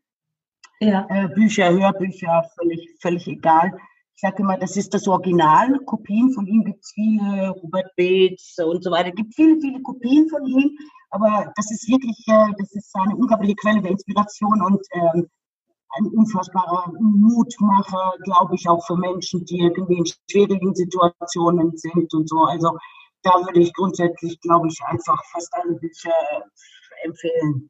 Ja. 0.79 1.05
Äh, 1.09 1.29
Bücher, 1.29 1.71
Hörbücher, 1.71 2.43
völlig, 2.57 2.97
völlig 3.01 3.27
egal. 3.27 3.71
Ich 4.15 4.21
sage 4.21 4.43
immer, 4.43 4.57
das 4.57 4.75
ist 4.75 4.93
das 4.93 5.07
Original. 5.07 5.79
Kopien 5.85 6.31
von 6.33 6.45
ihm 6.47 6.63
gibt 6.65 6.83
es 6.83 6.91
viele, 6.93 7.49
Robert 7.49 7.95
Bates 7.95 8.57
und 8.63 8.83
so 8.83 8.91
weiter. 8.91 9.09
Es 9.09 9.15
gibt 9.15 9.33
viele, 9.33 9.59
viele 9.61 9.81
Kopien 9.81 10.27
von 10.29 10.45
ihm, 10.45 10.77
aber 11.11 11.53
das 11.55 11.71
ist 11.71 11.87
wirklich, 11.87 12.17
äh, 12.27 12.53
das 12.57 12.71
ist 12.73 12.93
eine 12.95 13.15
unglaubliche 13.15 13.55
Quelle 13.55 13.81
der 13.81 13.91
Inspiration 13.91 14.61
und 14.61 14.81
ähm, 14.93 15.29
ein 15.95 16.07
unfassbarer 16.07 16.91
Mutmacher, 16.99 18.13
glaube 18.23 18.55
ich, 18.55 18.67
auch 18.67 18.85
für 18.85 18.97
Menschen, 18.97 19.45
die 19.45 19.59
irgendwie 19.59 19.97
in 19.97 20.05
schwierigen 20.29 20.73
Situationen 20.73 21.75
sind 21.77 22.13
und 22.13 22.29
so. 22.29 22.39
Also 22.43 22.77
da 23.21 23.31
würde 23.45 23.59
ich 23.59 23.73
grundsätzlich, 23.73 24.39
glaube 24.41 24.67
ich, 24.67 24.79
einfach 24.85 25.21
fast 25.31 25.53
alle 25.53 25.73
Bücher 25.75 26.13
empfehlen. 27.03 27.69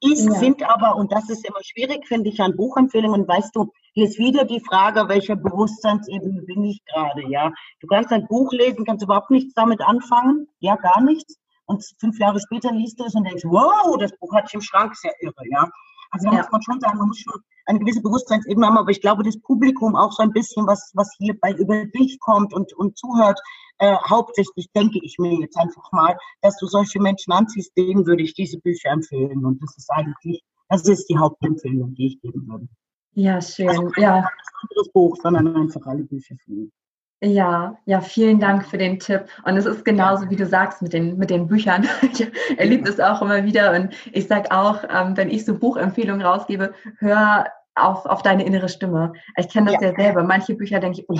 Ich 0.00 0.24
ja. 0.24 0.34
finde 0.34 0.68
aber, 0.70 0.96
und 0.96 1.12
das 1.12 1.28
ist 1.28 1.44
immer 1.44 1.62
schwierig, 1.62 2.06
finde 2.06 2.30
ich, 2.30 2.40
an 2.40 2.56
Buchempfehlungen, 2.56 3.26
weißt 3.26 3.54
du, 3.54 3.72
hier 3.94 4.06
ist 4.06 4.18
wieder 4.18 4.44
die 4.44 4.60
Frage, 4.60 5.08
welcher 5.08 5.34
Bewusstseinsebene 5.34 6.42
bin 6.42 6.64
ich 6.64 6.84
gerade, 6.84 7.28
ja. 7.28 7.52
Du 7.80 7.88
kannst 7.88 8.12
ein 8.12 8.28
Buch 8.28 8.52
lesen, 8.52 8.84
kannst 8.84 9.04
überhaupt 9.04 9.30
nichts 9.30 9.54
damit 9.54 9.80
anfangen, 9.80 10.46
ja, 10.60 10.76
gar 10.76 11.00
nichts. 11.00 11.36
Und 11.66 11.84
fünf 11.98 12.18
Jahre 12.18 12.40
später 12.40 12.72
liest 12.72 13.00
du 13.00 13.04
es 13.04 13.14
und 13.14 13.24
denkst, 13.24 13.44
wow, 13.44 13.96
das 13.98 14.16
Buch 14.18 14.32
hatte 14.32 14.46
ich 14.48 14.54
im 14.54 14.60
Schrank, 14.60 14.94
sehr 14.96 15.12
irre, 15.20 15.42
ja. 15.50 15.68
Also 16.10 16.28
da 16.28 16.36
ja. 16.36 16.38
muss 16.38 16.50
man 16.50 16.62
schon 16.62 16.80
sagen, 16.80 16.98
man 16.98 17.08
muss 17.08 17.18
schon 17.18 17.40
eine 17.66 17.78
gewisse 17.78 18.00
Bewusstseinsebene 18.00 18.66
haben, 18.66 18.78
aber 18.78 18.90
ich 18.90 19.00
glaube, 19.00 19.22
das 19.22 19.38
Publikum 19.40 19.94
auch 19.94 20.12
so 20.12 20.22
ein 20.22 20.32
bisschen, 20.32 20.66
was, 20.66 20.90
was 20.94 21.14
hier 21.18 21.38
bei 21.38 21.52
über 21.52 21.84
dich 21.84 22.18
kommt 22.20 22.54
und, 22.54 22.72
und 22.74 22.96
zuhört, 22.96 23.38
äh, 23.78 23.96
hauptsächlich 24.08 24.70
denke 24.74 24.98
ich 25.02 25.16
mir 25.18 25.34
jetzt 25.40 25.56
einfach 25.56 25.92
mal, 25.92 26.16
dass 26.40 26.56
du 26.58 26.66
solche 26.66 27.00
Menschen 27.00 27.32
anziehst, 27.32 27.76
denen 27.76 28.06
würde 28.06 28.22
ich 28.22 28.34
diese 28.34 28.58
Bücher 28.58 28.90
empfehlen. 28.90 29.44
Und 29.44 29.62
das 29.62 29.76
ist 29.76 29.90
eigentlich, 29.90 30.42
das 30.68 30.88
ist 30.88 31.06
die 31.08 31.18
Hauptempfehlung, 31.18 31.94
die 31.94 32.06
ich 32.06 32.20
geben 32.20 32.48
würde. 32.48 32.68
Ja, 33.12 33.40
schön. 33.40 33.68
Also 33.68 33.90
ja. 33.96 34.16
Ein 34.16 34.24
anderes 34.70 34.92
Buch, 34.92 35.16
sondern 35.22 35.54
einfach 35.54 35.84
alle 35.86 36.04
Bücher 36.04 36.36
von 36.44 36.54
ihm. 36.54 36.72
Ja, 37.20 37.76
ja, 37.84 38.00
vielen 38.00 38.38
Dank 38.38 38.64
für 38.64 38.78
den 38.78 39.00
Tipp. 39.00 39.24
Und 39.44 39.56
es 39.56 39.66
ist 39.66 39.84
genauso, 39.84 40.30
wie 40.30 40.36
du 40.36 40.46
sagst, 40.46 40.82
mit 40.82 40.92
den, 40.92 41.18
mit 41.18 41.30
den 41.30 41.48
Büchern. 41.48 41.88
Ich 42.02 42.58
erlebe 42.58 42.88
es 42.88 43.00
auch 43.00 43.22
immer 43.22 43.44
wieder. 43.44 43.72
Und 43.72 43.92
ich 44.12 44.28
sage 44.28 44.52
auch, 44.52 44.84
ähm, 44.88 45.16
wenn 45.16 45.28
ich 45.28 45.44
so 45.44 45.58
Buchempfehlungen 45.58 46.24
rausgebe, 46.24 46.74
hör 46.98 47.46
auf, 47.74 48.06
auf 48.06 48.22
deine 48.22 48.44
innere 48.44 48.68
Stimme. 48.68 49.12
Ich 49.36 49.48
kenne 49.48 49.72
das 49.72 49.82
ja. 49.82 49.88
ja 49.88 49.94
selber. 49.96 50.22
Manche 50.22 50.54
Bücher 50.54 50.78
denke 50.78 51.00
ich, 51.00 51.08
oh, 51.08 51.18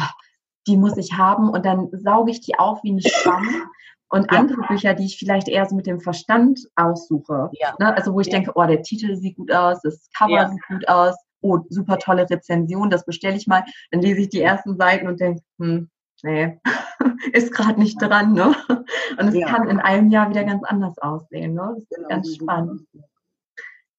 die 0.69 0.77
muss 0.77 0.97
ich 0.97 1.15
haben. 1.15 1.51
Und 1.51 1.67
dann 1.67 1.89
sauge 1.93 2.31
ich 2.31 2.41
die 2.43 2.57
auf 2.59 2.83
wie 2.85 2.93
ein 2.93 3.01
Schwamm. 3.01 3.49
Und 4.09 4.31
ja. 4.33 4.39
andere 4.39 4.63
Bücher, 4.69 4.95
die 4.95 5.05
ich 5.05 5.19
vielleicht 5.19 5.49
eher 5.49 5.67
so 5.67 5.75
mit 5.75 5.87
dem 5.87 6.01
Verstand 6.01 6.61
aussuche. 6.77 7.51
Ja. 7.53 7.75
Ne? 7.79 7.95
Also 7.95 8.15
wo 8.15 8.21
ich 8.21 8.31
denke, 8.31 8.53
oh, 8.55 8.65
der 8.65 8.83
Titel 8.83 9.17
sieht 9.17 9.37
gut 9.37 9.53
aus, 9.53 9.81
das 9.83 10.09
Cover 10.17 10.49
sieht 10.49 10.67
gut 10.69 10.89
aus, 10.89 11.17
oh, 11.41 11.59
super 11.69 11.99
tolle 11.99 12.29
Rezension, 12.29 12.91
das 12.91 13.05
bestelle 13.05 13.37
ich 13.37 13.47
mal. 13.47 13.65
Dann 13.91 14.03
lese 14.03 14.21
ich 14.23 14.29
die 14.29 14.43
ersten 14.43 14.77
Seiten 14.77 15.09
und 15.09 15.21
denke, 15.21 15.43
hm, 15.59 15.91
nee, 16.23 16.61
ist 17.33 17.53
gerade 17.53 17.81
nicht 17.81 18.01
dran, 18.01 18.33
ne? 18.33 18.55
Und 19.19 19.29
es 19.29 19.35
ja. 19.35 19.49
kann 19.49 19.69
in 19.69 19.81
einem 19.81 20.11
Jahr 20.11 20.31
wieder 20.31 20.45
ganz 20.45 20.65
anders 20.65 20.99
aussehen, 20.99 21.55
ne? 21.55 21.75
Das 21.75 21.83
ist 21.83 21.97
genau. 21.97 22.09
ganz 22.09 22.35
spannend. 22.35 22.83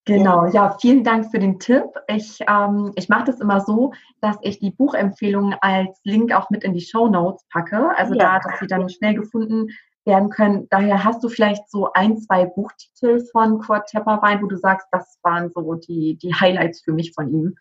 Genau, 0.05 0.47
ja, 0.47 0.75
vielen 0.81 1.03
Dank 1.03 1.29
für 1.29 1.37
den 1.37 1.59
Tipp. 1.59 1.85
Ich, 2.07 2.39
ähm, 2.47 2.93
ich 2.95 3.09
mache 3.09 3.25
das 3.25 3.39
immer 3.39 3.61
so, 3.61 3.93
dass 4.21 4.37
ich 4.41 4.57
die 4.57 4.71
Buchempfehlungen 4.71 5.55
als 5.61 5.99
Link 6.03 6.33
auch 6.33 6.49
mit 6.49 6.63
in 6.63 6.73
die 6.73 6.81
Show 6.81 7.09
Notes 7.09 7.45
packe. 7.51 7.95
Also 7.95 8.15
ja. 8.15 8.39
da, 8.39 8.49
dass 8.49 8.59
sie 8.59 8.65
dann 8.65 8.89
schnell 8.89 9.13
gefunden 9.13 9.67
werden 10.09 10.29
können. 10.29 10.67
Daher 10.69 11.03
hast 11.05 11.23
du 11.23 11.29
vielleicht 11.29 11.69
so 11.69 11.93
ein, 11.93 12.17
zwei 12.17 12.45
Buchtitel 12.45 13.25
von 13.31 13.59
Kurt 13.59 13.87
Tepperwein, 13.87 14.41
wo 14.41 14.47
du 14.47 14.57
sagst, 14.57 14.87
das 14.91 15.19
waren 15.21 15.51
so 15.53 15.75
die, 15.75 16.17
die 16.17 16.33
Highlights 16.33 16.81
für 16.81 16.91
mich 16.91 17.13
von 17.13 17.31
ihm. 17.31 17.55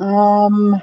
Ähm, 0.00 0.80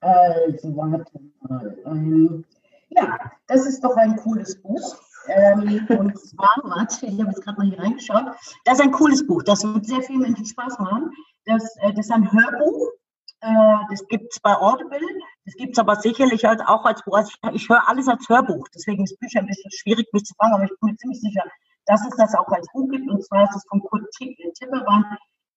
also, 0.00 0.76
warte 0.76 1.20
mal. 1.40 1.76
Ähm, 1.86 2.44
ja, 2.90 3.18
das 3.48 3.66
ist 3.66 3.82
doch 3.82 3.96
ein 3.96 4.16
cooles 4.16 4.60
Buch. 4.62 4.96
Ähm, 5.28 5.86
und 5.88 6.18
zwar, 6.18 6.56
warte, 6.62 7.06
ich 7.06 7.18
habe 7.18 7.30
jetzt 7.30 7.42
gerade 7.42 7.58
mal 7.58 7.68
hier 7.68 7.80
reingeschaut. 7.80 8.26
Das 8.64 8.78
ist 8.78 8.84
ein 8.84 8.92
cooles 8.92 9.26
Buch. 9.26 9.42
Das 9.42 9.64
wird 9.64 9.86
sehr 9.86 10.02
vielen 10.02 10.20
Menschen 10.20 10.46
Spaß 10.46 10.78
machen. 10.78 11.10
Das, 11.46 11.76
äh, 11.78 11.92
das 11.94 12.06
ist 12.06 12.12
ein 12.12 12.30
Hörbuch. 12.30 12.92
Äh, 13.40 13.78
das 13.90 14.06
gibt 14.08 14.32
es 14.32 14.40
bei 14.40 14.54
Audible. 14.54 15.00
Das 15.46 15.54
gibt 15.54 15.72
es 15.72 15.78
aber 15.78 15.94
sicherlich 15.96 16.44
halt 16.44 16.60
auch 16.66 16.84
als 16.84 17.02
Buch. 17.04 17.16
Also 17.16 17.30
ich, 17.52 17.68
höre 17.68 17.88
alles 17.88 18.08
als 18.08 18.28
Hörbuch. 18.28 18.66
Deswegen 18.74 19.04
ist 19.04 19.18
Bücher 19.20 19.40
ein 19.40 19.46
bisschen 19.46 19.70
schwierig, 19.70 20.12
mich 20.12 20.24
zu 20.24 20.34
fragen, 20.34 20.54
aber 20.54 20.64
ich 20.64 20.70
bin 20.80 20.90
mir 20.90 20.96
ziemlich 20.96 21.20
sicher, 21.20 21.44
dass 21.86 22.04
es 22.04 22.16
das 22.16 22.34
auch 22.34 22.48
als 22.48 22.66
Buch 22.72 22.90
gibt. 22.90 23.08
Und 23.08 23.24
zwar 23.24 23.44
ist 23.44 23.54
es 23.54 23.64
von 23.68 23.80
Kurt 23.80 24.04
Timmermann. 24.12 25.04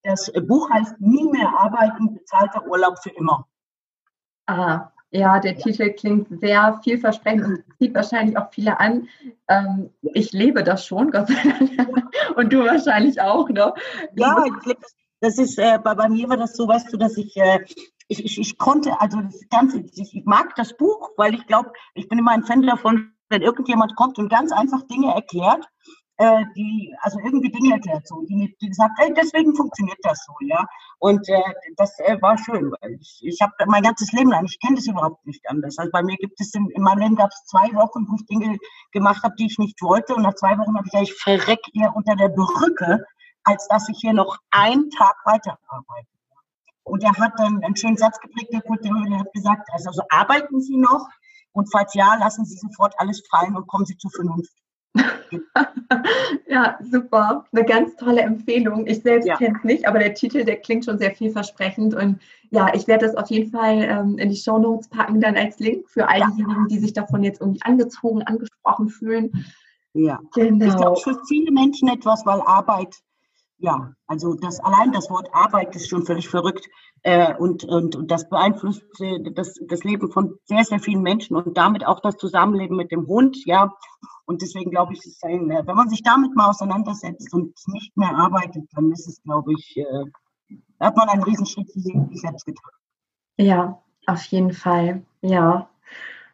Das 0.04 0.32
Buch 0.48 0.70
heißt 0.70 1.02
Nie 1.02 1.28
mehr 1.30 1.52
arbeiten, 1.58 2.14
bezahlter 2.14 2.66
Urlaub 2.68 3.00
für 3.00 3.10
immer. 3.10 3.48
Aha. 4.46 4.94
Ja, 5.12 5.40
der 5.40 5.58
Titel 5.58 5.92
klingt 5.94 6.40
sehr 6.40 6.80
vielversprechend 6.84 7.46
und 7.46 7.64
zieht 7.80 7.96
wahrscheinlich 7.96 8.38
auch 8.38 8.52
viele 8.54 8.80
an. 8.80 9.08
Ähm, 9.48 9.90
ich 10.02 10.32
lebe 10.34 10.64
das 10.64 10.86
schon, 10.86 11.10
Gott 11.10 11.30
sei 11.30 11.34
Dank. 11.44 12.14
Und 12.36 12.54
du 12.54 12.60
wahrscheinlich 12.60 13.20
auch, 13.20 13.50
ne? 13.50 13.74
Ja, 14.16 14.46
ich 14.46 14.66
lebe 14.66 14.80
das 14.80 14.96
das 15.22 15.38
ist, 15.38 15.58
äh, 15.58 15.80
bei, 15.84 16.10
mir 16.10 16.30
war 16.30 16.38
das 16.38 16.56
so, 16.56 16.68
weißt 16.68 16.92
du, 16.94 16.98
dass 16.98 17.18
ich, 17.18 17.36
äh, 17.38 17.60
ich, 18.08 18.24
ich, 18.26 18.40
ich 18.40 18.58
konnte, 18.58 19.00
also 19.00 19.20
das 19.22 19.42
Ganze, 19.50 19.80
ich, 19.80 20.16
ich 20.16 20.26
mag 20.26 20.56
das 20.56 20.76
Buch, 20.78 21.12
weil 21.18 21.36
ich 21.36 21.46
glaube, 21.48 21.72
ich 21.94 22.08
bin 22.08 22.20
immer 22.20 22.32
ein 22.32 22.44
Fan 22.44 22.62
davon, 22.64 23.14
wenn 23.30 23.42
irgendjemand 23.42 23.96
kommt 23.96 24.18
und 24.18 24.30
ganz 24.30 24.52
einfach 24.52 24.82
Dinge 24.88 25.14
erklärt, 25.14 25.68
äh, 26.20 26.44
die, 26.56 26.94
also 27.02 27.18
irgendwie 27.24 27.50
Dinge 27.50 27.80
dazu, 27.80 28.26
die, 28.28 28.56
die 28.62 28.68
gesagt, 28.68 28.94
ey, 28.98 29.14
deswegen 29.14 29.56
funktioniert 29.56 30.00
das 30.04 30.26
so, 30.26 30.34
ja. 30.42 30.66
Und 31.00 31.28
äh, 31.30 31.42
das 31.78 31.98
äh, 32.00 32.22
war 32.22 32.38
schön, 32.38 32.72
weil 32.72 32.98
ich, 33.00 33.22
ich 33.24 33.42
habe 33.42 33.54
mein 33.68 33.84
ganzes 33.84 34.12
Leben 34.12 34.30
lang, 34.30 34.46
ich 34.46 34.60
kenne 34.60 34.76
das 34.76 34.88
überhaupt 34.88 35.26
nicht 35.26 35.48
anders. 35.50 35.78
Also 35.78 35.92
bei 35.92 36.04
mir 36.04 36.18
gibt 36.18 36.40
es, 36.42 36.54
in, 36.54 36.70
in 36.72 36.82
meinem 36.82 37.00
Leben 37.00 37.16
gab 37.16 37.30
es 37.30 37.46
zwei 37.46 37.74
Wochen, 37.74 38.06
wo 38.10 38.16
ich 38.16 38.26
Dinge 38.26 38.58
gemacht 38.92 39.24
habe, 39.24 39.36
die 39.40 39.46
ich 39.46 39.60
nicht 39.60 39.82
wollte. 39.82 40.14
Und 40.14 40.24
nach 40.24 40.36
zwei 40.36 40.58
Wochen 40.58 40.76
habe 40.76 40.86
ich 40.86 40.92
gesagt, 40.92 41.10
ich 41.10 41.16
verreck 41.16 41.62
hier 41.72 41.94
unter 41.96 42.16
der 42.18 42.30
Brücke, 42.30 43.06
als 43.50 43.68
dass 43.68 43.90
ich 43.90 43.98
hier 44.00 44.14
noch 44.14 44.38
einen 44.52 44.90
Tag 44.92 45.16
weiterarbeite. 45.26 46.08
Und 46.84 47.04
er 47.04 47.14
hat 47.14 47.34
dann 47.38 47.64
einen 47.64 47.76
schönen 47.76 47.98
Satz 47.98 48.20
geprägt, 48.20 48.54
der 48.54 48.62
Kurt, 48.62 48.84
der 48.84 49.20
hat 49.20 49.34
gesagt, 49.34 49.70
also, 49.72 49.90
also 49.90 50.02
arbeiten 50.10 50.62
Sie 50.62 50.78
noch? 50.78 51.08
Und 51.52 51.72
falls 51.72 51.94
ja, 51.94 52.16
lassen 52.16 52.46
Sie 52.46 52.58
sofort 52.58 52.94
alles 52.98 53.24
fallen 53.30 53.56
und 53.56 53.68
kommen 53.68 53.86
Sie 53.86 53.98
zur 53.98 54.12
Vernunft. 54.12 54.54
ja, 56.48 56.78
super. 56.82 57.46
Eine 57.52 57.66
ganz 57.66 57.96
tolle 57.96 58.22
Empfehlung. 58.22 58.88
Ich 58.88 59.02
selbst 59.02 59.28
ja. 59.28 59.38
kenne 59.38 59.58
es 59.58 59.64
nicht, 59.64 59.88
aber 59.88 60.00
der 60.00 60.14
Titel, 60.14 60.44
der 60.44 60.58
klingt 60.58 60.86
schon 60.86 60.98
sehr 60.98 61.12
vielversprechend. 61.12 61.94
Und 61.94 62.20
ja, 62.50 62.74
ich 62.74 62.88
werde 62.88 63.06
das 63.06 63.16
auf 63.16 63.30
jeden 63.30 63.52
Fall 63.52 63.84
ähm, 63.84 64.18
in 64.18 64.30
die 64.30 64.36
Show 64.36 64.58
Notes 64.58 64.90
packen, 64.90 65.22
dann 65.22 65.38
als 65.38 65.60
Link 65.60 65.90
für 65.90 66.08
all 66.08 66.20
ja. 66.20 66.32
diejenigen, 66.32 66.68
die 66.68 66.80
sich 66.80 66.94
davon 66.94 67.24
jetzt 67.24 67.42
irgendwie 67.42 67.62
angezogen, 67.64 68.24
angesprochen 68.24 68.90
fühlen. 68.90 69.46
Ja, 69.94 70.20
genau. 70.34 70.66
ich 70.66 70.76
glaube, 70.76 71.00
für 71.02 71.20
viele 71.28 71.52
Menschen 71.52 71.90
etwas, 71.90 72.26
weil 72.26 72.42
Arbeit 72.42 72.96
ja, 73.60 73.94
also 74.08 74.36
das 74.36 74.60
allein 74.62 74.92
das 74.92 75.10
Wort 75.10 75.30
Arbeit 75.34 75.76
ist 75.76 75.90
schon 75.90 76.06
völlig 76.06 76.30
verrückt 76.30 76.66
äh, 77.04 77.36
und, 77.36 77.64
und, 77.66 77.96
und 77.96 78.10
das 78.10 78.30
beeinflusst 78.30 78.84
äh, 79.02 79.32
das, 79.34 79.56
das 79.68 79.84
Leben 79.84 80.12
von 80.12 80.40
sehr, 80.46 80.64
sehr 80.64 80.80
vielen 80.80 81.02
Menschen 81.02 81.36
und 81.36 81.58
damit 81.58 81.86
auch 81.86 82.00
das 82.00 82.18
Zusammenleben 82.18 82.78
mit 82.78 82.92
dem 82.92 83.08
Hund, 83.08 83.38
ja. 83.46 83.72
Und 84.26 84.42
deswegen 84.42 84.72
glaube 84.72 84.94
ich, 84.94 85.00
ist 85.06 85.24
ein, 85.24 85.52
äh, 85.52 85.64
wenn 85.66 85.76
man 85.76 85.90
sich 85.90 86.04
damit 86.04 86.36
mal 86.36 86.50
auseinandersetzt 86.50 87.34
und 87.34 87.54
nicht 87.68 87.96
mehr 87.98 88.16
arbeitet, 88.16 88.64
dann 88.74 88.92
ist 88.92 89.08
es, 89.08 89.22
glaube 89.24 89.54
ich, 89.54 89.78
äh, 89.78 90.56
hat 90.80 90.96
man 90.96 91.10
einen 91.10 91.24
Riesenschritt 91.24 91.72
für 91.72 91.80
sich 91.80 91.96
selbst 92.14 92.46
getan. 92.46 92.72
Ja, 93.38 93.82
auf 94.08 94.24
jeden 94.26 94.54
Fall, 94.54 95.04
ja. 95.22 95.70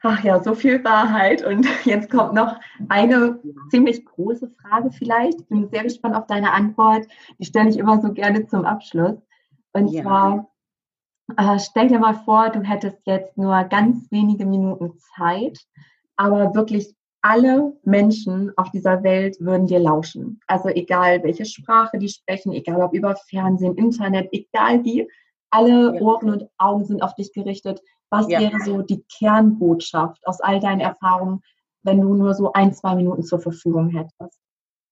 Ach 0.08 0.24
ja, 0.24 0.40
so 0.40 0.54
viel 0.54 0.84
Wahrheit. 0.84 1.44
Und 1.44 1.66
jetzt 1.86 2.12
kommt 2.12 2.34
noch 2.34 2.60
eine 2.90 3.40
ziemlich 3.72 4.06
große 4.06 4.52
Frage 4.62 4.92
vielleicht. 4.92 5.42
Ich 5.42 5.48
bin 5.48 5.68
sehr 5.70 5.82
gespannt 5.82 6.16
auf 6.16 6.28
deine 6.28 6.54
Antwort. 6.54 7.08
Die 7.40 7.46
stelle 7.46 7.70
ich 7.70 7.80
immer 7.80 8.00
so 8.00 8.14
gerne 8.14 8.46
zum 8.46 8.66
Abschluss. 8.66 9.18
Und 9.74 9.88
ja. 9.88 10.04
zwar, 10.04 10.52
äh, 11.38 11.58
stell 11.58 11.88
dir 11.88 11.98
mal 11.98 12.14
vor, 12.14 12.52
du 12.52 12.62
hättest 12.62 13.00
jetzt 13.06 13.36
nur 13.36 13.64
ganz 13.64 14.12
wenige 14.12 14.46
Minuten 14.46 14.94
Zeit, 15.18 15.60
aber 16.18 16.54
wirklich 16.54 16.96
alle 17.24 17.74
Menschen 17.84 18.56
auf 18.58 18.70
dieser 18.70 19.02
Welt 19.02 19.38
würden 19.40 19.66
dir 19.66 19.80
lauschen. 19.80 20.40
Also 20.46 20.70
egal, 20.70 21.24
welche 21.24 21.46
Sprache 21.46 21.98
die 21.98 22.10
sprechen, 22.10 22.54
egal 22.54 22.80
ob 22.84 22.94
über 22.94 23.16
Fernsehen, 23.16 23.76
Internet, 23.76 24.30
egal 24.32 24.86
wie, 24.86 25.10
alle 25.50 26.00
Ohren 26.00 26.30
und 26.30 26.50
Augen 26.60 26.86
sind 26.86 27.02
auf 27.02 27.16
dich 27.16 27.34
gerichtet. 27.34 27.82
Was 28.16 28.30
ja. 28.30 28.40
wäre 28.40 28.60
so 28.64 28.82
die 28.82 29.04
Kernbotschaft 29.18 30.26
aus 30.26 30.40
all 30.40 30.60
deinen 30.60 30.80
Erfahrungen, 30.80 31.42
wenn 31.84 32.00
du 32.00 32.14
nur 32.14 32.34
so 32.34 32.54
ein, 32.54 32.74
zwei 32.74 32.96
Minuten 32.96 33.24
zur 33.24 33.40
Verfügung 33.40 33.90
hättest? 33.90 34.40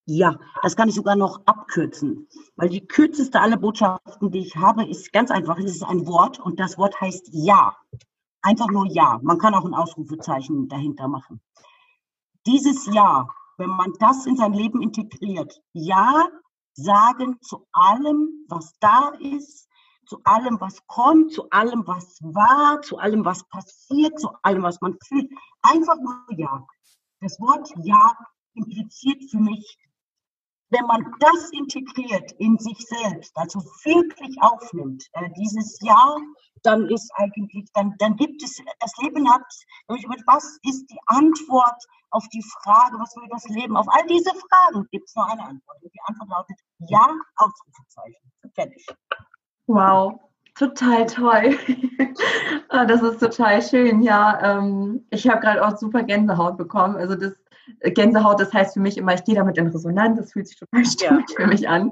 Ja, 0.06 0.38
das 0.62 0.76
kann 0.76 0.90
ich 0.90 0.96
sogar 0.96 1.16
noch 1.16 1.42
abkürzen, 1.46 2.28
weil 2.58 2.68
die 2.68 2.86
kürzeste 2.86 3.40
aller 3.40 3.56
Botschaften, 3.56 4.32
die 4.32 4.40
ich 4.40 4.58
habe, 4.58 4.86
ist 4.86 5.14
ganz 5.14 5.32
einfach. 5.32 5.58
Es 5.58 5.76
ist 5.76 5.84
ein 5.84 6.06
Wort 6.06 6.40
und 6.40 6.60
das 6.60 6.78
Wort 6.78 7.00
heißt 7.00 7.30
Ja. 7.32 7.78
Einfach 8.42 8.68
nur 8.70 8.86
Ja. 8.88 9.20
Man 9.24 9.38
kann 9.38 9.54
auch 9.54 9.64
ein 9.64 9.74
Ausrufezeichen 9.74 10.68
dahinter 10.68 11.08
machen. 11.08 11.40
Dieses 12.46 12.86
Ja, 12.94 13.30
wenn 13.58 13.70
man 13.70 13.94
das 14.00 14.26
in 14.26 14.36
sein 14.36 14.52
Leben 14.52 14.82
integriert, 14.82 15.62
Ja 15.72 16.28
sagen 16.76 17.38
zu 17.42 17.66
allem, 17.72 18.46
was 18.50 18.74
da 18.80 19.14
ist, 19.20 19.70
zu 20.06 20.20
allem, 20.24 20.60
was 20.60 20.86
kommt, 20.88 21.32
zu 21.34 21.50
allem, 21.50 21.84
was 21.86 22.20
war, 22.22 22.82
zu 22.82 22.98
allem, 22.98 23.26
was 23.26 23.44
passiert, 23.50 24.20
zu 24.20 24.30
allem, 24.42 24.64
was 24.64 24.80
man 24.82 24.98
fühlt. 25.08 25.32
Einfach 25.62 25.96
nur 25.98 26.26
Ja. 26.38 26.66
Das 27.20 27.40
Wort 27.40 27.72
Ja 27.84 28.16
impliziert 28.54 29.24
für 29.32 29.40
mich, 29.40 29.78
wenn 30.70 30.86
man 30.86 31.06
das 31.20 31.52
integriert 31.52 32.32
in 32.40 32.58
sich 32.58 32.78
selbst, 32.80 33.32
also 33.38 33.60
wirklich 33.60 34.36
aufnimmt, 34.42 35.06
äh, 35.14 35.30
dieses 35.38 35.80
Ja, 35.82 36.18
dann 36.64 36.90
ist 36.90 37.12
eigentlich, 37.16 37.70
dann, 37.74 37.96
dann 38.00 38.16
gibt 38.16 38.42
es, 38.42 38.62
das 38.80 38.94
Leben 39.02 39.30
hat, 39.32 39.46
was 39.88 40.58
ist 40.64 40.86
die 40.90 41.00
Antwort 41.06 41.84
auf 42.10 42.28
die 42.30 42.44
Frage, 42.44 42.98
was 43.00 43.16
will 43.16 43.28
das 43.30 43.46
Leben? 43.50 43.76
Auf 43.78 43.88
all 43.90 44.06
diese 44.08 44.32
Fragen 44.32 44.88
gibt 44.92 45.08
es 45.10 45.16
nur 45.16 45.28
eine 45.30 45.44
Antwort. 45.44 45.82
Und 45.82 45.94
die 45.94 46.02
Antwort 46.06 46.30
lautet 46.30 46.60
Ja, 46.88 47.08
Ausrufezeichen. 47.36 48.32
Fertig. 48.54 48.86
Wow, 49.68 50.20
total 50.56 51.06
toll. 51.06 51.58
Ah, 52.70 52.86
das 52.86 53.04
ist 53.04 53.20
total 53.20 53.62
schön. 53.62 54.02
Ja, 54.02 54.58
ähm, 54.58 55.06
ich 55.12 55.28
habe 55.30 55.42
gerade 55.42 55.64
auch 55.64 55.78
super 55.78 56.02
Gänsehaut 56.02 56.58
bekommen. 56.58 56.96
Also 56.96 57.14
das 57.14 57.34
äh, 57.82 57.92
Gänsehaut, 57.92 58.40
das 58.40 58.52
heißt 58.52 58.74
für 58.74 58.80
mich 58.80 58.98
immer, 58.98 59.14
ich 59.14 59.24
gehe 59.24 59.36
damit 59.36 59.60
in 59.60 59.68
Resonanz. 59.68 60.18
Das 60.18 60.32
fühlt 60.32 60.48
sich 60.48 60.58
total 60.58 60.84
stimmig 60.84 61.26
ja. 61.30 61.36
für 61.36 61.48
mich 61.48 61.70
an. 61.70 61.92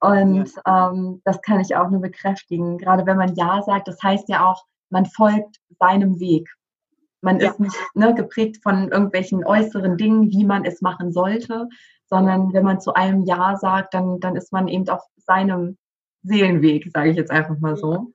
Und 0.00 0.50
ja. 0.66 0.90
ähm, 0.90 1.20
das 1.26 1.42
kann 1.42 1.60
ich 1.60 1.76
auch 1.76 1.90
nur 1.90 2.00
bekräftigen. 2.00 2.78
Gerade 2.78 3.04
wenn 3.04 3.18
man 3.18 3.34
Ja 3.34 3.60
sagt, 3.62 3.86
das 3.86 4.02
heißt 4.02 4.30
ja 4.30 4.50
auch, 4.50 4.64
man 4.88 5.04
folgt 5.04 5.60
seinem 5.78 6.18
Weg. 6.20 6.48
Man 7.20 7.38
ja. 7.38 7.50
ist 7.50 7.60
nicht 7.60 7.76
ne, 7.94 8.14
geprägt 8.14 8.62
von 8.62 8.90
irgendwelchen 8.90 9.44
äußeren 9.44 9.98
Dingen, 9.98 10.30
wie 10.30 10.44
man 10.44 10.64
es 10.64 10.80
machen 10.80 11.12
sollte, 11.12 11.68
sondern 12.06 12.52
wenn 12.54 12.64
man 12.64 12.80
zu 12.80 12.94
einem 12.94 13.24
Ja 13.24 13.56
sagt, 13.56 13.92
dann, 13.92 14.20
dann 14.20 14.36
ist 14.36 14.52
man 14.52 14.68
eben 14.68 14.88
auf 14.88 15.02
seinem 15.18 15.76
Seelenweg, 16.24 16.90
sage 16.92 17.10
ich 17.10 17.16
jetzt 17.16 17.30
einfach 17.30 17.58
mal 17.58 17.76
so. 17.76 18.12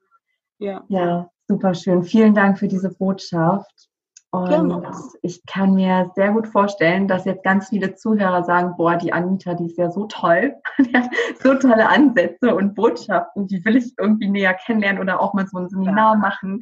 Ja. 0.58 0.84
Ja, 0.90 1.30
super 1.48 1.74
schön. 1.74 2.04
Vielen 2.04 2.34
Dank 2.34 2.60
für 2.60 2.68
diese 2.68 2.90
Botschaft. 2.90 3.90
Und 4.32 4.50
Gerne. 4.50 4.92
ich 5.24 5.44
kann 5.48 5.74
mir 5.74 6.12
sehr 6.16 6.32
gut 6.34 6.48
vorstellen, 6.48 7.08
dass 7.08 7.26
jetzt 7.26 7.44
ganz 7.44 7.70
viele 7.70 7.96
Zuhörer 7.96 8.44
sagen, 8.44 8.76
boah, 8.78 8.96
die 8.96 9.12
Anita, 9.12 9.56
die 9.56 9.66
ist 9.66 9.78
ja 9.78 9.90
so 9.90 10.06
toll. 10.06 10.54
Die 10.78 10.94
hat 10.98 11.10
so 11.42 11.56
tolle 11.56 11.90
Ansätze 11.90 12.54
und 12.54 12.76
Botschaften, 12.76 13.48
die 13.48 13.66
will 13.66 13.78
ich 13.78 13.96
irgendwie 13.98 14.30
näher 14.30 14.54
kennenlernen 14.54 15.02
oder 15.02 15.20
auch 15.20 15.34
mal 15.34 15.48
so 15.48 15.58
ein 15.58 15.70
Seminar 15.70 16.14
ja. 16.14 16.20
machen. 16.20 16.62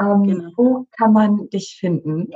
Ähm, 0.00 0.24
genau. 0.24 0.50
Wo 0.56 0.86
kann 0.98 1.12
man 1.12 1.48
dich 1.50 1.76
finden? 1.78 2.32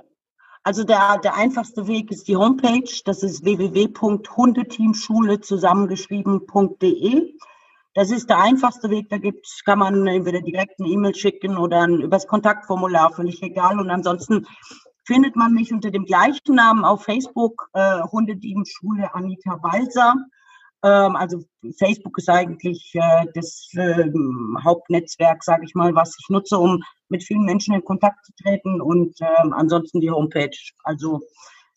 Also 0.62 0.84
der, 0.84 1.18
der 1.24 1.34
einfachste 1.34 1.88
Weg 1.88 2.12
ist 2.12 2.28
die 2.28 2.36
Homepage. 2.36 2.88
Das 3.04 3.24
ist 3.24 3.44
www.hundeteamschule 3.44 5.40
zusammengeschrieben.de. 5.40 7.34
Das 7.98 8.12
ist 8.12 8.30
der 8.30 8.38
einfachste 8.38 8.90
Weg. 8.90 9.08
Da 9.08 9.18
gibt's, 9.18 9.64
kann 9.64 9.80
man 9.80 10.06
entweder 10.06 10.40
direkt 10.40 10.78
eine 10.78 10.88
E-Mail 10.88 11.16
schicken 11.16 11.58
oder 11.58 11.80
ein, 11.80 12.00
übers 12.00 12.28
Kontaktformular, 12.28 13.10
völlig 13.10 13.42
egal. 13.42 13.80
Und 13.80 13.90
ansonsten 13.90 14.46
findet 15.04 15.34
man 15.34 15.52
mich 15.52 15.72
unter 15.72 15.90
dem 15.90 16.04
gleichen 16.04 16.54
Namen 16.54 16.84
auf 16.84 17.02
Facebook, 17.02 17.68
äh, 17.72 18.00
Hundedienschule 18.02 19.12
Anita 19.12 19.56
Balser. 19.56 20.14
Ähm, 20.84 21.16
also 21.16 21.42
Facebook 21.76 22.16
ist 22.18 22.28
eigentlich 22.28 22.92
äh, 22.94 23.26
das 23.34 23.68
äh, 23.74 24.08
Hauptnetzwerk, 24.62 25.42
sage 25.42 25.64
ich 25.64 25.74
mal, 25.74 25.92
was 25.96 26.14
ich 26.20 26.28
nutze, 26.28 26.56
um 26.56 26.80
mit 27.08 27.24
vielen 27.24 27.46
Menschen 27.46 27.74
in 27.74 27.84
Kontakt 27.84 28.24
zu 28.24 28.32
treten 28.40 28.80
und 28.80 29.16
ähm, 29.22 29.52
ansonsten 29.52 29.98
die 29.98 30.12
Homepage. 30.12 30.56
Also 30.84 31.20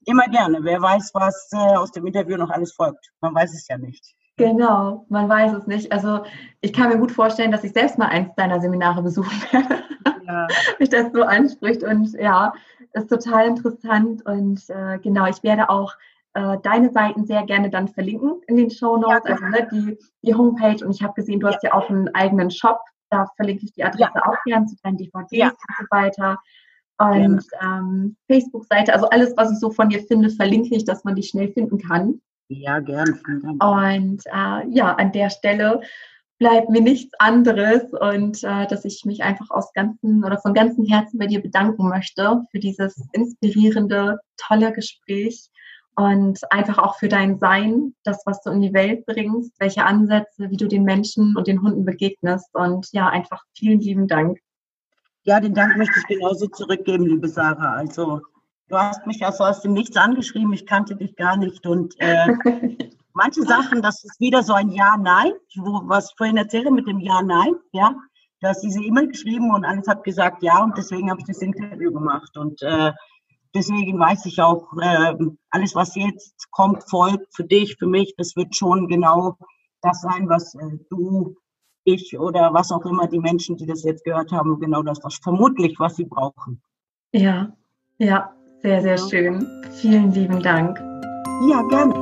immer 0.06 0.27
gerne. 0.27 0.60
Wer 0.61 0.84
weiß, 0.84 1.15
was 1.15 1.49
äh, 1.53 1.77
aus 1.77 1.91
dem 1.91 2.06
Interview 2.06 2.38
noch 2.38 2.52
alles 2.52 2.73
folgt. 2.73 3.10
Man 3.22 3.34
weiß 3.34 3.56
es 3.56 3.68
ja 3.68 3.80
nicht. 3.80 4.14
Genau, 4.41 5.05
man 5.09 5.30
weiß 5.30 5.53
es 5.53 5.68
nicht. 5.68 5.91
Also 5.91 6.22
ich 6.61 6.73
kann 6.73 6.89
mir 6.89 6.97
gut 6.97 7.11
vorstellen, 7.11 7.51
dass 7.51 7.63
ich 7.63 7.73
selbst 7.73 7.97
mal 7.97 8.07
eins 8.07 8.34
deiner 8.35 8.59
Seminare 8.59 9.01
besuchen 9.03 9.31
werde, 9.51 9.84
ja. 10.26 10.47
mich 10.80 10.89
das 10.89 11.11
so 11.13 11.23
anspricht. 11.23 11.84
Und 11.84 12.13
ja, 12.13 12.53
ist 12.93 13.09
total 13.09 13.47
interessant. 13.47 14.26
Und 14.26 14.68
äh, 14.69 14.99
genau, 14.99 15.27
ich 15.27 15.43
werde 15.43 15.69
auch 15.69 15.93
äh, 16.34 16.57
deine 16.63 16.91
Seiten 16.91 17.26
sehr 17.26 17.43
gerne 17.43 17.69
dann 17.69 17.88
verlinken 17.88 18.41
in 18.47 18.55
den 18.55 18.72
Show 18.72 18.97
Notes, 18.97 19.22
ja, 19.26 19.31
also 19.31 19.45
ne, 19.45 19.68
die, 19.72 19.97
die 20.23 20.34
Homepage. 20.34 20.84
Und 20.84 20.95
ich 20.95 21.03
habe 21.03 21.13
gesehen, 21.13 21.39
du 21.39 21.47
ja. 21.47 21.53
hast 21.53 21.63
ja 21.63 21.73
auch 21.73 21.89
einen 21.89 22.13
eigenen 22.15 22.49
Shop. 22.49 22.80
Da 23.09 23.27
verlinke 23.35 23.65
ich 23.65 23.73
die 23.73 23.84
Adresse 23.84 24.26
auch 24.26 24.38
gerne 24.45 24.65
zu 24.65 24.76
deinen 24.84 24.97
DVDs 24.97 25.51
und 25.51 25.76
so 25.77 25.85
weiter. 25.91 26.39
Und 26.97 27.43
ähm, 27.61 28.15
Facebook-Seite, 28.27 28.93
also 28.93 29.09
alles, 29.09 29.34
was 29.35 29.51
ich 29.51 29.59
so 29.59 29.72
von 29.72 29.89
dir 29.89 30.01
finde, 30.03 30.30
verlinke 30.30 30.76
ich, 30.76 30.85
dass 30.85 31.03
man 31.03 31.15
die 31.15 31.23
schnell 31.23 31.51
finden 31.51 31.80
kann. 31.80 32.22
Ja, 32.53 32.80
gern. 32.80 33.18
Und 33.60 34.26
äh, 34.26 34.68
ja, 34.69 34.94
an 34.95 35.14
der 35.14 35.30
Stelle 35.30 35.82
bleibt 36.38 36.69
mir 36.69 36.82
nichts 36.82 37.14
anderes 37.18 37.84
und 37.94 38.44
äh, 38.44 38.68
dass 38.68 38.84
ich 38.84 39.06
mich 39.06 39.23
einfach 39.23 39.49
aus 39.52 39.72
ganzen 39.73 40.23
oder 40.26 40.38
von 40.38 40.53
ganzem 40.53 40.84
Herzen 40.86 41.18
bei 41.18 41.28
dir 41.28 41.41
bedanken 41.41 41.88
möchte 41.88 42.44
für 42.52 42.60
dieses 42.60 43.02
inspirierende, 43.14 44.19
tolle 44.36 44.73
Gespräch 44.73 45.49
und 45.95 46.40
einfach 46.52 46.78
auch 46.78 46.98
für 46.98 47.07
dein 47.07 47.40
Sein, 47.40 47.95
das, 48.03 48.22
was 48.26 48.41
du 48.41 48.49
in 48.49 48.61
die 48.61 48.73
Welt 48.73 49.06
bringst, 49.06 49.53
welche 49.60 49.86
Ansätze, 49.86 50.49
wie 50.49 50.57
du 50.57 50.68
den 50.68 50.84
Menschen 50.84 51.38
und 51.38 51.48
den 51.48 51.61
Hunden 51.61 51.86
begegnest 51.86 52.49
und 52.53 52.88
ja, 52.91 53.07
einfach 53.07 53.44
vielen 53.56 53.80
lieben 53.80 54.07
Dank. 54.07 54.40
Ja, 55.23 55.40
den 55.40 55.53
Dank 55.53 55.78
möchte 55.78 55.99
ich 55.99 56.07
genauso 56.07 56.48
zurückgeben, 56.48 57.06
liebe 57.06 57.30
Sarah. 57.30 57.76
Also 57.76 58.22
du 58.72 58.77
hast 58.77 59.06
mich 59.06 59.19
ja 59.19 59.31
so 59.31 59.43
aus 59.43 59.61
dem 59.61 59.73
Nichts 59.73 59.98
angeschrieben, 59.98 60.53
ich 60.53 60.65
kannte 60.65 60.95
dich 60.95 61.15
gar 61.15 61.38
nicht. 61.38 61.65
Und 61.68 61.93
äh, 61.99 62.27
manche 63.14 63.43
Sachen, 63.43 63.81
das 63.81 64.03
ist 64.03 64.19
wieder 64.19 64.43
so 64.43 64.53
ein 64.53 64.69
Ja-Nein, 64.69 65.34
was 65.85 66.10
ich 66.10 66.18
vorhin 66.18 66.38
erzählte 66.38 66.72
mit 66.72 66.88
dem 66.88 66.99
Ja-Nein, 66.99 67.53
ja. 67.73 67.95
Du 68.39 68.48
hast 68.48 68.61
diese 68.61 68.81
E-Mail 68.81 69.07
geschrieben 69.10 69.53
und 69.53 69.65
alles 69.65 69.88
hat 69.88 70.03
gesagt 70.03 70.41
ja 70.41 70.64
und 70.64 70.76
deswegen 70.76 71.11
habe 71.11 71.19
ich 71.19 71.27
das 71.27 71.43
Interview 71.43 71.91
gemacht. 71.91 72.35
Und 72.35 72.60
äh, 72.64 72.91
deswegen 73.53 73.99
weiß 73.99 74.26
ich 74.26 74.41
auch, 74.41 74.73
äh, 74.81 75.14
alles, 75.52 75.76
was 75.76 75.93
jetzt 75.95 76.49
kommt, 76.49 76.89
folgt 76.89 77.35
für 77.35 77.43
dich, 77.43 77.76
für 77.77 77.85
mich, 77.85 78.15
das 78.18 78.35
wird 78.35 78.56
schon 78.56 78.88
genau 78.88 79.38
das 79.81 80.02
sein, 80.02 80.27
was 80.27 80.56
äh, 80.56 80.80
du, 80.89 81.35
ich 81.84 82.18
oder 82.18 82.52
was 82.52 82.72
auch 82.72 82.85
immer 82.85 83.07
die 83.07 83.19
Menschen, 83.19 83.57
die 83.57 83.68
das 83.68 83.84
jetzt 83.84 84.03
gehört 84.06 84.31
haben, 84.31 84.60
genau 84.60 84.81
das, 84.81 85.03
was 85.03 85.19
vermutlich, 85.22 85.80
was 85.80 85.98
sie 85.98 86.06
brauchen. 86.06 86.64
Ja, 87.11 87.56
ja, 87.99 88.34
sehr, 88.61 88.81
sehr 88.81 88.97
schön. 88.97 89.63
Vielen 89.73 90.11
lieben 90.11 90.41
Dank. 90.41 90.79
Ja, 91.49 91.61
gerne. 91.69 91.93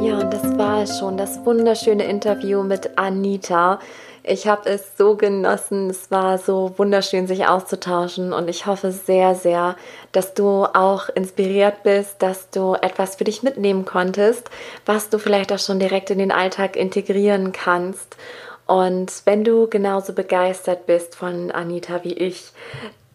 Ja, 0.00 0.18
und 0.18 0.32
das 0.32 0.58
war 0.58 0.86
schon 0.86 1.16
das 1.16 1.44
wunderschöne 1.44 2.04
Interview 2.04 2.62
mit 2.62 2.98
Anita. 2.98 3.78
Ich 4.22 4.46
habe 4.48 4.68
es 4.70 4.96
so 4.96 5.16
genossen. 5.16 5.90
Es 5.90 6.10
war 6.10 6.38
so 6.38 6.72
wunderschön, 6.76 7.26
sich 7.26 7.46
auszutauschen. 7.46 8.32
Und 8.32 8.48
ich 8.48 8.66
hoffe 8.66 8.90
sehr, 8.90 9.34
sehr, 9.34 9.76
dass 10.12 10.34
du 10.34 10.64
auch 10.64 11.08
inspiriert 11.10 11.82
bist, 11.84 12.22
dass 12.22 12.50
du 12.50 12.74
etwas 12.74 13.16
für 13.16 13.24
dich 13.24 13.42
mitnehmen 13.42 13.84
konntest, 13.84 14.50
was 14.86 15.10
du 15.10 15.18
vielleicht 15.18 15.52
auch 15.52 15.58
schon 15.58 15.78
direkt 15.78 16.10
in 16.10 16.18
den 16.18 16.32
Alltag 16.32 16.76
integrieren 16.76 17.52
kannst. 17.52 18.16
Und 18.66 19.22
wenn 19.26 19.44
du 19.44 19.68
genauso 19.68 20.14
begeistert 20.14 20.86
bist 20.86 21.14
von 21.14 21.50
Anita 21.50 22.02
wie 22.02 22.14
ich, 22.14 22.52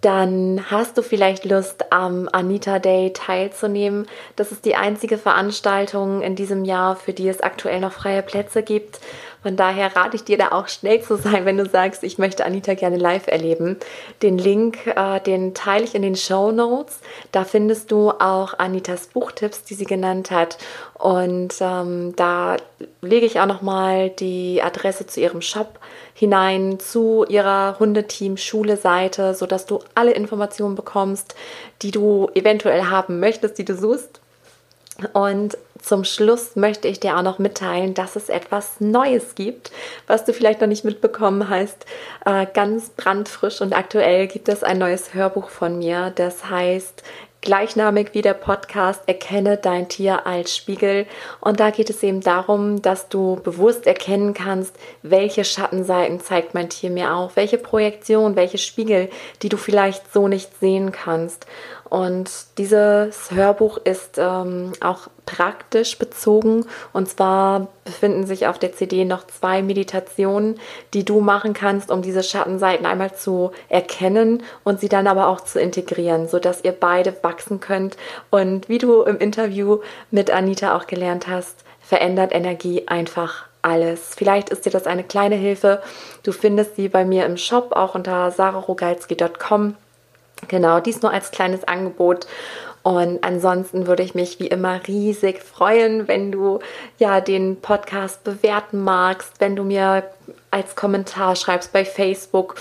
dann 0.01 0.65
hast 0.71 0.97
du 0.97 1.01
vielleicht 1.01 1.43
Lust, 1.43 1.91
am 1.91 2.29
Anita 2.31 2.79
Day 2.79 3.11
teilzunehmen. 3.11 4.07
Das 4.37 4.51
ist 4.51 4.63
die 4.63 4.75
einzige 4.75 5.17
Veranstaltung 5.17 6.21
in 6.21 6.35
diesem 6.35 6.63
Jahr, 6.63 6.95
für 6.95 7.11
die 7.11 7.27
es 7.27 7.41
aktuell 7.41 7.81
noch 7.81 7.91
freie 7.91 8.21
Plätze 8.21 8.63
gibt. 8.63 8.99
Von 9.41 9.55
daher 9.55 9.95
rate 9.95 10.17
ich 10.17 10.25
dir 10.25 10.37
da 10.37 10.51
auch 10.51 10.67
schnell 10.67 11.01
zu 11.01 11.15
sein, 11.15 11.45
wenn 11.45 11.57
du 11.57 11.65
sagst, 11.65 12.03
ich 12.03 12.17
möchte 12.17 12.45
Anita 12.45 12.73
gerne 12.73 12.97
live 12.97 13.27
erleben. 13.27 13.77
Den 14.21 14.37
Link, 14.37 14.85
äh, 14.87 15.21
den 15.21 15.53
teile 15.53 15.85
ich 15.85 15.95
in 15.95 16.01
den 16.01 16.15
Show 16.15 16.51
Notes. 16.51 16.99
Da 17.31 17.45
findest 17.45 17.91
du 17.91 18.11
auch 18.11 18.59
Anitas 18.59 19.07
Buchtipps, 19.07 19.63
die 19.63 19.75
sie 19.75 19.85
genannt 19.85 20.31
hat. 20.31 20.57
Und 20.93 21.55
ähm, 21.61 22.13
da 22.17 22.57
lege 23.01 23.25
ich 23.25 23.39
auch 23.39 23.45
nochmal 23.45 24.09
die 24.09 24.61
Adresse 24.61 25.07
zu 25.07 25.21
ihrem 25.21 25.41
Shop 25.41 25.78
hinein, 26.19 26.81
zu 26.81 27.25
ihrer 27.29 27.79
Hundeteam-Schule-Seite, 27.79 29.33
sodass 29.33 29.65
du 29.65 29.79
alle 29.95 30.11
Informationen 30.11 30.75
bekommst, 30.75 31.33
die 31.81 31.91
du 31.91 32.29
eventuell 32.33 32.83
haben 32.83 33.21
möchtest, 33.21 33.57
die 33.57 33.63
du 33.63 33.73
suchst. 33.73 34.19
Und 35.13 35.57
zum 35.81 36.03
Schluss 36.03 36.57
möchte 36.57 36.89
ich 36.89 36.99
dir 36.99 37.15
auch 37.15 37.21
noch 37.21 37.39
mitteilen, 37.39 37.93
dass 37.93 38.17
es 38.17 38.27
etwas 38.27 38.81
Neues 38.81 39.35
gibt, 39.35 39.71
was 40.07 40.25
du 40.25 40.33
vielleicht 40.33 40.59
noch 40.59 40.67
nicht 40.67 40.83
mitbekommen 40.83 41.47
hast. 41.47 41.85
Äh, 42.25 42.47
ganz 42.53 42.89
brandfrisch 42.89 43.61
und 43.61 43.71
aktuell 43.73 44.27
gibt 44.27 44.49
es 44.49 44.61
ein 44.61 44.77
neues 44.77 45.13
Hörbuch 45.13 45.49
von 45.49 45.77
mir, 45.77 46.11
das 46.13 46.49
heißt 46.49 47.01
gleichnamig 47.41 48.13
wie 48.13 48.21
der 48.21 48.33
Podcast 48.33 49.01
Erkenne 49.07 49.57
dein 49.57 49.87
Tier 49.87 50.27
als 50.27 50.55
Spiegel. 50.55 51.05
Und 51.39 51.59
da 51.59 51.69
geht 51.69 51.89
es 51.89 52.03
eben 52.03 52.21
darum, 52.21 52.81
dass 52.81 53.09
du 53.09 53.39
bewusst 53.43 53.87
erkennen 53.87 54.33
kannst, 54.33 54.75
welche 55.03 55.45
Schattenseiten 55.45 56.19
zeigt 56.19 56.53
mein 56.53 56.69
Tier 56.69 56.89
mir 56.89 57.13
auf, 57.15 57.35
welche 57.35 57.57
Projektion, 57.57 58.35
welche 58.35 58.57
Spiegel, 58.57 59.09
die 59.41 59.49
du 59.49 59.57
vielleicht 59.57 60.11
so 60.11 60.27
nicht 60.27 60.59
sehen 60.59 60.91
kannst. 60.91 61.45
Und 61.89 62.29
dieses 62.57 63.31
Hörbuch 63.31 63.77
ist 63.83 64.17
ähm, 64.17 64.73
auch 64.79 65.07
praktisch 65.25 65.97
bezogen. 65.97 66.65
Und 66.93 67.09
zwar 67.09 67.67
befinden 67.83 68.25
sich 68.25 68.47
auf 68.47 68.59
der 68.59 68.73
CD 68.73 69.05
noch 69.05 69.25
zwei 69.25 69.61
Meditationen, 69.61 70.59
die 70.93 71.03
du 71.03 71.19
machen 71.19 71.53
kannst, 71.53 71.91
um 71.91 72.01
diese 72.01 72.23
Schattenseiten 72.23 72.85
einmal 72.85 73.13
zu 73.15 73.51
erkennen 73.69 74.43
und 74.63 74.79
sie 74.79 74.89
dann 74.89 75.07
aber 75.07 75.27
auch 75.27 75.41
zu 75.41 75.59
integrieren, 75.59 76.27
sodass 76.27 76.63
ihr 76.63 76.73
beide 76.73 77.15
wachsen 77.23 77.59
könnt. 77.59 77.97
Und 78.29 78.69
wie 78.69 78.77
du 78.77 79.01
im 79.01 79.17
Interview 79.17 79.79
mit 80.11 80.29
Anita 80.29 80.77
auch 80.77 80.87
gelernt 80.87 81.27
hast, 81.27 81.63
verändert 81.81 82.33
Energie 82.33 82.87
einfach 82.87 83.45
alles. 83.61 84.13
Vielleicht 84.15 84.49
ist 84.49 84.65
dir 84.65 84.71
das 84.71 84.85
eine 84.85 85.03
kleine 85.03 85.35
Hilfe. 85.35 85.81
Du 86.23 86.31
findest 86.31 86.75
sie 86.75 86.87
bei 86.87 87.03
mir 87.03 87.25
im 87.25 87.37
Shop, 87.37 87.71
auch 87.73 87.95
unter 87.95 88.31
sararogalski.com. 88.31 89.75
Genau, 90.47 90.79
dies 90.79 91.01
nur 91.01 91.11
als 91.11 91.31
kleines 91.31 91.67
Angebot. 91.67 92.27
Und 92.81 93.23
ansonsten 93.23 93.87
würde 93.87 94.03
ich 94.03 94.15
mich 94.15 94.39
wie 94.39 94.47
immer 94.47 94.79
riesig 94.87 95.43
freuen, 95.43 96.07
wenn 96.07 96.31
du 96.31 96.59
ja 96.97 97.19
den 97.19 97.59
Podcast 97.59 98.23
bewerten 98.23 98.83
magst, 98.83 99.33
wenn 99.39 99.55
du 99.55 99.63
mir 99.63 100.03
als 100.49 100.75
Kommentar 100.75 101.35
schreibst 101.35 101.73
bei 101.73 101.83
Facebook 101.83 102.55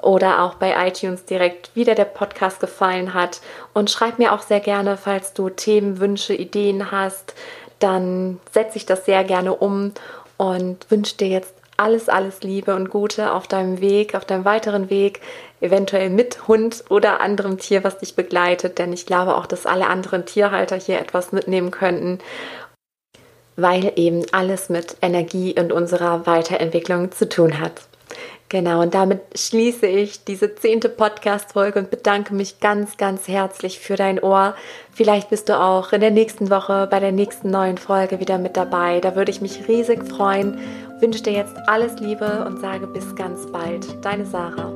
oder 0.00 0.42
auch 0.42 0.54
bei 0.54 0.86
iTunes 0.86 1.24
direkt, 1.24 1.70
wie 1.74 1.84
dir 1.84 1.94
der 1.94 2.04
Podcast 2.04 2.60
gefallen 2.60 3.14
hat. 3.14 3.40
Und 3.72 3.90
schreib 3.90 4.18
mir 4.18 4.32
auch 4.32 4.42
sehr 4.42 4.60
gerne, 4.60 4.96
falls 4.98 5.32
du 5.32 5.48
Themen, 5.48 6.00
Wünsche, 6.00 6.34
Ideen 6.34 6.90
hast, 6.90 7.34
dann 7.78 8.40
setze 8.52 8.76
ich 8.76 8.86
das 8.86 9.06
sehr 9.06 9.24
gerne 9.24 9.54
um 9.54 9.92
und 10.36 10.90
wünsche 10.90 11.16
dir 11.16 11.28
jetzt 11.28 11.54
alles, 11.82 12.08
alles 12.08 12.42
Liebe 12.42 12.74
und 12.76 12.90
Gute 12.90 13.32
auf 13.32 13.46
deinem 13.48 13.80
Weg, 13.80 14.14
auf 14.14 14.24
deinem 14.24 14.44
weiteren 14.44 14.88
Weg, 14.88 15.20
eventuell 15.60 16.10
mit 16.10 16.46
Hund 16.46 16.84
oder 16.88 17.20
anderem 17.20 17.58
Tier, 17.58 17.82
was 17.82 17.98
dich 17.98 18.14
begleitet, 18.14 18.78
denn 18.78 18.92
ich 18.92 19.04
glaube 19.04 19.36
auch, 19.36 19.46
dass 19.46 19.66
alle 19.66 19.88
anderen 19.88 20.24
Tierhalter 20.24 20.76
hier 20.76 21.00
etwas 21.00 21.32
mitnehmen 21.32 21.72
könnten, 21.72 22.18
weil 23.56 23.92
eben 23.96 24.24
alles 24.32 24.68
mit 24.68 24.96
Energie 25.02 25.54
und 25.58 25.72
unserer 25.72 26.26
Weiterentwicklung 26.26 27.10
zu 27.12 27.28
tun 27.28 27.60
hat. 27.60 27.82
Genau, 28.48 28.82
und 28.82 28.92
damit 28.92 29.22
schließe 29.34 29.86
ich 29.86 30.24
diese 30.24 30.54
zehnte 30.54 30.90
Podcast-Folge 30.90 31.78
und 31.78 31.90
bedanke 31.90 32.34
mich 32.34 32.60
ganz, 32.60 32.98
ganz 32.98 33.26
herzlich 33.26 33.78
für 33.80 33.96
dein 33.96 34.22
Ohr. 34.22 34.54
Vielleicht 34.92 35.30
bist 35.30 35.48
du 35.48 35.58
auch 35.58 35.92
in 35.94 36.02
der 36.02 36.10
nächsten 36.10 36.50
Woche 36.50 36.86
bei 36.90 37.00
der 37.00 37.12
nächsten 37.12 37.50
neuen 37.50 37.78
Folge 37.78 38.20
wieder 38.20 38.36
mit 38.36 38.58
dabei. 38.58 39.00
Da 39.00 39.16
würde 39.16 39.30
ich 39.30 39.40
mich 39.40 39.68
riesig 39.68 40.04
freuen. 40.04 40.58
Wünsche 41.02 41.24
dir 41.24 41.32
jetzt 41.32 41.56
alles 41.66 41.98
Liebe 41.98 42.44
und 42.44 42.60
sage 42.60 42.86
bis 42.86 43.16
ganz 43.16 43.50
bald. 43.50 44.04
Deine 44.04 44.24
Sarah. 44.24 44.72